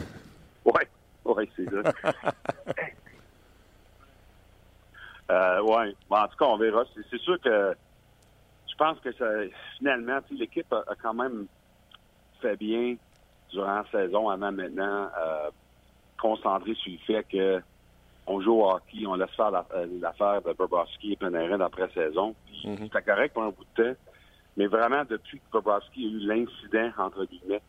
Oui, 0.66 0.82
oui, 1.26 1.48
c'est 1.56 1.70
ça. 1.70 1.94
euh, 5.30 5.62
oui. 5.62 5.96
Bon, 6.10 6.16
en 6.16 6.28
tout 6.28 6.38
cas, 6.38 6.46
on 6.46 6.58
verra. 6.58 6.84
C'est, 7.12 7.20
sûr 7.20 7.40
que 7.40 7.76
je 8.68 8.76
pense 8.76 9.00
que 9.00 9.12
ça, 9.14 9.26
finalement, 9.78 10.18
l'équipe 10.32 10.74
a, 10.74 10.84
a 10.88 10.96
quand 11.00 11.14
même 11.14 11.46
fait 12.42 12.58
bien 12.58 12.96
durant 13.56 13.76
la 13.76 13.86
saison, 13.92 14.30
avant 14.30 14.52
maintenant, 14.52 15.10
euh, 15.18 15.50
concentré 16.20 16.74
sur 16.76 16.92
le 16.92 17.00
fait 17.00 17.24
que 17.24 17.62
on 18.28 18.42
joue 18.42 18.54
au 18.54 18.72
hockey, 18.72 19.06
on 19.06 19.16
laisse 19.16 19.30
faire 19.32 19.52
euh, 19.76 19.86
l'affaire 20.02 20.42
de 20.42 20.54
Bobrovski 20.54 21.14
et 21.14 21.16
Panarin 21.16 21.60
après 21.60 21.90
saison. 21.94 22.36
Puis 22.48 22.56
Mhm. 22.66 22.78
C'était 22.84 23.02
correct 23.04 23.34
pour 23.34 23.44
un 23.44 23.50
bout 23.50 23.66
de 23.78 23.84
temps. 23.84 24.00
Mais 24.58 24.68
vraiment, 24.68 25.04
depuis 25.08 25.40
que 25.40 25.44
Bobrovski 25.52 26.06
a 26.06 26.08
eu 26.08 26.20
l'incident, 26.20 26.92
entre 26.98 27.26
guillemets, 27.26 27.62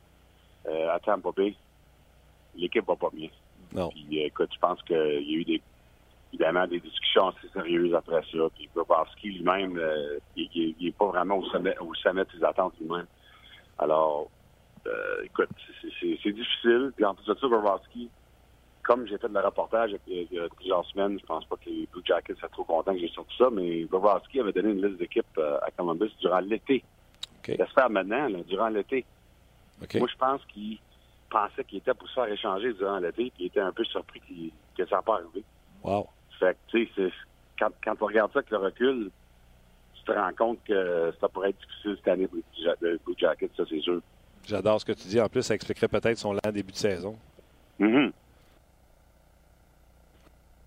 euh, 0.67 0.95
à 0.95 0.99
Tampa 1.01 1.31
Bay, 1.37 1.55
l'équipe 2.55 2.87
va 2.87 2.97
pas 2.97 3.11
bien. 3.13 3.29
Non. 3.73 3.89
Puis, 3.91 4.21
écoute, 4.21 4.51
je 4.55 4.59
pense 4.59 4.81
qu'il 4.83 4.97
y 4.97 5.35
a 5.35 5.39
eu 5.39 5.45
des, 5.45 5.63
évidemment 6.33 6.67
des 6.67 6.81
discussions 6.81 7.29
assez 7.29 7.49
sérieuses 7.53 7.95
après 7.95 8.23
ça. 8.33 8.39
Puis 8.55 8.69
Bobrovski 8.75 9.33
lui-même, 9.33 9.77
euh, 9.79 10.19
il 10.37 10.75
n'est 10.81 10.93
pas 10.93 11.07
vraiment 11.07 11.39
au 11.39 11.45
sommet, 11.47 11.77
au 11.79 11.95
sommet 11.95 12.25
de 12.25 12.31
ses 12.39 12.45
attentes 12.45 12.75
lui-même. 12.81 13.07
Alors, 13.79 14.31
euh, 14.87 15.23
écoute, 15.25 15.49
c'est- 15.83 16.33
difficile. 16.33 16.93
Puis 16.97 17.05
en 17.05 17.15
plus 17.15 17.25
de 17.27 17.35
ça, 17.35 17.49
Bobrovski, 17.49 18.11
comme 18.83 19.07
j'ai 19.07 19.19
fait 19.19 19.29
le 19.29 19.41
reportage 19.41 19.95
il 20.07 20.29
y 20.31 20.39
a- 20.39 20.49
plusieurs 20.57 20.85
semaines, 20.87 21.19
je 21.21 21.27
pense 21.27 21.45
pas 21.47 21.57
que 21.57 21.69
les 21.71 21.87
Blue 21.93 22.03
Jackets 22.05 22.35
soient 22.37 22.49
trop 22.49 22.65
contents 22.65 22.93
que 22.95 23.01
j'ai 23.01 23.09
sorti 23.09 23.35
ça, 23.37 23.49
mais 23.51 23.85
Bobrovski 23.85 24.41
avait 24.41 24.53
donné 24.53 24.71
une 24.73 24.85
liste 24.87 24.99
d'équipes 24.99 25.27
euh, 25.39 25.59
à 25.63 25.71
Columbus 25.71 26.11
durant 26.21 26.41
l'été. 26.41 26.85
OK. 27.39 27.55
J'espère 27.59 27.91
maintenant, 27.91 28.29
là, 28.29 28.39
durant 28.47 28.69
l'été. 28.69 29.05
Moi, 29.99 30.09
je 30.11 30.17
pense 30.17 30.45
qu'il 30.47 30.79
pensait 31.31 31.65
qu'il 31.65 31.79
était 31.79 31.95
pour 31.95 32.09
se 32.09 32.15
faire 32.15 32.29
échanger 32.33 32.73
durant 32.75 32.99
l'été, 32.99 33.31
puis 33.31 33.45
il 33.45 33.47
était 33.47 33.61
un 33.61 33.73
peu 33.73 33.85
surpris 33.85 34.21
que 34.77 34.87
ça 34.87 34.97
n'a 34.97 35.03
pas 35.03 35.15
arrivé. 35.17 35.45
Wow. 35.83 36.09
Fait 36.39 36.55
que, 36.55 36.59
tu 36.79 36.87
sais, 36.87 36.93
c'est- 36.97 37.13
quand, 37.59 37.71
quand 37.83 37.97
tu 37.97 38.05
regardes 38.05 38.33
ça 38.33 38.39
avec 38.41 38.51
le 38.51 38.59
recul, 38.59 39.11
tu 39.95 40.05
te 40.05 40.13
rends 40.13 40.33
compte 40.35 40.63
que 40.65 41.13
ça 41.21 41.29
pourrait 41.29 41.51
être 41.51 41.59
difficile 41.61 41.97
cette 41.97 42.09
année 42.09 42.27
pour 42.29 42.39
les 42.83 42.99
Blue 42.99 43.15
Jackets, 43.19 43.51
ça, 43.57 43.65
c'est 43.69 43.81
sûr. 43.81 44.01
J'adore 44.47 44.81
ce 44.81 44.85
que 44.85 44.93
tu 44.93 45.09
dis. 45.09 45.21
En 45.21 45.29
plus, 45.29 45.43
ça 45.43 45.55
expliquerait 45.55 45.89
peut-être 45.89 46.19
son 46.19 46.33
lent 46.33 46.41
début 46.53 46.73
de 46.73 46.77
saison. 46.77 47.17
Mhm. 47.79 48.13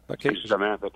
OK. 0.10 0.22
Justement, 0.36 0.74
en 0.74 0.78
fait. 0.78 0.94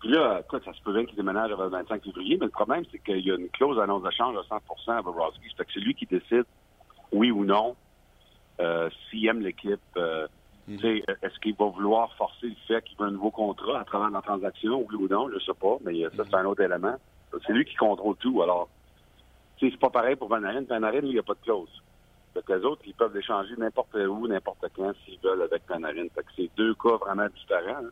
Puis 0.00 0.10
là, 0.10 0.40
écoute, 0.40 0.64
ça 0.64 0.72
se 0.72 0.80
peut 0.82 0.92
bien 0.92 1.04
qu'il 1.04 1.16
déménage 1.16 1.50
avant 1.52 1.64
le 1.64 1.70
25 1.70 2.02
février, 2.04 2.36
mais 2.38 2.46
le 2.46 2.50
problème, 2.52 2.84
c'est 2.90 2.98
qu'il 3.00 3.20
y 3.20 3.30
a 3.30 3.34
une 3.34 3.50
clause 3.50 3.76
d'annonce 3.76 4.02
de 4.02 4.10
change 4.10 4.36
à 4.36 4.42
100% 4.42 4.98
à 4.98 5.02
Bobrovski. 5.02 5.42
Fait 5.56 5.64
que 5.64 5.72
c'est 5.74 5.80
lui 5.80 5.94
qui 5.94 6.06
décide, 6.06 6.44
oui 7.12 7.30
ou 7.30 7.44
non, 7.44 7.76
euh, 8.60 8.88
s'il 9.10 9.26
aime 9.26 9.40
l'équipe. 9.40 9.80
euh, 9.96 10.26
Mhm. 10.68 10.78
sais, 10.80 11.02
Est-ce 11.22 11.38
qu'il 11.40 11.54
va 11.56 11.66
vouloir 11.66 12.14
forcer 12.14 12.46
le 12.46 12.54
fait 12.68 12.82
qu'il 12.84 12.96
veut 12.98 13.06
un 13.06 13.10
nouveau 13.10 13.30
contrat 13.30 13.80
à 13.80 13.84
travers 13.84 14.10
la 14.10 14.22
transaction, 14.22 14.86
oui 14.88 14.94
ou 14.94 15.08
non, 15.08 15.28
je 15.32 15.38
sais 15.44 15.54
pas, 15.58 15.76
mais 15.84 16.00
ça, 16.16 16.22
c'est 16.24 16.34
un 16.36 16.44
autre 16.44 16.62
élément. 16.62 16.94
C'est 17.46 17.52
lui 17.52 17.64
qui 17.64 17.74
contrôle 17.74 18.16
tout. 18.16 18.40
Alors, 18.42 18.68
c'est 19.58 19.76
pas 19.78 19.90
pareil 19.90 20.16
pour 20.16 20.28
Van 20.28 20.42
Halen. 20.42 20.64
Van 20.66 20.78
lui, 20.90 20.98
il 21.08 21.12
n'y 21.14 21.18
a 21.18 21.22
pas 21.22 21.34
de 21.34 21.40
clause. 21.40 21.82
Fait 22.34 22.44
que 22.44 22.52
les 22.52 22.64
autres, 22.64 22.82
ils 22.86 22.94
peuvent 22.94 23.14
l'échanger 23.14 23.54
n'importe 23.58 23.94
où, 23.94 24.26
n'importe 24.28 24.64
quand, 24.76 24.92
s'ils 25.04 25.18
veulent, 25.20 25.42
avec 25.42 25.62
Van 25.68 25.82
Halen. 25.82 26.08
Fait 26.10 26.22
que 26.22 26.30
c'est 26.36 26.50
deux 26.56 26.74
cas 26.74 26.96
vraiment 26.96 27.26
différents. 27.28 27.84
hein. 27.84 27.90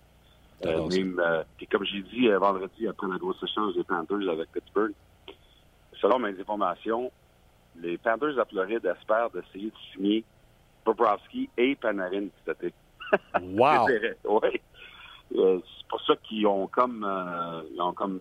Euh, 0.66 0.88
même, 0.88 1.20
euh, 1.20 1.42
comme 1.70 1.84
j'ai 1.84 2.02
dit 2.02 2.28
euh, 2.28 2.38
vendredi, 2.38 2.88
après 2.88 3.06
la 3.06 3.16
grosse 3.16 3.40
échange 3.42 3.74
des 3.74 3.84
Panthers 3.84 4.28
avec 4.28 4.50
Pittsburgh, 4.50 4.92
selon 6.00 6.18
mes 6.18 6.38
informations, 6.40 7.12
les 7.76 7.96
Panthers 7.96 8.34
de 8.34 8.44
Floride 8.50 8.84
espèrent 8.84 9.30
d'essayer 9.30 9.70
de 9.70 9.76
signer 9.92 10.24
Bobrovski 10.84 11.48
et 11.56 11.76
Panarin 11.76 12.26
cet 12.44 12.62
été. 12.64 12.74
Wow. 13.40 13.86
Oui. 14.24 14.60
C'est 15.30 15.88
pour 15.88 16.00
ça 16.06 16.14
qu'ils 16.24 16.46
ont 16.46 16.66
comme 16.66 17.06
ils 17.72 17.80
ont 17.80 17.92
comme 17.92 18.18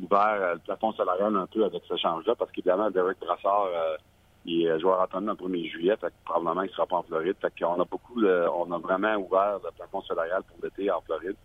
ouvert 0.00 0.38
euh, 0.40 0.54
le 0.54 0.60
plafond 0.60 0.92
salarial 0.92 1.36
un 1.36 1.46
peu 1.46 1.64
avec 1.64 1.82
ce 1.88 1.96
change-là, 1.96 2.34
parce 2.34 2.50
qu'évidemment, 2.52 2.90
Derek 2.90 3.18
Brassard, 3.20 3.66
euh, 3.66 3.96
il 4.44 4.66
est 4.66 4.80
joueur 4.80 5.02
autonome 5.02 5.36
le 5.40 5.48
1er 5.48 5.70
juillet, 5.70 5.96
fait 5.96 6.08
que 6.08 6.24
probablement 6.24 6.62
il 6.62 6.68
ne 6.68 6.72
sera 6.72 6.86
pas 6.86 6.96
en 6.96 7.02
Floride. 7.02 7.36
Fait 7.40 7.52
qu'on 7.58 7.80
a 7.80 7.84
beaucoup 7.84 8.22
on 8.22 8.72
a 8.72 8.78
vraiment 8.78 9.16
ouvert 9.16 9.58
le 9.62 9.70
plafond 9.76 10.02
salarial 10.02 10.42
pour 10.44 10.56
l'été 10.62 10.90
en 10.90 11.00
Floride. 11.02 11.36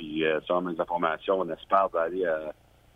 Puis 0.00 0.24
euh, 0.24 0.40
selon 0.46 0.62
mes 0.62 0.80
informations, 0.80 1.40
on 1.40 1.48
espère 1.50 1.90
d'aller 1.90 2.24
euh, 2.24 2.50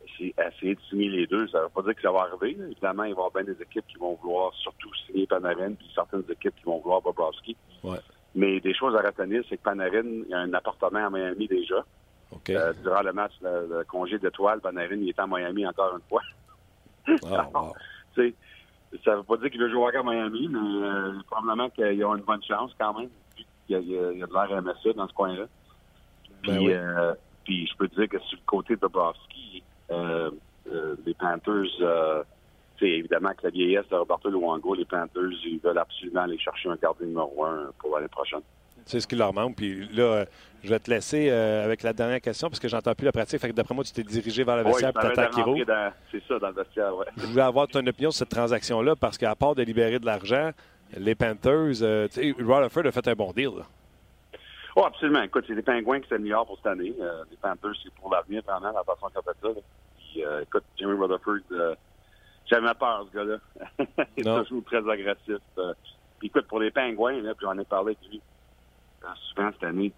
essayer, 0.07 0.35
essayer 0.39 0.75
de 0.75 0.81
signer 0.89 1.11
les 1.11 1.27
deux. 1.27 1.47
Ça 1.49 1.59
ne 1.59 1.63
veut 1.65 1.69
pas 1.69 1.83
dire 1.83 1.95
que 1.95 2.01
ça 2.01 2.11
va 2.11 2.21
arriver. 2.23 2.55
là. 2.59 2.67
Évidemment, 2.67 3.05
il 3.05 3.15
va 3.15 3.23
y 3.23 3.25
avoir 3.27 3.31
bien 3.31 3.45
des 3.45 3.61
équipes 3.61 3.87
qui 3.87 3.99
vont 3.99 4.19
vouloir 4.23 4.55
surtout 4.55 4.89
signer 5.07 5.27
Panarin, 5.27 5.75
puis 5.75 5.91
certaines 5.95 6.25
équipes 6.31 6.57
qui 6.57 6.65
vont 6.65 6.79
vouloir 6.79 7.03
Bobrovski. 7.03 7.57
Ouais. 7.83 7.99
Mais 8.35 8.59
des 8.61 8.75
choses 8.75 8.97
à 8.97 9.03
retenir, 9.03 9.43
c'est 9.49 9.59
que 9.59 9.63
Panarin, 9.63 10.23
il 10.27 10.33
a 10.33 10.39
un 10.39 10.55
appartement 10.55 11.07
à 11.07 11.11
Miami 11.11 11.47
déjà. 11.47 11.85
Euh, 12.51 12.73
durant 12.83 13.03
le 13.03 13.13
match, 13.13 13.33
le, 13.41 13.67
le 13.71 13.85
congé 13.85 14.19
d'étoiles, 14.19 14.61
Panarin, 14.61 14.97
il 14.97 15.09
est 15.09 15.19
à 15.19 15.27
Miami 15.27 15.67
encore 15.67 15.97
une 15.97 16.03
fois. 16.09 16.23
Ah, 17.31 17.49
wow. 17.55 17.73
Tu 18.15 18.29
sais, 18.29 18.35
ça 19.05 19.17
veut 19.17 19.23
pas 19.23 19.37
dire 19.39 19.51
qu'il 19.51 19.61
veut 19.61 19.71
jouer 19.71 19.85
encore 19.87 20.09
à 20.09 20.13
Miami, 20.13 20.49
mais 20.49 20.59
euh, 20.87 21.13
probablement 21.31 21.71
qu'ils 21.71 22.05
ont 22.05 22.17
une 22.17 22.25
bonne 22.25 22.43
chance 22.43 22.73
quand 22.79 22.99
même. 22.99 23.09
Puis 23.35 23.47
Il 23.69 23.73
y 23.73 23.77
a, 23.77 23.81
il 24.13 24.19
y 24.19 24.21
de 24.21 24.27
l'air 24.33 24.63
MSA 24.63 24.93
dans 24.95 25.09
ce 25.09 25.15
coin-là. 25.15 25.47
Puis, 26.43 26.53
Ben 26.53 26.59
oui. 26.59 26.73
euh, 26.73 27.15
puis 27.45 27.67
je 27.67 27.77
peux 27.77 27.89
te 27.89 27.95
dire 27.95 28.09
que 28.09 28.19
sur 28.21 28.39
le 28.39 28.45
côté 28.47 28.75
de 28.77 28.81
Bobrovski, 28.81 29.63
les 29.91 31.15
Panthers, 31.15 32.25
sais, 32.79 32.89
évidemment 32.89 33.31
que 33.35 33.45
la 33.45 33.51
vieillesse 33.51 33.89
de 33.89 33.97
Roberto 33.97 34.29
Luongo, 34.31 34.75
les 34.75 34.85
Panthers, 34.85 35.31
ils 35.45 35.61
veulent 35.63 35.79
absolument 35.79 36.23
aller 36.23 36.39
chercher 36.39 36.69
un 36.69 36.77
gardien 36.77 37.07
numéro 37.07 37.45
un 37.45 37.71
pour 37.79 37.95
l'année 37.95 38.09
prochaine. 38.09 38.43
C'est 38.87 39.01
ce 39.01 39.07
qui 39.07 39.17
leur 39.17 39.33
manque. 39.33 39.57
Puis 39.57 39.89
là, 39.95 40.03
euh, 40.03 40.25
je 40.63 40.69
vais 40.71 40.79
te 40.79 40.91
laisser 40.91 41.29
euh, 41.31 41.65
avec 41.65 41.83
la 41.83 41.93
dernière 41.93 42.21
question 42.21 42.49
parce 42.49 42.61
que 42.61 42.69
j'entends 42.69 42.95
plus 42.95 43.05
la 43.07 43.13
pratique. 43.13 43.41
Fait 43.41 43.49
que 43.49 43.55
d'après 43.55 43.75
moi, 43.75 43.85
tu 43.85 43.93
t'es 43.93 44.03
dirigé 44.03 44.45
vers 44.45 44.57
le 44.57 44.63
Ouais, 44.65 44.71
vestiaire 44.73 44.93
je 44.95 45.61
et 45.61 45.65
dans- 45.65 45.93
C'est 46.11 46.23
ça, 46.29 46.39
dans 46.39 46.49
le 46.49 46.55
vestiaire, 46.55 46.95
ouais. 46.97 47.07
Je 47.17 47.27
voulais 47.27 47.43
avoir 47.43 47.67
ton 47.69 47.87
opinion 47.87 48.11
sur 48.11 48.19
cette 48.21 48.29
transaction-là 48.31 48.95
parce 48.97 49.17
qu'à 49.19 49.35
part 49.35 49.55
de 49.55 49.63
libérer 49.63 49.99
de 49.99 50.07
l'argent, 50.07 50.51
les 50.97 51.15
Panthers, 51.15 51.83
euh, 51.83 52.09
tu 52.09 52.15
sais, 52.33 52.35
Rutherford 52.39 52.87
a 52.87 52.93
fait 52.93 53.09
un 53.09 53.15
bon 53.15 53.33
deal. 53.33 53.51
là. 53.59 53.65
Oh, 54.77 54.85
absolument. 54.85 55.23
Écoute, 55.23 55.45
c'est 55.47 55.55
les 55.55 55.63
Pingouins 55.63 56.01
qui 56.01 56.09
s'améliorent 56.09 56.47
pour 56.47 56.57
cette 56.57 56.67
année. 56.67 56.93
Euh, 57.01 57.23
les 57.31 57.37
Panthers, 57.37 57.73
c'est 57.83 57.93
pour 57.95 58.13
l'avenir, 58.13 58.43
vraiment, 58.47 58.73
la 58.73 58.83
façon 58.85 59.07
qu'on 59.15 59.23
fait 59.23 59.37
ça. 59.41 59.49
là. 59.49 59.61
Puis, 59.99 60.25
euh, 60.25 60.43
écoute, 60.43 60.65
Jimmy 60.77 60.93
Rutherford, 60.99 61.77
jamais 62.51 62.75
peur, 62.79 63.07
ce 63.11 63.17
gars-là. 63.17 63.37
Il 64.17 64.27
est 64.29 64.43
toujours 64.45 64.65
très 64.65 64.79
agressif. 64.89 65.39
Puis, 66.19 66.29
écoute, 66.29 66.47
pour 66.49 66.59
les 66.61 66.71
Pingouins, 66.71 67.21
là, 67.23 67.35
puis 67.35 67.47
j'en 67.47 67.59
ai 67.59 67.65
parlé 67.65 67.97
avec 68.01 68.11
lui 68.11 68.21
souvent 69.17 69.51
cette 69.53 69.65
année, 69.65 69.93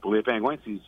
pour 0.00 0.14
les 0.14 0.22
Pingouins, 0.22 0.56
il 0.66 0.80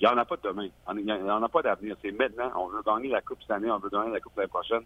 n'y 0.00 0.06
en 0.06 0.16
a 0.16 0.24
pas 0.24 0.36
de 0.36 0.42
demain. 0.42 0.68
Il 0.96 1.04
n'y 1.04 1.12
en 1.12 1.42
a 1.42 1.48
pas 1.48 1.62
d'avenir. 1.62 1.96
C'est 2.02 2.12
maintenant. 2.12 2.50
On 2.56 2.68
veut 2.68 2.82
gagner 2.84 3.08
la 3.08 3.20
Coupe 3.20 3.38
cette 3.42 3.50
année, 3.50 3.70
on 3.70 3.78
veut 3.78 3.90
gagner 3.90 4.12
la 4.12 4.20
Coupe 4.20 4.36
l'année 4.36 4.48
prochaine. 4.48 4.82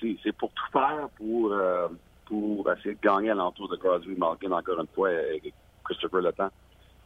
C'est, 0.00 0.32
pour 0.32 0.50
tout 0.52 0.72
faire 0.72 1.08
pour, 1.16 1.52
euh, 1.52 1.88
pour 2.24 2.70
essayer 2.72 2.94
de 2.94 3.00
gagner 3.00 3.30
à 3.30 3.34
l'entour 3.34 3.68
de 3.68 3.76
Crosby, 3.76 4.14
Malkin, 4.16 4.50
encore 4.50 4.80
une 4.80 4.86
fois, 4.86 5.12
et 5.12 5.52
Christopher 5.84 6.22
Le 6.22 6.32
Temps. 6.32 6.50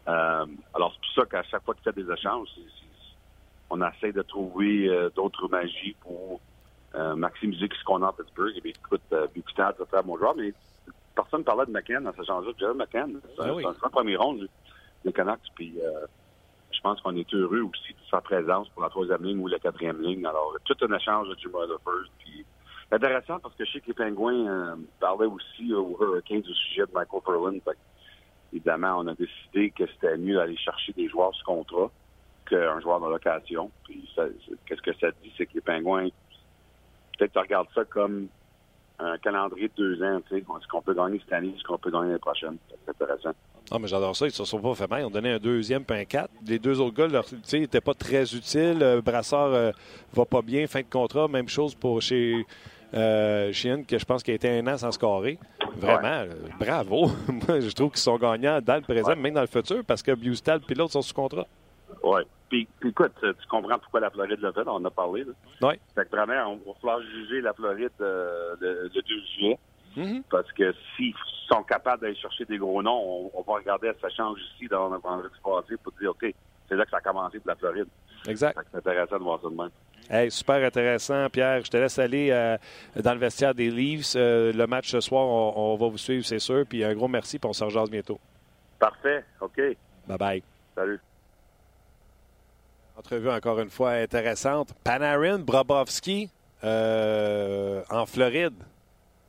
Euh, 0.06 0.46
alors, 0.74 0.92
c'est 0.94 1.00
pour 1.00 1.24
ça 1.24 1.28
qu'à 1.28 1.42
chaque 1.42 1.64
fois 1.64 1.74
qu'il 1.74 1.82
fait 1.82 2.00
des 2.00 2.12
échanges, 2.12 2.48
on 3.70 3.82
essaie 3.82 4.12
de 4.12 4.22
trouver 4.22 4.88
euh, 4.88 5.10
d'autres 5.14 5.48
magies 5.48 5.96
pour 6.00 6.40
maximiser 7.16 7.68
ce 7.76 7.82
qu'on 7.82 8.04
a 8.04 8.08
à 8.08 8.12
Pittsburgh. 8.12 8.52
Et 8.56 8.60
bien, 8.60 8.70
écoute, 8.72 9.02
Bukestad, 9.34 9.74
c'est 9.78 9.96
un 9.96 10.02
bon 10.02 10.16
joueur, 10.16 10.36
mais 10.36 10.54
personne 11.14 11.40
ne 11.40 11.44
parlait 11.44 11.66
de 11.66 11.70
McCann 11.70 12.04
dans 12.04 12.12
ce 12.12 12.22
genre-là. 12.22 12.50
Jerry 12.58 12.76
McCann, 12.76 13.20
c'est 13.22 13.42
Ah 13.42 13.44
un, 13.48 13.52
oui. 13.54 13.64
c'est 13.78 13.86
un 13.86 13.90
premier 13.90 14.16
ronde 14.16 14.48
des 15.04 15.12
Canucks. 15.12 15.40
Puis, 15.54 15.74
euh, 15.82 16.06
je 16.72 16.80
pense 16.80 17.00
qu'on 17.00 17.16
est 17.16 17.32
heureux 17.34 17.60
aussi 17.62 17.92
de 17.92 17.98
sa 18.10 18.20
présence 18.20 18.68
pour 18.70 18.82
la 18.82 18.88
troisième 18.88 19.22
ligne 19.22 19.38
ou 19.40 19.46
la 19.48 19.58
quatrième 19.58 20.00
ligne. 20.02 20.24
Alors, 20.26 20.56
tout 20.64 20.76
un 20.82 20.96
échange 20.96 21.28
de 21.28 21.36
Jim 21.38 21.50
Rutherford. 21.52 22.04
Puis, 22.18 22.44
intéressant 22.90 23.38
parce 23.40 23.54
que 23.54 23.64
je 23.64 23.72
sais 23.72 23.80
que 23.80 23.86
les 23.88 23.94
Pingouins 23.94 24.46
euh, 24.46 24.76
parlaient 25.00 25.26
aussi 25.26 25.72
euh, 25.72 25.78
aux 25.78 25.96
Hurricanes 26.00 26.42
au 26.48 26.54
sujet 26.54 26.82
de 26.86 26.92
Michael. 26.92 27.60
Fait 27.64 27.70
que, 27.72 27.76
évidemment, 28.52 28.98
on 28.98 29.06
a 29.06 29.14
décidé 29.14 29.70
que 29.70 29.86
c'était 29.86 30.16
mieux 30.16 30.34
d'aller 30.36 30.56
chercher 30.56 30.92
des 30.92 31.08
joueurs 31.08 31.34
sur 31.34 31.44
contrat 31.46 31.90
qu'un 32.48 32.80
joueur 32.80 33.00
de 33.00 33.08
location. 33.08 33.70
Puis, 33.84 34.08
qu'est-ce 34.66 34.82
que 34.82 34.92
ça 34.98 35.10
dit? 35.22 35.32
C'est 35.36 35.46
que 35.46 35.54
les 35.54 35.60
Pingouins, 35.60 36.08
peut-être 37.18 37.32
tu 37.32 37.38
regardes 37.38 37.68
ça 37.74 37.84
comme 37.84 38.28
un 38.98 39.18
calendrier 39.18 39.68
de 39.68 39.72
deux 39.76 40.02
ans. 40.02 40.20
Tu 40.28 40.36
sais, 40.38 40.44
ce 40.62 40.68
qu'on 40.68 40.82
peut 40.82 40.94
gagner 40.94 41.20
cette 41.24 41.32
année, 41.32 41.54
ce 41.58 41.64
qu'on 41.64 41.78
peut 41.78 41.90
gagner 41.90 42.06
l'année 42.08 42.18
prochaine. 42.18 42.56
C'est 42.84 42.90
intéressant. 42.90 43.30
Ah, 43.70 43.78
mais 43.78 43.88
j'adore 43.88 44.14
ça. 44.14 44.26
Ils 44.26 44.32
se 44.32 44.44
sont 44.44 44.60
pas 44.60 44.74
fait 44.74 44.88
mal. 44.88 45.00
Ils 45.02 45.06
ont 45.06 45.10
donné 45.10 45.32
un 45.32 45.38
deuxième 45.38 45.84
puis 45.84 45.98
un 45.98 46.04
quatre. 46.04 46.30
Les 46.46 46.58
deux 46.58 46.80
autres 46.80 46.94
gars, 46.96 47.06
leur, 47.06 47.24
tu 47.24 47.36
sais, 47.42 47.58
ils 47.58 47.62
n'étaient 47.62 47.80
pas 47.80 47.94
très 47.94 48.22
utiles. 48.34 49.00
Brassard 49.04 49.52
euh, 49.52 49.72
va 50.12 50.24
pas 50.24 50.42
bien. 50.42 50.66
Fin 50.66 50.80
de 50.80 50.86
contrat. 50.90 51.28
Même 51.28 51.48
chose 51.48 51.74
pour 51.74 52.00
chez 52.02 52.44
euh, 52.94 53.52
que 53.88 53.98
je 53.98 54.04
pense 54.04 54.22
qu'il 54.22 54.32
a 54.32 54.34
été 54.36 54.48
un 54.48 54.66
an 54.66 54.78
sans 54.78 54.92
scorer. 54.92 55.38
Vraiment, 55.76 56.08
euh, 56.08 56.34
bravo. 56.60 57.10
Moi, 57.48 57.60
je 57.60 57.70
trouve 57.70 57.90
qu'ils 57.90 57.98
sont 57.98 58.16
gagnants 58.16 58.60
dans 58.60 58.76
le 58.76 58.82
présent, 58.82 59.08
Ouais. 59.08 59.16
même 59.16 59.34
dans 59.34 59.40
le 59.40 59.46
futur, 59.48 59.82
parce 59.84 60.02
que 60.02 60.12
Bustal 60.12 60.60
et 60.68 60.74
l'autre 60.74 60.92
sont 60.92 61.02
sous 61.02 61.14
contrat. 61.14 61.46
Oui. 62.02 62.20
Puis, 62.54 62.68
puis 62.78 62.90
écoute, 62.90 63.10
tu 63.20 63.26
tu 63.34 63.46
comprends 63.48 63.80
pourquoi 63.80 63.98
la 63.98 64.10
Floride 64.10 64.38
l'a 64.38 64.52
fait, 64.52 64.62
on 64.68 64.74
en 64.76 64.84
a 64.84 64.90
parlé. 64.90 65.24
Là. 65.24 65.32
Oui. 65.62 65.74
Fait 65.92 66.04
que 66.04 66.10
vraiment, 66.14 66.52
on 66.52 66.70
va 66.70 66.78
falloir 66.80 67.00
juger 67.02 67.40
la 67.40 67.52
Floride 67.52 67.90
euh, 68.00 68.54
le, 68.60 68.82
le 68.84 68.88
2 68.90 69.02
juillet. 69.34 69.58
Mhm. 69.96 70.22
Parce 70.30 70.52
que 70.52 70.72
s'ils 70.94 71.14
sont 71.48 71.64
capables 71.64 72.02
d'aller 72.02 72.14
chercher 72.14 72.44
des 72.44 72.56
gros 72.58 72.80
noms, 72.80 73.02
on, 73.02 73.30
on 73.34 73.42
va 73.42 73.54
regarder 73.58 73.88
à 73.88 73.94
sa 74.00 74.08
change 74.10 74.38
ici 74.54 74.68
dans 74.68 74.88
le 74.88 74.98
vendredi 74.98 75.34
passé 75.42 75.76
pour 75.82 75.92
dire, 76.00 76.10
OK, 76.10 76.32
c'est 76.68 76.76
là 76.76 76.84
que 76.84 76.90
ça 76.92 76.98
a 76.98 77.00
commencé 77.00 77.40
pour 77.40 77.48
la 77.48 77.56
Floride. 77.56 77.88
Exact. 78.28 78.56
Fait 78.56 78.62
que 78.62 78.68
c'est 78.70 78.78
intéressant 78.78 79.18
de 79.18 79.24
voir 79.24 79.40
ça 79.42 79.48
de 79.48 79.54
même. 79.56 79.70
Hey, 80.08 80.30
super 80.30 80.64
intéressant, 80.64 81.28
Pierre. 81.30 81.64
Je 81.64 81.70
te 81.72 81.76
laisse 81.76 81.98
aller 81.98 82.30
euh, 82.30 82.56
dans 83.02 83.14
le 83.14 83.18
vestiaire 83.18 83.54
des 83.56 83.70
Leafs. 83.72 84.14
Euh, 84.14 84.52
le 84.52 84.66
match 84.68 84.90
ce 84.90 85.00
soir, 85.00 85.26
on, 85.26 85.54
on 85.56 85.76
va 85.76 85.88
vous 85.88 85.98
suivre, 85.98 86.24
c'est 86.24 86.38
sûr. 86.38 86.64
Puis 86.68 86.84
un 86.84 86.94
gros 86.94 87.08
merci, 87.08 87.40
puis 87.40 87.50
on 87.50 87.52
se 87.52 87.64
rejase 87.64 87.90
bientôt. 87.90 88.20
Parfait. 88.78 89.24
OK. 89.40 89.60
Bye-bye. 90.08 90.42
Salut. 90.76 91.00
Entrevue 92.96 93.30
encore 93.30 93.58
une 93.60 93.70
fois 93.70 93.90
intéressante. 93.92 94.72
Panarin, 94.84 95.38
Brobovski 95.40 96.30
euh, 96.62 97.82
en 97.90 98.06
Floride. 98.06 98.54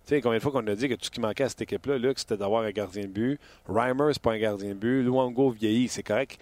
Tu 0.05 0.09
sais, 0.16 0.22
combien 0.22 0.38
de 0.38 0.43
fois 0.43 0.51
qu'on 0.51 0.66
a 0.68 0.76
dit 0.76 0.88
que 0.88 0.93
tout 0.93 1.05
ce 1.05 1.09
qui 1.09 1.20
manquait 1.20 1.45
à 1.45 1.49
cette 1.49 1.61
équipe-là, 1.63 1.97
Luc, 1.97 2.20
c'était 2.20 2.38
d'avoir 2.38 2.61
un 2.63 2.70
gardien 2.70 3.03
de 3.03 3.07
but. 3.07 3.39
Reimer, 3.68 4.13
c'est 4.13 4.22
pas 4.22 4.34
un 4.34 4.38
gardien 4.38 4.70
de 4.70 4.74
but. 4.76 5.01
Luongo 5.01 5.49
vieillit, 5.49 5.88
c'est 5.88 6.03
correct. 6.03 6.39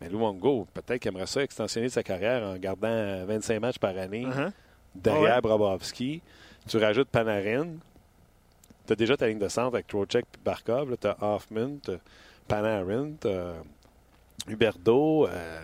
Mais 0.00 0.08
Luongo, 0.08 0.66
peut-être 0.74 1.00
qu'il 1.00 1.10
aimerait 1.12 1.26
ça 1.28 1.42
extensionner 1.44 1.88
sa 1.88 2.02
carrière 2.02 2.42
en 2.42 2.56
gardant 2.56 3.24
25 3.24 3.60
matchs 3.60 3.78
par 3.78 3.96
année 3.96 4.26
Uh-huh. 4.26 4.50
derrière 4.96 5.30
Ah 5.30 5.34
ouais. 5.36 5.40
Brobovski. 5.42 6.22
Tu 6.68 6.76
rajoutes 6.78 7.08
Panarin. 7.08 7.68
Tu 8.86 8.92
as 8.92 8.96
déjà 8.96 9.16
ta 9.16 9.28
ligne 9.28 9.38
de 9.38 9.48
centre 9.48 9.74
avec 9.74 9.86
Trocheck 9.86 10.24
et 10.34 10.38
Barkov. 10.44 10.96
Tu 11.00 11.06
as 11.06 11.16
Hoffman, 11.22 11.76
tu 11.84 11.92
Panarin, 12.48 13.12
tu 13.20 13.28
Huberdo. 14.48 15.28
euh, 15.28 15.60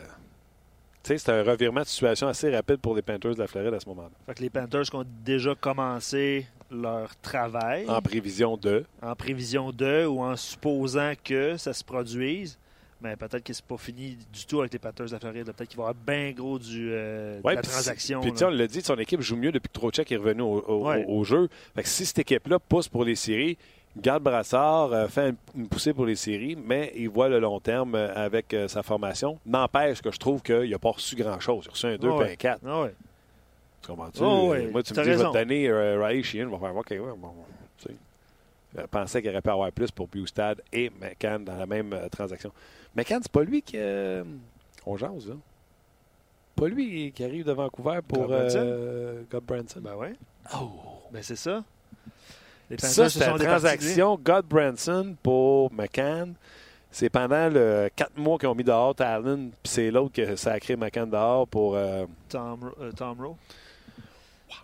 c'est 1.02 1.28
un 1.28 1.42
revirement 1.42 1.80
de 1.82 1.86
situation 1.86 2.28
assez 2.28 2.54
rapide 2.54 2.76
pour 2.78 2.94
les 2.94 3.02
Panthers 3.02 3.34
de 3.34 3.40
la 3.40 3.46
Floride 3.46 3.74
à 3.74 3.80
ce 3.80 3.88
moment-là. 3.88 4.10
Fait 4.26 4.34
que 4.34 4.42
les 4.42 4.50
Panthers 4.50 4.82
qui 4.84 4.96
ont 4.96 5.06
déjà 5.24 5.54
commencé 5.54 6.46
leur 6.70 7.16
travail 7.20 7.84
En 7.88 8.00
prévision 8.00 8.56
de. 8.56 8.84
en 9.02 9.14
prévision 9.16 9.72
de 9.72 10.06
ou 10.06 10.20
en 10.22 10.36
supposant 10.36 11.12
que 11.22 11.56
ça 11.56 11.72
se 11.72 11.82
produise. 11.84 12.58
Mais 13.02 13.16
peut-être 13.16 13.42
que 13.42 13.52
c'est 13.54 13.64
pas 13.64 13.78
fini 13.78 14.18
du 14.30 14.44
tout 14.44 14.60
avec 14.60 14.74
les 14.74 14.78
Panthers 14.78 15.06
de 15.06 15.12
la 15.12 15.18
Floride. 15.18 15.46
Peut-être 15.46 15.68
qu'il 15.70 15.78
va 15.78 15.84
y 15.84 15.88
avoir 15.88 15.94
bien 15.94 16.32
gros 16.32 16.58
du, 16.58 16.90
euh, 16.92 17.40
de 17.40 17.42
Ouais, 17.46 17.54
la 17.54 17.62
puis 17.62 17.70
transaction. 17.70 18.20
Puis, 18.20 18.30
on 18.44 18.50
l'a 18.50 18.66
dit, 18.66 18.82
son 18.82 18.96
équipe 18.96 19.22
joue 19.22 19.36
mieux 19.36 19.52
depuis 19.52 19.68
que 19.68 19.72
Trocheck 19.72 20.12
est 20.12 20.16
revenu 20.18 20.42
au, 20.42 20.62
au- 20.68 20.86
Ouais. 20.86 21.02
au- 21.08 21.20
au 21.20 21.24
jeu. 21.24 21.48
Fait 21.74 21.82
que 21.82 21.88
si 21.88 22.04
cette 22.04 22.18
équipe-là 22.18 22.58
pousse 22.58 22.88
pour 22.88 23.04
les 23.04 23.14
séries, 23.14 23.56
garde 23.96 24.22
Brassard, 24.22 24.92
euh, 24.92 25.08
fait 25.08 25.34
une, 25.56 25.68
poussée 25.68 25.92
pour 25.92 26.06
les 26.06 26.16
séries, 26.16 26.56
mais 26.56 26.92
il 26.96 27.08
voit 27.08 27.28
le 27.28 27.38
long 27.40 27.60
terme 27.60 27.94
euh, 27.94 28.12
avec 28.14 28.52
euh, 28.54 28.68
sa 28.68 28.82
formation. 28.82 29.38
N'empêche 29.46 30.00
que 30.02 30.10
je 30.10 30.18
trouve 30.18 30.42
qu'il 30.42 30.70
n'a 30.70 30.78
pas 30.78 30.90
reçu 30.90 31.16
grand-chose. 31.16 31.64
Il 31.64 31.68
a 31.68 31.72
reçu 31.72 31.86
un 31.86 31.96
2 31.96 32.08
Ah 32.08 32.16
ouais. 32.16 32.24
puis 32.24 32.32
un 32.32 32.36
4. 32.36 32.60
Ah 32.66 32.82
ouais. 32.82 32.94
Tu 33.82 33.88
comprends-tu? 33.88 34.20
Oh, 34.22 34.48
ouais, 34.50 34.66
Moi, 34.68 34.82
tu 34.82 34.92
me 34.92 35.02
dis, 35.02 35.10
je 35.10 35.16
vais 35.16 35.24
te 35.24 35.32
donner 35.32 35.68
euh, 35.68 36.02
Riley 36.04 36.22
Sheehan, 36.22 36.48
je 36.48 36.54
vais 36.54 36.58
faire 36.58 36.76
OK, 36.76 36.90
ouais, 36.90 36.98
bon, 37.16 37.30
tu 37.78 37.88
sais. 37.88 37.94
Je 38.76 38.82
pensais 38.82 39.20
qu'il 39.22 39.30
aurait 39.30 39.40
pu 39.42 39.50
avoir 39.50 39.72
plus 39.72 39.90
pour 39.90 40.06
Bustad 40.06 40.60
et 40.72 40.90
McCann 41.00 41.44
dans 41.44 41.56
la 41.56 41.66
même 41.66 41.92
euh, 41.92 42.08
transaction. 42.08 42.52
McCann, 42.94 43.20
c'est 43.22 43.32
pas 43.32 43.42
lui 43.42 43.62
qui. 43.62 43.76
euh, 43.78 44.22
on 44.86 44.96
jase, 44.96 45.28
là. 45.28 45.34
Pas 46.56 46.68
lui 46.68 47.10
qui 47.12 47.24
arrive 47.24 47.44
de 47.46 47.52
Vancouver 47.52 48.00
pour 48.06 48.26
euh, 48.30 49.22
Godbranson. 49.30 49.80
Ben 49.80 49.94
ouais. 49.96 50.12
Oh! 50.54 50.68
Ben 51.10 51.22
c'est 51.22 51.36
ça. 51.36 51.64
Les 52.70 52.78
Ça, 52.78 53.10
c'est 53.10 53.18
lui. 53.32 53.44
transaction 53.44 54.18
Godbranson 54.22 55.16
pour 55.22 55.72
McCann. 55.72 56.34
C'est 56.92 57.08
pendant 57.10 57.48
le 57.48 57.88
quatre 57.94 58.16
mois 58.16 58.38
qu'ils 58.38 58.48
ont 58.48 58.54
mis 58.54 58.64
dehors 58.64 58.94
Talon, 58.94 59.50
puis 59.62 59.72
c'est 59.72 59.90
l'autre 59.90 60.12
que 60.14 60.36
ça 60.36 60.52
a 60.52 60.60
créé 60.60 60.76
McCann 60.76 61.08
dehors 61.10 61.46
pour. 61.46 61.76
euh, 61.76 62.06
Tom, 62.28 62.72
euh, 62.80 62.90
Tom 62.92 63.20
Rowe. 63.20 63.36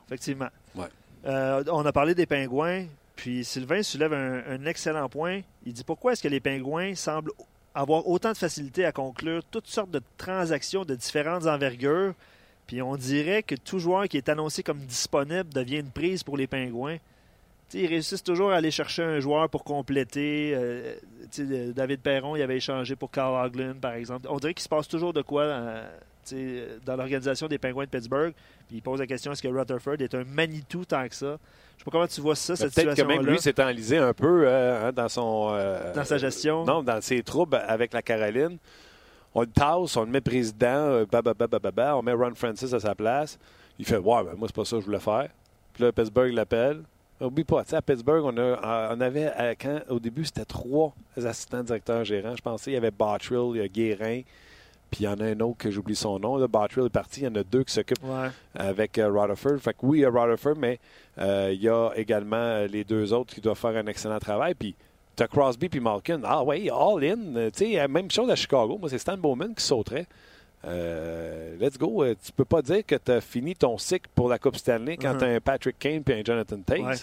Effectivement. 0.06 0.48
Ouais. 0.74 0.86
Euh, 1.26 1.62
on 1.70 1.84
a 1.84 1.92
parlé 1.92 2.14
des 2.14 2.26
pingouins, 2.26 2.84
puis 3.16 3.44
Sylvain 3.44 3.82
soulève 3.82 4.12
un, 4.12 4.42
un 4.48 4.66
excellent 4.66 5.08
point. 5.08 5.40
Il 5.64 5.72
dit 5.72 5.84
pourquoi 5.84 6.12
est-ce 6.12 6.22
que 6.22 6.28
les 6.28 6.40
pingouins 6.40 6.94
semblent 6.94 7.32
avoir 7.74 8.08
autant 8.08 8.32
de 8.32 8.36
facilité 8.36 8.84
à 8.84 8.92
conclure 8.92 9.42
toutes 9.50 9.66
sortes 9.66 9.90
de 9.90 10.00
transactions 10.16 10.84
de 10.84 10.94
différentes 10.94 11.46
envergures, 11.46 12.14
puis 12.66 12.80
on 12.82 12.96
dirait 12.96 13.42
que 13.42 13.54
tout 13.54 13.78
joueur 13.78 14.08
qui 14.08 14.16
est 14.16 14.28
annoncé 14.28 14.62
comme 14.62 14.78
disponible 14.78 15.52
devient 15.52 15.78
une 15.80 15.90
prise 15.90 16.22
pour 16.22 16.36
les 16.36 16.46
pingouins. 16.46 16.96
Ils 17.74 17.86
réussissent 17.86 18.22
toujours 18.22 18.52
à 18.52 18.56
aller 18.56 18.70
chercher 18.70 19.02
un 19.02 19.18
joueur 19.20 19.48
pour 19.50 19.64
compléter. 19.64 20.52
Euh, 20.54 20.94
David 21.74 22.00
Perron, 22.00 22.36
il 22.36 22.42
avait 22.42 22.56
échangé 22.56 22.94
pour 22.96 23.10
Carl 23.10 23.44
Hagelin, 23.44 23.74
par 23.74 23.94
exemple. 23.94 24.26
On 24.30 24.36
dirait 24.38 24.54
qu'il 24.54 24.62
se 24.62 24.68
passe 24.68 24.86
toujours 24.88 25.12
de 25.12 25.22
quoi 25.22 25.42
euh, 25.42 25.84
dans 26.84 26.96
l'organisation 26.96 27.48
des 27.48 27.58
Pingouins 27.58 27.84
de 27.84 27.90
Pittsburgh. 27.90 28.32
Puis 28.68 28.76
il 28.76 28.82
pose 28.82 29.00
la 29.00 29.06
question 29.06 29.32
est-ce 29.32 29.42
que 29.42 29.48
Rutherford 29.48 29.96
est 30.00 30.14
un 30.14 30.24
Manitou 30.24 30.84
tant 30.84 31.06
que 31.08 31.14
ça? 31.14 31.38
Je 31.76 31.80
sais 31.82 31.84
pas 31.84 31.90
comment 31.90 32.06
tu 32.06 32.20
vois 32.20 32.34
ça, 32.36 32.52
mais 32.54 32.56
cette 32.56 32.74
Peut-être 32.74 32.96
que 32.96 33.02
même 33.02 33.08
situation-là, 33.10 33.32
lui 33.32 33.38
s'est 33.40 33.62
enlisé 33.62 33.98
un 33.98 34.12
peu 34.14 34.44
euh, 34.46 34.88
hein, 34.88 34.92
dans 34.92 35.08
son. 35.08 35.48
euh, 35.50 35.92
dans 35.92 36.04
sa 36.04 36.18
gestion. 36.18 36.64
Non, 36.64 36.82
dans 36.82 37.00
ses 37.00 37.22
troubles 37.22 37.56
avec 37.66 37.92
la 37.92 38.02
Caroline. 38.02 38.58
On 39.34 39.42
le 39.42 39.46
tasse, 39.48 39.96
on 39.96 40.04
le 40.04 40.10
met 40.10 40.22
président, 40.22 41.04
on 41.12 42.02
met 42.02 42.12
Ron 42.12 42.34
Francis 42.34 42.72
à 42.72 42.80
sa 42.80 42.94
place. 42.94 43.38
Il 43.78 43.84
fait 43.84 43.98
Ouais, 43.98 44.24
ben, 44.24 44.32
moi, 44.36 44.48
c'est 44.48 44.56
pas 44.56 44.64
ça 44.64 44.76
que 44.76 44.80
je 44.80 44.86
voulais 44.86 45.00
faire. 45.00 45.28
Puis 45.74 45.82
là, 45.84 45.92
Pittsburgh 45.92 46.32
l'appelle. 46.32 46.82
Oublie 47.20 47.44
pas, 47.44 47.62
à 47.72 47.82
Pittsburgh, 47.82 48.24
on, 48.24 48.36
a, 48.36 48.94
on 48.94 49.00
avait, 49.00 49.26
à- 49.26 49.54
quand, 49.54 49.80
au 49.88 49.98
début, 49.98 50.24
c'était 50.24 50.44
trois 50.44 50.92
assistants 51.16 51.62
directeurs 51.62 52.04
gérants. 52.04 52.36
Je 52.36 52.42
pensais 52.42 52.70
il 52.72 52.74
y 52.74 52.76
avait 52.76 52.90
Bottrill, 52.90 53.52
il 53.54 53.56
y 53.56 53.60
a 53.62 53.68
Guérin, 53.68 54.20
puis 54.90 55.00
il 55.00 55.04
y 55.04 55.08
en 55.08 55.18
a 55.20 55.24
un 55.24 55.40
autre 55.40 55.56
que 55.58 55.70
j'oublie 55.70 55.96
son 55.96 56.18
nom. 56.18 56.36
Là, 56.36 56.46
Bottrill 56.46 56.84
est 56.86 56.90
parti, 56.90 57.20
il 57.20 57.24
y 57.24 57.28
en 57.28 57.34
a 57.36 57.42
deux 57.42 57.64
qui 57.64 57.72
s'occupent 57.72 58.04
Ouais. 58.04 58.28
avec 58.54 58.98
euh, 58.98 59.08
Rutherford. 59.10 59.58
Fait 59.60 59.72
que 59.72 59.78
oui, 59.82 59.98
il 59.98 60.02
y 60.02 60.04
a 60.04 60.10
Rutherford, 60.10 60.56
mais 60.58 60.78
euh, 61.18 61.50
il 61.54 61.62
y 61.62 61.68
a 61.70 61.90
également 61.96 62.36
euh, 62.36 62.66
les 62.66 62.84
deux 62.84 63.12
autres 63.14 63.34
qui 63.34 63.40
doivent 63.40 63.58
faire 63.58 63.76
un 63.76 63.86
excellent 63.86 64.18
travail. 64.18 64.54
Puis 64.54 64.74
tu 65.16 65.22
as 65.22 65.28
Crosby 65.28 65.70
puis 65.70 65.80
Malkin. 65.80 66.20
Ah 66.24 66.44
oui, 66.44 66.68
all 66.70 67.02
in. 67.02 67.36
Euh, 67.36 67.50
Tu 67.50 67.64
sais, 67.72 67.80
euh, 67.80 67.88
même 67.88 68.10
chose 68.10 68.28
à 68.28 68.36
Chicago. 68.36 68.76
Moi, 68.78 68.90
c'est 68.90 68.98
Stan 68.98 69.16
Bowman 69.16 69.54
qui 69.54 69.64
sauterait. 69.64 70.06
Euh, 70.66 71.56
let's 71.60 71.78
go. 71.78 72.02
Euh, 72.02 72.14
tu 72.22 72.32
peux 72.32 72.44
pas 72.44 72.62
dire 72.62 72.84
que 72.84 72.96
tu 72.96 73.12
as 73.12 73.20
fini 73.20 73.54
ton 73.54 73.78
cycle 73.78 74.08
pour 74.14 74.28
la 74.28 74.38
Coupe 74.38 74.56
Stanley 74.56 74.96
quand 74.96 75.12
Mhm. 75.14 75.18
tu 75.18 75.24
as 75.24 75.28
un 75.28 75.40
Patrick 75.40 75.78
Kane 75.78 76.02
puis 76.02 76.14
un 76.14 76.22
Jonathan 76.24 76.58
Tate. 76.60 76.80
Ouais. 76.80 76.94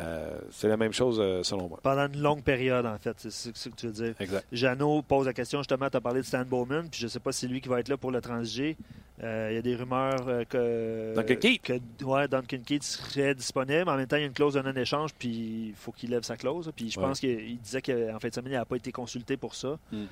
Euh, 0.00 0.38
c'est 0.50 0.68
la 0.68 0.78
même 0.78 0.92
chose 0.94 1.18
euh, 1.20 1.42
selon 1.42 1.68
moi. 1.68 1.78
Pendant 1.82 2.06
une 2.08 2.18
longue 2.22 2.42
période, 2.42 2.86
en 2.86 2.96
fait, 2.96 3.14
c'est 3.18 3.30
ce 3.30 3.68
que 3.68 3.74
tu 3.76 3.86
veux 3.88 3.92
dire. 3.92 4.14
Exact. 4.20 4.46
Jeannot 4.50 5.02
pose 5.02 5.26
la 5.26 5.34
question, 5.34 5.58
justement, 5.60 5.90
tu 5.90 5.96
as 5.98 6.00
parlé 6.00 6.20
de 6.22 6.24
Stan 6.26 6.44
Bowman, 6.46 6.88
puis 6.90 6.98
je 6.98 7.04
ne 7.04 7.08
sais 7.10 7.20
pas 7.20 7.30
si 7.30 7.40
c'est 7.40 7.46
lui 7.46 7.60
qui 7.60 7.68
va 7.68 7.78
être 7.78 7.90
là 7.90 7.98
pour 7.98 8.10
le 8.10 8.22
transiger. 8.22 8.78
Euh, 9.22 9.48
Il 9.50 9.54
y 9.54 9.58
a 9.58 9.62
des 9.62 9.76
rumeurs 9.76 10.46
que, 10.48 11.12
Duncan 11.14 11.34
Keith. 11.38 11.62
que 11.62 12.04
ouais, 12.06 12.26
Duncan 12.26 12.56
Keith 12.64 12.82
serait 12.84 13.34
disponible. 13.34 13.86
En 13.90 13.96
même 13.98 14.06
temps, 14.06 14.16
il 14.16 14.20
y 14.20 14.24
a 14.24 14.28
une 14.28 14.32
clause 14.32 14.54
de 14.54 14.62
non-échange, 14.62 15.10
puis 15.18 15.28
il 15.68 15.74
faut 15.76 15.92
qu'il 15.92 16.08
lève 16.08 16.22
sa 16.22 16.38
clause. 16.38 16.72
Puis 16.74 16.90
je 16.90 16.98
Ouais. 16.98 17.04
pense 17.06 17.20
qu'il 17.20 17.38
il 17.38 17.58
disait 17.60 17.82
qu'en 17.82 18.18
fin 18.18 18.28
de 18.28 18.34
semaine, 18.34 18.52
il 18.52 18.56
n'a 18.56 18.64
pas 18.64 18.76
été 18.76 18.92
consulté 18.92 19.36
pour 19.36 19.54
ça. 19.54 19.78
Hmm. 19.92 20.06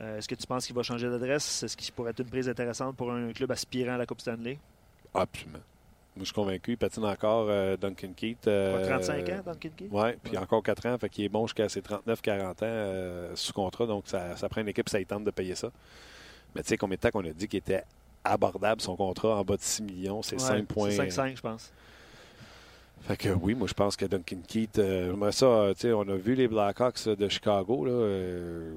Euh, 0.00 0.18
Est-ce 0.18 0.28
que 0.28 0.34
tu 0.34 0.46
penses 0.46 0.66
qu'il 0.66 0.74
va 0.74 0.82
changer 0.82 1.08
d'adresse? 1.10 1.62
Est-ce 1.62 1.76
qu'il 1.76 1.92
pourrait 1.92 2.10
être 2.12 2.20
une 2.20 2.30
prise 2.30 2.48
intéressante 2.48 2.96
pour 2.96 3.12
un 3.12 3.32
club 3.32 3.50
aspirant 3.52 3.94
à 3.94 3.98
la 3.98 4.06
Coupe 4.06 4.20
Stanley? 4.20 4.58
Absolument. 5.12 5.58
Moi, 6.16 6.20
je 6.20 6.24
suis 6.24 6.34
convaincu. 6.34 6.72
Il 6.72 6.76
patine 6.78 7.04
encore 7.04 7.46
euh, 7.48 7.76
Duncan 7.76 8.12
Keith. 8.16 8.46
euh, 8.48 8.84
35 8.86 9.28
ans, 9.28 9.42
Duncan 9.44 9.54
Keith? 9.76 9.88
Oui, 9.90 10.02
puis 10.22 10.32
Ouais. 10.32 10.38
encore 10.38 10.62
4 10.62 10.86
ans. 10.86 10.98
Fait 10.98 11.08
qu'il 11.08 11.24
est 11.24 11.28
bon 11.28 11.46
jusqu'à 11.46 11.68
ses 11.68 11.80
39-40 11.82 12.50
ans 12.50 12.56
euh, 12.62 13.32
sous 13.36 13.52
contrat. 13.52 13.86
Donc, 13.86 14.04
ça, 14.06 14.36
ça 14.36 14.48
prend 14.48 14.60
une 14.60 14.68
équipe, 14.68 14.88
ça 14.88 15.00
y 15.00 15.06
tente 15.06 15.24
de 15.24 15.30
payer 15.30 15.54
ça. 15.54 15.70
Mais 16.54 16.62
tu 16.62 16.68
sais, 16.70 16.76
combien 16.76 16.96
de 16.96 17.00
temps 17.00 17.10
qu'on 17.10 17.24
a 17.24 17.30
dit 17.32 17.46
qu'il 17.46 17.58
était 17.58 17.84
abordable 18.24 18.80
son 18.80 18.96
contrat 18.96 19.36
en 19.36 19.44
bas 19.44 19.56
de 19.56 19.62
6 19.62 19.82
millions? 19.82 20.22
C'est 20.22 20.36
Ouais, 20.36 20.40
5 20.40 20.66
points. 20.66 20.90
C'est 20.90 21.08
5-5, 21.08 21.36
je 21.36 21.40
pense. 21.42 21.72
Fait 23.02 23.16
que 23.16 23.28
oui, 23.30 23.54
moi 23.54 23.66
je 23.66 23.72
pense 23.72 23.96
que 23.96 24.04
Duncan 24.04 24.36
Keith, 24.46 24.78
euh, 24.78 25.30
ça, 25.30 25.46
euh, 25.46 25.74
tu 25.74 25.80
sais, 25.82 25.92
on 25.92 26.02
a 26.02 26.16
vu 26.16 26.34
les 26.34 26.48
Blackhawks 26.48 27.06
euh, 27.06 27.16
de 27.16 27.28
Chicago. 27.28 27.84
Là, 27.86 27.92
euh, 27.92 28.74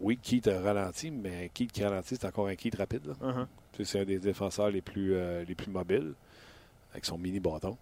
oui, 0.00 0.18
Keith 0.22 0.48
a 0.48 0.60
ralenti, 0.60 1.10
mais 1.10 1.50
Keith 1.54 1.72
qui 1.72 1.84
ralentit, 1.84 2.16
c'est 2.16 2.26
encore 2.26 2.48
un 2.48 2.54
Keith 2.56 2.76
rapide. 2.76 3.14
sais, 3.76 3.84
C'est 3.84 4.00
un 4.00 4.04
des 4.04 4.18
défenseurs 4.18 4.70
les 4.70 4.80
plus, 4.82 5.14
euh, 5.14 5.44
les 5.44 5.54
plus 5.54 5.70
mobiles, 5.70 6.14
avec 6.92 7.04
son 7.04 7.18
mini 7.18 7.40
bâton. 7.40 7.76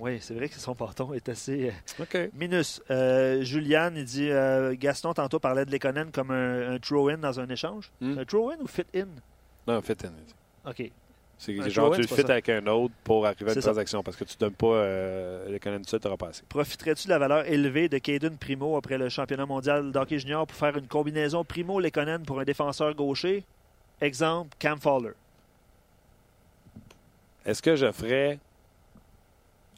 Oui, 0.00 0.18
c'est 0.20 0.34
vrai 0.34 0.48
que 0.48 0.58
son 0.58 0.74
bâton 0.74 1.12
est 1.12 1.28
assez 1.28 1.68
euh, 1.68 2.02
OK. 2.02 2.30
minus. 2.34 2.82
Euh, 2.90 3.42
Juliane, 3.42 3.96
il 3.96 4.04
dit 4.04 4.30
euh, 4.30 4.74
Gaston, 4.78 5.12
tantôt, 5.12 5.38
parlait 5.38 5.64
de 5.64 5.70
Lekonen 5.70 6.10
comme 6.10 6.30
un, 6.30 6.72
un 6.74 6.78
throw-in 6.78 7.18
dans 7.18 7.40
un 7.40 7.48
échange. 7.48 7.90
Hmm. 8.00 8.18
Un 8.18 8.24
throw-in 8.24 8.56
ou 8.60 8.66
fit-in? 8.66 9.08
Non, 9.66 9.80
fait 9.82 10.06
OK. 10.66 10.90
C'est 11.40 11.70
genre, 11.70 11.94
tu 11.94 12.02
le 12.02 12.06
fites 12.06 12.28
avec 12.28 12.50
un 12.50 12.66
autre 12.66 12.92
pour 13.02 13.24
arriver 13.24 13.52
à 13.52 13.54
une 13.54 13.62
ça. 13.62 13.68
transaction 13.70 14.02
parce 14.02 14.14
que 14.14 14.24
tu 14.24 14.34
ne 14.34 14.40
donnes 14.40 14.54
pas 14.54 14.74
euh, 14.74 15.58
de 15.58 15.86
ça, 15.86 15.98
tu 15.98 16.06
n'auras 16.06 16.18
pas 16.18 16.28
assez. 16.28 16.42
Profiterais-tu 16.46 17.06
de 17.06 17.08
la 17.08 17.18
valeur 17.18 17.50
élevée 17.50 17.88
de 17.88 17.96
Caden 17.96 18.36
Primo 18.36 18.76
après 18.76 18.98
le 18.98 19.08
championnat 19.08 19.46
mondial 19.46 19.90
d'hockey 19.90 20.18
junior 20.18 20.46
pour 20.46 20.54
faire 20.54 20.76
une 20.76 20.86
combinaison 20.86 21.42
Primo-Lekonen 21.42 22.26
pour 22.26 22.40
un 22.40 22.44
défenseur 22.44 22.94
gaucher? 22.94 23.42
Exemple, 24.02 24.54
Cam 24.58 24.78
Fowler. 24.78 25.12
Est-ce 27.46 27.62
que 27.62 27.74
je 27.74 27.90
ferais 27.90 28.38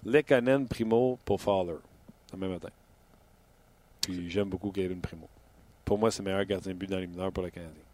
Lekanen 0.05 0.67
Primo 0.67 1.17
pour 1.25 1.41
Fowler 1.41 1.77
demain 2.33 2.49
matin? 2.49 2.71
Puis 4.01 4.29
j'aime 4.31 4.49
beaucoup 4.49 4.73
Caden 4.73 5.01
Primo. 5.01 5.29
Pour 5.85 5.97
moi, 5.97 6.11
c'est 6.11 6.25
le 6.25 6.25
meilleur 6.25 6.45
gardien 6.45 6.73
de 6.73 6.77
but 6.77 6.91
dans 6.91 6.99
les 6.99 7.07
mineurs 7.07 7.31
pour 7.31 7.45
le 7.45 7.51
Canadien. 7.51 7.85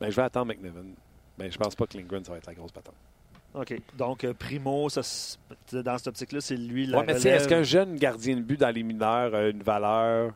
Ben, 0.00 0.08
je 0.08 0.16
vais 0.16 0.22
attendre 0.22 0.46
McNevin. 0.46 0.94
Mais 1.38 1.50
je 1.50 1.58
pense 1.58 1.74
pas 1.74 1.86
que 1.86 1.96
Lindgren, 1.96 2.24
ça 2.24 2.32
va 2.32 2.38
être 2.38 2.46
la 2.46 2.54
grosse 2.54 2.72
patente. 2.72 2.94
OK. 3.54 3.80
Donc, 3.96 4.24
euh, 4.24 4.34
Primo, 4.34 4.88
ça, 4.88 5.00
dans 5.72 5.98
cette 5.98 6.08
optique-là, 6.08 6.40
c'est 6.40 6.56
lui 6.56 6.86
la 6.86 6.98
Ouais, 6.98 7.04
mais 7.06 7.14
est-ce 7.14 7.48
qu'un 7.48 7.62
jeune 7.62 7.96
gardien 7.96 8.36
de 8.36 8.42
but 8.42 8.58
dans 8.60 8.70
les 8.70 8.82
mineurs 8.82 9.34
a 9.34 9.48
une 9.48 9.62
valeur 9.62 10.32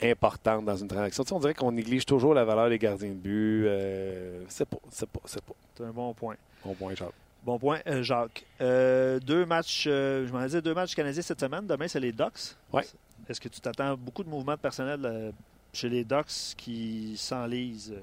importante 0.00 0.64
dans 0.64 0.76
une 0.76 0.88
transaction? 0.88 1.24
Tu 1.24 1.28
sais, 1.28 1.34
on 1.34 1.40
dirait 1.40 1.54
qu'on 1.54 1.72
néglige 1.72 2.06
toujours 2.06 2.34
la 2.34 2.44
valeur 2.44 2.68
des 2.68 2.78
gardiens 2.78 3.10
de 3.10 3.14
but. 3.14 3.64
Euh, 3.66 4.44
c'est 4.48 4.68
pas, 4.68 4.78
c'est 4.90 5.08
pas, 5.08 5.20
c'est 5.24 5.42
pas. 5.42 5.54
C'est 5.76 5.84
un 5.84 5.90
bon 5.92 6.14
point. 6.14 6.36
Bon 6.64 6.74
point, 6.74 6.94
Charles. 6.94 7.12
Bon 7.44 7.58
point, 7.58 7.78
euh, 7.86 8.02
Jacques. 8.02 8.44
Euh, 8.60 9.18
deux 9.20 9.46
matchs, 9.46 9.86
euh, 9.88 10.26
je 10.26 10.32
m'en 10.32 10.42
disais 10.44 10.60
deux 10.60 10.74
matchs 10.74 10.94
canadiens 10.94 11.22
cette 11.22 11.40
semaine. 11.40 11.66
Demain, 11.66 11.88
c'est 11.88 12.00
les 12.00 12.12
Ducks. 12.12 12.56
Ouais. 12.72 12.84
Est-ce 13.28 13.40
que 13.40 13.48
tu 13.48 13.60
t'attends 13.60 13.96
beaucoup 13.96 14.22
de 14.24 14.28
mouvements 14.28 14.54
de 14.54 14.58
personnel 14.60 15.00
euh, 15.04 15.30
chez 15.72 15.88
les 15.88 16.04
Ducks 16.04 16.54
qui 16.56 17.14
s'enlisent? 17.16 17.94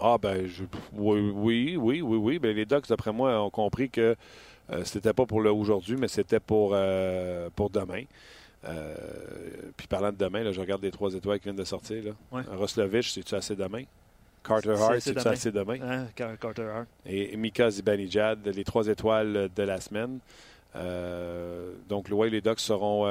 Ah 0.00 0.16
ben 0.20 0.46
je, 0.46 0.64
oui, 0.92 1.32
oui, 1.34 1.76
oui, 1.76 2.00
oui, 2.02 2.16
oui. 2.16 2.38
Ben, 2.38 2.54
les 2.54 2.64
Ducks, 2.66 2.88
d'après 2.88 3.12
moi, 3.12 3.40
ont 3.42 3.50
compris 3.50 3.90
que 3.90 4.14
euh, 4.70 4.84
c'était 4.84 5.12
pas 5.12 5.26
pour 5.26 5.40
le 5.40 5.50
aujourd'hui, 5.52 5.96
mais 5.98 6.08
c'était 6.08 6.40
pour, 6.40 6.70
euh, 6.74 7.48
pour 7.56 7.70
demain. 7.70 8.02
Euh, 8.64 8.94
puis 9.76 9.86
parlant 9.86 10.10
de 10.12 10.16
demain, 10.16 10.42
là, 10.42 10.52
je 10.52 10.60
regarde 10.60 10.82
les 10.82 10.90
trois 10.90 11.14
étoiles 11.14 11.38
qui 11.38 11.44
viennent 11.44 11.56
de 11.56 11.64
sortir. 11.64 12.02
Là. 12.04 12.10
Ouais. 12.32 12.42
Roslovich, 12.56 13.10
c'est-tu 13.12 13.34
assez 13.34 13.56
demain? 13.56 13.84
Carter 14.44 14.70
Hart, 14.70 15.00
c'est-tu 15.00 15.18
demain. 15.18 15.30
assez 15.30 15.52
demain? 15.52 15.78
hein, 15.82 16.06
Car- 16.14 16.38
Carter 16.38 16.62
Hart. 16.62 16.86
Et 17.06 17.36
Mika 17.36 17.70
Zibanejad, 17.70 18.46
les 18.46 18.64
trois 18.64 18.86
étoiles 18.88 19.48
de 19.54 19.62
la 19.62 19.80
semaine. 19.80 20.18
Donc, 21.88 22.08
ouais, 22.10 22.30
les 22.30 22.40
Ducks 22.40 22.60
seront, 22.60 23.04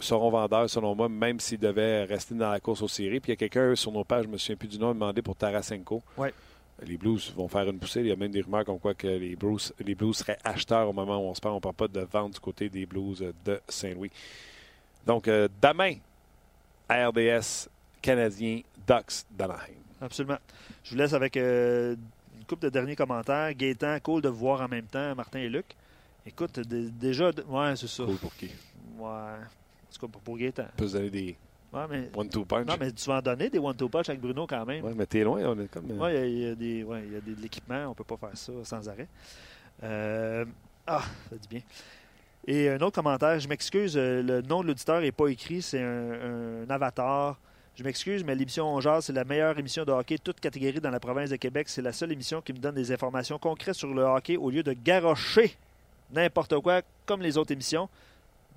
seront 0.00 0.30
vendeurs, 0.30 0.68
selon 0.70 0.94
moi, 0.94 1.08
même 1.08 1.40
s'ils 1.40 1.58
devaient 1.58 2.04
rester 2.04 2.34
dans 2.34 2.50
la 2.50 2.60
course 2.60 2.82
aux 2.82 2.88
séries. 2.88 3.20
Puis 3.20 3.30
il 3.32 3.32
y 3.32 3.38
a 3.44 3.48
quelqu'un 3.48 3.74
sur 3.74 3.92
nos 3.92 4.04
pages, 4.04 4.24
je 4.24 4.28
me 4.28 4.36
souviens 4.38 4.56
plus 4.56 4.68
du 4.68 4.78
nom, 4.78 4.88
demandé 4.94 5.22
pour 5.22 5.36
Tarasenko. 5.36 6.02
Ouais. 6.16 6.32
Les 6.86 6.96
Blues 6.96 7.32
vont 7.36 7.48
faire 7.48 7.68
une 7.68 7.78
poussée. 7.78 8.00
Il 8.00 8.06
y 8.06 8.12
a 8.12 8.16
même 8.16 8.30
des 8.30 8.40
rumeurs 8.40 8.64
comme 8.64 8.78
quoi 8.78 8.94
que 8.94 9.08
les 9.08 9.34
Blues, 9.34 9.72
les 9.84 9.94
Blues 9.96 10.16
seraient 10.16 10.38
acheteurs 10.44 10.88
au 10.88 10.92
moment 10.92 11.18
où 11.18 11.28
on 11.30 11.34
se 11.34 11.40
parle. 11.40 11.54
On 11.54 11.56
ne 11.56 11.60
parle 11.60 11.74
pas 11.74 11.88
de 11.88 12.00
vente 12.00 12.34
du 12.34 12.40
côté 12.40 12.68
des 12.68 12.86
Blues 12.86 13.24
de 13.44 13.60
Saint-Louis. 13.68 14.12
Donc, 15.04 15.26
euh, 15.26 15.48
demain, 15.60 15.94
RDS, 16.90 17.68
Canadien, 18.00 18.60
Ducks, 18.86 19.24
d'Anaheim. 19.30 19.74
Absolument. 20.00 20.38
Je 20.84 20.90
vous 20.90 20.96
laisse 20.96 21.12
avec 21.12 21.36
euh, 21.36 21.96
une 22.38 22.44
couple 22.44 22.62
de 22.64 22.70
derniers 22.70 22.94
commentaires. 22.96 23.52
Gaétan, 23.54 23.98
cool 24.02 24.22
de 24.22 24.28
vous 24.28 24.38
voir 24.38 24.60
en 24.60 24.68
même 24.68 24.86
temps, 24.86 25.14
Martin 25.16 25.40
et 25.40 25.48
Luc. 25.48 25.66
Écoute, 26.24 26.60
dé- 26.60 26.90
déjà, 26.90 27.30
ouais, 27.48 27.74
c'est 27.76 27.88
ça. 27.88 28.04
Cool 28.04 28.16
pour 28.18 28.34
qui? 28.36 28.50
Ouais. 28.98 29.08
En 29.90 29.94
tout 29.94 30.06
cas, 30.06 30.12
pour, 30.12 30.20
pour 30.22 30.36
Gaétan. 30.38 30.64
peut 30.76 30.86
se 30.88 30.92
donner 30.96 31.10
des 31.10 31.36
Ouais, 31.72 31.82
mais, 31.90 32.08
one-two 32.16 32.46
punch. 32.46 32.66
non, 32.66 32.76
mais 32.80 32.90
tu 32.92 33.06
vas 33.10 33.18
en 33.18 33.22
donner 33.22 33.50
des 33.50 33.58
one-two 33.58 33.88
punch 33.90 34.08
avec 34.08 34.20
Bruno 34.22 34.46
quand 34.46 34.64
même. 34.64 34.82
Ouais, 34.84 34.94
mais 34.96 35.04
t'es 35.04 35.22
loin, 35.22 35.42
on 35.44 35.58
est 35.60 35.68
comme. 35.68 35.90
euh, 35.90 35.98
Oui, 35.98 36.10
il 36.12 36.14
y 36.14 36.18
a- 36.18 36.26
il 36.26 36.38
y, 36.38 36.46
a 36.50 36.54
des, 36.54 36.82
ouais, 36.84 37.02
il 37.06 37.12
y 37.12 37.16
a 37.16 37.20
des- 37.20 37.34
de 37.34 37.40
l'équipement, 37.42 37.88
on 37.88 37.94
peut 37.94 38.04
pas 38.04 38.16
faire 38.16 38.36
ça 38.36 38.52
sans 38.64 38.88
arrêt. 38.88 39.06
Euh, 39.82 40.44
ah, 40.86 41.02
ça 41.30 41.36
dit 41.36 41.48
bien. 41.48 41.60
Et 42.46 42.70
un 42.70 42.80
autre 42.80 42.94
commentaire, 42.94 43.38
je 43.38 43.46
m'excuse, 43.48 43.94
euh, 43.98 44.22
le 44.22 44.40
nom 44.40 44.62
de 44.62 44.68
l'auditeur 44.68 45.00
n'est 45.02 45.12
pas 45.12 45.28
écrit, 45.28 45.60
c'est 45.60 45.82
un, 45.82 46.62
un 46.64 46.70
avatar. 46.70 47.38
Je 47.76 47.84
m'excuse, 47.84 48.24
mais 48.24 48.34
l'émission 48.34 48.66
On 48.74 48.80
Jase, 48.80 49.04
c'est 49.04 49.12
la 49.12 49.24
meilleure 49.24 49.56
émission 49.58 49.84
de 49.84 49.92
hockey, 49.92 50.16
toute 50.18 50.40
catégorie 50.40 50.80
dans 50.80 50.90
la 50.90 50.98
province 50.98 51.30
de 51.30 51.36
Québec. 51.36 51.68
C'est 51.68 51.82
la 51.82 51.92
seule 51.92 52.10
émission 52.12 52.40
qui 52.40 52.52
me 52.54 52.58
donne 52.58 52.74
des 52.74 52.90
informations 52.90 53.38
concrètes 53.38 53.74
sur 53.76 53.92
le 53.94 54.02
hockey 54.02 54.36
au 54.38 54.50
lieu 54.50 54.62
de 54.62 54.72
garrocher 54.72 55.54
n'importe 56.12 56.58
quoi 56.60 56.80
comme 57.04 57.20
les 57.20 57.36
autres 57.36 57.52
émissions. 57.52 57.88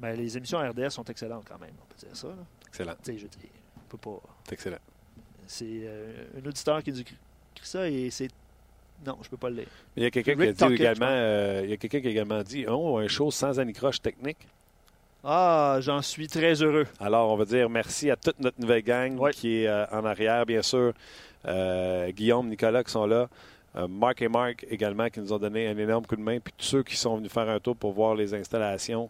Ben, 0.02 0.18
les 0.18 0.36
émissions 0.36 0.58
RDS 0.60 0.89
sont 0.89 1.04
excellentes 1.06 1.45
quand 1.47 1.60
même, 1.60 1.72
on 1.82 1.86
peut 1.86 2.06
dire 2.08 2.16
ça. 2.16 2.28
là. 2.28 2.34
Excellent. 2.68 2.93
Tu 3.04 3.12
sais, 3.14 3.18
je 3.20 3.28
dis, 3.28 3.49
on 3.78 3.89
peut 3.89 3.97
pas. 3.97 4.20
C'est 4.45 4.54
excellent. 4.54 4.78
C'est 5.47 5.66
euh, 5.70 6.24
un 6.41 6.47
auditeur 6.47 6.82
qui 6.84 6.89
écrit 6.89 7.16
ça 7.62 7.88
et 7.88 8.10
c'est. 8.10 8.30
Non, 9.06 9.18
je 9.22 9.30
peux 9.30 9.38
pas 9.38 9.49
le 9.49 9.58
lire. 9.58 9.68
Il 9.95 10.04
y 10.04 10.06
a 10.06 10.12
quelqu'un 10.12 10.36
qui 10.36 10.43
a 10.47 10.54
dit 10.54 10.74
également, 10.76 11.06
euh, 11.10 11.62
il 11.64 11.70
y 11.70 11.74
a 11.74 11.78
quelqu'un 11.78 12.02
qui 12.02 12.08
a 12.08 12.12
également 12.12 12.41
dit, 12.43 12.66
oh, 12.68 12.97
un 12.97 13.08
show 13.08 13.32
sans 13.32 13.60
anicroche 13.60 14.02
technique. 14.02 14.38
Ah, 15.24 15.78
j'en 15.82 16.02
suis 16.02 16.28
très 16.28 16.54
heureux. 16.64 16.88
Alors, 16.99 17.30
on 17.32 17.36
va 17.36 17.45
dire 17.45 17.70
merci 17.70 18.10
à 18.10 18.16
toute 18.16 18.39
notre 18.39 18.60
nouvelle 18.60 18.82
gang 18.84 19.20
Ouais. 19.20 19.32
qui 19.32 19.64
est 19.64 19.68
euh, 19.68 19.86
en 19.91 20.04
arrière, 20.06 20.45
bien 20.45 20.62
sûr. 20.64 20.93
Euh, 21.45 22.12
Guillaume, 22.12 22.47
Nicolas 22.49 22.84
qui 22.84 22.91
sont 22.91 23.06
là. 23.06 23.28
Euh, 23.76 23.88
Marc 23.88 24.22
et 24.22 24.28
Marc 24.28 24.66
également 24.70 25.10
qui 25.10 25.20
nous 25.20 25.32
ont 25.32 25.38
donné 25.39 25.68
un 25.68 25.78
énorme 25.78 26.06
coup 26.06 26.16
de 26.16 26.22
main. 26.22 26.39
Puis 26.39 26.54
tous 26.58 26.66
ceux 26.66 26.84
qui 26.84 26.95
sont 26.95 27.18
venus 27.18 27.32
faire 27.32 27.49
un 27.49 27.60
tour 27.60 27.76
pour 27.76 27.91
voir 27.93 28.16
les 28.16 28.34
installations. 28.34 29.10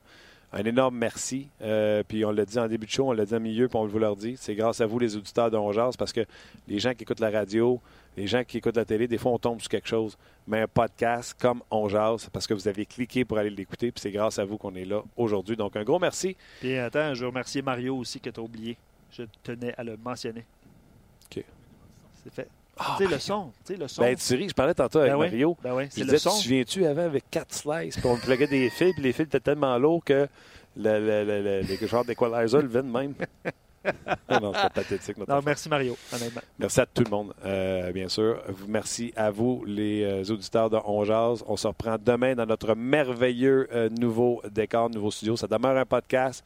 Un 0.53 0.63
énorme 0.63 0.97
merci. 0.97 1.47
Euh, 1.61 2.03
puis 2.05 2.25
on 2.25 2.31
l'a 2.31 2.45
dit 2.45 2.59
en 2.59 2.67
début 2.67 2.85
de 2.85 2.91
show, 2.91 3.07
on 3.07 3.13
l'a 3.13 3.25
dit 3.25 3.33
en 3.33 3.39
milieu, 3.39 3.67
puis 3.69 3.77
on 3.77 3.85
vous 3.85 3.99
leur 3.99 4.15
dit. 4.15 4.35
C'est 4.37 4.55
grâce 4.55 4.81
à 4.81 4.85
vous, 4.85 4.99
les 4.99 5.15
auditeurs 5.15 5.49
de 5.49 5.57
On 5.57 5.71
Jase, 5.71 5.95
parce 5.95 6.11
que 6.11 6.25
les 6.67 6.79
gens 6.79 6.93
qui 6.93 7.03
écoutent 7.03 7.21
la 7.21 7.29
radio, 7.29 7.79
les 8.17 8.27
gens 8.27 8.43
qui 8.43 8.57
écoutent 8.57 8.75
la 8.75 8.83
télé, 8.83 9.07
des 9.07 9.17
fois 9.17 9.31
on 9.31 9.37
tombe 9.37 9.61
sur 9.61 9.69
quelque 9.69 9.87
chose. 9.87 10.17
Mais 10.47 10.61
un 10.61 10.67
podcast 10.67 11.35
comme 11.39 11.61
On 11.71 11.87
Jase, 11.87 12.23
c'est 12.23 12.31
parce 12.31 12.47
que 12.47 12.53
vous 12.53 12.67
avez 12.67 12.85
cliqué 12.85 13.23
pour 13.23 13.37
aller 13.37 13.49
l'écouter, 13.49 13.91
puis 13.91 14.01
c'est 14.01 14.11
grâce 14.11 14.39
à 14.39 14.45
vous 14.45 14.57
qu'on 14.57 14.75
est 14.75 14.85
là 14.85 15.01
aujourd'hui. 15.15 15.55
Donc 15.55 15.77
un 15.77 15.83
gros 15.83 15.99
merci. 15.99 16.35
Et 16.61 16.79
attends, 16.79 17.13
je 17.13 17.21
veux 17.21 17.27
remercier 17.27 17.61
Mario 17.61 17.95
aussi 17.95 18.19
que 18.19 18.29
tu 18.29 18.39
as 18.39 18.43
oublié. 18.43 18.77
Je 19.11 19.23
tenais 19.43 19.73
à 19.77 19.83
le 19.83 19.95
mentionner. 19.97 20.43
OK. 21.25 21.43
C'est 22.23 22.33
fait. 22.33 22.47
Tu 22.97 23.03
sais, 23.05 23.11
le 23.11 23.19
son. 23.19 23.51
Tu 23.65 23.73
sais, 23.73 23.79
le 23.79 23.87
son. 23.87 24.01
Ben, 24.01 24.15
Thierry, 24.15 24.49
je 24.49 24.53
parlais 24.53 24.73
tantôt 24.73 24.99
avec 24.99 25.11
Ben 25.11 25.17
oui, 25.19 25.25
Mario. 25.27 25.57
Ben 25.63 25.73
oui, 25.75 25.83
Je 25.85 25.89
c'est 25.91 26.01
disais, 26.01 26.13
le 26.13 26.17
tu 26.19 26.23
son. 26.23 26.29
souviens-tu 26.31 26.85
avant 26.85 27.03
avec 27.05 27.23
quatre 27.29 27.53
slices, 27.53 27.97
puis 27.97 28.07
on 28.07 28.17
pluguait 28.17 28.47
des 28.47 28.69
fils, 28.69 28.93
puis 28.93 29.03
les 29.03 29.13
fils 29.13 29.25
étaient 29.25 29.39
tellement 29.39 29.77
lourds 29.77 30.03
que 30.03 30.27
le, 30.77 30.99
le, 30.99 31.23
le, 31.25 31.41
le, 31.41 31.77
le 31.79 31.87
genre 31.87 32.05
d'équalizer 32.05 32.61
levait 32.61 32.81
de 32.83 32.87
même. 32.87 33.13
Non, 34.29 34.53
c'était 34.53 34.69
pathétique. 34.75 35.17
Notre 35.17 35.33
Non, 35.33 35.41
merci 35.43 35.67
Mario, 35.67 35.97
honnêtement. 36.13 36.41
Merci 36.59 36.81
à 36.81 36.85
tout 36.85 37.03
le 37.03 37.09
monde, 37.09 37.33
euh, 37.43 37.91
bien 37.91 38.07
sûr. 38.09 38.39
Merci 38.67 39.11
à 39.15 39.31
vous, 39.31 39.63
les 39.65 40.03
euh, 40.03 40.31
auditeurs 40.31 40.69
de 40.69 40.77
On 40.85 41.03
Jase. 41.03 41.43
On 41.47 41.57
se 41.57 41.65
reprend 41.67 41.95
demain 41.99 42.35
dans 42.35 42.45
notre 42.45 42.75
merveilleux 42.75 43.67
euh, 43.73 43.89
nouveau 43.89 44.39
décor, 44.51 44.91
nouveau 44.91 45.09
studio. 45.09 45.35
Ça 45.35 45.47
demeure 45.47 45.75
un 45.75 45.85
podcast, 45.85 46.45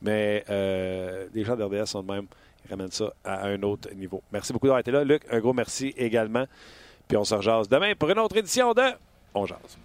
mais 0.00 0.44
euh, 0.50 1.26
les 1.34 1.42
gens 1.42 1.56
d'RDS 1.56 1.86
sont 1.86 2.04
de 2.04 2.12
même. 2.12 2.26
Ils 2.68 2.72
ramènent 2.72 2.90
ça 2.90 3.12
à 3.24 3.46
un 3.46 3.62
autre 3.62 3.88
niveau. 3.94 4.22
Merci 4.32 4.52
beaucoup 4.52 4.66
d'avoir 4.66 4.80
été 4.80 4.90
là. 4.90 5.04
Luc, 5.04 5.22
un 5.30 5.40
gros 5.40 5.52
merci 5.52 5.94
également. 5.96 6.44
Puis 7.06 7.16
on 7.16 7.24
se 7.24 7.34
rejase 7.34 7.68
demain 7.68 7.94
pour 7.94 8.10
une 8.10 8.18
autre 8.18 8.36
édition 8.36 8.74
de 8.74 8.82
On 9.34 9.46
Jase. 9.46 9.78